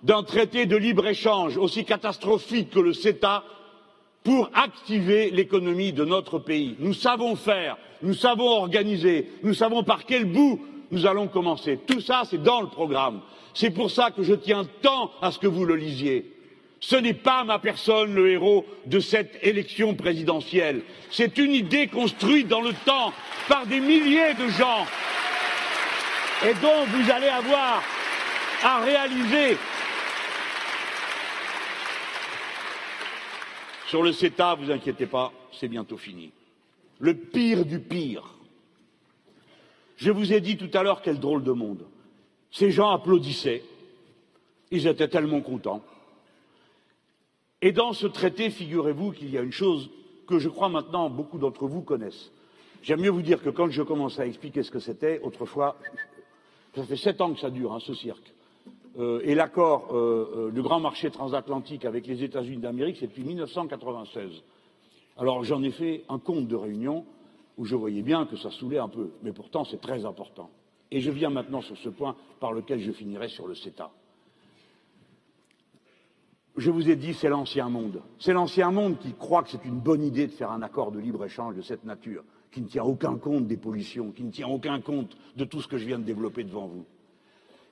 d'un 0.03 0.23
traité 0.23 0.65
de 0.65 0.75
libre-échange 0.75 1.57
aussi 1.57 1.85
catastrophique 1.85 2.69
que 2.71 2.79
le 2.79 2.93
CETA 2.93 3.43
pour 4.23 4.49
activer 4.53 5.29
l'économie 5.31 5.93
de 5.93 6.03
notre 6.03 6.39
pays. 6.39 6.75
Nous 6.79 6.93
savons 6.93 7.35
faire, 7.35 7.77
nous 8.01 8.13
savons 8.13 8.47
organiser, 8.47 9.29
nous 9.43 9.53
savons 9.53 9.83
par 9.83 10.05
quel 10.05 10.25
bout 10.25 10.59
nous 10.91 11.05
allons 11.05 11.27
commencer. 11.27 11.79
Tout 11.85 12.01
ça, 12.01 12.23
c'est 12.29 12.41
dans 12.41 12.61
le 12.61 12.67
programme. 12.67 13.21
C'est 13.53 13.71
pour 13.71 13.89
ça 13.91 14.11
que 14.11 14.23
je 14.23 14.33
tiens 14.33 14.65
tant 14.81 15.11
à 15.21 15.31
ce 15.31 15.39
que 15.39 15.47
vous 15.47 15.65
le 15.65 15.75
lisiez. 15.75 16.31
Ce 16.79 16.95
n'est 16.95 17.13
pas 17.13 17.43
ma 17.43 17.57
personne 17.57 18.13
le 18.13 18.29
héros 18.29 18.65
de 18.85 18.99
cette 18.99 19.39
élection 19.41 19.95
présidentielle. 19.95 20.81
C'est 21.09 21.37
une 21.37 21.53
idée 21.53 21.87
construite 21.87 22.47
dans 22.47 22.61
le 22.61 22.73
temps 22.85 23.13
par 23.47 23.65
des 23.65 23.79
milliers 23.79 24.33
de 24.33 24.47
gens 24.49 24.85
et 26.45 26.53
dont 26.55 26.85
vous 26.85 27.11
allez 27.11 27.29
avoir 27.29 27.81
à 28.61 28.79
réaliser. 28.81 29.57
Sur 33.87 34.03
le 34.03 34.11
CETA, 34.11 34.55
vous 34.55 34.71
inquiétez 34.71 35.05
pas, 35.05 35.31
c'est 35.51 35.67
bientôt 35.67 35.97
fini. 35.97 36.31
Le 36.99 37.15
pire 37.15 37.65
du 37.65 37.79
pire. 37.79 38.34
Je 39.95 40.11
vous 40.11 40.33
ai 40.33 40.41
dit 40.41 40.57
tout 40.57 40.69
à 40.73 40.83
l'heure 40.83 41.01
quel 41.01 41.19
drôle 41.19 41.43
de 41.43 41.51
monde. 41.51 41.85
Ces 42.51 42.71
gens 42.71 42.89
applaudissaient. 42.89 43.63
Ils 44.71 44.87
étaient 44.87 45.07
tellement 45.07 45.41
contents. 45.41 45.83
Et 47.61 47.71
dans 47.71 47.93
ce 47.93 48.07
traité, 48.07 48.49
figurez-vous 48.49 49.11
qu'il 49.11 49.29
y 49.29 49.37
a 49.37 49.41
une 49.41 49.51
chose 49.51 49.89
que 50.27 50.39
je 50.39 50.49
crois 50.49 50.69
maintenant 50.69 51.09
beaucoup 51.09 51.37
d'entre 51.37 51.67
vous 51.67 51.81
connaissent. 51.81 52.31
J'aime 52.81 53.01
mieux 53.01 53.09
vous 53.09 53.21
dire 53.21 53.41
que 53.41 53.49
quand 53.49 53.69
je 53.69 53.81
commence 53.81 54.19
à 54.19 54.27
expliquer 54.27 54.63
ce 54.63 54.71
que 54.71 54.79
c'était, 54.79 55.19
autrefois, 55.21 55.77
ça 56.75 56.83
fait 56.83 56.97
sept 56.97 57.21
ans 57.21 57.33
que 57.33 57.39
ça 57.39 57.49
dure, 57.49 57.73
hein, 57.73 57.79
ce 57.79 57.93
cirque. 57.93 58.33
Euh, 58.97 59.21
et 59.23 59.35
l'accord 59.35 59.89
euh, 59.91 60.31
euh, 60.35 60.51
du 60.51 60.61
grand 60.61 60.79
marché 60.79 61.09
transatlantique 61.09 61.85
avec 61.85 62.07
les 62.07 62.23
États-Unis 62.23 62.61
d'Amérique, 62.61 62.97
c'est 62.99 63.07
depuis 63.07 63.23
1996. 63.23 64.43
Alors 65.17 65.43
j'en 65.43 65.63
ai 65.63 65.71
fait 65.71 66.03
un 66.09 66.19
compte 66.19 66.47
de 66.47 66.55
réunion 66.55 67.05
où 67.57 67.65
je 67.65 67.75
voyais 67.75 68.01
bien 68.01 68.25
que 68.25 68.35
ça 68.35 68.51
saoulait 68.51 68.79
un 68.79 68.89
peu, 68.89 69.11
mais 69.23 69.31
pourtant 69.31 69.63
c'est 69.63 69.81
très 69.81 70.05
important. 70.05 70.49
Et 70.91 70.99
je 70.99 71.11
viens 71.11 71.29
maintenant 71.29 71.61
sur 71.61 71.77
ce 71.77 71.89
point 71.89 72.15
par 72.39 72.53
lequel 72.53 72.79
je 72.79 72.91
finirai 72.91 73.27
sur 73.27 73.47
le 73.47 73.55
CETA. 73.55 73.91
Je 76.57 76.71
vous 76.71 76.89
ai 76.89 76.95
dit, 76.95 77.13
c'est 77.13 77.27
l'ancien 77.27 77.67
monde. 77.67 78.01
C'est 78.17 78.31
l'ancien 78.31 78.71
monde 78.71 78.97
qui 78.99 79.13
croit 79.13 79.43
que 79.43 79.49
c'est 79.49 79.65
une 79.65 79.79
bonne 79.79 80.03
idée 80.03 80.27
de 80.27 80.31
faire 80.31 80.51
un 80.51 80.61
accord 80.61 80.91
de 80.91 80.99
libre-échange 80.99 81.55
de 81.55 81.61
cette 81.61 81.83
nature 81.83 82.23
qui 82.51 82.61
ne 82.61 82.67
tient 82.67 82.83
aucun 82.83 83.17
compte 83.17 83.47
des 83.47 83.57
pollutions, 83.57 84.11
qui 84.11 84.23
ne 84.23 84.31
tient 84.31 84.47
aucun 84.47 84.79
compte 84.79 85.17
de 85.35 85.43
tout 85.43 85.59
ce 85.59 85.67
que 85.67 85.77
je 85.77 85.85
viens 85.85 85.99
de 85.99 86.05
développer 86.05 86.45
devant 86.45 86.67
vous. 86.67 86.85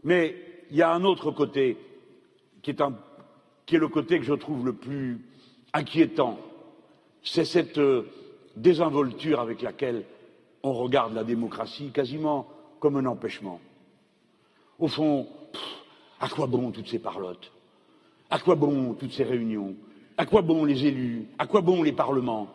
Mais 0.03 0.35
il 0.69 0.75
y 0.75 0.81
a 0.81 0.91
un 0.93 1.05
autre 1.05 1.31
côté 1.31 1.77
qui 2.61 2.71
est, 2.71 2.81
qui 3.65 3.75
est 3.75 3.79
le 3.79 3.87
côté 3.87 4.19
que 4.19 4.25
je 4.25 4.33
trouve 4.33 4.65
le 4.65 4.73
plus 4.73 5.21
inquiétant. 5.71 6.37
C'est 7.23 7.45
cette 7.45 7.77
euh, 7.77 8.03
désinvolture 8.55 9.39
avec 9.39 9.61
laquelle 9.61 10.05
on 10.63 10.73
regarde 10.73 11.13
la 11.13 11.23
démocratie 11.23 11.91
quasiment 11.91 12.47
comme 12.79 12.97
un 12.97 13.05
empêchement. 13.05 13.59
Au 14.79 14.87
fond, 14.87 15.27
à 16.19 16.29
quoi 16.29 16.47
bon 16.47 16.71
toutes 16.71 16.87
ces 16.87 16.99
parlottes? 16.99 17.51
À 18.29 18.39
quoi 18.39 18.55
bon 18.55 18.93
toutes 18.93 19.13
ces 19.13 19.23
réunions? 19.23 19.75
À 20.17 20.25
quoi 20.25 20.41
bon 20.41 20.65
les 20.65 20.85
élus? 20.85 21.27
À 21.37 21.47
quoi 21.47 21.61
bon 21.61 21.83
les 21.83 21.91
parlements? 21.91 22.47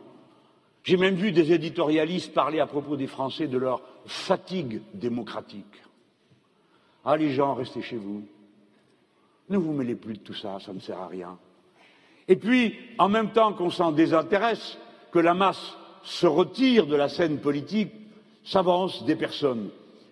J'ai 0.85 0.97
même 0.97 1.17
vu 1.17 1.33
des 1.33 1.53
éditorialistes 1.53 2.33
parler 2.33 2.61
à 2.61 2.67
propos 2.67 2.97
des 2.97 3.07
Français 3.07 3.47
de 3.47 3.59
leur 3.59 3.83
fatigue 4.07 4.81
démocratique. 4.95 5.83
Ah, 7.05 7.17
les 7.17 7.31
gens, 7.31 7.55
restez 7.55 7.83
chez 7.83 7.97
vous. 7.97 8.23
Ne 9.51 9.59
vous 9.59 9.73
mêlez 9.73 9.95
plus 9.95 10.15
de 10.15 10.21
tout 10.21 10.35
ça, 10.35 10.59
ça 10.61 10.73
ne 10.73 10.81
sert 10.81 10.99
à 10.99 11.09
rien. 11.09 11.39
Et 12.27 12.37
puis, 12.37 12.75
en 12.99 13.09
même 13.09 13.33
temps 13.33 13.53
qu'on 13.55 13.71
s'en 13.71 13.93
désintéresse, 13.93 14.79
que 15.11 15.19
la 15.19 15.35
masse 15.35 15.77
se 16.09 16.27
retire 16.27 16.87
de 16.87 16.97
la 16.97 17.09
scène 17.09 17.39
politique, 17.39 17.93
s'avancent 18.43 19.05
des 19.05 19.15
personnes 19.15 19.69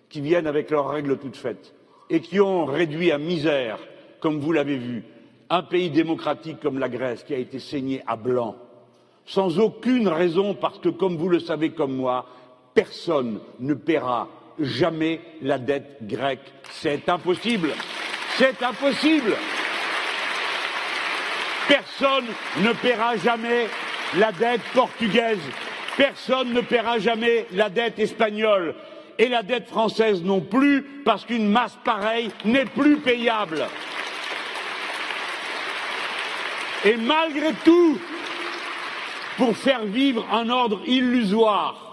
qui 0.09 0.21
viennent 0.21 0.45
avec 0.45 0.69
leurs 0.69 0.89
règles 0.89 1.17
toutes 1.17 1.35
faites 1.35 1.73
et 2.09 2.21
qui 2.21 2.39
ont 2.39 2.65
réduit 2.65 3.11
à 3.11 3.17
misère, 3.17 3.79
comme 4.19 4.39
vous 4.39 4.51
l'avez 4.51 4.77
vu, 4.77 5.03
un 5.49 5.63
pays 5.63 5.89
démocratique 5.89 6.59
comme 6.59 6.77
la 6.77 6.87
Grèce 6.87 7.23
qui 7.23 7.33
a 7.33 7.37
été 7.37 7.59
saigné 7.59 8.03
à 8.05 8.15
blanc, 8.15 8.55
sans 9.25 9.59
aucune 9.59 10.07
raison 10.07 10.53
parce 10.53 10.77
que, 10.77 10.89
comme 10.89 11.17
vous 11.17 11.29
le 11.29 11.39
savez 11.39 11.71
comme 11.71 11.95
moi, 11.95 12.27
personne 12.75 13.39
ne 13.59 13.73
paiera 13.73 14.27
jamais 14.59 15.19
la 15.41 15.57
dette 15.57 15.97
grecque. 16.03 16.53
C'est 16.69 17.09
impossible. 17.09 17.71
C'est 18.37 18.61
impossible. 18.61 19.33
Personne 21.67 22.25
ne 22.61 22.71
paiera 22.73 23.17
jamais 23.17 23.65
la 24.15 24.31
dette 24.31 24.61
portugaise. 24.75 25.39
Personne 25.97 26.53
ne 26.53 26.61
paiera 26.61 26.99
jamais 26.99 27.47
la 27.51 27.69
dette 27.69 27.99
espagnole. 27.99 28.75
Et 29.19 29.29
la 29.29 29.41
dette 29.41 29.67
française 29.67 30.23
non 30.23 30.41
plus, 30.41 31.01
parce 31.03 31.25
qu'une 31.25 31.49
masse 31.49 31.75
pareille 31.83 32.29
n'est 32.45 32.65
plus 32.65 32.97
payable. 32.97 33.65
Et 36.85 36.95
malgré 36.97 37.51
tout, 37.65 37.97
pour 39.37 39.57
faire 39.57 39.85
vivre 39.85 40.23
un 40.31 40.49
ordre 40.49 40.81
illusoire, 40.85 41.87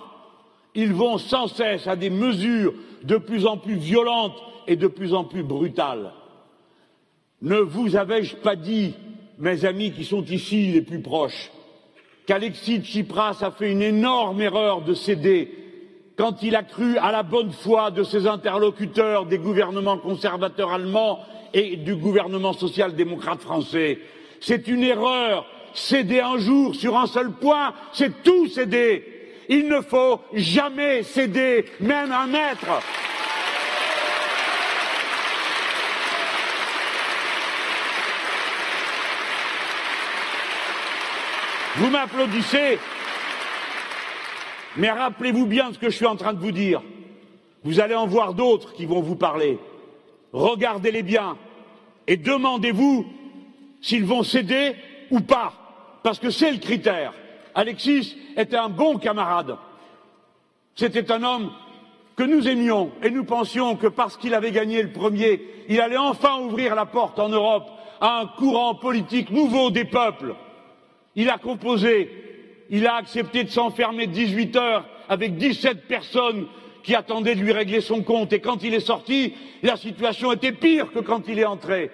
ils 0.75 0.93
vont 0.93 1.17
sans 1.17 1.49
cesse 1.49 1.87
à 1.87 1.97
des 1.97 2.11
mesures 2.11 2.75
de 3.03 3.17
plus 3.17 3.47
en 3.47 3.57
plus 3.57 3.77
violentes 3.77 4.37
et 4.67 4.77
de 4.77 4.87
plus 4.87 5.15
en 5.15 5.25
plus 5.25 5.43
brutales. 5.43 6.13
Ne 7.41 7.57
vous 7.57 7.97
avais-je 7.97 8.37
pas 8.37 8.57
dit, 8.57 8.95
mes 9.39 9.65
amis 9.65 9.93
qui 9.93 10.05
sont 10.05 10.25
ici 10.25 10.73
les 10.73 10.83
plus 10.83 11.01
proches, 11.01 11.51
qu'Alexis 12.27 12.81
Tsipras 12.81 13.39
a 13.43 13.51
fait 13.51 13.71
une 13.71 13.83
énorme 13.83 14.41
erreur 14.41 14.83
de 14.83 14.95
céder 14.95 15.53
quand 16.17 16.43
il 16.43 16.55
a 16.57 16.63
cru 16.63 16.97
à 16.99 17.11
la 17.11 17.23
bonne 17.23 17.53
foi 17.53 17.91
de 17.91 18.03
ses 18.05 18.27
interlocuteurs 18.27 19.27
des 19.27 19.39
gouvernements 19.39 19.99
conservateurs 19.99 20.73
allemands 20.73 21.21
et 21.53 21.77
du 21.77 21.97
gouvernement 21.97 22.53
social-démocrate 22.53 23.41
français. 23.41 23.99
C'est 24.41 24.69
une 24.69 24.83
erreur. 24.83 25.47
Céder 25.73 26.21
un 26.21 26.39
jour 26.39 26.77
sur 26.77 26.97
un 26.97 27.07
seul 27.07 27.33
point, 27.33 27.75
c'est 27.93 28.23
tout 28.23 28.47
céder. 28.47 29.05
Il 29.49 29.69
ne 29.69 29.81
faut 29.81 30.21
jamais 30.33 31.03
céder, 31.03 31.65
même 31.81 32.13
un 32.13 32.29
mètre. 32.29 32.81
Vous 41.77 41.91
m'applaudissez, 41.91 42.79
mais 44.77 44.91
rappelez-vous 44.93 45.47
bien 45.47 45.73
ce 45.73 45.79
que 45.79 45.91
je 45.91 45.97
suis 45.97 46.07
en 46.07 46.15
train 46.15 46.33
de 46.33 46.39
vous 46.39 46.53
dire. 46.53 46.81
Vous 47.65 47.81
allez 47.81 47.97
en 47.97 48.07
voir 48.07 48.35
d'autres 48.35 48.75
qui 48.75 48.87
vont 48.87 49.01
vous 49.01 49.17
parler. 49.17 49.59
Regardez-les 50.33 51.03
bien 51.03 51.37
et 52.07 52.17
demandez-vous 52.17 53.07
s'ils 53.83 54.05
vont 54.05 54.23
céder 54.23 54.77
ou 55.11 55.19
pas, 55.21 55.53
parce 56.05 56.21
que 56.21 56.31
c'est 56.31 56.53
le 56.53 56.59
critère. 56.59 57.13
Alexis 57.57 58.17
était 58.37 58.57
un 58.57 58.69
bon 58.69 58.99
camarade. 58.99 59.57
C'était 60.77 61.11
un 61.11 61.25
homme 61.25 61.53
que 62.17 62.23
nous 62.23 62.47
aimions 62.47 62.93
et 63.03 63.11
nous 63.11 63.25
pensions 63.25 63.75
que 63.75 63.89
parce 63.89 64.17
qu'il 64.17 64.35
avait 64.35 64.53
gagné 64.53 64.81
le 64.81 64.93
premier, 64.93 65.43
il 65.69 65.81
allait 65.81 65.97
enfin 65.97 66.39
ouvrir 66.39 66.77
la 66.77 66.87
porte 66.87 67.19
en 67.19 67.29
Europe 67.29 67.69
à 68.01 68.21
un 68.21 68.27
courant 68.27 68.77
politique 68.77 69.31
nouveau 69.31 69.71
des 69.71 69.85
peuples. 69.85 70.37
Il 71.17 71.31
a 71.31 71.39
composé, 71.39 72.11
il 72.71 72.87
a 72.87 72.97
accepté 72.97 73.45
de 73.45 73.51
s'enfermer 73.51 74.07
18 74.07 74.57
heures 74.57 74.89
avec 75.09 75.37
17 75.37 75.87
personnes 75.87 76.47
qui 76.83 76.95
attendaient 76.95 77.35
de 77.35 77.41
lui 77.41 77.53
régler 77.53 77.81
son 77.81 78.03
compte. 78.03 78.33
Et 78.33 78.41
quand 78.41 78.63
il 78.63 78.75
est 78.75 78.81
sorti, 78.81 79.33
la 79.63 79.77
situation 79.77 80.33
était 80.33 80.53
pire 80.53 80.93
que 80.93 80.99
quand 80.99 81.29
il 81.29 81.39
est 81.39 81.45
entré. 81.45 81.91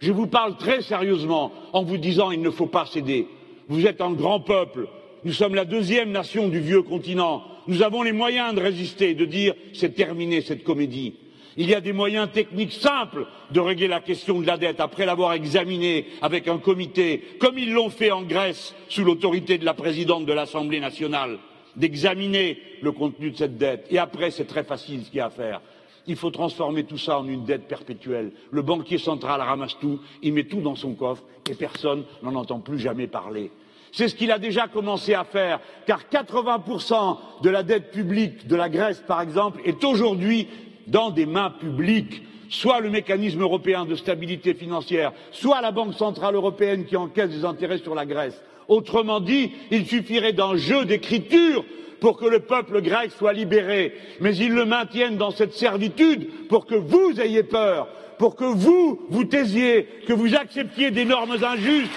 Je 0.00 0.12
vous 0.12 0.26
parle 0.26 0.56
très 0.56 0.82
sérieusement 0.82 1.52
en 1.72 1.82
vous 1.82 1.96
disant 1.96 2.30
il 2.30 2.42
ne 2.42 2.50
faut 2.50 2.66
pas 2.66 2.86
céder. 2.86 3.26
Vous 3.68 3.86
êtes 3.86 4.00
un 4.00 4.12
grand 4.12 4.40
peuple. 4.40 4.88
Nous 5.24 5.32
sommes 5.32 5.54
la 5.54 5.64
deuxième 5.64 6.10
nation 6.10 6.48
du 6.48 6.60
vieux 6.60 6.82
continent. 6.82 7.42
Nous 7.66 7.82
avons 7.82 8.02
les 8.02 8.12
moyens 8.12 8.54
de 8.54 8.60
résister, 8.60 9.14
de 9.14 9.24
dire 9.24 9.54
c'est 9.72 9.94
terminé 9.94 10.40
cette 10.40 10.64
comédie. 10.64 11.14
Il 11.58 11.70
y 11.70 11.74
a 11.74 11.80
des 11.80 11.94
moyens 11.94 12.30
techniques 12.30 12.72
simples 12.72 13.26
de 13.50 13.60
régler 13.60 13.88
la 13.88 14.00
question 14.00 14.40
de 14.40 14.46
la 14.46 14.58
dette 14.58 14.78
après 14.78 15.06
l'avoir 15.06 15.32
examinée 15.32 16.06
avec 16.20 16.48
un 16.48 16.58
comité, 16.58 17.22
comme 17.40 17.58
ils 17.58 17.72
l'ont 17.72 17.88
fait 17.88 18.10
en 18.10 18.22
Grèce 18.22 18.74
sous 18.90 19.04
l'autorité 19.04 19.56
de 19.56 19.64
la 19.64 19.72
présidente 19.72 20.26
de 20.26 20.34
l'Assemblée 20.34 20.80
nationale, 20.80 21.38
d'examiner 21.74 22.58
le 22.82 22.92
contenu 22.92 23.30
de 23.30 23.36
cette 23.36 23.56
dette. 23.56 23.86
Et 23.90 23.98
après, 23.98 24.30
c'est 24.30 24.44
très 24.44 24.64
facile 24.64 25.02
ce 25.04 25.08
qu'il 25.08 25.18
y 25.18 25.20
a 25.20 25.26
à 25.26 25.30
faire. 25.30 25.62
Il 26.06 26.16
faut 26.16 26.30
transformer 26.30 26.84
tout 26.84 26.98
ça 26.98 27.18
en 27.18 27.26
une 27.26 27.44
dette 27.44 27.66
perpétuelle. 27.66 28.32
Le 28.50 28.62
banquier 28.62 28.98
central 28.98 29.40
ramasse 29.40 29.78
tout, 29.80 30.00
il 30.22 30.34
met 30.34 30.44
tout 30.44 30.60
dans 30.60 30.76
son 30.76 30.92
coffre 30.92 31.24
et 31.50 31.54
personne 31.54 32.04
n'en 32.22 32.34
entend 32.34 32.60
plus 32.60 32.78
jamais 32.78 33.06
parler. 33.06 33.50
C'est 33.92 34.08
ce 34.08 34.14
qu'il 34.14 34.30
a 34.30 34.38
déjà 34.38 34.68
commencé 34.68 35.14
à 35.14 35.24
faire, 35.24 35.58
car 35.86 36.02
80% 36.12 37.16
de 37.42 37.48
la 37.48 37.62
dette 37.62 37.90
publique 37.90 38.46
de 38.46 38.54
la 38.54 38.68
Grèce, 38.68 39.02
par 39.06 39.22
exemple, 39.22 39.62
est 39.64 39.82
aujourd'hui 39.84 40.48
dans 40.86 41.10
des 41.10 41.26
mains 41.26 41.50
publiques, 41.50 42.22
soit 42.48 42.80
le 42.80 42.90
mécanisme 42.90 43.42
européen 43.42 43.84
de 43.84 43.94
stabilité 43.94 44.54
financière, 44.54 45.12
soit 45.32 45.60
la 45.60 45.72
Banque 45.72 45.94
centrale 45.94 46.34
européenne 46.34 46.84
qui 46.84 46.96
encaisse 46.96 47.30
des 47.30 47.44
intérêts 47.44 47.78
sur 47.78 47.94
la 47.94 48.06
Grèce. 48.06 48.40
Autrement 48.68 49.20
dit, 49.20 49.52
il 49.70 49.86
suffirait 49.86 50.32
d'un 50.32 50.56
jeu 50.56 50.84
d'écriture 50.84 51.64
pour 52.00 52.18
que 52.18 52.26
le 52.26 52.40
peuple 52.40 52.82
grec 52.82 53.10
soit 53.16 53.32
libéré, 53.32 53.94
mais 54.20 54.36
ils 54.36 54.52
le 54.52 54.64
maintiennent 54.64 55.16
dans 55.16 55.30
cette 55.30 55.54
servitude 55.54 56.46
pour 56.48 56.66
que 56.66 56.74
vous 56.74 57.20
ayez 57.20 57.42
peur, 57.42 57.88
pour 58.18 58.36
que 58.36 58.44
vous 58.44 59.00
vous 59.08 59.24
taisiez, 59.24 59.88
que 60.06 60.12
vous 60.12 60.34
acceptiez 60.34 60.90
des 60.90 61.04
normes 61.04 61.36
injustes, 61.42 61.90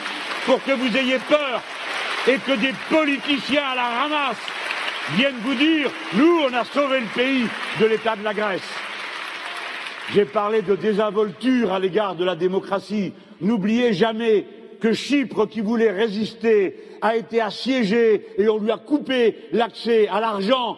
pour 0.45 0.64
que 0.64 0.72
vous 0.72 0.95
ayez 0.98 1.20
peur 1.28 1.61
et 2.28 2.38
que 2.38 2.60
des 2.60 2.74
politiciens 2.90 3.64
à 3.64 3.76
la 3.76 3.90
ramasse 3.90 4.38
viennent 5.15 5.40
vous 5.44 5.56
dire 5.56 5.91
nous 6.15 6.41
on 6.49 6.53
a 6.53 6.64
sauvé 6.64 6.99
le 6.99 7.14
pays 7.15 7.45
de 7.80 7.86
l'état 7.86 8.15
de 8.15 8.23
la 8.23 8.34
Grèce. 8.34 8.69
J'ai 10.14 10.26
parlé 10.26 10.61
de 10.61 10.76
désinvolture 10.76 11.72
à 11.72 11.80
l'égard 11.80 12.15
de 12.15 12.26
la 12.26 12.36
démocratie. 12.36 13.14
N'oubliez 13.41 13.94
jamais 13.94 14.45
que 14.80 14.94
Chypre, 14.94 15.48
qui 15.48 15.61
voulait 15.61 15.91
résister, 15.91 16.76
a 17.02 17.15
été 17.15 17.41
assiégé 17.41 18.26
et 18.38 18.49
on 18.49 18.60
lui 18.60 18.72
a 18.72 18.77
coupé 18.77 19.36
l'accès 19.52 20.07
à 20.07 20.19
l'argent 20.19 20.77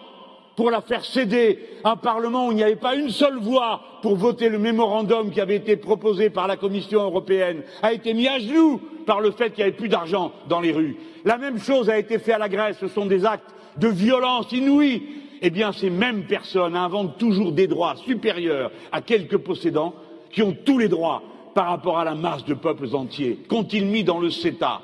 pour 0.56 0.70
la 0.70 0.82
faire 0.82 1.06
céder. 1.06 1.60
Un 1.84 1.96
Parlement 1.96 2.48
où 2.48 2.52
il 2.52 2.56
n'y 2.56 2.64
avait 2.64 2.76
pas 2.76 2.96
une 2.96 3.10
seule 3.10 3.40
voix 3.40 3.82
pour 4.02 4.16
voter 4.16 4.50
le 4.50 4.60
mémorandum 4.60 5.32
qui 5.32 5.40
avait 5.40 5.56
été 5.56 5.78
proposé 5.78 6.30
par 6.30 6.48
la 6.48 6.58
Commission 6.58 7.02
européenne 7.02 7.62
a 7.82 7.94
été 7.94 8.14
mis 8.14 8.28
à 8.28 8.38
genoux 8.38 8.82
par 9.06 9.22
le 9.22 9.32
fait 9.32 9.52
qu'il 9.52 9.64
n'y 9.64 9.70
avait 9.70 9.78
plus 9.78 9.90
d'argent 9.90 10.34
dans 10.50 10.60
les 10.60 10.72
rues. 10.72 10.98
La 11.24 11.38
même 11.38 11.60
chose 11.60 11.90
a 11.90 11.98
été 11.98 12.20
faite 12.20 12.36
à 12.36 12.40
la 12.40 12.50
Grèce. 12.50 12.78
Ce 12.80 12.88
sont 12.88 13.06
des 13.06 13.26
actes 13.26 13.50
de 13.78 13.88
violence 13.88 14.52
inouïe. 14.52 15.04
Eh 15.42 15.50
bien, 15.50 15.72
ces 15.72 15.90
mêmes 15.90 16.26
personnes 16.26 16.76
inventent 16.76 17.18
toujours 17.18 17.52
des 17.52 17.68
droits 17.68 17.96
supérieurs 18.06 18.72
à 18.92 19.02
quelques 19.02 19.38
possédants 19.38 19.96
qui 20.32 20.44
ont 20.44 20.56
tous 20.66 20.78
les 20.78 20.88
droits 20.88 21.24
par 21.56 21.68
rapport 21.68 21.98
à 21.98 22.06
la 22.06 22.16
masse 22.16 22.46
de 22.46 22.54
peuples 22.54 22.96
entiers 22.96 23.40
Qu'ont-ils 23.50 23.86
mis 23.86 24.04
dans 24.04 24.20
le 24.20 24.30
CETA 24.30 24.82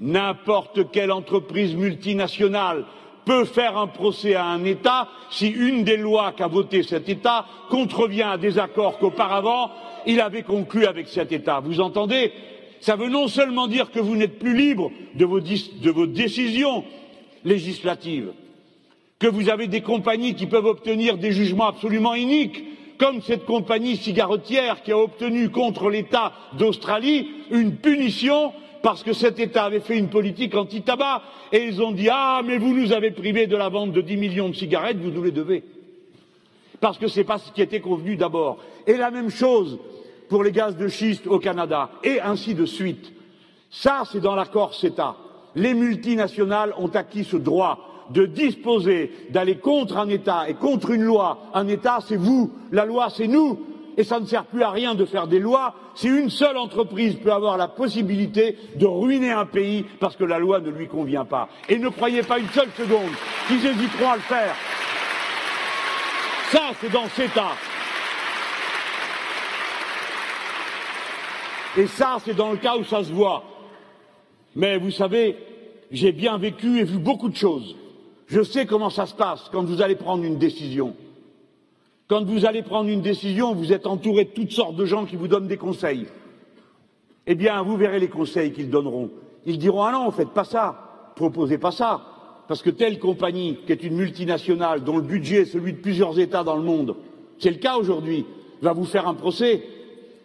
N'importe 0.00 0.90
quelle 0.90 1.12
entreprise 1.12 1.74
multinationale 1.74 2.84
peut 3.24 3.44
faire 3.44 3.78
un 3.78 3.86
procès 3.86 4.34
à 4.34 4.46
un 4.46 4.64
État 4.64 5.08
si 5.30 5.46
une 5.46 5.84
des 5.84 5.96
lois 5.96 6.32
qu'a 6.32 6.48
voté 6.48 6.82
cet 6.82 7.08
État 7.08 7.46
contrevient 7.70 8.22
à 8.22 8.36
des 8.36 8.58
accords 8.58 8.98
qu'auparavant 8.98 9.70
il 10.06 10.20
avait 10.20 10.42
conclus 10.42 10.86
avec 10.86 11.06
cet 11.08 11.30
État. 11.30 11.60
Vous 11.60 11.80
entendez? 11.80 12.32
Ça 12.80 12.96
veut 12.96 13.08
non 13.08 13.28
seulement 13.28 13.68
dire 13.68 13.92
que 13.92 14.00
vous 14.00 14.16
n'êtes 14.16 14.40
plus 14.40 14.56
libre 14.56 14.90
de 15.14 15.24
vos 15.24 16.06
décisions 16.06 16.84
législatives, 17.44 18.32
que 19.18 19.26
vous 19.26 19.48
avez 19.48 19.68
des 19.68 19.80
compagnies 19.80 20.34
qui 20.34 20.46
peuvent 20.46 20.66
obtenir 20.66 21.18
des 21.18 21.32
jugements 21.32 21.68
absolument 21.68 22.14
iniques, 22.14 22.64
comme 22.98 23.20
cette 23.22 23.44
compagnie 23.44 23.96
cigarettière 23.96 24.82
qui 24.82 24.92
a 24.92 24.98
obtenu 24.98 25.48
contre 25.50 25.90
l'État 25.90 26.32
d'Australie 26.58 27.28
une 27.50 27.76
punition 27.76 28.52
parce 28.82 29.02
que 29.02 29.12
cet 29.12 29.38
État 29.38 29.64
avait 29.64 29.80
fait 29.80 29.96
une 29.96 30.08
politique 30.08 30.54
anti-tabac 30.54 31.22
et 31.52 31.64
ils 31.64 31.80
ont 31.80 31.92
dit 31.92 32.08
Ah, 32.10 32.42
mais 32.44 32.58
vous 32.58 32.74
nous 32.74 32.92
avez 32.92 33.12
privé 33.12 33.46
de 33.46 33.56
la 33.56 33.68
vente 33.68 33.92
de 33.92 34.00
10 34.00 34.16
millions 34.16 34.48
de 34.48 34.54
cigarettes, 34.54 34.98
vous 34.98 35.10
nous 35.10 35.22
les 35.22 35.30
devez. 35.30 35.62
Parce 36.80 36.98
que 36.98 37.06
ce 37.06 37.20
n'est 37.20 37.24
pas 37.24 37.38
ce 37.38 37.52
qui 37.52 37.62
était 37.62 37.80
convenu 37.80 38.16
d'abord. 38.16 38.58
Et 38.86 38.96
la 38.96 39.10
même 39.12 39.30
chose 39.30 39.78
pour 40.28 40.42
les 40.42 40.50
gaz 40.50 40.76
de 40.76 40.88
schiste 40.88 41.26
au 41.26 41.38
Canada, 41.38 41.90
et 42.02 42.20
ainsi 42.20 42.54
de 42.54 42.64
suite. 42.64 43.12
Ça, 43.70 44.02
c'est 44.10 44.20
dans 44.20 44.34
l'accord 44.34 44.74
CETA. 44.74 45.16
Les 45.54 45.74
multinationales 45.74 46.74
ont 46.78 46.88
acquis 46.88 47.24
ce 47.24 47.36
droit 47.36 47.92
de 48.10 48.26
disposer, 48.26 49.12
d'aller 49.30 49.56
contre 49.56 49.96
un 49.96 50.08
État 50.08 50.48
et 50.48 50.54
contre 50.54 50.90
une 50.90 51.02
loi. 51.02 51.38
Un 51.54 51.66
État, 51.68 51.98
c'est 52.06 52.16
vous. 52.16 52.50
La 52.70 52.84
loi, 52.84 53.08
c'est 53.10 53.26
nous. 53.26 53.60
Et 53.96 54.04
ça 54.04 54.20
ne 54.20 54.26
sert 54.26 54.44
plus 54.44 54.62
à 54.62 54.70
rien 54.70 54.94
de 54.94 55.04
faire 55.04 55.26
des 55.26 55.38
lois 55.38 55.74
si 55.94 56.08
une 56.08 56.30
seule 56.30 56.56
entreprise 56.56 57.16
peut 57.16 57.32
avoir 57.32 57.58
la 57.58 57.68
possibilité 57.68 58.56
de 58.76 58.86
ruiner 58.86 59.30
un 59.30 59.44
pays 59.44 59.84
parce 60.00 60.16
que 60.16 60.24
la 60.24 60.38
loi 60.38 60.60
ne 60.60 60.70
lui 60.70 60.88
convient 60.88 61.26
pas. 61.26 61.48
Et 61.68 61.78
ne 61.78 61.90
croyez 61.90 62.22
pas 62.22 62.38
une 62.38 62.48
seule 62.48 62.70
seconde 62.76 63.10
qu'ils 63.46 63.64
hésiteront 63.66 64.10
à 64.10 64.16
le 64.16 64.22
faire. 64.22 64.54
Ça, 66.50 66.60
c'est 66.80 66.92
dans 66.92 67.06
CETA. 67.08 67.50
Et 71.76 71.86
ça, 71.86 72.16
c'est 72.24 72.34
dans 72.34 72.50
le 72.50 72.58
cas 72.58 72.76
où 72.76 72.84
ça 72.84 73.02
se 73.04 73.12
voit. 73.12 73.42
Mais 74.54 74.78
vous 74.78 74.90
savez, 74.90 75.36
j'ai 75.90 76.12
bien 76.12 76.38
vécu 76.38 76.78
et 76.78 76.84
vu 76.84 76.98
beaucoup 76.98 77.28
de 77.28 77.36
choses. 77.36 77.76
Je 78.26 78.42
sais 78.42 78.66
comment 78.66 78.90
ça 78.90 79.06
se 79.06 79.14
passe 79.14 79.48
quand 79.52 79.64
vous 79.64 79.82
allez 79.82 79.96
prendre 79.96 80.24
une 80.24 80.38
décision. 80.38 80.94
Quand 82.08 82.24
vous 82.24 82.44
allez 82.44 82.62
prendre 82.62 82.88
une 82.88 83.02
décision, 83.02 83.54
vous 83.54 83.72
êtes 83.72 83.86
entouré 83.86 84.24
de 84.24 84.30
toutes 84.30 84.52
sortes 84.52 84.76
de 84.76 84.84
gens 84.84 85.06
qui 85.06 85.16
vous 85.16 85.28
donnent 85.28 85.48
des 85.48 85.56
conseils. 85.56 86.06
Eh 87.26 87.34
bien, 87.34 87.62
vous 87.62 87.76
verrez 87.76 88.00
les 88.00 88.08
conseils 88.08 88.52
qu'ils 88.52 88.70
donneront. 88.70 89.10
Ils 89.46 89.58
diront 89.58 89.82
Ah 89.82 89.92
non, 89.92 90.10
faites 90.10 90.30
pas 90.30 90.44
ça, 90.44 91.12
proposez 91.16 91.58
pas 91.58 91.70
ça, 91.70 92.02
parce 92.48 92.62
que 92.62 92.70
telle 92.70 92.98
compagnie, 92.98 93.58
qui 93.66 93.72
est 93.72 93.82
une 93.82 93.96
multinationale, 93.96 94.84
dont 94.84 94.96
le 94.96 95.02
budget 95.02 95.42
est 95.42 95.46
celui 95.46 95.72
de 95.72 95.78
plusieurs 95.78 96.18
États 96.18 96.44
dans 96.44 96.56
le 96.56 96.62
monde, 96.62 96.96
c'est 97.38 97.50
le 97.50 97.56
cas 97.56 97.76
aujourd'hui, 97.76 98.26
va 98.60 98.72
vous 98.72 98.84
faire 98.84 99.08
un 99.08 99.14
procès. 99.14 99.62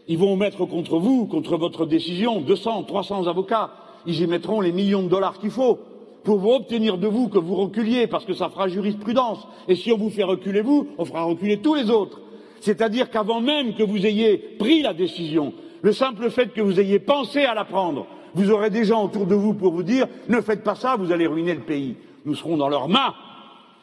Ils 0.07 0.17
vont 0.17 0.35
mettre 0.35 0.65
contre 0.65 0.97
vous, 0.99 1.25
contre 1.25 1.57
votre 1.57 1.85
décision, 1.85 2.41
200, 2.41 2.83
300 2.83 3.27
avocats. 3.27 3.71
Ils 4.07 4.21
y 4.21 4.27
mettront 4.27 4.61
les 4.61 4.71
millions 4.71 5.03
de 5.03 5.09
dollars 5.09 5.37
qu'il 5.37 5.51
faut 5.51 5.79
pour 6.23 6.45
obtenir 6.49 6.97
de 6.97 7.07
vous 7.07 7.29
que 7.29 7.37
vous 7.37 7.55
reculiez, 7.55 8.07
parce 8.07 8.25
que 8.25 8.33
ça 8.33 8.49
fera 8.49 8.67
jurisprudence. 8.67 9.47
Et 9.67 9.75
si 9.75 9.91
on 9.91 9.97
vous 9.97 10.09
fait 10.09 10.23
reculer 10.23 10.61
vous, 10.61 10.87
on 10.97 11.05
fera 11.05 11.23
reculer 11.23 11.61
tous 11.61 11.75
les 11.75 11.89
autres. 11.89 12.21
C'est-à-dire 12.59 13.09
qu'avant 13.09 13.39
même 13.39 13.75
que 13.75 13.83
vous 13.83 14.05
ayez 14.05 14.37
pris 14.37 14.81
la 14.81 14.93
décision, 14.93 15.53
le 15.81 15.93
simple 15.93 16.29
fait 16.29 16.53
que 16.53 16.61
vous 16.61 16.79
ayez 16.79 16.99
pensé 16.99 17.43
à 17.43 17.53
la 17.53 17.65
prendre, 17.65 18.07
vous 18.33 18.49
aurez 18.51 18.69
des 18.69 18.83
gens 18.83 19.05
autour 19.05 19.25
de 19.25 19.35
vous 19.35 19.53
pour 19.53 19.73
vous 19.73 19.83
dire 19.83 20.07
ne 20.27 20.41
faites 20.41 20.63
pas 20.63 20.75
ça, 20.75 20.95
vous 20.95 21.11
allez 21.11 21.27
ruiner 21.27 21.53
le 21.53 21.61
pays. 21.61 21.95
Nous 22.25 22.35
serons 22.35 22.57
dans 22.57 22.69
leurs 22.69 22.89
mains. 22.89 23.13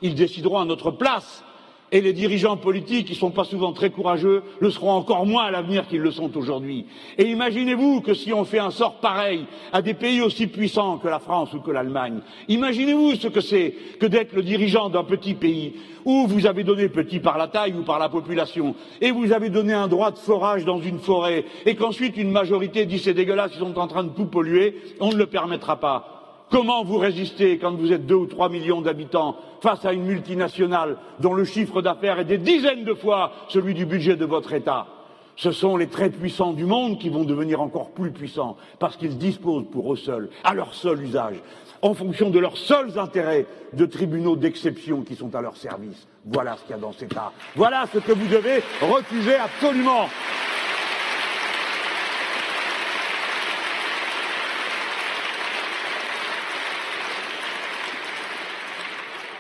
Ils 0.02 0.14
décideront 0.14 0.59
à 0.59 0.64
notre 0.64 0.90
place 0.90 1.44
et 1.93 2.01
les 2.01 2.12
dirigeants 2.12 2.56
politiques, 2.56 3.06
qui 3.06 3.12
ne 3.12 3.19
sont 3.19 3.31
pas 3.31 3.44
souvent 3.44 3.73
très 3.73 3.90
courageux, 3.90 4.43
le 4.61 4.70
seront 4.70 4.93
encore 4.93 5.27
moins 5.27 5.44
à 5.44 5.51
l'avenir 5.51 5.86
qu'ils 5.86 6.01
le 6.01 6.11
sont 6.11 6.36
aujourd'hui. 6.36 6.86
Et 7.19 7.24
imaginez-vous 7.24 8.01
que 8.01 8.15
si 8.15 8.32
on 8.32 8.44
fait 8.44 8.59
un 8.59 8.70
sort 8.70 9.01
pareil 9.01 9.47
à 9.73 9.82
des 9.82 9.94
pays 9.94 10.20
aussi 10.20 10.47
puissants 10.47 10.98
que 10.98 11.09
la 11.09 11.19
France 11.19 11.52
ou 11.52 11.61
que 11.61 11.70
l'Allemagne, 11.70 12.20
imaginez-vous 12.48 13.15
ce 13.16 13.28
que 13.28 13.40
c'est 13.40 13.74
que 14.01 14.06
d'être 14.06 14.35
le 14.35 14.43
dirigeant 14.43 14.89
d'un 14.89 15.05
petit 15.05 15.35
pays 15.35 15.74
où 16.05 16.27
vous 16.27 16.47
avez 16.47 16.65
donné 16.65 16.89
petit 16.89 17.20
par 17.20 17.39
la 17.39 17.48
taille 17.48 17.74
ou 17.74 17.82
par 17.82 17.98
la 17.98 18.09
population, 18.09 18.74
et 19.01 19.11
vous 19.11 19.32
avez 19.32 19.48
donné 19.48 19.73
un 19.73 19.89
droit 19.89 20.11
de 20.11 20.19
forage 20.19 20.65
dans 20.65 20.81
une 20.81 20.98
forêt, 20.98 21.44
et 21.65 21.77
qu'ensuite 21.77 22.16
une 22.16 22.31
majorité 22.31 22.85
dit 22.86 22.98
c'est 22.98 23.15
dégueulasse, 23.15 23.52
ils 23.55 23.61
sont 23.61 23.78
en 23.78 23.86
train 23.86 24.05
de 24.05 24.11
tout 24.11 24.27
polluer, 24.27 24.77
on 25.01 25.11
ne 25.11 25.16
le 25.16 25.27
permettra 25.27 25.81
pas. 25.81 26.14
Comment 26.55 26.85
vous 26.85 26.98
résistez 26.98 27.59
quand 27.59 27.74
vous 27.74 27.93
êtes 27.93 28.06
deux 28.06 28.14
ou 28.14 28.26
trois 28.26 28.48
millions 28.48 28.81
d'habitants 28.81 29.35
face 29.60 29.85
à 29.85 29.93
une 29.93 30.05
multinationale 30.05 30.98
dont 31.18 31.35
le 31.35 31.43
chiffre 31.43 31.82
d'affaires 31.82 32.20
est 32.20 32.24
des 32.24 32.39
dizaines 32.39 32.85
de 32.85 32.94
fois 32.94 33.32
celui 33.48 33.74
du 33.74 33.86
budget 33.86 34.14
de 34.14 34.24
votre 34.24 34.52
État? 34.52 34.86
Ce 35.35 35.51
sont 35.51 35.76
les 35.76 35.89
très 35.89 36.10
puissants 36.10 36.52
du 36.52 36.64
monde 36.64 37.01
qui 37.01 37.09
vont 37.09 37.24
devenir 37.24 37.60
encore 37.60 37.90
plus 37.90 38.12
puissants 38.12 38.56
parce 38.78 38.97
qu'ils 38.97 39.18
disposent 39.18 39.66
pour 39.68 39.93
eux 39.93 39.97
seuls, 39.97 40.31
à 40.44 40.55
leur 40.55 40.74
seul 40.74 41.02
usage, 41.02 41.43
en 41.82 41.93
fonction 41.93 42.31
de 42.31 42.39
leurs 42.39 42.56
seuls 42.56 43.01
intérêts, 43.01 43.47
de 43.72 43.85
tribunaux 43.85 44.36
d'exception 44.36 45.02
qui 45.02 45.16
sont 45.16 45.35
à 45.35 45.40
leur 45.40 45.56
service. 45.56 46.06
Voilà 46.24 46.56
ce 46.56 46.62
qu'il 46.62 46.70
y 46.70 46.74
a 46.74 46.78
dans 46.78 46.93
cet 46.93 47.10
État. 47.10 47.32
Voilà 47.56 47.86
ce 47.93 47.98
que 47.98 48.12
vous 48.12 48.28
devez 48.28 48.62
refuser 48.81 49.35
absolument. 49.35 50.06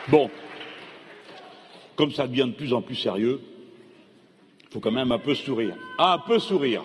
Bon, 0.08 0.30
comme 1.96 2.10
ça 2.10 2.26
devient 2.26 2.46
de 2.46 2.56
plus 2.56 2.72
en 2.74 2.82
plus 2.82 2.96
sérieux, 2.96 3.40
il 4.62 4.72
faut 4.72 4.80
quand 4.80 4.92
même 4.92 5.12
un 5.12 5.18
peu 5.18 5.34
sourire. 5.34 5.76
Ah, 5.98 6.14
un 6.14 6.18
peu 6.18 6.38
sourire. 6.38 6.82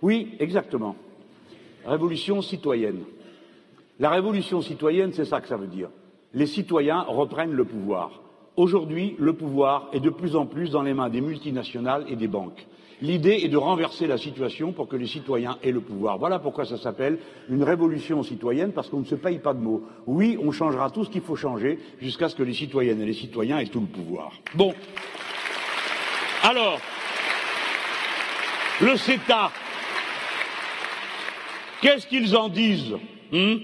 Oui, 0.00 0.36
exactement. 0.38 0.96
Révolution 1.84 2.40
citoyenne. 2.40 3.02
La 3.98 4.10
révolution 4.10 4.62
citoyenne, 4.62 5.12
c'est 5.12 5.24
ça 5.24 5.40
que 5.40 5.48
ça 5.48 5.56
veut 5.56 5.66
dire. 5.66 5.90
Les 6.32 6.46
citoyens 6.46 7.02
reprennent 7.02 7.52
le 7.52 7.64
pouvoir. 7.64 8.22
Aujourd'hui, 8.56 9.16
le 9.18 9.32
pouvoir 9.32 9.88
est 9.92 10.00
de 10.00 10.10
plus 10.10 10.36
en 10.36 10.46
plus 10.46 10.70
dans 10.70 10.82
les 10.82 10.94
mains 10.94 11.08
des 11.08 11.20
multinationales 11.20 12.04
et 12.08 12.16
des 12.16 12.28
banques. 12.28 12.66
L'idée 13.00 13.40
est 13.44 13.48
de 13.48 13.56
renverser 13.56 14.08
la 14.08 14.18
situation 14.18 14.72
pour 14.72 14.88
que 14.88 14.96
les 14.96 15.06
citoyens 15.06 15.58
aient 15.62 15.70
le 15.70 15.80
pouvoir. 15.80 16.18
Voilà 16.18 16.40
pourquoi 16.40 16.64
ça 16.64 16.76
s'appelle 16.76 17.18
une 17.48 17.62
révolution 17.62 18.22
citoyenne, 18.24 18.72
parce 18.72 18.88
qu'on 18.88 19.00
ne 19.00 19.04
se 19.04 19.14
paye 19.14 19.38
pas 19.38 19.54
de 19.54 19.60
mots. 19.60 19.84
Oui, 20.06 20.36
on 20.42 20.50
changera 20.50 20.90
tout 20.90 21.04
ce 21.04 21.10
qu'il 21.10 21.22
faut 21.22 21.36
changer 21.36 21.78
jusqu'à 22.00 22.28
ce 22.28 22.34
que 22.34 22.42
les 22.42 22.54
citoyennes 22.54 23.00
et 23.00 23.06
les 23.06 23.14
citoyens 23.14 23.58
aient 23.58 23.66
tout 23.66 23.80
le 23.80 23.86
pouvoir. 23.86 24.32
Bon. 24.54 24.74
Alors, 26.42 26.80
le 28.80 28.96
CETA, 28.96 29.52
qu'est-ce 31.80 32.06
qu'ils 32.06 32.36
en 32.36 32.48
disent 32.48 32.96
hmm 33.32 33.56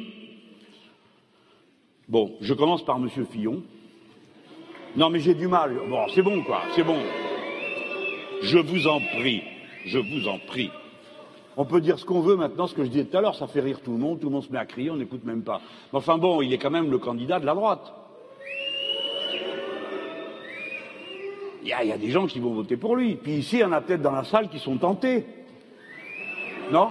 Bon, 2.08 2.36
je 2.40 2.52
commence 2.52 2.84
par 2.84 2.98
M. 2.98 3.08
Fillon. 3.32 3.62
Non, 4.94 5.10
mais 5.10 5.18
j'ai 5.18 5.34
du 5.34 5.48
mal. 5.48 5.74
Bon, 5.88 6.06
c'est 6.14 6.22
bon, 6.22 6.42
quoi, 6.42 6.62
c'est 6.76 6.84
bon. 6.84 6.98
Je 8.42 8.58
vous 8.58 8.86
en 8.86 9.00
prie, 9.00 9.42
je 9.86 9.98
vous 9.98 10.28
en 10.28 10.38
prie. 10.38 10.70
On 11.56 11.64
peut 11.64 11.80
dire 11.80 11.98
ce 11.98 12.04
qu'on 12.04 12.20
veut 12.20 12.36
maintenant, 12.36 12.66
ce 12.66 12.74
que 12.74 12.84
je 12.84 12.88
disais 12.88 13.04
tout 13.04 13.16
à 13.16 13.20
l'heure, 13.20 13.36
ça 13.36 13.46
fait 13.46 13.60
rire 13.60 13.80
tout 13.80 13.92
le 13.92 13.98
monde, 13.98 14.20
tout 14.20 14.26
le 14.26 14.32
monde 14.32 14.44
se 14.44 14.50
met 14.50 14.58
à 14.58 14.66
crier, 14.66 14.90
on 14.90 14.96
n'écoute 14.96 15.24
même 15.24 15.42
pas. 15.42 15.60
Mais 15.92 15.98
enfin 15.98 16.18
bon, 16.18 16.42
il 16.42 16.52
est 16.52 16.58
quand 16.58 16.70
même 16.70 16.90
le 16.90 16.98
candidat 16.98 17.38
de 17.38 17.46
la 17.46 17.54
droite. 17.54 17.92
Il 21.62 21.68
y, 21.68 21.72
a, 21.72 21.96
des 21.96 22.10
gens 22.10 22.26
qui 22.26 22.40
vont 22.40 22.52
voter 22.52 22.76
pour 22.76 22.94
lui. 22.94 23.14
Puis 23.14 23.36
ici, 23.36 23.56
il 23.56 23.60
y 23.60 23.64
en 23.64 23.72
a 23.72 23.80
peut-être 23.80 24.02
dans 24.02 24.12
la 24.12 24.24
salle 24.24 24.50
qui 24.50 24.58
sont 24.58 24.76
tentés. 24.76 25.24
Non? 26.70 26.90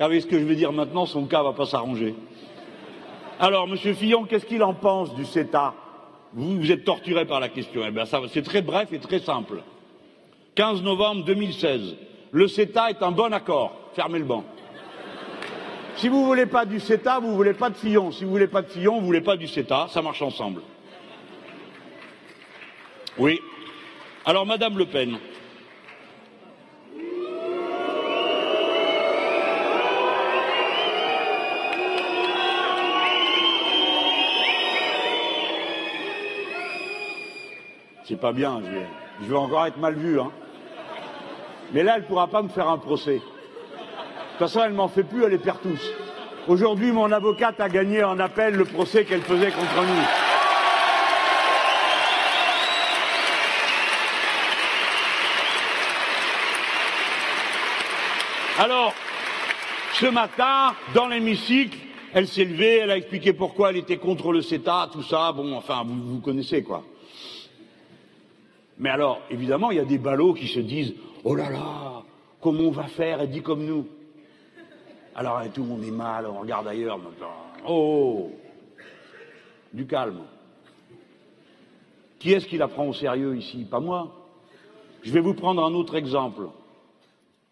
Avec 0.00 0.22
ce 0.22 0.26
que 0.26 0.38
je 0.38 0.44
vais 0.44 0.54
dire 0.54 0.72
maintenant, 0.72 1.04
son 1.04 1.26
cas 1.26 1.42
va 1.42 1.52
pas 1.52 1.66
s'arranger. 1.66 2.14
Alors, 3.38 3.68
Monsieur 3.68 3.92
Fillon, 3.92 4.24
qu'est-ce 4.24 4.46
qu'il 4.46 4.62
en 4.62 4.72
pense 4.72 5.14
du 5.14 5.26
CETA? 5.26 5.74
Vous, 6.34 6.72
êtes 6.72 6.84
torturé 6.84 7.24
par 7.24 7.40
la 7.40 7.48
question. 7.48 7.82
Eh 7.86 7.90
bien, 7.90 8.04
c'est 8.32 8.42
très 8.42 8.60
bref 8.60 8.92
et 8.92 8.98
très 8.98 9.20
simple. 9.20 9.62
15 10.56 10.82
novembre 10.82 11.24
2016. 11.24 11.96
Le 12.32 12.48
CETA 12.48 12.90
est 12.90 13.02
un 13.02 13.12
bon 13.12 13.32
accord. 13.32 13.90
Fermez 13.94 14.18
le 14.18 14.24
banc. 14.24 14.44
Si 15.96 16.08
vous 16.08 16.20
ne 16.20 16.26
voulez 16.26 16.46
pas 16.46 16.64
du 16.64 16.80
CETA, 16.80 17.20
vous 17.20 17.28
ne 17.28 17.34
voulez 17.34 17.54
pas 17.54 17.70
de 17.70 17.76
Fillon. 17.76 18.10
Si 18.10 18.24
vous 18.24 18.30
ne 18.30 18.34
voulez 18.34 18.48
pas 18.48 18.62
de 18.62 18.68
Fillon, 18.68 18.94
vous 18.94 19.02
ne 19.02 19.06
voulez 19.06 19.20
pas 19.20 19.36
du 19.36 19.46
CETA. 19.46 19.86
Ça 19.90 20.02
marche 20.02 20.22
ensemble. 20.22 20.62
Oui. 23.16 23.38
Alors, 24.24 24.44
Madame 24.44 24.76
Le 24.76 24.86
Pen, 24.86 25.18
C'est 38.06 38.20
pas 38.20 38.32
bien, 38.32 38.60
je 39.20 39.26
vais, 39.26 39.34
encore 39.34 39.64
être 39.64 39.78
mal 39.78 39.94
vu. 39.94 40.20
Hein. 40.20 40.30
Mais 41.72 41.82
là, 41.82 41.94
elle 41.96 42.02
ne 42.02 42.06
pourra 42.06 42.26
pas 42.26 42.42
me 42.42 42.48
faire 42.48 42.68
un 42.68 42.76
procès. 42.76 43.14
De 43.14 43.20
toute 43.20 44.38
façon, 44.38 44.60
elle 44.62 44.74
m'en 44.74 44.88
fait 44.88 45.04
plus, 45.04 45.24
elle 45.24 45.30
les 45.30 45.38
perd 45.38 45.62
tous. 45.62 45.90
Aujourd'hui, 46.46 46.92
mon 46.92 47.10
avocate 47.10 47.58
a 47.60 47.70
gagné 47.70 48.04
en 48.04 48.18
appel 48.18 48.56
le 48.56 48.66
procès 48.66 49.06
qu'elle 49.06 49.22
faisait 49.22 49.50
contre 49.50 49.80
nous. 49.80 50.02
Alors, 58.58 58.92
ce 59.94 60.06
matin, 60.06 60.74
dans 60.94 61.08
l'hémicycle, 61.08 61.78
elle 62.12 62.28
s'est 62.28 62.44
levée, 62.44 62.80
elle 62.80 62.90
a 62.90 62.98
expliqué 62.98 63.32
pourquoi 63.32 63.70
elle 63.70 63.78
était 63.78 63.96
contre 63.96 64.30
le 64.30 64.42
CETA, 64.42 64.90
tout 64.92 65.02
ça. 65.02 65.32
Bon, 65.32 65.56
enfin, 65.56 65.84
vous 65.86 66.20
connaissez 66.20 66.62
quoi. 66.62 66.84
Mais 68.78 68.90
alors, 68.90 69.20
évidemment, 69.30 69.70
il 69.70 69.76
y 69.76 69.80
a 69.80 69.84
des 69.84 69.98
ballots 69.98 70.34
qui 70.34 70.48
se 70.48 70.60
disent 70.60 70.94
Oh 71.22 71.34
là 71.34 71.50
là, 71.50 72.02
comment 72.40 72.64
on 72.64 72.70
va 72.70 72.84
faire 72.84 73.22
Et 73.22 73.28
dit 73.28 73.42
comme 73.42 73.64
nous. 73.64 73.86
Alors, 75.14 75.40
tout 75.52 75.62
le 75.62 75.68
monde 75.68 75.84
est 75.84 75.92
mal, 75.92 76.26
on 76.26 76.40
regarde 76.40 76.66
ailleurs. 76.66 76.98
Oh 77.66 78.32
Du 79.72 79.86
calme. 79.86 80.22
Qui 82.18 82.32
est-ce 82.32 82.46
qui 82.46 82.56
la 82.56 82.68
prend 82.68 82.88
au 82.88 82.94
sérieux 82.94 83.36
ici? 83.36 83.64
Pas 83.64 83.80
moi. 83.80 84.10
Je 85.02 85.12
vais 85.12 85.20
vous 85.20 85.34
prendre 85.34 85.62
un 85.62 85.72
autre 85.74 85.94
exemple. 85.94 86.48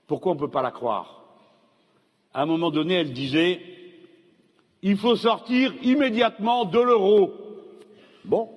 Pourquoi 0.07 0.32
on 0.32 0.35
ne 0.35 0.40
peut 0.40 0.51
pas 0.51 0.62
la 0.62 0.70
croire? 0.70 1.23
À 2.35 2.43
un 2.43 2.47
moment 2.47 2.70
donné, 2.70 2.94
elle 2.94 3.12
disait 3.12 3.61
Il 4.82 4.97
faut 4.97 5.15
sortir 5.15 5.74
immédiatement 5.82 6.65
de 6.65 6.81
l'euro. 6.81 7.32
Bon, 8.24 8.49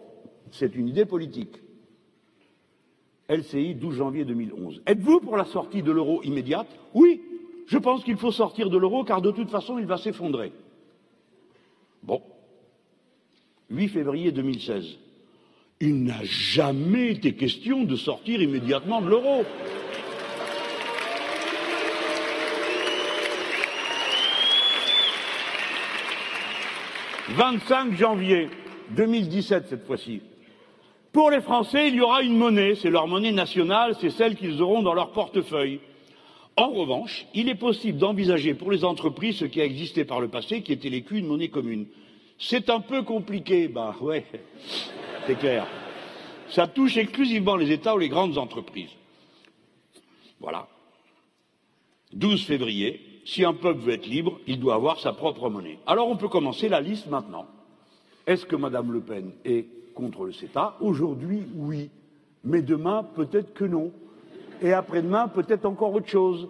c'est 0.52 0.76
une 0.76 0.88
idée 0.88 1.06
politique. 1.06 1.58
LCI, 3.30 3.76
12 3.76 3.95
janvier 3.95 4.26
2011. 4.26 4.81
Êtes-vous 4.85 5.19
pour 5.19 5.38
la 5.38 5.45
sortie 5.45 5.81
de 5.81 5.91
l'euro 5.91 6.22
immédiate? 6.23 6.68
Oui, 6.93 7.22
je 7.68 7.77
pense 7.77 8.03
qu'il 8.03 8.18
faut 8.18 8.31
sortir 8.31 8.69
de 8.69 8.77
l'euro 8.77 9.03
car 9.03 9.22
de 9.22 9.31
toute 9.31 9.49
façon 9.49 9.80
il 9.80 9.85
va 9.85 9.97
s'effondrer. 9.97 10.52
Bon. 12.03 12.22
8 13.72 13.88
février 13.88 14.31
2016. 14.31 14.97
Il 15.81 16.03
n'a 16.03 16.23
jamais 16.23 17.11
été 17.11 17.34
question 17.34 17.84
de 17.84 17.95
sortir 17.95 18.41
immédiatement 18.41 19.02
de 19.02 19.10
l'euro. 19.10 19.43
«25 27.35 27.95
janvier 27.95 28.49
2017 28.91 29.65
cette 29.68 29.85
fois-ci. 29.85 30.22
Pour 31.16 31.32
les 31.32 31.40
Français, 31.40 31.88
il 31.88 31.96
y 31.96 32.02
aura 32.02 32.24
une 32.24 32.36
monnaie, 32.36 32.76
c'est 32.76 32.90
leur 32.90 33.08
monnaie 33.08 33.32
nationale, 33.32 33.96
c'est 34.02 34.10
celle 34.10 34.36
qu'ils 34.36 34.62
auront 34.62 34.82
dans 34.82 34.94
leur 34.94 35.12
portefeuille. 35.12 35.80
En 36.58 36.72
revanche, 36.72 37.26
il 37.34 37.48
est 37.48 37.56
possible 37.56 37.98
d'envisager 37.98 38.54
pour 38.54 38.70
les 38.70 38.84
entreprises 38.84 39.38
ce 39.38 39.46
qui 39.46 39.62
a 39.62 39.64
existé 39.64 40.04
par 40.04 40.20
le 40.20 40.28
passé, 40.28 40.62
qui 40.62 40.74
était 40.74 40.90
l'écu, 40.90 41.20
une 41.20 41.28
monnaie 41.28 41.48
commune. 41.48 41.86
C'est 42.38 42.70
un 42.70 42.82
peu 42.82 43.04
compliqué, 43.04 43.70
bah 43.70 43.96
ouais, 44.02 44.26
c'est 45.26 45.40
clair. 45.40 45.66
Ça 46.50 46.68
touche 46.68 46.98
exclusivement 46.98 47.56
les 47.56 47.72
États 47.72 47.96
ou 47.96 48.00
les 48.00 48.10
grandes 48.10 48.38
entreprises. 48.38 48.92
Voilà. 50.42 50.68
12 52.12 52.44
février, 52.44 53.22
si 53.24 53.46
un 53.46 53.54
peuple 53.54 53.80
veut 53.80 53.94
être 53.94 54.08
libre, 54.08 54.42
il 54.48 54.60
doit 54.60 54.76
avoir 54.76 55.00
sa 55.00 55.14
propre 55.14 55.50
monnaie. 55.50 55.80
Alors 55.88 56.10
on 56.10 56.18
peut 56.18 56.28
commencer 56.28 56.68
la 56.68 56.82
liste 56.82 57.08
maintenant. 57.08 57.46
Est-ce 58.28 58.46
que 58.46 58.58
Mme 58.58 58.92
Le 58.92 59.00
Pen 59.00 59.32
est 59.46 59.66
contre 59.95 60.26
le 60.26 60.31
CETA 60.31 60.76
Aujourd'hui, 60.81 61.47
oui. 61.55 61.89
Mais 62.43 62.61
demain, 62.61 63.03
peut-être 63.15 63.53
que 63.53 63.65
non. 63.65 63.91
Et 64.61 64.72
après-demain, 64.72 65.27
peut-être 65.27 65.65
encore 65.65 65.93
autre 65.93 66.07
chose. 66.07 66.47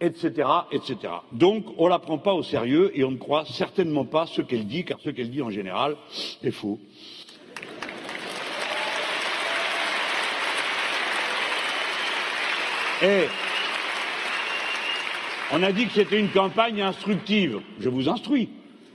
Etc., 0.00 0.46
etc. 0.70 0.96
Donc, 1.32 1.64
on 1.78 1.84
ne 1.84 1.90
la 1.90 1.98
prend 1.98 2.18
pas 2.18 2.34
au 2.34 2.42
sérieux 2.42 2.90
et 2.94 3.04
on 3.04 3.12
ne 3.12 3.16
croit 3.16 3.44
certainement 3.46 4.04
pas 4.04 4.26
ce 4.26 4.42
qu'elle 4.42 4.66
dit, 4.66 4.84
car 4.84 5.00
ce 5.00 5.10
qu'elle 5.10 5.30
dit 5.30 5.40
en 5.40 5.50
général 5.50 5.96
est 6.42 6.50
faux. 6.50 6.78
Et 13.02 13.24
on 15.52 15.62
a 15.62 15.72
dit 15.72 15.86
que 15.86 15.92
c'était 15.92 16.18
une 16.18 16.30
campagne 16.30 16.82
instructive. 16.82 17.60
Je 17.78 17.88
vous 17.88 18.08
instruis. 18.08 18.48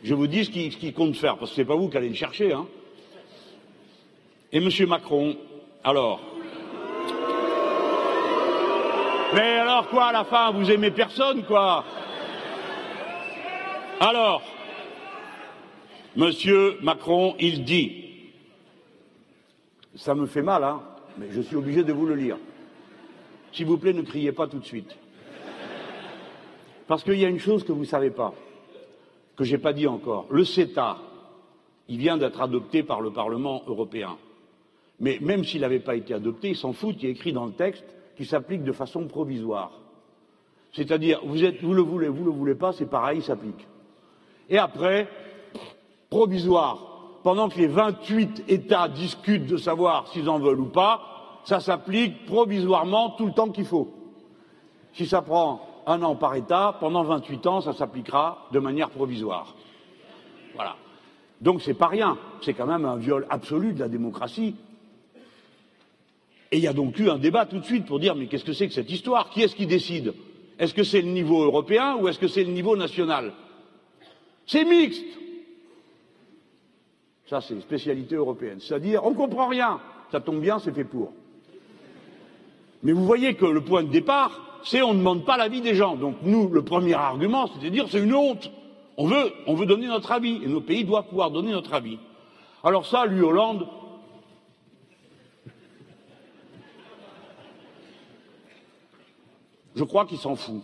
Je 0.03 0.13
vous 0.13 0.27
dis 0.27 0.45
ce 0.45 0.49
qu'il 0.49 0.93
compte 0.93 1.15
faire, 1.15 1.37
parce 1.37 1.51
que 1.51 1.55
ce 1.55 1.61
n'est 1.61 1.67
pas 1.67 1.75
vous 1.75 1.89
qui 1.89 1.97
allez 1.97 2.09
le 2.09 2.15
chercher. 2.15 2.53
Hein. 2.53 2.67
Et 4.51 4.57
M. 4.57 4.69
Macron, 4.87 5.35
alors 5.83 6.19
Mais 9.35 9.59
alors 9.59 9.87
quoi, 9.89 10.05
à 10.05 10.11
la 10.11 10.23
fin, 10.23 10.51
vous 10.51 10.71
aimez 10.71 10.89
personne, 10.89 11.43
quoi 11.43 11.85
Alors, 13.99 14.41
M. 16.17 16.31
Macron, 16.81 17.35
il 17.39 17.63
dit, 17.63 18.31
ça 19.93 20.15
me 20.15 20.25
fait 20.25 20.41
mal, 20.41 20.63
hein, 20.63 20.81
mais 21.19 21.27
je 21.29 21.41
suis 21.41 21.55
obligé 21.55 21.83
de 21.83 21.93
vous 21.93 22.07
le 22.07 22.15
lire. 22.15 22.37
S'il 23.51 23.67
vous 23.67 23.77
plaît, 23.77 23.93
ne 23.93 24.01
criez 24.01 24.31
pas 24.31 24.47
tout 24.47 24.57
de 24.57 24.65
suite. 24.65 24.95
Parce 26.87 27.03
qu'il 27.03 27.19
y 27.19 27.25
a 27.25 27.29
une 27.29 27.39
chose 27.39 27.63
que 27.63 27.71
vous 27.71 27.81
ne 27.81 27.85
savez 27.85 28.09
pas, 28.09 28.33
que 29.35 29.43
je 29.43 29.55
n'ai 29.55 29.61
pas 29.61 29.73
dit 29.73 29.85
encore. 29.85 30.25
Le 30.31 30.43
CETA, 30.43 30.97
il 31.87 31.99
vient 31.99 32.17
d'être 32.17 32.41
adopté 32.41 32.81
par 32.81 32.99
le 32.99 33.11
Parlement 33.11 33.61
européen. 33.67 34.17
Mais 34.99 35.17
même 35.21 35.43
s'il 35.43 35.61
n'avait 35.61 35.79
pas 35.79 35.95
été 35.95 36.13
adopté, 36.13 36.49
il 36.49 36.55
s'en 36.55 36.73
fout, 36.73 36.95
il 36.99 37.09
est 37.09 37.11
écrit 37.11 37.33
dans 37.33 37.45
le 37.45 37.53
texte 37.53 37.85
qu'il 38.17 38.25
s'applique 38.25 38.63
de 38.63 38.71
façon 38.71 39.07
provisoire. 39.07 39.71
C'est-à-dire, 40.73 41.21
vous, 41.23 41.43
êtes, 41.43 41.61
vous 41.63 41.73
le 41.73 41.81
voulez, 41.81 42.09
vous 42.09 42.19
ne 42.19 42.25
le 42.25 42.31
voulez 42.31 42.55
pas, 42.55 42.73
c'est 42.73 42.89
pareil, 42.89 43.19
il 43.19 43.23
s'applique. 43.23 43.67
Et 44.49 44.57
après, 44.57 45.07
provisoire, 46.09 46.89
pendant 47.23 47.49
que 47.49 47.57
les 47.57 47.67
28 47.67 48.45
États 48.47 48.87
discutent 48.87 49.45
de 49.45 49.57
savoir 49.57 50.07
s'ils 50.09 50.29
en 50.29 50.39
veulent 50.39 50.59
ou 50.59 50.69
pas, 50.69 51.41
ça 51.43 51.59
s'applique 51.59 52.25
provisoirement 52.25 53.11
tout 53.11 53.25
le 53.25 53.33
temps 53.33 53.49
qu'il 53.49 53.65
faut. 53.65 53.93
Si 54.93 55.05
ça 55.05 55.21
prend 55.21 55.61
un 55.87 56.01
an 56.03 56.15
par 56.15 56.35
État, 56.35 56.75
pendant 56.79 57.03
28 57.03 57.47
ans, 57.47 57.61
ça 57.61 57.73
s'appliquera 57.73 58.47
de 58.51 58.59
manière 58.59 58.89
provisoire. 58.89 59.55
Voilà. 60.55 60.75
Donc 61.41 61.61
c'est 61.61 61.73
pas 61.73 61.87
rien, 61.87 62.17
c'est 62.41 62.53
quand 62.53 62.67
même 62.67 62.85
un 62.85 62.97
viol 62.97 63.25
absolu 63.29 63.73
de 63.73 63.79
la 63.79 63.87
démocratie. 63.87 64.55
Et 66.51 66.57
il 66.57 66.63
y 66.63 66.67
a 66.67 66.73
donc 66.73 66.97
eu 66.99 67.09
un 67.09 67.17
débat 67.17 67.45
tout 67.45 67.59
de 67.59 67.65
suite 67.65 67.85
pour 67.85 67.99
dire 67.99 68.15
mais 68.15 68.27
qu'est-ce 68.27 68.45
que 68.45 68.53
c'est 68.53 68.67
que 68.67 68.73
cette 68.73 68.91
histoire? 68.91 69.29
Qui 69.29 69.43
est-ce 69.43 69.55
qui 69.55 69.67
décide? 69.67 70.13
Est-ce 70.57 70.73
que 70.73 70.83
c'est 70.83 71.01
le 71.01 71.09
niveau 71.09 71.43
européen 71.43 71.95
ou 71.95 72.07
est-ce 72.07 72.19
que 72.19 72.27
c'est 72.27 72.43
le 72.43 72.51
niveau 72.51 72.75
national? 72.75 73.33
C'est 74.45 74.65
mixte. 74.65 75.05
Ça, 77.27 77.41
c'est 77.41 77.53
une 77.53 77.61
spécialité 77.61 78.15
européenne. 78.15 78.59
C'est-à-dire, 78.59 79.05
on 79.05 79.13
comprend 79.13 79.47
rien. 79.47 79.79
Ça 80.11 80.19
tombe 80.19 80.41
bien, 80.41 80.57
c'est 80.57 80.73
fait 80.73 80.83
pour. 80.83 81.13
Mais 82.81 82.91
vous 82.91 83.05
voyez 83.05 83.35
que 83.35 83.45
le 83.45 83.61
point 83.61 83.83
de 83.83 83.89
départ, 83.89 84.61
c'est 84.63 84.81
on 84.81 84.93
ne 84.93 84.99
demande 84.99 85.25
pas 85.25 85.37
l'avis 85.37 85.61
des 85.61 85.75
gens. 85.75 85.95
Donc 85.95 86.15
nous, 86.23 86.49
le 86.49 86.63
premier 86.63 86.93
argument, 86.93 87.47
c'est 87.47 87.63
de 87.63 87.69
dire 87.69 87.85
c'est 87.89 88.01
une 88.01 88.15
honte. 88.15 88.51
On 88.97 89.05
veut, 89.05 89.31
on 89.47 89.53
veut 89.53 89.65
donner 89.65 89.87
notre 89.87 90.11
avis 90.11 90.41
et 90.43 90.47
nos 90.47 90.61
pays 90.61 90.83
doivent 90.83 91.07
pouvoir 91.07 91.29
donner 91.31 91.51
notre 91.51 91.73
avis. 91.73 91.99
Alors 92.63 92.85
ça, 92.85 93.05
lui, 93.05 93.21
Hollande, 93.21 93.67
je 99.79 99.85
crois 99.85 100.05
qu'il 100.05 100.17
s'en 100.17 100.35
fout. 100.35 100.61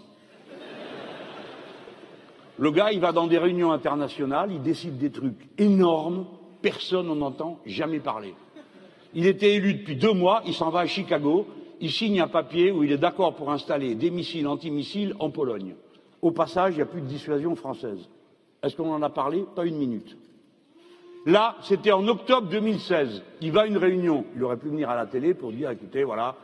Le 2.57 2.71
gars, 2.71 2.91
il 2.91 2.99
va 2.99 3.13
dans 3.13 3.27
des 3.27 3.37
réunions 3.37 3.71
internationales, 3.71 4.49
il 4.51 4.61
décide 4.61 4.97
des 4.97 5.09
trucs 5.09 5.47
énormes, 5.57 6.25
personne 6.61 7.07
n'en 7.07 7.21
entend 7.21 7.59
jamais 7.65 8.01
parler. 8.01 8.35
Il 9.13 9.25
était 9.25 9.53
élu 9.53 9.75
depuis 9.75 9.95
deux 9.95 10.11
mois, 10.11 10.41
il 10.45 10.53
s'en 10.53 10.69
va 10.69 10.81
à 10.81 10.85
Chicago, 10.85 11.47
il 11.79 11.91
signe 11.91 12.19
un 12.19 12.27
papier 12.27 12.71
où 12.71 12.83
il 12.83 12.91
est 12.91 12.97
d'accord 12.97 13.35
pour 13.35 13.51
installer 13.53 13.95
des 13.95 14.11
missiles 14.11 14.47
antimissiles 14.47 15.15
en 15.19 15.29
Pologne. 15.29 15.75
Au 16.21 16.31
passage, 16.31 16.73
il 16.73 16.77
n'y 16.77 16.81
a 16.81 16.85
plus 16.85 17.01
de 17.01 17.07
dissuasion 17.07 17.55
française. 17.55 18.09
Est-ce 18.63 18.75
qu'on 18.75 18.91
en 18.91 19.01
a 19.01 19.09
parlé? 19.09 19.45
Pas 19.55 19.65
une 19.65 19.77
minute. 19.77 20.17
Là, 21.25 21.55
c'était 21.61 21.93
en 21.93 22.05
octobre 22.09 22.49
2016. 22.49 23.23
Il 23.39 23.53
va 23.53 23.61
à 23.61 23.65
une 23.65 23.77
réunion. 23.77 24.25
Il 24.35 24.43
aurait 24.43 24.57
pu 24.57 24.67
venir 24.67 24.89
à 24.89 24.95
la 24.97 25.05
télé 25.05 25.33
pour 25.33 25.53
dire 25.53 25.69
écoutez, 25.69 26.03
voilà, 26.03 26.35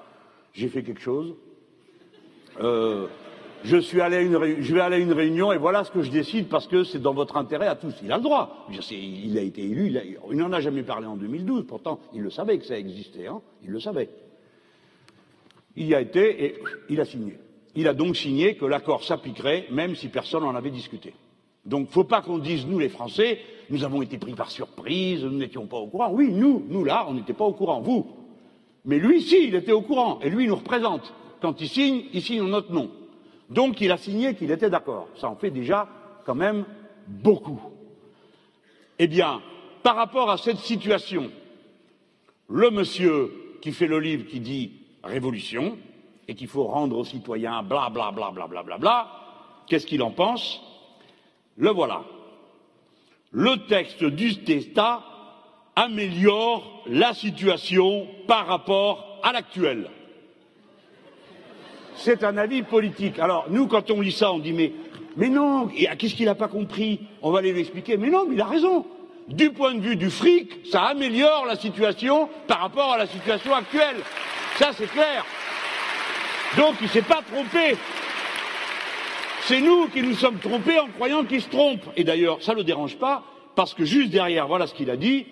j'ai 0.54 0.70
fait 0.70 0.84
quelque 0.84 1.02
chose. 1.02 1.36
Euh, 2.60 3.08
je, 3.64 3.78
suis 3.78 4.02
allé 4.02 4.18
à 4.18 4.22
une 4.22 4.62
je 4.62 4.74
vais 4.74 4.82
aller 4.82 4.98
à 4.98 5.00
une 5.00 5.14
réunion 5.14 5.52
et 5.52 5.58
voilà 5.58 5.84
ce 5.84 5.92
que 5.92 6.02
je 6.02 6.12
décide 6.12 6.50
parce 6.50 6.68
que 6.68 6.84
c'est 6.84 7.02
dans 7.02 7.14
votre 7.14 7.38
intérêt 7.38 7.68
à 7.68 7.76
tous. 7.76 7.94
Il 8.04 8.12
a 8.12 8.18
le 8.18 8.24
droit. 8.24 8.68
Il 8.70 9.38
a 9.38 9.42
été 9.42 9.62
élu. 9.64 9.98
Il 10.30 10.38
n'en 10.38 10.52
a, 10.52 10.60
jamais 10.60 10.84
parlé 10.84 11.08
en 11.08 11.16
2012. 11.16 11.66
Pourtant, 11.68 12.00
il 12.14 12.22
le 12.22 12.30
savait 12.30 12.58
que 12.58 12.66
ça 12.66 12.78
existait. 12.78 13.28
Hein 13.28 13.42
il 13.64 13.72
le 13.72 13.80
savait. 13.80 14.10
Il 15.76 15.88
y 15.88 15.96
a 15.96 16.02
été 16.02 16.46
et 16.46 16.56
il 16.90 17.00
a 17.00 17.06
signé. 17.06 17.38
Il 17.76 17.88
a 17.88 17.94
donc 17.94 18.18
signé 18.18 18.56
que 18.56 18.66
l'accord 18.66 19.04
s'appliquerait 19.04 19.68
même 19.72 19.96
si 19.96 20.10
personne 20.10 20.44
n'en 20.44 20.56
avait 20.56 20.72
discuté. 20.72 21.14
Donc 21.66 21.82
il 21.82 21.90
ne 21.90 21.94
faut 21.94 22.04
pas 22.04 22.22
qu'on 22.22 22.40
dise, 22.40 22.66
nous 22.66 22.80
les 22.80 22.90
Français, 22.90 23.40
nous 23.70 23.84
avons 23.84 24.02
été 24.02 24.18
pris 24.18 24.34
par 24.34 24.50
surprise, 24.50 25.24
nous 25.24 25.38
n'étions 25.38 25.68
pas 25.68 25.78
au 25.78 25.88
courant. 25.88 26.12
Oui, 26.12 26.32
nous, 26.32 26.66
nous 26.68 26.84
là, 26.84 27.06
on 27.08 27.14
n'était 27.14 27.34
pas 27.34 27.46
au 27.46 27.54
courant, 27.54 27.82
vous. 27.82 28.08
Mais 28.84 28.98
lui, 28.98 29.22
si, 29.22 29.48
il 29.48 29.56
était 29.56 29.72
au 29.72 29.82
courant, 29.82 30.20
et 30.22 30.30
lui, 30.30 30.46
il 30.46 30.50
nous 30.50 30.56
représente. 30.56 31.14
Quand 31.42 31.60
il 31.60 31.68
signe, 31.68 32.04
il 32.14 32.22
signe 32.22 32.42
en 32.42 32.48
notre 32.48 32.72
nom. 32.72 32.92
Donc 33.50 33.82
il 33.82 33.92
a 33.92 33.98
signé 33.98 34.36
qu'il 34.36 34.52
était 34.52 34.70
d'accord. 34.70 35.08
Ça 35.16 35.28
en 35.28 35.36
fait 35.36 35.52
déjà 35.52 35.88
quand 36.26 36.36
même 36.36 36.66
beaucoup. 37.08 37.60
Eh 39.00 39.08
bien, 39.08 39.42
par 39.84 39.96
rapport 39.96 40.30
à 40.30 40.38
cette 40.38 40.60
situation, 40.60 41.32
le 42.48 42.70
monsieur 42.70 43.58
qui 43.62 43.72
fait 43.72 43.88
le 43.88 44.00
livre 44.00 44.28
qui 44.28 44.40
dit 44.40 44.72
révolution 45.04 45.78
et 46.28 46.36
qu'il 46.36 46.48
faut 46.48 46.66
rendre 46.66 46.98
aux 46.98 47.06
citoyens 47.06 47.64
bla 47.64 47.90
bla 47.90 48.12
bla 48.12 48.32
bla 48.32 48.48
bla 48.48 48.64
bla 48.64 48.78
bla, 48.78 49.08
qu'est-ce 49.68 49.88
qu'il 49.88 50.04
en 50.04 50.12
pense? 50.12 50.62
Le 51.58 51.72
voilà. 51.72 52.04
Le 53.32 53.66
texte 53.68 54.04
du 54.04 54.44
TESTA 54.44 55.04
améliore 55.76 56.84
la 56.86 57.14
situation 57.14 58.08
par 58.28 58.46
rapport 58.46 59.20
à 59.24 59.32
l'actuelle. 59.32 59.90
C'est 62.04 62.24
un 62.24 62.38
avis 62.38 62.64
politique. 62.64 63.20
Alors, 63.20 63.46
nous, 63.52 63.68
quand 63.68 63.92
on 63.92 64.02
lit 64.02 64.12
ça, 64.12 64.34
on 64.34 64.40
dit 64.40 64.54
mais, 64.54 64.74
mais 65.18 65.30
non, 65.30 65.68
qu'est-ce 65.68 66.16
qu'il 66.16 66.26
n'a 66.26 66.36
pas 66.36 66.48
compris? 66.48 67.02
On 67.22 67.30
va 67.30 67.40
aller 67.40 67.54
lui 67.54 67.62
expliquer. 67.62 67.96
Mais 67.96 68.10
non, 68.10 68.26
mais 68.28 68.36
il 68.36 68.42
a 68.42 68.46
raison. 68.46 68.88
Du 69.28 69.52
point 69.52 69.76
de 69.76 69.82
vue 69.82 69.96
du 69.96 70.10
fric, 70.10 70.66
ça 70.66 70.82
améliore 70.82 71.46
la 71.46 71.56
situation 71.56 72.28
par 72.48 72.60
rapport 72.60 72.94
à 72.94 72.98
la 72.98 73.06
situation 73.06 73.54
actuelle. 73.54 73.98
Ça, 74.58 74.72
c'est 74.76 74.92
clair. 74.92 75.24
Donc, 76.58 76.76
il 76.82 76.86
ne 76.86 76.90
s'est 76.90 77.04
pas 77.04 77.22
trompé. 77.32 77.78
C'est 79.44 79.62
nous 79.62 79.88
qui 79.90 80.02
nous 80.02 80.16
sommes 80.16 80.40
trompés 80.40 80.80
en 80.80 80.88
croyant 80.88 81.24
qu'il 81.24 81.42
se 81.42 81.50
trompe. 81.50 81.82
Et 81.96 82.04
d'ailleurs, 82.04 82.42
ça 82.42 82.54
ne 82.54 82.58
le 82.58 82.64
dérange 82.64 82.98
pas, 82.98 83.24
parce 83.56 83.76
que 83.76 83.86
juste 83.86 84.10
derrière, 84.10 84.48
voilà 84.48 84.66
ce 84.66 84.74
qu'il 84.74 84.90
a 84.90 84.98
dit. 84.98 85.28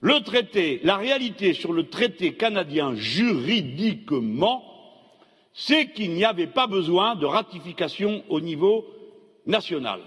Le 0.00 0.20
traité, 0.20 0.80
la 0.82 0.96
réalité 0.96 1.52
sur 1.52 1.72
le 1.72 1.88
traité 1.88 2.34
canadien 2.34 2.94
juridiquement, 2.96 4.73
c'est 5.54 5.92
qu'il 5.92 6.12
n'y 6.12 6.24
avait 6.24 6.48
pas 6.48 6.66
besoin 6.66 7.14
de 7.14 7.26
ratification 7.26 8.24
au 8.28 8.40
niveau 8.40 8.84
national. 9.46 10.00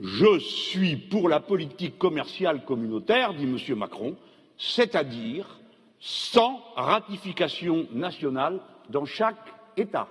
Je 0.00 0.38
suis 0.38 0.96
pour 0.96 1.28
la 1.28 1.40
politique 1.40 1.98
commerciale 1.98 2.64
communautaire, 2.64 3.34
dit 3.34 3.44
M. 3.44 3.76
Macron, 3.76 4.16
c'est-à-dire 4.58 5.60
sans 6.00 6.62
ratification 6.74 7.86
nationale 7.92 8.60
dans 8.90 9.04
chaque 9.04 9.36
État. 9.76 10.08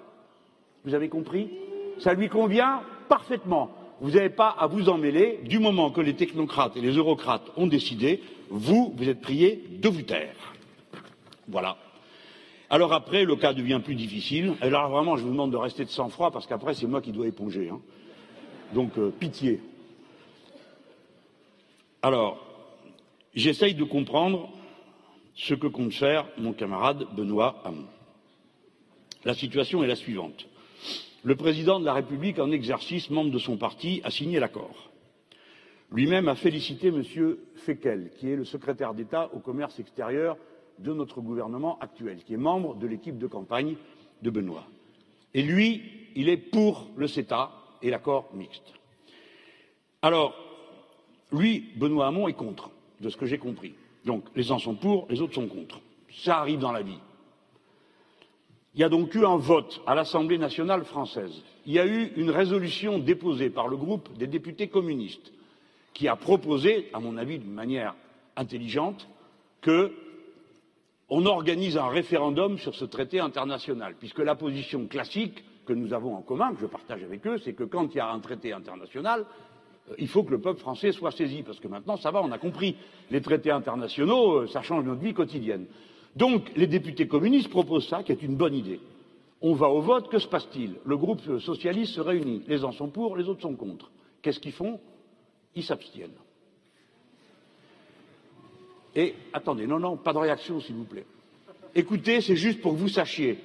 Vous 0.84 0.94
avez 0.94 1.10
compris? 1.10 1.50
Ça 2.00 2.14
lui 2.14 2.30
convient 2.30 2.82
parfaitement. 3.10 3.72
Vous 4.02 4.12
n'avez 4.12 4.30
pas 4.30 4.50
à 4.50 4.68
vous 4.68 4.90
en 4.90 4.98
mêler 4.98 5.40
du 5.44 5.58
moment 5.58 5.90
que 5.90 6.02
les 6.02 6.16
technocrates 6.16 6.78
et 6.78 6.82
les 6.82 6.92
eurocrates 6.98 7.52
ont 7.56 7.68
décidé, 7.68 8.22
vous, 8.50 8.94
vous 8.96 9.10
êtes 9.10 9.22
priés 9.22 9.64
de 9.70 9.90
vous 9.90 10.02
taire. 10.02 10.36
Voilà. 11.48 11.78
Alors 12.70 12.94
après, 12.94 13.26
le 13.26 13.36
cas 13.36 13.54
devient 13.54 13.82
plus 13.84 13.96
difficile. 13.96 14.54
Alors 14.62 14.90
vraiment, 14.90 15.18
je 15.18 15.24
vous 15.24 15.32
demande 15.32 15.52
de 15.52 15.58
rester 15.58 15.86
de 15.86 15.90
sang-froid 15.90 16.32
parce 16.32 16.48
qu'après, 16.48 16.74
c'est 16.74 16.88
moi 16.88 17.02
qui 17.02 17.12
dois 17.12 17.28
éponger. 17.28 17.70
Hein. 17.70 17.80
Donc, 18.74 18.98
euh, 18.98 19.12
pitié. 19.12 19.62
Alors, 22.02 22.44
j'essaye 23.34 23.76
de 23.76 23.84
comprendre 23.84 24.50
ce 25.36 25.54
que 25.54 25.68
compte 25.68 25.94
faire 25.94 26.28
mon 26.38 26.54
camarade 26.54 27.06
Benoît 27.16 27.62
Hamon. 27.64 27.86
La 29.26 29.34
situation 29.34 29.84
est 29.84 29.88
la 29.88 29.96
suivante. 29.96 30.48
Le 31.24 31.36
président 31.36 31.80
de 31.80 31.86
la 31.86 31.94
République 31.94 32.40
en 32.40 32.52
exercice, 32.52 33.10
membre 33.10 33.32
de 33.32 33.40
son 33.40 33.58
parti, 33.58 34.02
a 34.04 34.12
signé 34.12 34.40
l'accord. 34.40 34.92
Lui-même 35.92 36.28
a 36.28 36.36
félicité 36.36 36.88
M. 36.88 37.04
Fekel, 37.56 38.12
qui 38.18 38.30
est 38.30 38.36
le 38.36 38.46
secrétaire 38.46 38.94
d'État 38.94 39.30
au 39.34 39.40
commerce 39.40 39.80
extérieur 39.80 40.38
de 40.80 40.94
notre 40.94 41.22
gouvernement 41.22 41.78
actuel, 41.80 42.24
qui 42.24 42.34
est 42.34 42.38
membre 42.38 42.76
de 42.76 42.88
l'équipe 42.88 43.18
de 43.18 43.28
campagne 43.28 43.76
de 44.22 44.30
Benoît. 44.30 44.66
Et 45.34 45.42
lui, 45.42 45.82
il 46.16 46.30
est 46.30 46.38
pour 46.38 46.88
le 46.96 47.08
CETA 47.08 47.52
et 47.82 47.90
l'accord 47.90 48.30
mixte. 48.34 48.74
Alors, 50.02 50.34
lui, 51.32 51.72
Benoît 51.76 52.08
Hamon, 52.08 52.28
est 52.28 52.34
contre, 52.34 52.70
de 53.02 53.10
ce 53.10 53.18
que 53.18 53.26
j'ai 53.26 53.38
compris. 53.38 53.74
Donc, 54.06 54.26
les 54.36 54.52
uns 54.52 54.60
sont 54.60 54.76
pour, 54.76 55.08
les 55.10 55.22
autres 55.22 55.34
sont 55.34 55.48
contre. 55.48 55.82
Ça 56.24 56.40
arrive 56.40 56.60
dans 56.60 56.72
la 56.72 56.84
vie. 56.84 57.00
Il 58.76 58.82
y 58.82 58.84
a 58.84 58.90
donc 58.90 59.16
eu 59.16 59.26
un 59.26 59.38
vote 59.38 59.82
à 59.88 59.96
l'Assemblée 59.96 60.38
nationale 60.38 60.84
française. 60.84 61.44
Il 61.66 61.74
y 61.74 61.80
a 61.80 61.86
eu 61.86 62.12
une 62.18 62.30
résolution 62.30 63.00
déposée 63.00 63.50
par 63.50 63.68
le 63.68 63.78
groupe 63.78 64.16
des 64.18 64.28
députés 64.28 64.68
communistes 64.68 65.32
qui 65.94 66.08
a 66.08 66.16
proposé, 66.16 66.90
à 66.94 67.00
mon 67.00 67.18
avis 67.18 67.40
d'une 67.40 67.54
manière 67.54 67.96
intelligente, 68.36 69.08
qu'on 71.08 71.26
organise 71.26 71.78
un 71.78 71.88
référendum 71.88 72.58
sur 72.58 72.76
ce 72.76 72.86
traité 72.86 73.20
international, 73.20 73.96
puisque 74.00 74.20
la 74.20 74.36
position 74.36 74.88
classique 74.88 75.44
que 75.66 75.74
nous 75.74 75.94
avons 75.94 76.16
en 76.16 76.22
commun, 76.22 76.54
que 76.54 76.62
je 76.62 76.66
partage 76.66 77.04
avec 77.04 77.26
eux, 77.28 77.38
c'est 77.38 77.54
que 77.54 77.64
quand 77.64 77.94
il 77.94 77.98
y 77.98 78.00
a 78.00 78.10
un 78.10 78.20
traité 78.20 78.54
international, 78.54 79.26
euh, 79.90 79.96
il 79.98 80.08
faut 80.08 80.24
que 80.24 80.32
le 80.32 80.42
peuple 80.42 80.60
français 80.60 80.92
soit 80.92 81.12
saisi, 81.12 81.44
parce 81.44 81.60
que 81.60 81.68
maintenant, 81.68 81.98
ça 81.98 82.12
va, 82.12 82.22
on 82.22 82.32
a 82.32 82.38
compris. 82.38 82.76
Les 83.12 83.22
traités 83.22 83.52
internationaux, 83.52 84.42
euh, 84.42 84.48
ça 84.48 84.62
change 84.62 84.86
notre 84.86 85.02
vie 85.02 85.14
quotidienne. 85.14 85.66
Donc, 86.16 86.52
les 86.56 86.68
députés 86.68 87.08
communistes 87.08 87.50
proposent 87.50 87.88
ça, 87.88 88.04
qui 88.04 88.12
est 88.12 88.24
une 88.24 88.36
bonne 88.36 88.54
idée. 88.54 88.80
On 89.42 89.54
va 89.54 89.70
au 89.70 89.82
vote, 89.82 90.10
que 90.10 90.18
se 90.18 90.28
passe-t-il? 90.28 90.76
Le 90.86 90.98
groupe 90.98 91.22
socialiste 91.40 91.94
se 91.94 92.02
réunit. 92.02 92.44
Les 92.48 92.64
uns 92.64 92.72
sont 92.72 92.90
pour, 92.90 93.18
les 93.18 93.28
autres 93.28 93.42
sont 93.42 93.56
contre. 93.56 93.92
Qu'est-ce 94.22 94.40
qu'ils 94.40 94.54
font? 94.54 94.80
Ils 95.56 95.64
s'abstiennent. 95.64 96.18
Et 98.96 99.14
attendez, 99.34 99.68
non, 99.68 99.80
non, 99.80 99.98
pas 99.98 100.14
de 100.14 100.20
réaction, 100.20 100.60
s'il 100.60 100.76
vous 100.76 100.86
plaît. 100.86 101.06
Écoutez, 101.74 102.22
c'est 102.22 102.36
juste 102.36 102.62
pour 102.62 102.74
que 102.74 102.78
vous 102.78 102.88
sachiez. 102.88 103.38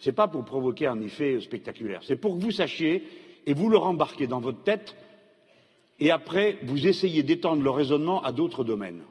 Ce 0.00 0.10
n'est 0.10 0.14
pas 0.14 0.28
pour 0.28 0.44
provoquer 0.44 0.86
un 0.86 1.00
effet 1.00 1.40
spectaculaire. 1.40 2.00
C'est 2.04 2.16
pour 2.16 2.36
que 2.36 2.42
vous 2.42 2.50
sachiez 2.50 3.04
et 3.46 3.54
vous 3.54 3.68
le 3.68 3.76
rembarquez 3.76 4.26
dans 4.26 4.40
votre 4.40 4.62
tête 4.62 4.96
et 6.00 6.10
après 6.10 6.58
vous 6.62 6.86
essayez 6.86 7.22
d'étendre 7.22 7.62
le 7.62 7.70
raisonnement 7.70 8.22
à 8.22 8.32
d'autres 8.32 8.64
domaines. 8.64 9.02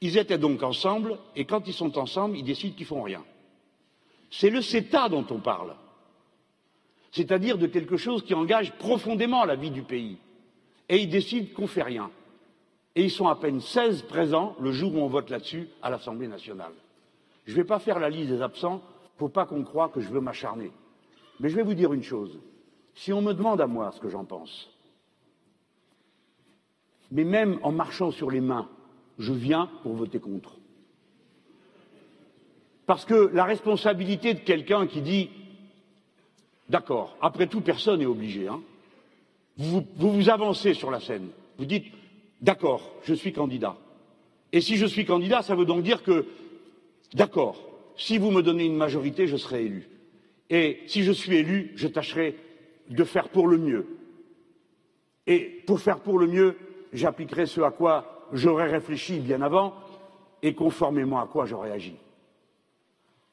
Ils 0.00 0.18
étaient 0.18 0.38
donc 0.38 0.62
ensemble, 0.62 1.18
et 1.34 1.46
quand 1.46 1.66
ils 1.66 1.72
sont 1.72 1.98
ensemble, 1.98 2.36
ils 2.36 2.44
décident 2.44 2.76
qu'ils 2.76 2.86
font 2.86 3.02
rien. 3.02 3.24
C'est 4.30 4.50
le 4.50 4.60
CETA 4.60 5.08
dont 5.08 5.24
on 5.30 5.38
parle, 5.38 5.74
c'est-à-dire 7.12 7.56
de 7.56 7.66
quelque 7.66 7.96
chose 7.96 8.22
qui 8.22 8.34
engage 8.34 8.72
profondément 8.72 9.44
la 9.44 9.56
vie 9.56 9.70
du 9.70 9.82
pays. 9.82 10.18
Et 10.88 10.98
ils 10.98 11.08
décident 11.08 11.46
qu'on 11.54 11.62
ne 11.62 11.68
fait 11.68 11.82
rien. 11.82 12.10
Et 12.96 13.04
ils 13.04 13.10
sont 13.10 13.26
à 13.26 13.34
peine 13.34 13.60
16 13.60 14.02
présents 14.02 14.56
le 14.60 14.72
jour 14.72 14.94
où 14.94 14.98
on 14.98 15.08
vote 15.08 15.30
là-dessus 15.30 15.68
à 15.82 15.90
l'Assemblée 15.90 16.28
nationale. 16.28 16.72
Je 17.44 17.52
ne 17.52 17.56
vais 17.56 17.64
pas 17.64 17.78
faire 17.78 17.98
la 17.98 18.08
liste 18.08 18.30
des 18.30 18.42
absents, 18.42 18.82
faut 19.18 19.28
pas 19.28 19.46
qu'on 19.46 19.64
croie 19.64 19.88
que 19.88 20.00
je 20.00 20.08
veux 20.08 20.20
m'acharner. 20.20 20.70
Mais 21.40 21.48
je 21.48 21.56
vais 21.56 21.62
vous 21.62 21.74
dire 21.74 21.92
une 21.92 22.02
chose. 22.02 22.38
Si 22.94 23.12
on 23.12 23.20
me 23.20 23.32
demande 23.32 23.60
à 23.60 23.66
moi 23.66 23.90
ce 23.92 24.00
que 24.00 24.08
j'en 24.08 24.24
pense, 24.24 24.70
mais 27.10 27.24
même 27.24 27.58
en 27.62 27.72
marchant 27.72 28.10
sur 28.10 28.30
les 28.30 28.40
mains, 28.40 28.68
je 29.18 29.32
viens 29.32 29.68
pour 29.82 29.94
voter 29.94 30.20
contre. 30.20 30.56
Parce 32.86 33.04
que 33.04 33.30
la 33.32 33.44
responsabilité 33.44 34.34
de 34.34 34.40
quelqu'un 34.40 34.86
qui 34.86 35.00
dit 35.00 35.30
D'accord, 36.68 37.16
après 37.20 37.46
tout, 37.46 37.60
personne 37.60 38.00
n'est 38.00 38.06
obligé. 38.06 38.48
Hein. 38.48 38.60
Vous 39.58 39.84
vous 39.96 40.30
avancez 40.30 40.74
sur 40.74 40.90
la 40.90 41.00
scène. 41.00 41.28
Vous 41.58 41.66
dites 41.66 41.86
D'accord, 42.44 42.92
je 43.04 43.14
suis 43.14 43.32
candidat. 43.32 43.74
Et 44.52 44.60
si 44.60 44.76
je 44.76 44.84
suis 44.84 45.06
candidat, 45.06 45.40
ça 45.40 45.54
veut 45.54 45.64
donc 45.64 45.82
dire 45.82 46.02
que 46.02 46.26
D'accord, 47.14 47.56
si 47.96 48.18
vous 48.18 48.30
me 48.30 48.42
donnez 48.42 48.66
une 48.66 48.76
majorité, 48.76 49.26
je 49.26 49.36
serai 49.36 49.64
élu. 49.64 49.88
Et 50.50 50.80
si 50.88 51.04
je 51.04 51.12
suis 51.12 51.36
élu, 51.36 51.72
je 51.76 51.86
tâcherai 51.86 52.36
de 52.90 53.04
faire 53.04 53.30
pour 53.30 53.46
le 53.46 53.56
mieux. 53.56 53.86
Et 55.26 55.38
pour 55.66 55.80
faire 55.80 56.00
pour 56.00 56.18
le 56.18 56.26
mieux, 56.26 56.58
j'appliquerai 56.92 57.46
ce 57.46 57.62
à 57.62 57.70
quoi 57.70 58.26
j'aurais 58.32 58.68
réfléchi 58.68 59.20
bien 59.20 59.40
avant 59.40 59.74
et 60.42 60.54
conformément 60.54 61.20
à 61.20 61.26
quoi 61.28 61.46
j'aurais 61.46 61.70
agi. 61.70 61.94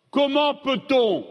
Comment 0.10 0.56
peut-on 0.56 1.26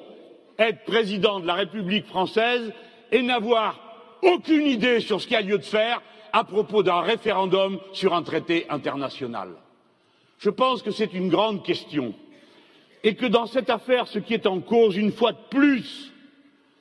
être 0.58 0.84
président 0.84 1.40
de 1.40 1.46
la 1.46 1.54
République 1.54 2.04
française 2.04 2.74
et 3.10 3.22
n'avoir 3.22 3.80
aucune 4.22 4.66
idée 4.66 5.00
sur 5.00 5.20
ce 5.20 5.26
qu'il 5.26 5.34
y 5.34 5.38
a 5.38 5.42
lieu 5.42 5.56
de 5.56 5.64
faire 5.64 6.02
à 6.32 6.44
propos 6.44 6.82
d'un 6.82 7.00
référendum 7.00 7.78
sur 7.92 8.14
un 8.14 8.22
traité 8.22 8.66
international 8.68 9.50
Je 10.38 10.50
pense 10.50 10.82
que 10.82 10.90
c'est 10.90 11.12
une 11.12 11.28
grande 11.28 11.64
question 11.64 12.14
et 13.02 13.14
que 13.14 13.26
dans 13.26 13.46
cette 13.46 13.70
affaire, 13.70 14.06
ce 14.08 14.18
qui 14.18 14.34
est 14.34 14.46
en 14.46 14.60
cause, 14.60 14.96
une 14.96 15.12
fois 15.12 15.32
de 15.32 15.38
plus, 15.48 16.12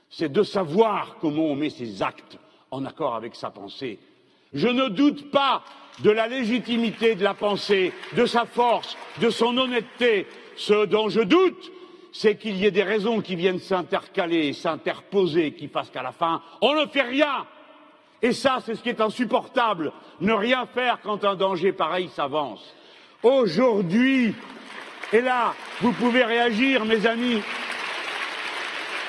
c'est 0.09 0.31
de 0.31 0.43
savoir 0.43 1.17
comment 1.21 1.45
on 1.45 1.55
met 1.55 1.69
ses 1.69 2.01
actes 2.03 2.37
en 2.71 2.83
accord 2.85 3.15
avec 3.15 3.35
sa 3.35 3.49
pensée 3.49 3.99
je 4.53 4.67
ne 4.67 4.87
doute 4.89 5.29
pas 5.31 5.63
de 5.99 6.09
la 6.09 6.27
légitimité 6.27 7.15
de 7.15 7.23
la 7.23 7.33
pensée, 7.33 7.93
de 8.15 8.25
sa 8.25 8.45
force, 8.45 8.97
de 9.21 9.29
son 9.29 9.57
honnêteté. 9.57 10.27
Ce 10.55 10.85
dont 10.85 11.09
je 11.09 11.21
doute, 11.21 11.71
c'est 12.11 12.37
qu'il 12.37 12.57
y 12.57 12.65
ait 12.65 12.71
des 12.71 12.83
raisons 12.83 13.21
qui 13.21 13.35
viennent 13.35 13.59
s'intercaler, 13.59 14.53
s'interposer, 14.53 15.53
qui 15.53 15.67
fassent 15.67 15.89
qu'à 15.89 16.01
la 16.01 16.11
fin, 16.11 16.41
on 16.61 16.73
ne 16.73 16.85
fait 16.87 17.03
rien. 17.03 17.45
Et 18.21 18.33
ça, 18.33 18.59
c'est 18.65 18.75
ce 18.75 18.81
qui 18.81 18.89
est 18.89 19.01
insupportable. 19.01 19.91
Ne 20.19 20.33
rien 20.33 20.65
faire 20.65 20.99
quand 21.01 21.23
un 21.23 21.35
danger 21.35 21.71
pareil 21.71 22.09
s'avance. 22.13 22.75
Aujourd'hui, 23.23 24.33
et 25.13 25.21
là, 25.21 25.53
vous 25.81 25.91
pouvez 25.93 26.23
réagir, 26.23 26.85
mes 26.85 27.05
amis, 27.05 27.41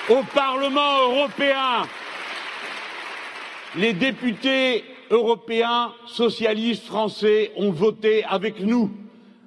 au 0.09 0.23
Parlement 0.35 1.03
européen, 1.11 1.83
les 3.77 3.93
députés 3.93 4.85
européens, 5.11 5.93
socialistes, 6.07 6.87
français 6.87 7.53
ont 7.57 7.71
voté 7.71 8.25
avec 8.25 8.61
nous. 8.61 8.91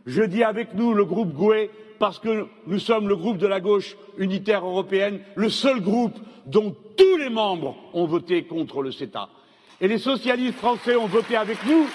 Je 0.05 0.23
dis 0.23 0.43
avec 0.43 0.73
nous 0.73 0.93
le 0.93 1.05
groupe 1.05 1.33
GUE 1.33 1.69
parce 1.99 2.19
que 2.19 2.47
nous 2.67 2.79
sommes 2.79 3.07
le 3.07 3.15
groupe 3.15 3.37
de 3.37 3.47
la 3.47 3.61
gauche 3.61 3.95
unitaire 4.17 4.65
européenne, 4.65 5.21
le 5.35 5.49
seul 5.49 5.79
groupe 5.79 6.17
dont 6.45 6.75
tous 6.97 7.17
les 7.17 7.29
membres 7.29 7.75
ont 7.93 8.05
voté 8.05 8.43
contre 8.43 8.81
le 8.81 8.91
CETA. 8.91 9.29
Et 9.83 9.87
les 9.89 9.97
socialistes 9.97 10.57
français 10.59 10.95
ont 10.95 11.07
voté 11.07 11.35
avec 11.35 11.57
nous 11.65 11.85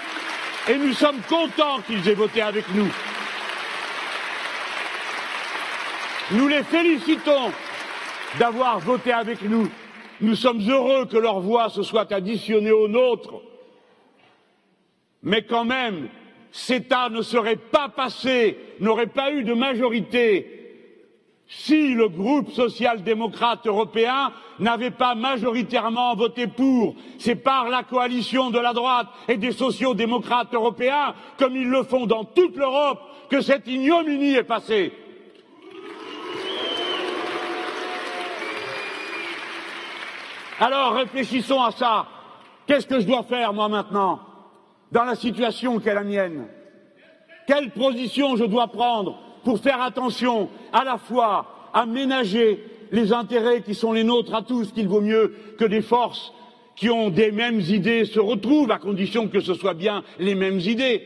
et 0.68 0.76
nous 0.76 0.92
sommes 0.92 1.22
contents 1.26 1.80
qu'ils 1.86 2.06
aient 2.06 2.14
voté 2.14 2.42
avec 2.42 2.66
nous. 2.74 2.86
Nous 6.32 6.48
les 6.48 6.62
félicitons 6.64 7.50
d'avoir 8.38 8.78
voté 8.78 9.10
avec 9.10 9.40
nous. 9.40 9.70
Nous 10.20 10.34
sommes 10.34 10.60
heureux 10.68 11.06
que 11.06 11.16
leur 11.16 11.40
voix 11.40 11.70
se 11.70 11.82
soit 11.82 12.12
additionnée 12.12 12.72
aux 12.72 12.88
nôtres 12.88 13.40
mais 15.22 15.42
quand 15.42 15.64
même, 15.64 16.08
CETA 16.52 17.08
ne 17.08 17.22
serait 17.22 17.56
pas 17.56 17.88
passé, 17.88 18.58
n'aurait 18.80 19.06
pas 19.06 19.32
eu 19.32 19.44
de 19.44 19.54
majorité 19.54 20.57
si 21.48 21.94
le 21.94 22.08
groupe 22.08 22.52
social-démocrate 22.52 23.66
européen 23.66 24.32
n'avait 24.58 24.90
pas 24.90 25.14
majoritairement 25.14 26.14
voté 26.14 26.46
pour. 26.46 26.94
C'est 27.18 27.36
par 27.36 27.70
la 27.70 27.82
coalition 27.82 28.50
de 28.50 28.58
la 28.58 28.74
droite 28.74 29.08
et 29.28 29.38
des 29.38 29.52
sociaux-démocrates 29.52 30.52
européens, 30.52 31.14
comme 31.38 31.56
ils 31.56 31.68
le 31.68 31.82
font 31.84 32.04
dans 32.04 32.24
toute 32.24 32.54
l'Europe, 32.56 33.00
que 33.30 33.40
cette 33.40 33.66
ignominie 33.66 34.34
est 34.34 34.44
passée. 34.44 34.92
Alors 40.60 40.92
réfléchissons 40.94 41.62
à 41.62 41.70
ça. 41.70 42.06
Qu'est-ce 42.66 42.86
que 42.86 43.00
je 43.00 43.06
dois 43.06 43.22
faire, 43.22 43.54
moi, 43.54 43.68
maintenant, 43.68 44.20
dans 44.92 45.04
la 45.04 45.14
situation 45.14 45.78
qui 45.78 45.88
est 45.88 45.94
la 45.94 46.04
mienne? 46.04 46.46
Quelle 47.46 47.70
position 47.70 48.36
je 48.36 48.44
dois 48.44 48.66
prendre? 48.66 49.27
Pour 49.44 49.60
faire 49.60 49.82
attention 49.82 50.48
à 50.72 50.84
la 50.84 50.98
fois 50.98 51.70
à 51.72 51.86
ménager 51.86 52.64
les 52.90 53.12
intérêts 53.12 53.62
qui 53.62 53.74
sont 53.74 53.92
les 53.92 54.04
nôtres 54.04 54.34
à 54.34 54.42
tous, 54.42 54.72
qu'il 54.72 54.88
vaut 54.88 55.00
mieux 55.00 55.34
que 55.58 55.64
des 55.64 55.82
forces 55.82 56.32
qui 56.76 56.90
ont 56.90 57.10
des 57.10 57.32
mêmes 57.32 57.60
idées 57.60 58.04
se 58.04 58.20
retrouvent, 58.20 58.70
à 58.70 58.78
condition 58.78 59.28
que 59.28 59.40
ce 59.40 59.54
soit 59.54 59.74
bien 59.74 60.04
les 60.18 60.34
mêmes 60.34 60.60
idées. 60.60 61.02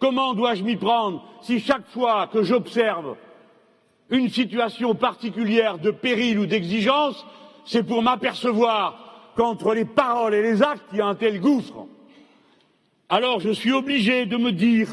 Comment 0.00 0.34
dois-je 0.34 0.64
m'y 0.64 0.76
prendre 0.76 1.24
si 1.42 1.60
chaque 1.60 1.86
fois 1.88 2.28
que 2.32 2.42
j'observe 2.42 3.16
une 4.10 4.28
situation 4.28 4.94
particulière 4.94 5.78
de 5.78 5.90
péril 5.90 6.38
ou 6.40 6.46
d'exigence, 6.46 7.24
c'est 7.64 7.84
pour 7.84 8.02
m'apercevoir 8.02 9.32
qu'entre 9.36 9.74
les 9.74 9.84
paroles 9.84 10.34
et 10.34 10.42
les 10.42 10.62
actes, 10.62 10.84
il 10.92 10.98
y 10.98 11.00
a 11.00 11.06
un 11.06 11.14
tel 11.14 11.40
gouffre? 11.40 11.86
Alors 13.08 13.40
je 13.40 13.50
suis 13.50 13.72
obligé 13.72 14.26
de 14.26 14.36
me 14.36 14.52
dire 14.52 14.88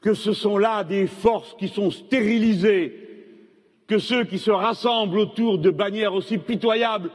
que 0.00 0.14
ce 0.14 0.32
sont 0.32 0.56
là 0.56 0.84
des 0.84 1.06
forces 1.06 1.54
qui 1.58 1.68
sont 1.68 1.90
stérilisées, 1.90 2.94
que 3.86 3.98
ceux 3.98 4.24
qui 4.24 4.38
se 4.38 4.50
rassemblent 4.50 5.18
autour 5.18 5.58
de 5.58 5.70
bannières 5.70 6.14
aussi 6.14 6.38
pitoyables 6.38 7.10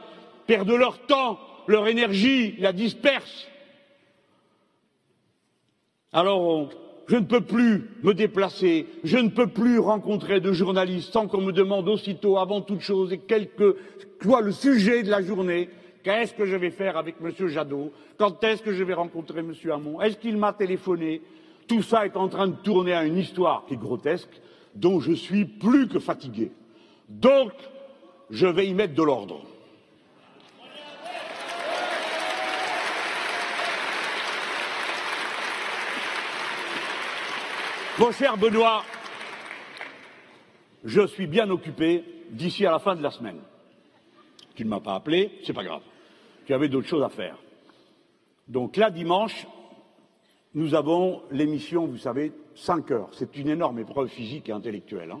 perdent 0.46 0.70
leur 0.70 0.98
temps, 1.06 1.38
leur 1.66 1.88
énergie, 1.88 2.54
la 2.58 2.72
dispersent. 2.72 3.48
Alors, 6.12 6.70
je 7.08 7.16
ne 7.16 7.24
peux 7.24 7.40
plus 7.40 7.84
me 8.02 8.14
déplacer, 8.14 8.86
je 9.04 9.16
ne 9.18 9.28
peux 9.28 9.46
plus 9.46 9.78
rencontrer 9.78 10.40
de 10.40 10.52
journalistes 10.52 11.12
sans 11.12 11.28
qu'on 11.28 11.40
me 11.40 11.52
demande 11.52 11.88
aussitôt, 11.88 12.38
avant 12.38 12.60
toute 12.60 12.80
chose, 12.80 13.12
et 13.12 13.18
quel 13.18 13.50
que 13.50 13.76
soit 14.22 14.40
le 14.40 14.52
sujet 14.52 15.02
de 15.02 15.10
la 15.10 15.22
journée, 15.22 15.68
qu'est-ce 16.02 16.34
que 16.34 16.46
je 16.46 16.56
vais 16.56 16.70
faire 16.70 16.96
avec 16.96 17.16
M. 17.22 17.48
Jadot, 17.48 17.92
quand 18.16 18.42
est-ce 18.44 18.62
que 18.62 18.72
je 18.72 18.84
vais 18.84 18.94
rencontrer 18.94 19.40
M. 19.40 19.52
Hamon, 19.70 20.00
est-ce 20.00 20.16
qu'il 20.16 20.36
m'a 20.36 20.52
téléphoné, 20.52 21.22
tout 21.66 21.82
ça 21.82 22.06
est 22.06 22.16
en 22.16 22.28
train 22.28 22.48
de 22.48 22.56
tourner 22.56 22.92
à 22.92 23.04
une 23.04 23.18
histoire 23.18 23.64
qui 23.66 23.74
est 23.74 23.78
grotesque, 23.78 24.40
dont 24.74 25.00
je 25.00 25.12
suis 25.12 25.44
plus 25.44 25.88
que 25.88 25.98
fatigué. 25.98 26.52
Donc, 27.08 27.52
je 28.30 28.46
vais 28.46 28.66
y 28.66 28.74
mettre 28.74 28.94
de 28.94 29.02
l'ordre. 29.02 29.42
Mon 37.98 38.12
cher 38.12 38.36
Benoît, 38.36 38.84
je 40.84 41.06
suis 41.06 41.26
bien 41.26 41.48
occupé 41.48 42.04
d'ici 42.30 42.66
à 42.66 42.70
la 42.70 42.78
fin 42.78 42.94
de 42.94 43.02
la 43.02 43.10
semaine. 43.10 43.40
Tu 44.54 44.64
ne 44.64 44.68
m'as 44.68 44.80
pas 44.80 44.94
appelé, 44.94 45.40
c'est 45.44 45.54
pas 45.54 45.64
grave. 45.64 45.80
Tu 46.44 46.52
avais 46.52 46.68
d'autres 46.68 46.88
choses 46.88 47.02
à 47.02 47.08
faire. 47.08 47.36
Donc 48.48 48.76
là, 48.76 48.90
dimanche, 48.90 49.46
nous 50.56 50.74
avons 50.74 51.22
l'émission, 51.30 51.86
vous 51.86 51.98
savez, 51.98 52.32
5 52.54 52.90
heures. 52.90 53.10
C'est 53.12 53.36
une 53.36 53.48
énorme 53.48 53.78
épreuve 53.78 54.08
physique 54.08 54.48
et 54.48 54.52
intellectuelle. 54.52 55.10
Hein. 55.10 55.20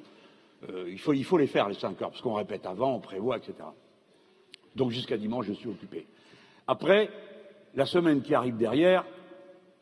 Euh, 0.70 0.86
il, 0.88 0.98
faut, 0.98 1.12
il, 1.12 1.24
faut, 1.24 1.36
les 1.36 1.46
faire, 1.46 1.68
les 1.68 1.74
5 1.74 2.00
heures, 2.00 2.10
parce 2.10 2.22
qu'on 2.22 2.32
répète 2.32 2.64
avant, 2.64 2.94
on 2.94 3.00
prévoit, 3.00 3.36
etc. 3.36 3.52
Donc 4.74 4.92
jusqu'à 4.92 5.18
dimanche, 5.18 5.44
je 5.44 5.52
suis 5.52 5.68
occupé. 5.68 6.06
Après, 6.66 7.10
la 7.74 7.84
semaine 7.84 8.22
qui 8.22 8.34
arrive 8.34 8.56
derrière, 8.56 9.04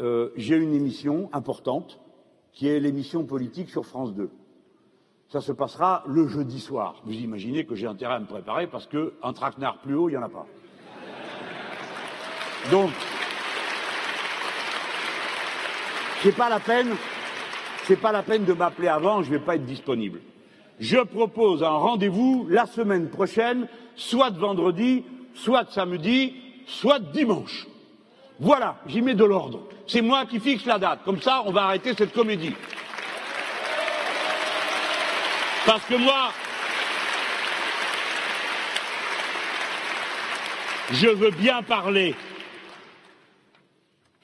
euh, 0.02 0.30
j'ai 0.34 0.56
une 0.56 0.74
émission 0.74 1.30
importante, 1.32 2.00
qui 2.52 2.66
est 2.66 2.80
l'émission 2.80 3.24
politique 3.24 3.70
sur 3.70 3.86
France 3.86 4.12
2. 4.12 4.30
Ça 5.28 5.40
se 5.40 5.52
passera 5.52 6.02
le 6.08 6.26
jeudi 6.26 6.58
soir. 6.58 7.00
Vous 7.04 7.14
imaginez 7.14 7.64
que 7.64 7.76
j'ai 7.76 7.86
intérêt 7.86 8.14
à 8.14 8.20
me 8.20 8.26
préparer 8.26 8.66
parce 8.66 8.88
qu'un 8.88 9.32
traquenard 9.32 9.78
plus 9.78 9.94
haut, 9.94 10.08
il 10.08 10.12
n'y 10.12 10.18
en 10.18 10.22
a 10.22 10.28
pas. 10.28 10.46
Donc, 12.72 12.90
C'est 16.24 16.34
pas 16.34 16.48
la 16.48 16.58
peine, 16.58 16.96
c'est 17.84 18.00
pas 18.00 18.10
la 18.10 18.22
peine 18.22 18.46
de 18.46 18.54
m'appeler 18.54 18.88
avant, 18.88 19.22
je 19.22 19.30
ne 19.30 19.36
vais 19.36 19.44
pas 19.44 19.56
être 19.56 19.66
disponible. 19.66 20.22
Je 20.80 20.96
propose 20.96 21.62
un 21.62 21.68
rendez-vous 21.68 22.46
la 22.48 22.64
semaine 22.64 23.10
prochaine, 23.10 23.68
soit 23.94 24.30
de 24.30 24.38
vendredi, 24.38 25.04
soit 25.34 25.64
de 25.64 25.70
samedi, 25.70 26.34
soit 26.66 26.98
de 26.98 27.12
dimanche. 27.12 27.66
Voilà, 28.40 28.80
j'y 28.86 29.02
mets 29.02 29.12
de 29.12 29.22
l'ordre. 29.22 29.68
C'est 29.86 30.00
moi 30.00 30.24
qui 30.24 30.40
fixe 30.40 30.64
la 30.64 30.78
date. 30.78 31.00
Comme 31.04 31.20
ça, 31.20 31.42
on 31.44 31.52
va 31.52 31.64
arrêter 31.64 31.92
cette 31.92 32.14
comédie. 32.14 32.54
Parce 35.66 35.84
que 35.84 35.96
moi, 35.96 36.30
je 40.90 41.08
veux 41.08 41.32
bien 41.32 41.62
parler. 41.62 42.14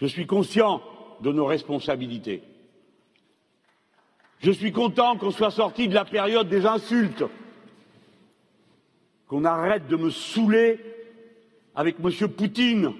Je 0.00 0.06
suis 0.06 0.26
conscient 0.26 0.80
de 1.22 1.32
nos 1.32 1.46
responsabilités. 1.46 2.42
Je 4.40 4.50
suis 4.50 4.72
content 4.72 5.16
qu'on 5.16 5.30
soit 5.30 5.50
sorti 5.50 5.88
de 5.88 5.94
la 5.94 6.04
période 6.04 6.48
des 6.48 6.64
insultes, 6.64 7.24
qu'on 9.28 9.44
arrête 9.44 9.86
de 9.86 9.96
me 9.96 10.10
saouler 10.10 10.80
avec 11.74 11.96
M. 12.02 12.28
Poutine, 12.28 12.92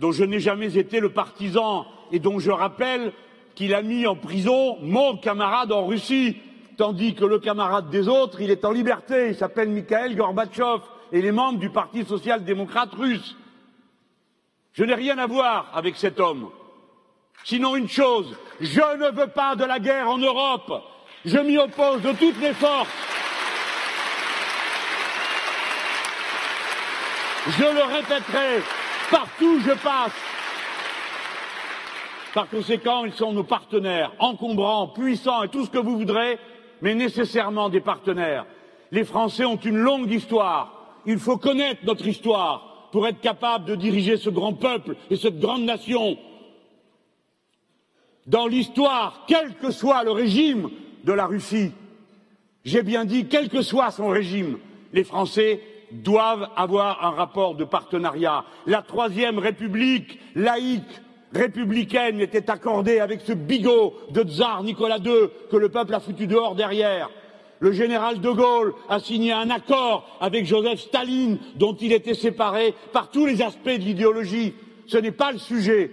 dont 0.00 0.12
je 0.12 0.24
n'ai 0.24 0.40
jamais 0.40 0.76
été 0.76 0.98
le 0.98 1.10
partisan 1.10 1.86
et 2.10 2.18
dont 2.18 2.38
je 2.38 2.50
rappelle 2.50 3.12
qu'il 3.54 3.74
a 3.74 3.82
mis 3.82 4.06
en 4.06 4.16
prison 4.16 4.78
mon 4.80 5.16
camarade 5.16 5.70
en 5.70 5.86
Russie, 5.86 6.36
tandis 6.76 7.14
que 7.14 7.24
le 7.24 7.38
camarade 7.38 7.90
des 7.90 8.08
autres, 8.08 8.40
il 8.40 8.50
est 8.50 8.64
en 8.64 8.72
liberté, 8.72 9.28
il 9.28 9.36
s'appelle 9.36 9.68
Mikhail 9.68 10.16
Gorbatchev 10.16 10.82
et 11.12 11.22
les 11.22 11.32
membres 11.32 11.58
du 11.58 11.70
Parti 11.70 12.04
social-démocrate 12.04 12.94
russe. 12.94 13.36
Je 14.72 14.84
n'ai 14.84 14.94
rien 14.94 15.18
à 15.18 15.26
voir 15.26 15.70
avec 15.74 15.96
cet 15.96 16.20
homme. 16.20 16.50
Sinon 17.44 17.76
une 17.76 17.88
chose, 17.88 18.36
je 18.60 18.80
ne 18.80 19.10
veux 19.10 19.28
pas 19.28 19.56
de 19.56 19.64
la 19.64 19.78
guerre 19.78 20.08
en 20.08 20.18
Europe. 20.18 20.82
Je 21.24 21.38
m'y 21.38 21.58
oppose 21.58 22.02
de 22.02 22.12
toutes 22.12 22.40
mes 22.40 22.52
forces. 22.52 22.88
Je 27.48 27.62
le 27.62 27.94
répéterai 27.94 28.62
partout 29.10 29.56
où 29.56 29.60
je 29.60 29.72
passe. 29.72 30.12
Par 32.34 32.48
conséquent, 32.48 33.04
ils 33.04 33.12
sont 33.12 33.32
nos 33.32 33.42
partenaires, 33.42 34.12
encombrants, 34.18 34.88
puissants 34.88 35.42
et 35.42 35.48
tout 35.48 35.64
ce 35.64 35.70
que 35.70 35.78
vous 35.78 35.98
voudrez, 35.98 36.38
mais 36.80 36.94
nécessairement 36.94 37.68
des 37.68 37.80
partenaires. 37.80 38.46
Les 38.92 39.04
Français 39.04 39.44
ont 39.44 39.56
une 39.56 39.78
longue 39.78 40.10
histoire. 40.10 40.94
Il 41.06 41.18
faut 41.18 41.38
connaître 41.38 41.80
notre 41.84 42.06
histoire 42.06 42.88
pour 42.92 43.08
être 43.08 43.20
capable 43.20 43.64
de 43.64 43.74
diriger 43.74 44.16
ce 44.16 44.30
grand 44.30 44.52
peuple 44.52 44.96
et 45.10 45.16
cette 45.16 45.40
grande 45.40 45.62
nation 45.62 46.18
dans 48.26 48.46
l'histoire, 48.46 49.24
quel 49.26 49.54
que 49.54 49.70
soit 49.70 50.04
le 50.04 50.12
régime 50.12 50.70
de 51.04 51.12
la 51.12 51.26
Russie, 51.26 51.72
j'ai 52.64 52.82
bien 52.82 53.04
dit, 53.04 53.26
quel 53.26 53.48
que 53.48 53.62
soit 53.62 53.90
son 53.90 54.08
régime, 54.08 54.58
les 54.92 55.04
Français 55.04 55.60
doivent 55.92 56.48
avoir 56.56 57.04
un 57.04 57.10
rapport 57.10 57.54
de 57.54 57.64
partenariat. 57.64 58.44
La 58.66 58.82
troisième 58.82 59.38
république 59.38 60.18
laïque, 60.34 61.00
républicaine, 61.32 62.20
était 62.20 62.50
accordée 62.50 63.00
avec 63.00 63.22
ce 63.22 63.32
bigot 63.32 63.94
de 64.10 64.22
tsar 64.22 64.62
Nicolas 64.62 64.98
II 64.98 65.28
que 65.50 65.56
le 65.56 65.68
peuple 65.68 65.94
a 65.94 66.00
foutu 66.00 66.26
dehors 66.26 66.54
derrière. 66.54 67.10
Le 67.60 67.72
général 67.72 68.20
de 68.20 68.30
Gaulle 68.30 68.74
a 68.88 69.00
signé 69.00 69.32
un 69.32 69.50
accord 69.50 70.16
avec 70.20 70.46
Joseph 70.46 70.80
Staline 70.80 71.38
dont 71.56 71.74
il 71.74 71.92
était 71.92 72.14
séparé 72.14 72.74
par 72.92 73.10
tous 73.10 73.26
les 73.26 73.42
aspects 73.42 73.64
de 73.68 73.84
l'idéologie. 73.84 74.54
Ce 74.86 74.96
n'est 74.96 75.12
pas 75.12 75.30
le 75.30 75.38
sujet. 75.38 75.90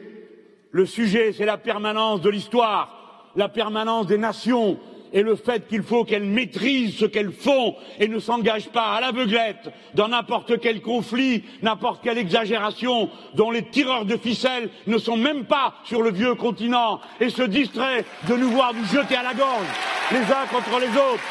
Le 0.78 0.86
sujet, 0.86 1.34
c'est 1.34 1.48
la 1.48 1.58
permanence 1.58 2.22
de 2.22 2.30
l'histoire, 2.30 3.32
la 3.36 3.50
permanence 3.50 4.06
des 4.06 4.20
nations 4.20 4.78
et 5.12 5.24
le 5.24 5.36
fait 5.36 5.68
qu'il 5.68 5.82
faut 5.82 6.04
qu'elles 6.04 6.22
maîtrisent 6.22 6.96
ce 6.98 7.06
qu'elles 7.06 7.32
font 7.32 7.76
et 8.00 8.08
ne 8.08 8.20
s'engagent 8.20 8.70
pas 8.70 8.92
à 8.94 9.02
l'aveuglette 9.02 9.72
dans 9.96 10.08
n'importe 10.08 10.60
quel 10.60 10.84
conflit, 10.84 11.44
n'importe 11.64 12.04
quelle 12.04 12.20
exagération 12.20 13.10
dont 13.34 13.50
les 13.50 13.64
tireurs 13.64 14.06
de 14.06 14.18
ficelles 14.18 14.70
ne 14.86 15.00
sont 15.00 15.18
même 15.18 15.46
pas 15.46 15.74
sur 15.84 16.04
le 16.04 16.12
vieux 16.12 16.36
continent 16.36 17.02
et 17.20 17.32
se 17.32 17.42
distraient 17.42 18.06
de 18.30 18.36
nous 18.36 18.50
voir 18.50 18.72
nous 18.76 18.86
jeter 18.86 19.16
à 19.16 19.24
la 19.24 19.34
gorge 19.34 19.66
les 20.12 20.20
uns 20.20 20.46
contre 20.52 20.80
les 20.80 20.90
autres. 20.90 21.24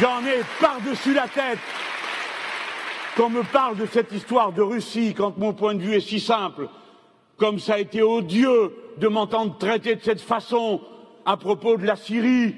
J'en 0.00 0.24
ai 0.24 0.44
par-dessus 0.60 1.12
la 1.12 1.26
tête 1.26 1.58
qu'on 3.16 3.30
me 3.30 3.42
parle 3.42 3.76
de 3.76 3.86
cette 3.86 4.12
histoire 4.12 4.52
de 4.52 4.62
Russie 4.62 5.14
quand 5.16 5.38
mon 5.38 5.52
point 5.52 5.74
de 5.74 5.82
vue 5.82 5.94
est 5.94 6.00
si 6.00 6.20
simple, 6.20 6.68
comme 7.36 7.58
ça 7.58 7.74
a 7.74 7.78
été 7.78 8.02
odieux 8.02 8.74
de 8.98 9.08
m'entendre 9.08 9.56
traiter 9.58 9.94
de 9.94 10.02
cette 10.02 10.20
façon 10.20 10.80
à 11.24 11.36
propos 11.36 11.76
de 11.76 11.86
la 11.86 11.96
Syrie. 11.96 12.56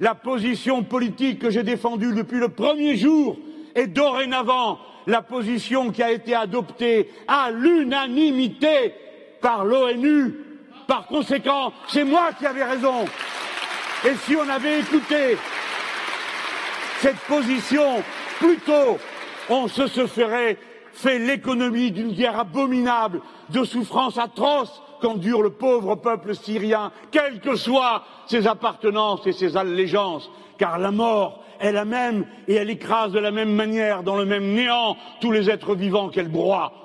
La 0.00 0.14
position 0.14 0.82
politique 0.82 1.38
que 1.38 1.50
j'ai 1.50 1.62
défendue 1.62 2.14
depuis 2.14 2.38
le 2.38 2.48
premier 2.48 2.96
jour 2.96 3.36
est 3.74 3.86
dorénavant 3.86 4.78
la 5.06 5.22
position 5.22 5.90
qui 5.90 6.02
a 6.02 6.12
été 6.12 6.34
adoptée 6.34 7.10
à 7.26 7.50
l'unanimité 7.50 8.94
par 9.40 9.64
l'ONU. 9.64 10.34
Par 10.86 11.06
conséquent, 11.06 11.72
c'est 11.88 12.04
moi 12.04 12.30
qui 12.38 12.46
avais 12.46 12.64
raison. 12.64 13.04
Et 14.04 14.14
si 14.24 14.36
on 14.36 14.48
avait 14.48 14.80
écouté 14.80 15.36
cette 17.00 17.18
position 17.28 18.02
plus 18.38 18.58
tôt, 18.58 18.98
on 19.48 19.68
se 19.68 20.06
ferait 20.06 20.58
fait 20.92 21.18
l'économie 21.18 21.90
d'une 21.90 22.12
guerre 22.12 22.38
abominable, 22.38 23.20
de 23.50 23.64
souffrances 23.64 24.18
atroces 24.18 24.82
qu'endure 25.00 25.42
le 25.42 25.50
pauvre 25.50 25.96
peuple 25.96 26.34
syrien, 26.34 26.92
quelles 27.10 27.40
que 27.40 27.56
soient 27.56 28.04
ses 28.26 28.46
appartenances 28.46 29.26
et 29.26 29.32
ses 29.32 29.56
allégeances, 29.56 30.30
car 30.58 30.78
la 30.78 30.90
mort 30.90 31.42
est 31.60 31.72
la 31.72 31.84
même 31.84 32.26
et 32.46 32.54
elle 32.54 32.70
écrase 32.70 33.12
de 33.12 33.18
la 33.18 33.30
même 33.30 33.54
manière, 33.54 34.02
dans 34.02 34.16
le 34.16 34.24
même 34.24 34.52
néant, 34.52 34.96
tous 35.20 35.32
les 35.32 35.50
êtres 35.50 35.74
vivants 35.74 36.08
qu'elle 36.08 36.28
broie. 36.28 36.81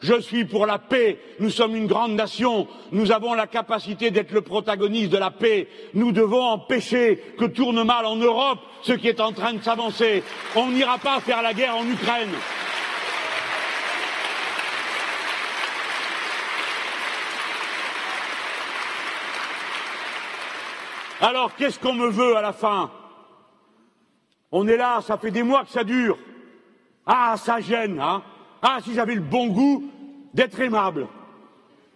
Je 0.00 0.20
suis 0.20 0.44
pour 0.44 0.66
la 0.66 0.78
paix. 0.78 1.18
Nous 1.40 1.50
sommes 1.50 1.74
une 1.74 1.88
grande 1.88 2.12
nation. 2.12 2.68
Nous 2.92 3.10
avons 3.10 3.34
la 3.34 3.48
capacité 3.48 4.10
d'être 4.12 4.30
le 4.30 4.42
protagoniste 4.42 5.10
de 5.10 5.18
la 5.18 5.32
paix. 5.32 5.68
Nous 5.94 6.12
devons 6.12 6.42
empêcher 6.42 7.34
que 7.36 7.46
tourne 7.46 7.82
mal 7.82 8.06
en 8.06 8.16
Europe 8.16 8.60
ce 8.82 8.92
qui 8.92 9.08
est 9.08 9.20
en 9.20 9.32
train 9.32 9.54
de 9.54 9.62
s'avancer. 9.62 10.22
On 10.54 10.70
n'ira 10.70 10.98
pas 10.98 11.18
faire 11.20 11.42
la 11.42 11.52
guerre 11.52 11.76
en 11.76 11.84
Ukraine. 11.84 12.30
Alors 21.20 21.56
qu'est-ce 21.56 21.80
qu'on 21.80 21.94
me 21.94 22.08
veut 22.08 22.36
à 22.36 22.42
la 22.42 22.52
fin? 22.52 22.92
On 24.52 24.68
est 24.68 24.76
là, 24.76 25.00
ça 25.00 25.18
fait 25.18 25.32
des 25.32 25.42
mois 25.42 25.64
que 25.64 25.70
ça 25.70 25.82
dure. 25.82 26.16
Ah, 27.04 27.34
ça 27.36 27.60
gêne, 27.60 27.98
hein 28.00 28.22
Ah, 28.62 28.78
si 28.84 28.94
j'avais 28.94 29.14
le 29.14 29.20
bon 29.20 29.48
goût 29.48 29.84
d'être 30.34 30.60
aimable. 30.60 31.08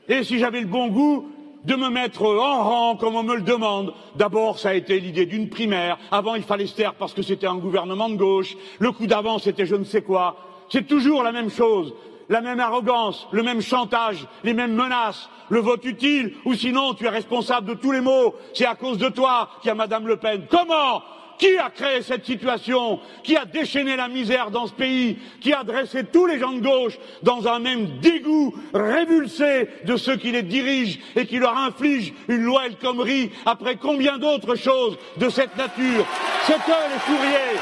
Et 0.09 0.25
si 0.25 0.39
j'avais 0.39 0.61
le 0.61 0.67
bon 0.67 0.89
goût 0.89 1.29
de 1.65 1.77
me 1.77 1.89
mettre 1.89 2.23
en 2.25 2.63
rang 2.63 2.97
comme 2.97 3.15
on 3.15 3.23
me 3.23 3.37
le 3.37 3.43
demande. 3.43 3.95
D'abord, 4.17 4.59
ça 4.59 4.71
a 4.71 4.75
été 4.75 4.99
l'idée 4.99 5.27
d'une 5.27 5.49
primaire. 5.49 5.99
Avant, 6.11 6.35
il 6.35 6.43
fallait 6.43 6.67
se 6.67 6.75
taire 6.75 6.95
parce 6.95 7.15
que 7.15 7.23
c'était 7.23 7.47
un 7.47 7.57
gouvernement 7.57 8.09
de 8.09 8.17
gauche. 8.17 8.57
Le 8.81 8.91
coup 8.91 9.07
d'avant, 9.07 9.39
c'était 9.39 9.67
je 9.67 9.77
ne 9.77 9.85
sais 9.85 10.03
quoi. 10.03 10.37
C'est 10.69 10.87
toujours 10.87 11.23
la 11.23 11.33
même 11.33 11.51
chose 11.51 11.95
la 12.29 12.41
même 12.41 12.61
arrogance, 12.61 13.29
le 13.31 13.43
même 13.43 13.61
chantage, 13.61 14.27
les 14.43 14.55
mêmes 14.55 14.75
menaces, 14.75 15.29
le 15.51 15.61
vote 15.61 15.85
utile, 15.85 16.35
ou 16.45 16.55
sinon 16.55 16.95
tu 16.95 17.05
es 17.05 17.09
responsable 17.09 17.69
de 17.69 17.75
tous 17.75 17.93
les 17.93 18.01
maux. 18.01 18.35
C'est 18.55 18.67
à 18.67 18.75
cause 18.75 18.99
de 18.99 19.09
toi 19.09 19.51
qu'il 19.61 19.69
y 19.69 19.71
a 19.71 19.75
Madame 19.75 20.07
Le 20.07 20.17
Pen. 20.17 20.47
Comment 20.51 21.03
qui 21.43 21.59
a 21.59 21.71
créé 21.71 22.03
cette 22.03 22.25
situation 22.25 23.01
Qui 23.25 23.37
a 23.37 23.45
déchaîné 23.45 23.97
la 23.97 24.07
misère 24.07 24.53
dans 24.53 24.69
ce 24.69 24.73
pays 24.73 25.19
Qui 25.41 25.53
a 25.53 25.65
dressé 25.65 26.05
tous 26.05 26.27
les 26.27 26.39
gens 26.39 26.53
de 26.53 26.61
gauche 26.61 26.97
dans 27.25 27.49
un 27.49 27.59
même 27.59 27.99
dégoût 27.99 28.55
révulsé 28.73 29.69
de 29.85 29.97
ceux 29.97 30.17
qui 30.17 30.31
les 30.31 30.45
dirigent 30.45 31.01
et 31.17 31.27
qui 31.27 31.39
leur 31.39 31.59
infligent 31.59 32.13
une 32.29 32.45
loi 32.45 32.67
El 32.67 32.77
Khomri 32.77 33.33
après 33.45 33.75
combien 33.75 34.19
d'autres 34.19 34.55
choses 34.55 34.97
de 35.17 35.29
cette 35.29 35.57
nature? 35.57 36.07
C'est 36.47 36.55
eux 36.55 36.89
les 36.93 37.01
fourriers. 37.01 37.59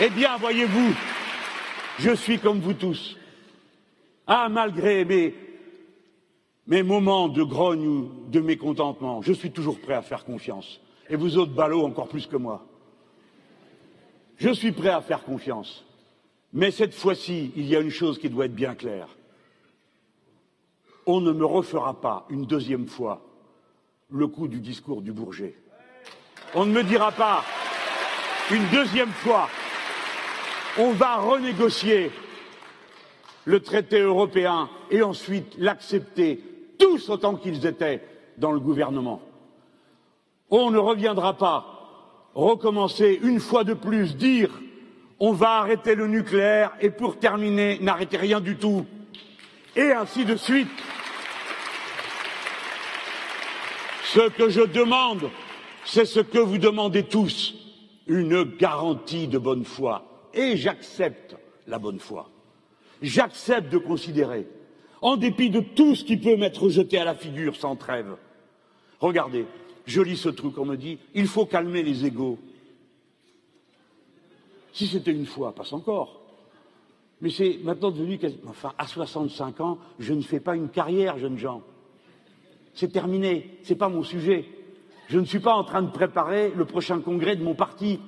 Eh 0.00 0.10
bien, 0.10 0.36
voyez-vous, 0.36 0.94
je 1.98 2.14
suis 2.14 2.38
comme 2.38 2.60
vous 2.60 2.74
tous. 2.74 3.16
Ah, 4.26 4.48
malgré 4.48 5.04
mes, 5.04 5.34
mes 6.66 6.82
moments 6.82 7.28
de 7.28 7.42
grogne 7.42 7.86
ou 7.86 8.10
de 8.28 8.40
mécontentement, 8.40 9.22
je 9.22 9.32
suis 9.32 9.50
toujours 9.50 9.80
prêt 9.80 9.94
à 9.94 10.02
faire 10.02 10.24
confiance. 10.24 10.80
Et 11.08 11.16
vous 11.16 11.36
autres 11.36 11.52
ballots 11.52 11.84
encore 11.84 12.08
plus 12.08 12.26
que 12.26 12.36
moi. 12.36 12.66
Je 14.36 14.50
suis 14.50 14.72
prêt 14.72 14.90
à 14.90 15.00
faire 15.00 15.24
confiance. 15.24 15.84
Mais 16.52 16.70
cette 16.70 16.94
fois-ci, 16.94 17.52
il 17.56 17.66
y 17.66 17.76
a 17.76 17.80
une 17.80 17.90
chose 17.90 18.18
qui 18.18 18.28
doit 18.28 18.46
être 18.46 18.54
bien 18.54 18.74
claire. 18.74 19.08
On 21.06 21.20
ne 21.20 21.32
me 21.32 21.44
refera 21.44 22.00
pas 22.00 22.26
une 22.30 22.46
deuxième 22.46 22.86
fois 22.86 23.22
le 24.10 24.26
coup 24.26 24.46
du 24.46 24.60
discours 24.60 25.02
du 25.02 25.12
Bourget. 25.12 25.56
On 26.54 26.66
ne 26.66 26.72
me 26.72 26.82
dira 26.82 27.10
pas 27.12 27.42
une 28.50 28.66
deuxième 28.68 29.10
fois 29.10 29.48
on 30.78 30.92
va 30.92 31.16
renégocier 31.16 32.10
le 33.44 33.60
traité 33.60 34.00
européen 34.00 34.70
et 34.90 35.02
ensuite 35.02 35.54
l'accepter 35.58 36.40
tous 36.78 37.08
autant 37.10 37.34
qu'ils 37.34 37.66
étaient 37.66 38.02
dans 38.38 38.52
le 38.52 38.60
gouvernement. 38.60 39.20
On 40.50 40.70
ne 40.70 40.78
reviendra 40.78 41.36
pas 41.36 42.30
recommencer 42.34 43.18
une 43.22 43.40
fois 43.40 43.64
de 43.64 43.74
plus 43.74 44.16
dire 44.16 44.50
on 45.20 45.32
va 45.32 45.58
arrêter 45.58 45.94
le 45.94 46.06
nucléaire 46.06 46.72
et 46.80 46.90
pour 46.90 47.18
terminer 47.18 47.78
n'arrêter 47.80 48.16
rien 48.16 48.40
du 48.40 48.56
tout 48.56 48.86
et 49.76 49.92
ainsi 49.92 50.24
de 50.24 50.36
suite. 50.36 50.68
Ce 54.04 54.28
que 54.30 54.50
je 54.50 54.62
demande, 54.62 55.30
c'est 55.84 56.04
ce 56.04 56.20
que 56.20 56.38
vous 56.38 56.58
demandez 56.58 57.04
tous, 57.04 57.54
une 58.06 58.42
garantie 58.42 59.26
de 59.26 59.38
bonne 59.38 59.64
foi 59.64 60.11
et 60.34 60.56
j'accepte 60.56 61.36
la 61.66 61.78
bonne 61.78 61.98
foi. 61.98 62.30
J'accepte 63.00 63.70
de 63.70 63.78
considérer, 63.78 64.46
en 65.00 65.16
dépit 65.16 65.50
de 65.50 65.60
tout 65.60 65.94
ce 65.94 66.04
qui 66.04 66.16
peut 66.16 66.36
m'être 66.36 66.68
jeté 66.68 66.98
à 66.98 67.04
la 67.04 67.14
figure 67.14 67.56
sans 67.56 67.76
trêve. 67.76 68.16
Regardez, 69.00 69.46
je 69.86 70.00
lis 70.00 70.16
ce 70.16 70.28
truc, 70.28 70.58
on 70.58 70.64
me 70.64 70.76
dit, 70.76 70.98
il 71.14 71.26
faut 71.26 71.46
calmer 71.46 71.82
les 71.82 72.06
égaux. 72.06 72.38
Si 74.72 74.86
c'était 74.86 75.12
une 75.12 75.26
fois, 75.26 75.54
passe 75.54 75.72
encore. 75.72 76.20
Mais 77.20 77.30
c'est 77.30 77.58
maintenant 77.62 77.90
devenu, 77.90 78.18
enfin, 78.48 78.72
à 78.78 78.86
65 78.86 79.60
ans, 79.60 79.78
je 79.98 80.12
ne 80.12 80.22
fais 80.22 80.40
pas 80.40 80.56
une 80.56 80.68
carrière, 80.68 81.18
jeunes 81.18 81.38
gens. 81.38 81.62
C'est 82.74 82.92
terminé, 82.92 83.58
c'est 83.64 83.76
pas 83.76 83.88
mon 83.88 84.02
sujet. 84.02 84.46
Je 85.08 85.18
ne 85.18 85.24
suis 85.24 85.40
pas 85.40 85.54
en 85.54 85.64
train 85.64 85.82
de 85.82 85.90
préparer 85.90 86.52
le 86.56 86.64
prochain 86.64 87.00
congrès 87.00 87.36
de 87.36 87.42
mon 87.42 87.54
parti 87.54 88.00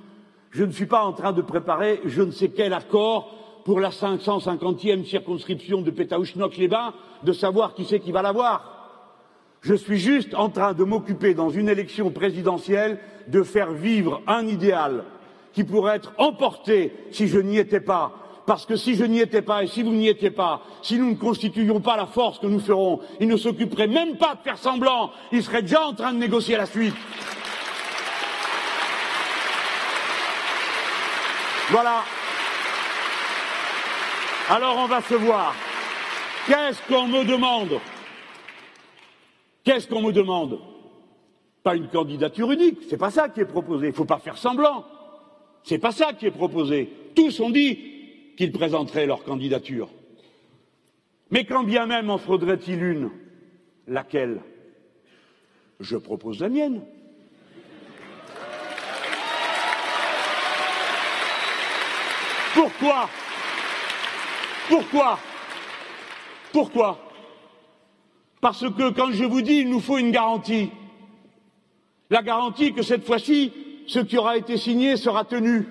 je 0.54 0.62
ne 0.64 0.70
suis 0.70 0.86
pas 0.86 1.04
en 1.04 1.12
train 1.12 1.32
de 1.32 1.42
préparer 1.42 2.00
je 2.04 2.22
ne 2.22 2.30
sais 2.30 2.48
quel 2.48 2.72
accord 2.72 3.34
pour 3.64 3.80
la 3.80 3.90
550e 3.90 5.04
circonscription 5.04 5.82
de 5.82 5.90
Pétaouchnok-les-Bains, 5.90 6.94
de 7.24 7.32
savoir 7.32 7.74
qui 7.74 7.84
c'est 7.84 7.98
qui 7.98 8.12
va 8.12 8.22
l'avoir. 8.22 8.70
Je 9.62 9.74
suis 9.74 9.98
juste 9.98 10.34
en 10.34 10.50
train 10.50 10.74
de 10.74 10.84
m'occuper 10.84 11.34
dans 11.34 11.48
une 11.48 11.70
élection 11.70 12.10
présidentielle 12.10 13.00
de 13.26 13.42
faire 13.42 13.72
vivre 13.72 14.20
un 14.26 14.46
idéal 14.46 15.04
qui 15.54 15.64
pourrait 15.64 15.96
être 15.96 16.12
emporté 16.18 16.92
si 17.10 17.26
je 17.26 17.38
n'y 17.38 17.58
étais 17.58 17.80
pas. 17.80 18.12
Parce 18.46 18.66
que 18.66 18.76
si 18.76 18.94
je 18.94 19.04
n'y 19.04 19.20
étais 19.20 19.40
pas 19.40 19.64
et 19.64 19.66
si 19.66 19.82
vous 19.82 19.92
n'y 19.92 20.08
étiez 20.08 20.30
pas, 20.30 20.60
si 20.82 20.98
nous 20.98 21.08
ne 21.08 21.14
constituions 21.14 21.80
pas 21.80 21.96
la 21.96 22.06
force 22.06 22.38
que 22.38 22.46
nous 22.46 22.60
ferons, 22.60 23.00
ils 23.18 23.28
ne 23.28 23.38
s'occuperaient 23.38 23.88
même 23.88 24.18
pas 24.18 24.34
de 24.34 24.42
faire 24.42 24.58
semblant, 24.58 25.10
ils 25.32 25.42
seraient 25.42 25.62
déjà 25.62 25.86
en 25.86 25.94
train 25.94 26.12
de 26.12 26.18
négocier 26.18 26.58
la 26.58 26.66
suite. 26.66 26.94
Voilà. 31.70 32.04
Alors 34.50 34.76
on 34.78 34.86
va 34.86 35.00
se 35.00 35.14
voir. 35.14 35.54
Qu'est-ce 36.46 36.82
qu'on 36.86 37.06
me 37.08 37.24
demande? 37.24 37.80
Qu'est-ce 39.64 39.88
qu'on 39.88 40.02
me 40.02 40.12
demande? 40.12 40.60
Pas 41.62 41.76
une 41.76 41.88
candidature 41.88 42.52
unique, 42.52 42.80
c'est 42.90 42.98
pas 42.98 43.10
ça 43.10 43.30
qui 43.30 43.40
est 43.40 43.46
proposé. 43.46 43.86
Il 43.86 43.90
ne 43.90 43.94
faut 43.94 44.04
pas 44.04 44.18
faire 44.18 44.36
semblant. 44.36 44.84
C'est 45.62 45.78
pas 45.78 45.92
ça 45.92 46.12
qui 46.12 46.26
est 46.26 46.30
proposé. 46.30 46.90
Tous 47.14 47.40
ont 47.40 47.48
dit 47.48 47.78
qu'ils 48.36 48.52
présenteraient 48.52 49.06
leur 49.06 49.24
candidature. 49.24 49.88
Mais 51.30 51.46
quand 51.46 51.64
bien 51.64 51.86
même 51.86 52.10
en 52.10 52.18
faudrait-il 52.18 52.82
une, 52.82 53.10
laquelle? 53.88 54.42
Je 55.80 55.96
propose 55.96 56.40
la 56.40 56.50
mienne. 56.50 56.82
Pourquoi 62.54 63.08
Pourquoi 64.68 65.18
Pourquoi 66.52 66.98
Parce 68.40 68.60
que 68.60 68.90
quand 68.90 69.10
je 69.10 69.24
vous 69.24 69.42
dis 69.42 69.56
il 69.56 69.68
nous 69.68 69.80
faut 69.80 69.98
une 69.98 70.12
garantie, 70.12 70.70
la 72.10 72.22
garantie 72.22 72.72
que 72.72 72.82
cette 72.82 73.04
fois-ci, 73.04 73.52
ce 73.88 73.98
qui 73.98 74.16
aura 74.16 74.36
été 74.36 74.56
signé 74.56 74.96
sera 74.96 75.24
tenu. 75.24 75.66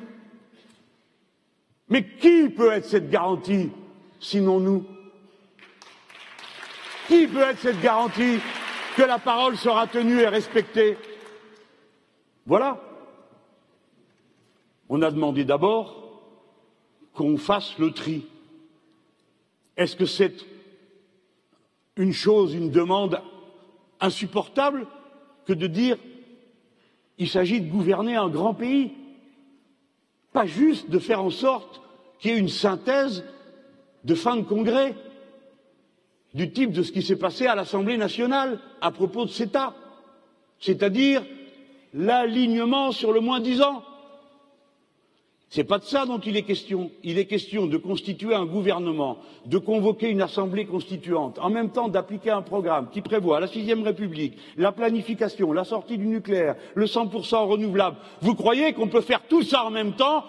Mais 1.88 2.05
qui 2.05 2.49
peut 2.49 2.72
être 2.72 2.85
cette 2.85 3.10
garantie 3.10 3.72
sinon 4.19 4.60
nous? 4.60 4.85
Qui 7.07 7.27
peut 7.27 7.41
être 7.41 7.60
cette 7.60 7.81
garantie 7.81 8.39
que 8.97 9.03
la 9.03 9.19
parole 9.19 9.57
sera 9.57 9.88
tenue 9.88 10.19
et 10.19 10.27
respectée? 10.27 10.97
Voilà. 12.45 12.77
On 14.89 15.01
a 15.01 15.11
demandé 15.11 15.45
d'abord 15.45 16.02
qu'on 17.14 17.38
fasse 17.38 17.77
le 17.77 17.91
tri. 17.91 18.26
Est-ce 19.77 19.95
que 19.95 20.06
c'est 20.06 20.45
une 21.95 22.14
chose, 22.14 22.53
une 22.53 22.72
demande 22.72 23.22
insupportable 23.99 24.88
que 25.45 25.53
de 25.53 25.68
dire 25.68 25.98
il 27.18 27.30
s'agit 27.30 27.61
de 27.61 27.69
gouverner 27.69 28.15
un 28.15 28.30
grand 28.30 28.53
pays, 28.53 28.91
pas 30.31 30.45
juste 30.45 30.90
de 30.90 30.99
faire 30.99 31.23
en 31.23 31.30
sorte 31.30 31.81
qu'il 32.19 32.31
y 32.31 32.34
ait 32.34 32.40
une 32.40 32.49
synthèse 32.49 33.23
de 34.03 34.15
fin 34.15 34.35
de 34.35 34.41
congrès 34.41 34.95
du 36.34 36.52
type 36.52 36.72
de 36.72 36.81
ce 36.81 36.91
qui 36.91 37.03
s'est 37.03 37.18
passé 37.18 37.45
à 37.45 37.56
l'Assemblée 37.56 37.98
nationale 37.98 38.60
à 38.81 38.91
propos 38.91 39.26
de 39.26 39.30
CETA, 39.30 39.76
c'est-à-dire 40.60 41.23
l'alignement 41.94 42.91
sur 42.91 43.14
le 43.14 43.19
moins 43.19 43.40
dix 43.40 43.61
ans. 43.61 43.84
C'est 45.53 45.63
pas 45.63 45.77
de 45.77 45.84
ça 45.84 46.07
dont 46.07 46.17
il 46.17 46.35
est 46.35 46.41
question. 46.41 46.89
Il 47.03 47.19
est 47.19 47.27
question 47.27 47.67
de 47.67 47.77
constituer 47.77 48.34
un 48.34 48.47
gouvernement, 48.47 49.19
de 49.45 49.59
convoquer 49.59 50.09
une 50.09 50.23
assemblée 50.23 50.65
constituante, 50.65 51.38
en 51.38 51.51
même 51.51 51.69
temps 51.69 51.89
d'appliquer 51.89 52.31
un 52.31 52.41
programme 52.41 52.89
qui 52.89 53.01
prévoit 53.01 53.39
la 53.39 53.45
sixième 53.45 53.84
République, 53.84 54.35
la 54.57 54.71
planification, 54.71 55.53
la 55.53 55.63
sortie 55.63 55.99
du 55.99 56.07
nucléaire, 56.07 56.55
le 56.73 56.88
100% 56.88 57.45
renouvelable. 57.45 57.97
Vous 58.23 58.34
croyez 58.34 58.73
qu'on 58.73 58.88
peut 58.88 59.01
faire 59.01 59.21
tout 59.30 59.43
ça 59.43 59.63
en 59.63 59.69
même 59.69 59.91
temps 59.91 60.23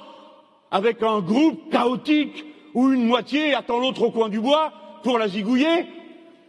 avec 0.71 1.03
un 1.03 1.21
groupe 1.21 1.71
chaotique 1.71 2.45
où 2.75 2.93
une 2.93 3.07
moitié 3.07 3.55
attend 3.55 3.79
l'autre 3.79 4.03
au 4.03 4.11
coin 4.11 4.29
du 4.29 4.41
bois 4.41 4.75
pour 5.03 5.17
la 5.17 5.29
zigouiller? 5.29 5.87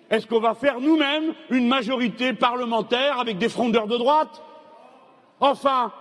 Est-ce 0.10 0.27
qu'on 0.27 0.41
va 0.41 0.53
faire 0.53 0.81
nous-mêmes 0.81 1.34
une 1.49 1.69
majorité 1.69 2.34
parlementaire 2.34 3.22
avec 3.22 3.38
des 3.38 3.47
frondeurs 3.47 3.88
de 3.88 3.95
droite? 3.95 4.43
Enfin, 5.39 5.93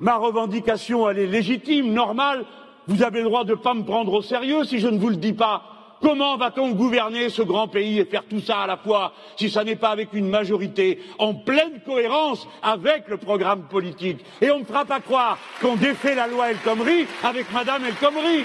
Ma 0.00 0.16
revendication, 0.16 1.08
elle 1.08 1.18
est 1.18 1.26
légitime, 1.26 1.92
normale. 1.92 2.44
Vous 2.88 3.02
avez 3.02 3.18
le 3.18 3.26
droit 3.26 3.44
de 3.44 3.52
ne 3.52 3.56
pas 3.56 3.74
me 3.74 3.84
prendre 3.84 4.12
au 4.12 4.22
sérieux 4.22 4.64
si 4.64 4.78
je 4.78 4.88
ne 4.88 4.98
vous 4.98 5.10
le 5.10 5.16
dis 5.16 5.32
pas. 5.32 5.62
Comment 6.02 6.36
va-t-on 6.36 6.72
gouverner 6.72 7.28
ce 7.28 7.42
grand 7.42 7.68
pays 7.68 8.00
et 8.00 8.04
faire 8.04 8.24
tout 8.24 8.40
ça 8.40 8.62
à 8.62 8.66
la 8.66 8.76
fois 8.76 9.12
si 9.36 9.48
ce 9.48 9.60
n'est 9.60 9.76
pas 9.76 9.90
avec 9.90 10.12
une 10.12 10.28
majorité 10.28 10.98
en 11.20 11.32
pleine 11.32 11.80
cohérence 11.86 12.48
avec 12.60 13.06
le 13.06 13.18
programme 13.18 13.62
politique? 13.68 14.18
Et 14.40 14.50
on 14.50 14.58
ne 14.58 14.64
fera 14.64 14.84
pas 14.84 14.98
croire 14.98 15.38
qu'on 15.60 15.76
défait 15.76 16.16
la 16.16 16.26
loi 16.26 16.50
El 16.50 16.58
Khomri 16.58 17.06
avec 17.22 17.52
Madame 17.52 17.84
El 17.84 17.94
Khomri. 17.94 18.44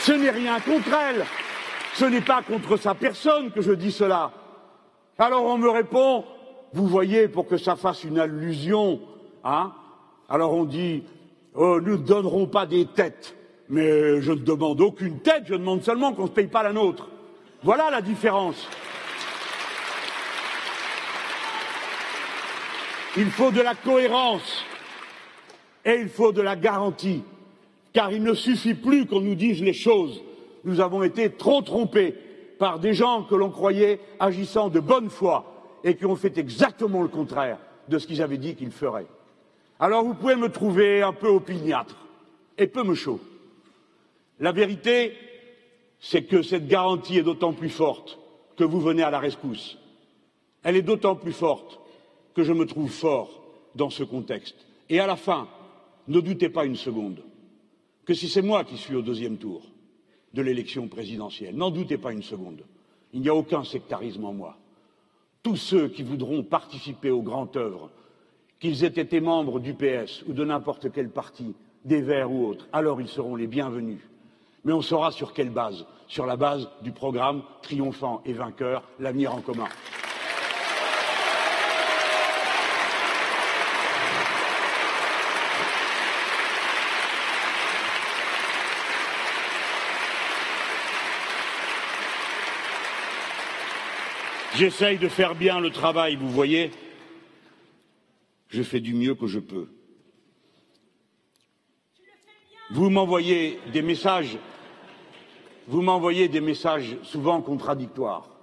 Ce 0.00 0.10
n'est 0.10 0.30
rien 0.30 0.58
contre 0.58 0.88
elle. 1.10 1.24
Ce 1.94 2.04
n'est 2.04 2.20
pas 2.20 2.42
contre 2.42 2.76
sa 2.76 2.94
personne 2.94 3.52
que 3.52 3.60
je 3.60 3.72
dis 3.72 3.92
cela. 3.92 4.32
Alors 5.16 5.44
on 5.44 5.58
me 5.58 5.70
répond 5.70 6.24
vous 6.72 6.86
voyez, 6.86 7.28
pour 7.28 7.46
que 7.46 7.56
ça 7.56 7.76
fasse 7.76 8.04
une 8.04 8.18
allusion, 8.18 9.00
hein, 9.44 9.72
alors 10.28 10.54
on 10.54 10.64
dit 10.64 11.02
oh, 11.54 11.80
nous 11.80 11.92
ne 11.92 12.02
donnerons 12.02 12.46
pas 12.46 12.66
des 12.66 12.86
têtes. 12.86 13.34
Mais 13.70 14.20
je 14.22 14.32
ne 14.32 14.38
demande 14.38 14.80
aucune 14.80 15.20
tête, 15.20 15.44
je 15.46 15.54
demande 15.54 15.82
seulement 15.82 16.14
qu'on 16.14 16.22
ne 16.22 16.28
se 16.28 16.32
paye 16.32 16.46
pas 16.46 16.62
la 16.62 16.72
nôtre. 16.72 17.08
Voilà 17.62 17.90
la 17.90 18.00
différence. 18.00 18.66
Il 23.16 23.30
faut 23.30 23.50
de 23.50 23.60
la 23.60 23.74
cohérence 23.74 24.64
et 25.84 25.96
il 26.00 26.08
faut 26.08 26.32
de 26.32 26.40
la 26.40 26.56
garantie, 26.56 27.22
car 27.92 28.12
il 28.12 28.22
ne 28.22 28.34
suffit 28.34 28.74
plus 28.74 29.06
qu'on 29.06 29.20
nous 29.20 29.34
dise 29.34 29.62
les 29.62 29.72
choses. 29.72 30.22
Nous 30.64 30.80
avons 30.80 31.02
été 31.02 31.30
trop 31.30 31.62
trompés 31.62 32.14
par 32.58 32.78
des 32.78 32.94
gens 32.94 33.22
que 33.22 33.34
l'on 33.34 33.50
croyait 33.50 34.00
agissant 34.20 34.68
de 34.68 34.80
bonne 34.80 35.10
foi 35.10 35.57
et 35.84 35.96
qui 35.96 36.06
ont 36.06 36.16
fait 36.16 36.36
exactement 36.38 37.02
le 37.02 37.08
contraire 37.08 37.58
de 37.88 37.98
ce 37.98 38.06
qu'ils 38.06 38.22
avaient 38.22 38.38
dit 38.38 38.54
qu'ils 38.54 38.70
feraient. 38.70 39.06
Alors 39.80 40.04
vous 40.04 40.14
pouvez 40.14 40.36
me 40.36 40.48
trouver 40.48 41.02
un 41.02 41.12
peu 41.12 41.28
opiniâtre 41.28 41.96
et 42.56 42.66
peu 42.66 42.82
me 42.82 42.94
chaud. 42.94 43.20
La 44.40 44.52
vérité, 44.52 45.14
c'est 46.00 46.24
que 46.24 46.42
cette 46.42 46.66
garantie 46.66 47.18
est 47.18 47.22
d'autant 47.22 47.52
plus 47.52 47.70
forte 47.70 48.18
que 48.56 48.64
vous 48.64 48.80
venez 48.80 49.02
à 49.02 49.10
la 49.10 49.18
rescousse. 49.18 49.78
Elle 50.62 50.76
est 50.76 50.82
d'autant 50.82 51.16
plus 51.16 51.32
forte 51.32 51.80
que 52.34 52.42
je 52.42 52.52
me 52.52 52.66
trouve 52.66 52.90
fort 52.90 53.42
dans 53.74 53.90
ce 53.90 54.02
contexte. 54.02 54.56
Et 54.88 55.00
à 55.00 55.06
la 55.06 55.16
fin, 55.16 55.48
ne 56.08 56.20
doutez 56.20 56.48
pas 56.48 56.64
une 56.64 56.76
seconde 56.76 57.22
que 58.04 58.14
si 58.14 58.28
c'est 58.28 58.42
moi 58.42 58.64
qui 58.64 58.76
suis 58.76 58.94
au 58.94 59.02
deuxième 59.02 59.36
tour 59.36 59.62
de 60.34 60.42
l'élection 60.42 60.88
présidentielle, 60.88 61.56
n'en 61.56 61.70
doutez 61.70 61.98
pas 61.98 62.12
une 62.12 62.22
seconde. 62.22 62.64
Il 63.12 63.20
n'y 63.20 63.28
a 63.28 63.34
aucun 63.34 63.64
sectarisme 63.64 64.24
en 64.24 64.32
moi 64.32 64.56
tous 65.42 65.56
ceux 65.56 65.88
qui 65.88 66.02
voudront 66.02 66.42
participer 66.42 67.10
aux 67.10 67.22
grandes 67.22 67.56
œuvres, 67.56 67.90
qu'ils 68.60 68.84
aient 68.84 68.88
été 68.88 69.20
membres 69.20 69.60
du 69.60 69.74
PS 69.74 70.22
ou 70.26 70.32
de 70.32 70.44
n'importe 70.44 70.92
quel 70.92 71.10
parti, 71.10 71.54
des 71.84 72.02
Verts 72.02 72.30
ou 72.30 72.46
autres, 72.46 72.66
alors 72.72 73.00
ils 73.00 73.08
seront 73.08 73.36
les 73.36 73.46
bienvenus. 73.46 74.00
Mais 74.64 74.72
on 74.72 74.82
saura 74.82 75.12
sur 75.12 75.32
quelle 75.32 75.50
base 75.50 75.86
Sur 76.08 76.26
la 76.26 76.36
base 76.36 76.68
du 76.82 76.92
programme 76.92 77.42
triomphant 77.62 78.20
et 78.24 78.32
vainqueur, 78.32 78.82
l'avenir 78.98 79.34
en 79.34 79.40
commun. 79.40 79.68
J'essaye 94.58 94.98
de 94.98 95.06
faire 95.06 95.36
bien 95.36 95.60
le 95.60 95.70
travail, 95.70 96.16
vous 96.16 96.30
voyez. 96.30 96.72
Je 98.48 98.64
fais 98.64 98.80
du 98.80 98.92
mieux 98.92 99.14
que 99.14 99.28
je 99.28 99.38
peux. 99.38 99.68
Vous 102.70 102.90
m'envoyez 102.90 103.60
des 103.72 103.82
messages, 103.82 104.36
vous 105.68 105.80
m'envoyez 105.80 106.26
des 106.26 106.40
messages 106.40 106.96
souvent 107.04 107.40
contradictoires. 107.40 108.36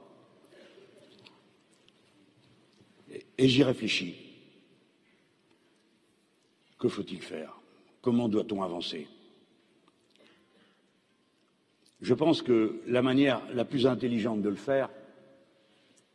Et 3.37 3.49
j'y 3.49 3.63
réfléchis. 3.63 4.15
Que 6.79 6.87
faut-il 6.87 7.21
faire? 7.21 7.59
Comment 8.01 8.29
doit-on 8.29 8.63
avancer? 8.63 9.09
Je 11.99 12.13
pense 12.13 12.41
que 12.41 12.81
la 12.87 13.01
manière 13.01 13.41
la 13.51 13.65
plus 13.65 13.85
intelligente 13.85 14.41
de 14.41 14.47
le 14.47 14.55
faire, 14.55 14.89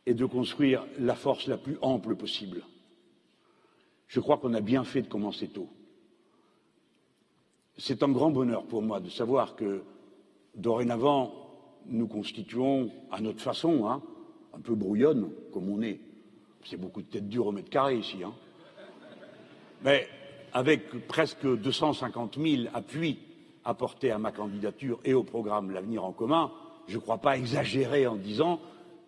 et 0.05 0.13
de 0.13 0.25
construire 0.25 0.85
la 0.99 1.15
force 1.15 1.47
la 1.47 1.57
plus 1.57 1.77
ample 1.81 2.15
possible. 2.15 2.63
Je 4.07 4.19
crois 4.19 4.37
qu'on 4.37 4.53
a 4.53 4.61
bien 4.61 4.83
fait 4.83 5.01
de 5.01 5.07
commencer 5.07 5.47
tôt. 5.47 5.69
C'est 7.77 8.03
un 8.03 8.09
grand 8.09 8.31
bonheur 8.31 8.63
pour 8.63 8.81
moi 8.81 8.99
de 8.99 9.09
savoir 9.09 9.55
que 9.55 9.83
dorénavant, 10.55 11.33
nous 11.87 12.07
constituons 12.07 12.91
à 13.11 13.21
notre 13.21 13.41
façon, 13.41 13.87
hein, 13.87 14.01
un 14.53 14.59
peu 14.59 14.75
brouillonne 14.75 15.31
comme 15.53 15.69
on 15.69 15.81
est. 15.81 15.99
C'est 16.65 16.77
beaucoup 16.77 17.01
de 17.01 17.07
têtes 17.07 17.29
dures 17.29 17.47
au 17.47 17.51
mètre 17.51 17.69
carré 17.69 17.97
ici. 17.97 18.23
Hein. 18.23 18.33
Mais 19.83 20.07
avec 20.53 21.07
presque 21.07 21.47
250 21.47 22.37
000 22.37 22.63
appuis 22.73 23.19
apportés 23.63 24.11
à 24.11 24.17
ma 24.17 24.31
candidature 24.31 24.99
et 25.05 25.13
au 25.13 25.23
programme 25.23 25.71
L'avenir 25.71 26.03
en 26.03 26.11
commun, 26.11 26.51
je 26.87 26.97
ne 26.97 27.01
crois 27.01 27.19
pas 27.19 27.37
exagérer 27.37 28.05
en 28.07 28.15
disant 28.15 28.59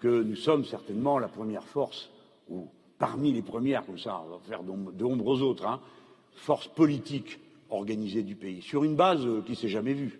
que 0.03 0.21
nous 0.21 0.35
sommes 0.35 0.65
certainement 0.65 1.17
la 1.17 1.29
première 1.29 1.63
force, 1.63 2.09
ou 2.49 2.67
parmi 2.99 3.31
les 3.31 3.41
premières, 3.41 3.85
comme 3.85 3.97
ça, 3.97 4.21
on 4.27 4.31
va 4.31 4.39
faire 4.39 4.61
d'ombre 4.61 5.25
aux 5.25 5.41
autres, 5.41 5.65
hein, 5.65 5.79
force 6.35 6.67
politique 6.67 7.39
organisée 7.69 8.21
du 8.21 8.35
pays, 8.35 8.61
sur 8.61 8.83
une 8.83 8.97
base 8.97 9.25
euh, 9.25 9.41
qui 9.45 9.51
ne 9.51 9.55
s'est 9.55 9.69
jamais 9.69 9.93
vue. 9.93 10.19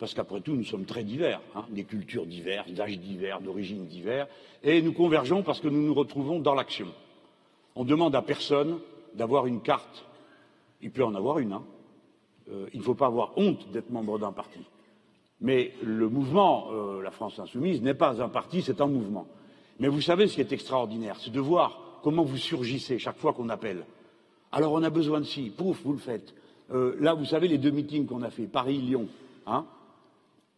Parce 0.00 0.12
qu'après 0.12 0.40
tout, 0.40 0.56
nous 0.56 0.64
sommes 0.64 0.86
très 0.86 1.04
divers, 1.04 1.40
hein, 1.54 1.64
des 1.70 1.84
cultures 1.84 2.26
diverses, 2.26 2.72
d'âges 2.72 2.98
divers, 2.98 3.40
d'origines 3.40 3.86
diverses, 3.86 4.28
et 4.64 4.82
nous 4.82 4.92
convergeons 4.92 5.44
parce 5.44 5.60
que 5.60 5.68
nous 5.68 5.86
nous 5.86 5.94
retrouvons 5.94 6.40
dans 6.40 6.54
l'action. 6.54 6.88
On 7.76 7.84
demande 7.84 8.16
à 8.16 8.22
personne 8.22 8.80
d'avoir 9.14 9.46
une 9.46 9.60
carte. 9.60 10.04
Il 10.80 10.90
peut 10.90 11.04
en 11.04 11.14
avoir 11.14 11.38
une. 11.38 11.52
Hein. 11.52 11.62
Euh, 12.50 12.66
il 12.74 12.80
ne 12.80 12.84
faut 12.84 12.96
pas 12.96 13.06
avoir 13.06 13.38
honte 13.38 13.70
d'être 13.70 13.90
membre 13.90 14.18
d'un 14.18 14.32
parti. 14.32 14.58
Mais 15.42 15.72
le 15.82 16.08
mouvement, 16.08 16.68
euh, 16.72 17.02
la 17.02 17.10
France 17.10 17.38
insoumise, 17.38 17.82
n'est 17.82 17.94
pas 17.94 18.22
un 18.22 18.28
parti, 18.28 18.62
c'est 18.62 18.80
un 18.80 18.86
mouvement. 18.86 19.26
Mais 19.80 19.88
vous 19.88 20.00
savez 20.00 20.28
ce 20.28 20.36
qui 20.36 20.40
est 20.40 20.52
extraordinaire, 20.52 21.16
c'est 21.20 21.32
de 21.32 21.40
voir 21.40 22.00
comment 22.02 22.22
vous 22.22 22.36
surgissez 22.36 22.98
chaque 22.98 23.18
fois 23.18 23.32
qu'on 23.32 23.48
appelle. 23.48 23.84
Alors 24.52 24.72
on 24.72 24.82
a 24.82 24.90
besoin 24.90 25.20
de 25.20 25.24
ci, 25.24 25.50
pouf, 25.50 25.82
vous 25.84 25.92
le 25.92 25.98
faites. 25.98 26.34
Euh, 26.72 26.96
là, 27.00 27.14
vous 27.14 27.24
savez 27.24 27.48
les 27.48 27.58
deux 27.58 27.72
meetings 27.72 28.06
qu'on 28.06 28.22
a 28.22 28.30
fait, 28.30 28.46
Paris-Lyon, 28.46 29.08
hein 29.46 29.66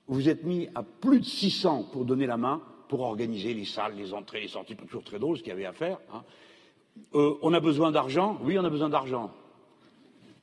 vous 0.07 0.29
êtes 0.29 0.45
mis 0.45 0.69
à 0.75 0.83
plus 0.83 1.21
de 1.21 1.25
600 1.25 1.89
pour 1.93 2.05
donner 2.05 2.27
la 2.27 2.37
main, 2.37 2.61
pour 2.89 3.01
organiser 3.01 3.55
les 3.55 3.65
salles, 3.65 3.95
les 3.97 4.13
entrées, 4.13 4.43
les 4.43 4.49
sorties, 4.49 4.77
toujours 4.77 5.03
très 5.03 5.19
drôle 5.19 5.39
ce 5.39 5.43
qu'il 5.43 5.51
y 5.51 5.53
avait 5.53 5.65
à 5.65 5.73
faire. 5.73 5.99
Hein. 6.13 6.23
Euh, 7.15 7.35
on 7.43 7.55
a 7.55 7.61
besoin 7.61 7.91
d'argent? 7.91 8.39
Oui, 8.43 8.59
on 8.59 8.65
a 8.65 8.71
besoin 8.71 8.91
d'argent. 8.91 9.31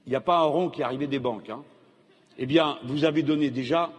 Il 0.07 0.09
n'y 0.09 0.15
a 0.15 0.21
pas 0.21 0.39
un 0.39 0.45
rond 0.45 0.69
qui 0.69 0.81
est 0.81 0.83
arrivé 0.83 1.05
des 1.05 1.19
banques. 1.19 1.49
Hein. 1.49 1.63
Eh 2.39 2.47
bien, 2.47 2.79
vous 2.83 3.05
avez 3.05 3.21
donné 3.21 3.51
déjà 3.51 3.91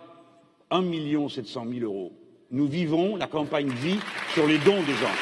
1 0.73 1.29
700 1.29 1.67
000 1.71 1.85
euros 1.85 2.13
Nous 2.51 2.67
vivons, 2.67 3.17
la 3.17 3.27
campagne 3.27 3.69
vit 3.69 3.99
sur 4.33 4.47
les 4.47 4.57
dons 4.59 4.83
des 4.83 4.95
gens. 4.95 5.17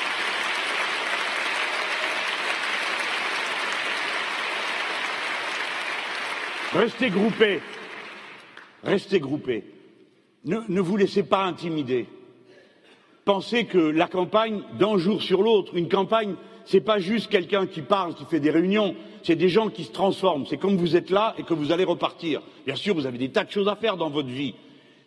Restez 6.72 7.10
groupés. 7.10 7.60
Restez 8.84 9.18
groupés. 9.18 9.64
Ne, 10.44 10.80
vous 10.80 10.96
laissez 10.96 11.24
pas 11.24 11.44
intimider. 11.44 12.06
Pensez 13.24 13.64
que 13.64 13.78
la 13.78 14.06
campagne, 14.06 14.62
d'un 14.78 14.96
jour 14.98 15.20
sur 15.20 15.42
l'autre, 15.42 15.76
une 15.76 15.88
campagne, 15.88 16.36
c'est 16.64 16.80
pas 16.80 17.00
juste 17.00 17.28
quelqu'un 17.28 17.66
qui 17.66 17.82
parle, 17.82 18.14
qui 18.14 18.24
fait 18.24 18.40
des 18.40 18.50
réunions, 18.50 18.94
c'est 19.24 19.34
des 19.34 19.48
gens 19.48 19.68
qui 19.68 19.82
se 19.82 19.90
transforment. 19.90 20.46
C'est 20.46 20.58
comme 20.58 20.76
vous 20.76 20.94
êtes 20.94 21.10
là 21.10 21.34
et 21.38 21.42
que 21.42 21.54
vous 21.54 21.72
allez 21.72 21.84
repartir. 21.84 22.40
Bien 22.64 22.76
sûr, 22.76 22.94
vous 22.94 23.06
avez 23.06 23.18
des 23.18 23.30
tas 23.30 23.44
de 23.44 23.50
choses 23.50 23.68
à 23.68 23.74
faire 23.74 23.96
dans 23.96 24.08
votre 24.08 24.28
vie, 24.28 24.54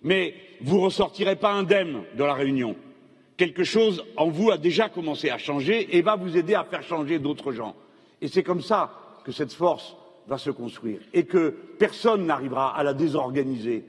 mais 0.03 0.35
vous 0.61 0.80
ressortirez 0.80 1.35
pas 1.35 1.53
indemne 1.53 2.03
de 2.15 2.23
la 2.23 2.34
réunion. 2.34 2.75
Quelque 3.38 3.63
chose 3.63 4.03
en 4.15 4.30
vous 4.30 4.51
a 4.51 4.57
déjà 4.57 4.89
commencé 4.89 5.30
à 5.30 5.38
changer 5.38 5.97
et 5.97 6.01
va 6.01 6.15
vous 6.15 6.38
aider 6.38 6.53
à 6.53 6.63
faire 6.63 6.84
changer 6.84 7.19
d'autres 7.19 7.51
gens. 7.51 7.75
Et 8.21 8.27
c'est 8.27 8.43
comme 8.43 8.61
ça 8.61 8.91
que 9.25 9.31
cette 9.31 9.53
force 9.53 9.95
va 10.27 10.38
se 10.38 10.51
construire 10.51 10.99
et 11.13 11.25
que 11.25 11.49
personne 11.80 12.25
n'arrivera 12.25 12.77
à 12.77 12.84
la 12.84 12.93
désorganiser 12.93 13.84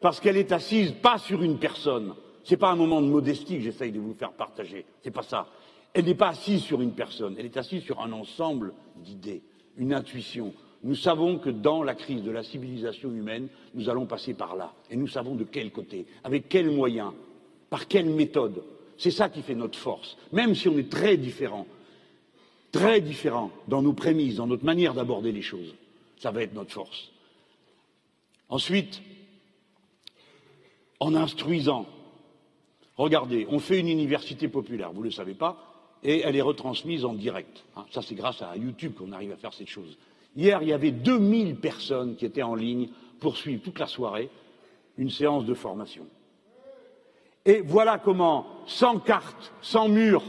parce 0.00 0.18
qu'elle 0.18 0.36
est 0.36 0.52
assise 0.52 0.92
pas 0.92 1.18
sur 1.18 1.42
une 1.42 1.58
personne. 1.58 2.14
Ce 2.42 2.52
n'est 2.52 2.58
pas 2.58 2.70
un 2.70 2.76
moment 2.76 3.02
de 3.02 3.06
modestie 3.06 3.58
que 3.58 3.62
j'essaye 3.62 3.92
de 3.92 4.00
vous 4.00 4.14
faire 4.14 4.32
partager. 4.32 4.86
C'est 5.02 5.10
pas 5.10 5.22
ça. 5.22 5.46
Elle 5.92 6.06
n'est 6.06 6.14
pas 6.14 6.28
assise 6.28 6.62
sur 6.62 6.80
une 6.80 6.92
personne. 6.92 7.36
Elle 7.38 7.46
est 7.46 7.56
assise 7.56 7.82
sur 7.82 8.00
un 8.00 8.12
ensemble 8.12 8.72
d'idées, 8.96 9.42
une 9.76 9.92
intuition. 9.92 10.54
Nous 10.82 10.94
savons 10.94 11.38
que 11.38 11.50
dans 11.50 11.82
la 11.82 11.94
crise 11.94 12.22
de 12.22 12.30
la 12.30 12.42
civilisation 12.42 13.10
humaine, 13.10 13.48
nous 13.74 13.88
allons 13.88 14.06
passer 14.06 14.34
par 14.34 14.56
là. 14.56 14.72
Et 14.90 14.96
nous 14.96 15.08
savons 15.08 15.34
de 15.34 15.44
quel 15.44 15.70
côté, 15.70 16.06
avec 16.24 16.48
quels 16.48 16.70
moyens, 16.70 17.12
par 17.68 17.86
quelle 17.86 18.08
méthode. 18.08 18.62
C'est 18.96 19.10
ça 19.10 19.28
qui 19.28 19.42
fait 19.42 19.54
notre 19.54 19.78
force. 19.78 20.16
Même 20.32 20.54
si 20.54 20.68
on 20.68 20.78
est 20.78 20.90
très 20.90 21.16
différents, 21.16 21.66
très 22.72 23.00
différents 23.00 23.50
dans 23.68 23.82
nos 23.82 23.92
prémices, 23.92 24.36
dans 24.36 24.46
notre 24.46 24.64
manière 24.64 24.94
d'aborder 24.94 25.32
les 25.32 25.42
choses, 25.42 25.74
ça 26.18 26.30
va 26.30 26.42
être 26.42 26.54
notre 26.54 26.72
force. 26.72 27.10
Ensuite, 28.48 29.00
en 30.98 31.14
instruisant, 31.14 31.86
regardez, 32.96 33.46
on 33.50 33.58
fait 33.58 33.80
une 33.80 33.88
université 33.88 34.48
populaire, 34.48 34.92
vous 34.92 35.00
ne 35.00 35.06
le 35.06 35.10
savez 35.10 35.34
pas, 35.34 35.70
et 36.02 36.20
elle 36.20 36.36
est 36.36 36.42
retransmise 36.42 37.04
en 37.04 37.14
direct. 37.14 37.64
Hein, 37.76 37.84
ça, 37.90 38.02
c'est 38.02 38.14
grâce 38.14 38.42
à 38.42 38.56
YouTube 38.56 38.94
qu'on 38.94 39.12
arrive 39.12 39.32
à 39.32 39.36
faire 39.36 39.52
cette 39.52 39.68
chose. 39.68 39.96
Hier, 40.36 40.62
il 40.62 40.68
y 40.68 40.72
avait 40.72 40.92
2000 40.92 41.56
personnes 41.56 42.16
qui 42.16 42.24
étaient 42.24 42.42
en 42.42 42.54
ligne 42.54 42.88
pour 43.18 43.36
suivre 43.36 43.62
toute 43.62 43.78
la 43.78 43.86
soirée 43.86 44.30
une 44.96 45.10
séance 45.10 45.44
de 45.44 45.54
formation. 45.54 46.06
Et 47.44 47.62
voilà 47.62 47.98
comment, 47.98 48.46
sans 48.66 48.98
carte, 48.98 49.52
sans 49.62 49.88
mur, 49.88 50.22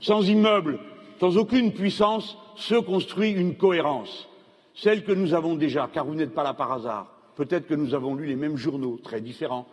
sans 0.00 0.28
immeuble, 0.28 0.78
sans 1.20 1.36
aucune 1.36 1.72
puissance, 1.72 2.36
se 2.56 2.74
construit 2.74 3.30
une 3.30 3.56
cohérence. 3.56 4.28
Celle 4.74 5.04
que 5.04 5.12
nous 5.12 5.34
avons 5.34 5.56
déjà, 5.56 5.88
car 5.92 6.04
vous 6.04 6.14
n'êtes 6.14 6.34
pas 6.34 6.42
là 6.42 6.54
par 6.54 6.72
hasard. 6.72 7.12
Peut-être 7.36 7.66
que 7.66 7.74
nous 7.74 7.94
avons 7.94 8.14
lu 8.14 8.26
les 8.26 8.36
mêmes 8.36 8.56
journaux, 8.56 8.98
très 9.02 9.20
différents, 9.20 9.66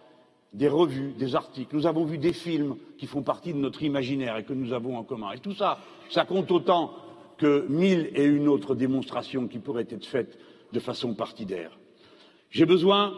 des 0.54 0.68
revues, 0.68 1.14
des 1.18 1.36
articles. 1.36 1.76
Nous 1.76 1.86
avons 1.86 2.06
vu 2.06 2.18
des 2.18 2.34
films 2.34 2.76
qui 2.98 3.06
font 3.06 3.22
partie 3.22 3.54
de 3.54 3.60
notre 3.60 3.84
imaginaire 3.84 4.38
et 4.38 4.44
que 4.44 4.54
nous 4.54 4.74
avons 4.74 4.98
en 4.98 5.04
commun. 5.04 5.32
Et 5.32 5.40
tout 5.40 5.54
ça, 5.54 5.80
ça 6.10 6.26
compte 6.26 6.52
autant 6.52 6.92
que 7.40 7.66
mille 7.68 8.12
et 8.14 8.24
une 8.24 8.48
autres 8.48 8.76
démonstrations 8.76 9.48
qui 9.48 9.58
pourraient 9.58 9.88
être 9.90 10.06
faites 10.06 10.38
de 10.72 10.80
façon 10.80 11.16
partidaire. 11.16 11.72
J'ai 12.52 12.66
besoin 12.66 13.14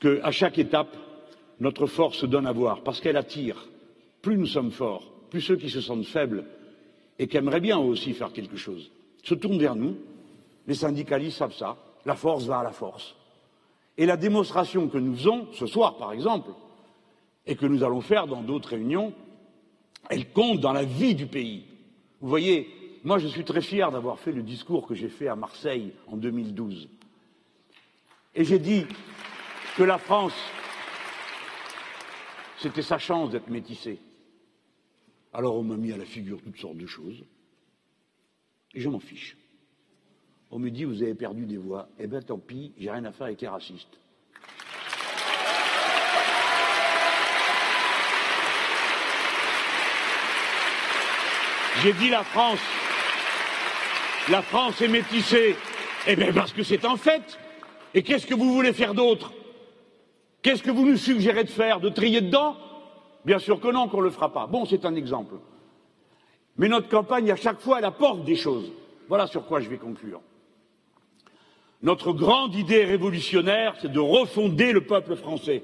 qu'à 0.00 0.30
chaque 0.32 0.58
étape, 0.58 0.96
notre 1.60 1.86
force 1.86 2.24
donne 2.24 2.46
à 2.46 2.52
voir, 2.52 2.82
parce 2.82 3.00
qu'elle 3.00 3.16
attire. 3.16 3.68
Plus 4.22 4.36
nous 4.36 4.46
sommes 4.46 4.72
forts, 4.72 5.12
plus 5.30 5.40
ceux 5.40 5.56
qui 5.56 5.70
se 5.70 5.80
sentent 5.80 6.06
faibles 6.06 6.44
et 7.18 7.28
qui 7.28 7.36
aimeraient 7.36 7.60
bien 7.60 7.78
aussi 7.78 8.12
faire 8.12 8.32
quelque 8.32 8.56
chose 8.56 8.90
se 9.24 9.34
tournent 9.34 9.58
vers 9.58 9.74
nous. 9.74 9.96
Les 10.66 10.74
syndicalistes 10.74 11.38
savent 11.38 11.54
ça. 11.54 11.76
La 12.04 12.14
force 12.14 12.44
va 12.44 12.58
à 12.58 12.62
la 12.62 12.72
force. 12.72 13.16
Et 13.96 14.06
la 14.06 14.16
démonstration 14.16 14.88
que 14.88 14.98
nous 14.98 15.14
faisons 15.16 15.48
ce 15.52 15.66
soir, 15.66 15.96
par 15.96 16.12
exemple, 16.12 16.50
et 17.46 17.56
que 17.56 17.66
nous 17.66 17.82
allons 17.82 18.00
faire 18.00 18.26
dans 18.26 18.42
d'autres 18.42 18.70
réunions, 18.70 19.12
elle 20.10 20.30
compte 20.30 20.60
dans 20.60 20.72
la 20.72 20.84
vie 20.84 21.14
du 21.14 21.26
pays. 21.26 21.64
Vous 22.24 22.30
voyez, 22.30 22.70
moi 23.04 23.18
je 23.18 23.26
suis 23.26 23.44
très 23.44 23.60
fier 23.60 23.90
d'avoir 23.90 24.18
fait 24.18 24.32
le 24.32 24.42
discours 24.42 24.86
que 24.86 24.94
j'ai 24.94 25.10
fait 25.10 25.28
à 25.28 25.36
Marseille 25.36 25.92
en 26.06 26.16
2012. 26.16 26.88
Et 28.34 28.44
j'ai 28.44 28.58
dit 28.58 28.86
que 29.76 29.82
la 29.82 29.98
France, 29.98 30.32
c'était 32.56 32.80
sa 32.80 32.96
chance 32.96 33.28
d'être 33.28 33.50
métissée. 33.50 33.98
Alors 35.34 35.56
on 35.56 35.62
m'a 35.64 35.76
mis 35.76 35.92
à 35.92 35.98
la 35.98 36.06
figure 36.06 36.40
toutes 36.40 36.56
sortes 36.56 36.78
de 36.78 36.86
choses. 36.86 37.22
Et 38.72 38.80
je 38.80 38.88
m'en 38.88 39.00
fiche. 39.00 39.36
On 40.50 40.58
me 40.58 40.70
dit, 40.70 40.84
vous 40.84 41.02
avez 41.02 41.14
perdu 41.14 41.44
des 41.44 41.58
voix. 41.58 41.90
Eh 41.98 42.06
bien, 42.06 42.22
tant 42.22 42.38
pis, 42.38 42.72
j'ai 42.78 42.90
rien 42.90 43.04
à 43.04 43.12
faire 43.12 43.26
avec 43.26 43.42
les 43.42 43.48
racistes. 43.48 44.00
J'ai 51.82 51.92
dit 51.94 52.10
la 52.10 52.22
France. 52.22 52.60
La 54.30 54.42
France 54.42 54.80
est 54.80 54.88
métissée. 54.88 55.56
Eh 56.06 56.16
bien, 56.16 56.32
parce 56.32 56.52
que 56.52 56.62
c'est 56.62 56.84
un 56.84 56.96
fait. 56.96 57.38
Et 57.94 58.02
qu'est-ce 58.02 58.26
que 58.26 58.34
vous 58.34 58.52
voulez 58.52 58.72
faire 58.72 58.94
d'autre? 58.94 59.32
Qu'est-ce 60.42 60.62
que 60.62 60.70
vous 60.70 60.86
nous 60.86 60.96
suggérez 60.96 61.44
de 61.44 61.50
faire 61.50 61.80
De 61.80 61.88
trier 61.88 62.20
dedans? 62.20 62.56
Bien 63.24 63.38
sûr 63.38 63.60
que 63.60 63.68
non, 63.68 63.88
qu'on 63.88 63.98
ne 63.98 64.04
le 64.04 64.10
fera 64.10 64.32
pas. 64.32 64.46
Bon, 64.46 64.66
c'est 64.66 64.84
un 64.84 64.94
exemple. 64.94 65.34
Mais 66.56 66.68
notre 66.68 66.88
campagne, 66.88 67.30
à 67.30 67.36
chaque 67.36 67.60
fois, 67.60 67.78
elle 67.78 67.84
apporte 67.84 68.24
des 68.24 68.36
choses. 68.36 68.70
Voilà 69.08 69.26
sur 69.26 69.46
quoi 69.46 69.60
je 69.60 69.68
vais 69.68 69.78
conclure. 69.78 70.20
Notre 71.82 72.12
grande 72.12 72.54
idée 72.54 72.84
révolutionnaire, 72.84 73.74
c'est 73.80 73.92
de 73.92 74.00
refonder 74.00 74.72
le 74.72 74.82
peuple 74.82 75.16
français. 75.16 75.62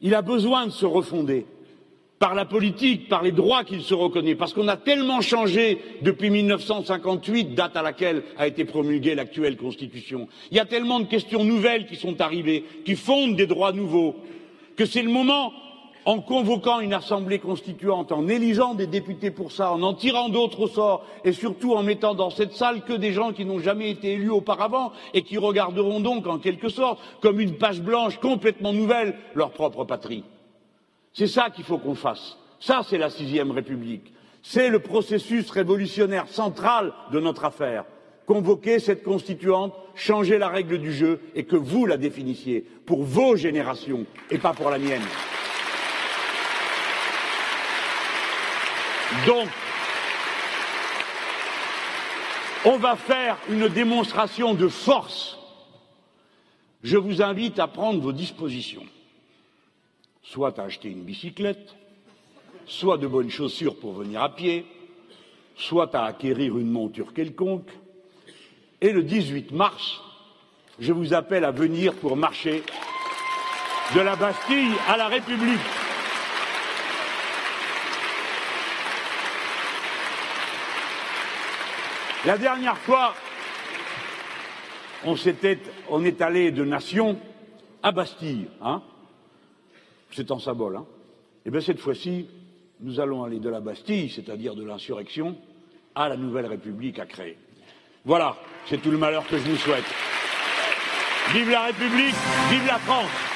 Il 0.00 0.14
a 0.14 0.22
besoin 0.22 0.66
de 0.66 0.72
se 0.72 0.84
refonder 0.84 1.46
par 2.22 2.36
la 2.36 2.44
politique, 2.44 3.08
par 3.08 3.24
les 3.24 3.32
droits 3.32 3.64
qu'il 3.64 3.82
se 3.82 3.94
reconnaît, 3.94 4.36
parce 4.36 4.52
qu'on 4.52 4.68
a 4.68 4.76
tellement 4.76 5.20
changé 5.20 5.80
depuis 6.02 6.30
1958, 6.30 7.56
date 7.56 7.76
à 7.76 7.82
laquelle 7.82 8.22
a 8.38 8.46
été 8.46 8.64
promulguée 8.64 9.16
l'actuelle 9.16 9.56
Constitution. 9.56 10.28
Il 10.52 10.56
y 10.56 10.60
a 10.60 10.64
tellement 10.64 11.00
de 11.00 11.06
questions 11.06 11.42
nouvelles 11.42 11.84
qui 11.84 11.96
sont 11.96 12.20
arrivées, 12.20 12.64
qui 12.84 12.94
fondent 12.94 13.34
des 13.34 13.48
droits 13.48 13.72
nouveaux, 13.72 14.14
que 14.76 14.86
c'est 14.86 15.02
le 15.02 15.10
moment 15.10 15.52
en 16.04 16.20
convoquant 16.20 16.78
une 16.78 16.94
assemblée 16.94 17.40
constituante, 17.40 18.12
en 18.12 18.28
élisant 18.28 18.74
des 18.74 18.86
députés 18.86 19.32
pour 19.32 19.50
ça, 19.50 19.72
en 19.72 19.82
en 19.82 19.92
tirant 19.92 20.28
d'autres 20.28 20.60
au 20.60 20.68
sort, 20.68 21.04
et 21.24 21.32
surtout 21.32 21.74
en 21.74 21.82
mettant 21.82 22.14
dans 22.14 22.30
cette 22.30 22.52
salle 22.52 22.84
que 22.84 22.92
des 22.92 23.12
gens 23.12 23.32
qui 23.32 23.44
n'ont 23.44 23.58
jamais 23.58 23.90
été 23.90 24.12
élus 24.12 24.30
auparavant 24.30 24.92
et 25.12 25.22
qui 25.22 25.38
regarderont 25.38 25.98
donc, 25.98 26.28
en 26.28 26.38
quelque 26.38 26.68
sorte, 26.68 27.00
comme 27.20 27.40
une 27.40 27.56
page 27.56 27.80
blanche 27.80 28.18
complètement 28.18 28.72
nouvelle, 28.72 29.16
leur 29.34 29.50
propre 29.50 29.82
patrie. 29.82 30.22
C'est 31.14 31.26
ça 31.26 31.50
qu'il 31.50 31.64
faut 31.64 31.78
qu'on 31.78 31.94
fasse. 31.94 32.36
Ça, 32.60 32.82
c'est 32.88 32.98
la 32.98 33.10
sixième 33.10 33.50
République. 33.50 34.12
C'est 34.42 34.68
le 34.68 34.80
processus 34.80 35.50
révolutionnaire 35.50 36.28
central 36.28 36.92
de 37.12 37.20
notre 37.20 37.44
affaire. 37.44 37.84
Convoquer 38.26 38.78
cette 38.78 39.02
constituante, 39.02 39.74
changer 39.94 40.38
la 40.38 40.48
règle 40.48 40.78
du 40.78 40.92
jeu 40.92 41.20
et 41.34 41.44
que 41.44 41.56
vous 41.56 41.86
la 41.86 41.96
définissiez 41.96 42.64
pour 42.86 43.02
vos 43.02 43.36
générations 43.36 44.06
et 44.30 44.38
pas 44.38 44.52
pour 44.52 44.70
la 44.70 44.78
mienne. 44.78 45.02
Donc, 49.26 49.48
on 52.64 52.78
va 52.78 52.96
faire 52.96 53.36
une 53.50 53.68
démonstration 53.68 54.54
de 54.54 54.68
force. 54.68 55.38
Je 56.82 56.96
vous 56.96 57.22
invite 57.22 57.58
à 57.58 57.66
prendre 57.66 58.00
vos 58.00 58.12
dispositions, 58.12 58.84
soit 60.22 60.58
à 60.58 60.64
acheter 60.64 60.88
une 60.88 61.02
bicyclette, 61.02 61.74
soit 62.66 62.98
de 62.98 63.06
bonnes 63.06 63.30
chaussures 63.30 63.76
pour 63.76 63.92
venir 63.92 64.22
à 64.22 64.34
pied, 64.34 64.64
soit 65.56 65.94
à 65.94 66.04
acquérir 66.04 66.56
une 66.58 66.70
monture 66.70 67.12
quelconque. 67.12 67.68
Et 68.80 68.92
le 68.92 69.02
18 69.02 69.52
mars, 69.52 70.00
je 70.78 70.92
vous 70.92 71.14
appelle 71.14 71.44
à 71.44 71.50
venir 71.50 71.94
pour 71.94 72.16
marcher 72.16 72.62
de 73.94 74.00
la 74.00 74.16
Bastille 74.16 74.72
à 74.88 74.96
la 74.96 75.08
République. 75.08 75.60
La 82.24 82.38
dernière 82.38 82.78
fois, 82.78 83.14
on, 85.04 85.16
on 85.90 86.04
est 86.04 86.22
allé 86.22 86.52
de 86.52 86.64
Nation 86.64 87.18
à 87.82 87.90
Bastille, 87.90 88.46
hein 88.62 88.80
c'est 90.12 90.30
en 90.30 90.38
symbole. 90.38 90.76
Hein 90.76 90.86
Et 91.44 91.48
eh 91.48 91.50
bien 91.50 91.60
cette 91.60 91.80
fois-ci, 91.80 92.28
nous 92.80 93.00
allons 93.00 93.24
aller 93.24 93.38
de 93.38 93.48
la 93.48 93.60
Bastille, 93.60 94.10
c'est-à-dire 94.10 94.54
de 94.54 94.64
l'insurrection, 94.64 95.36
à 95.94 96.08
la 96.08 96.16
nouvelle 96.16 96.46
République 96.46 96.98
à 96.98 97.06
créer. 97.06 97.36
Voilà, 98.04 98.36
c'est 98.66 98.80
tout 98.80 98.90
le 98.90 98.98
malheur 98.98 99.26
que 99.26 99.38
je 99.38 99.48
vous 99.48 99.56
souhaite. 99.56 99.84
Vive 101.32 101.50
la 101.50 101.66
République, 101.66 102.14
vive 102.50 102.66
la 102.66 102.78
France 102.78 103.31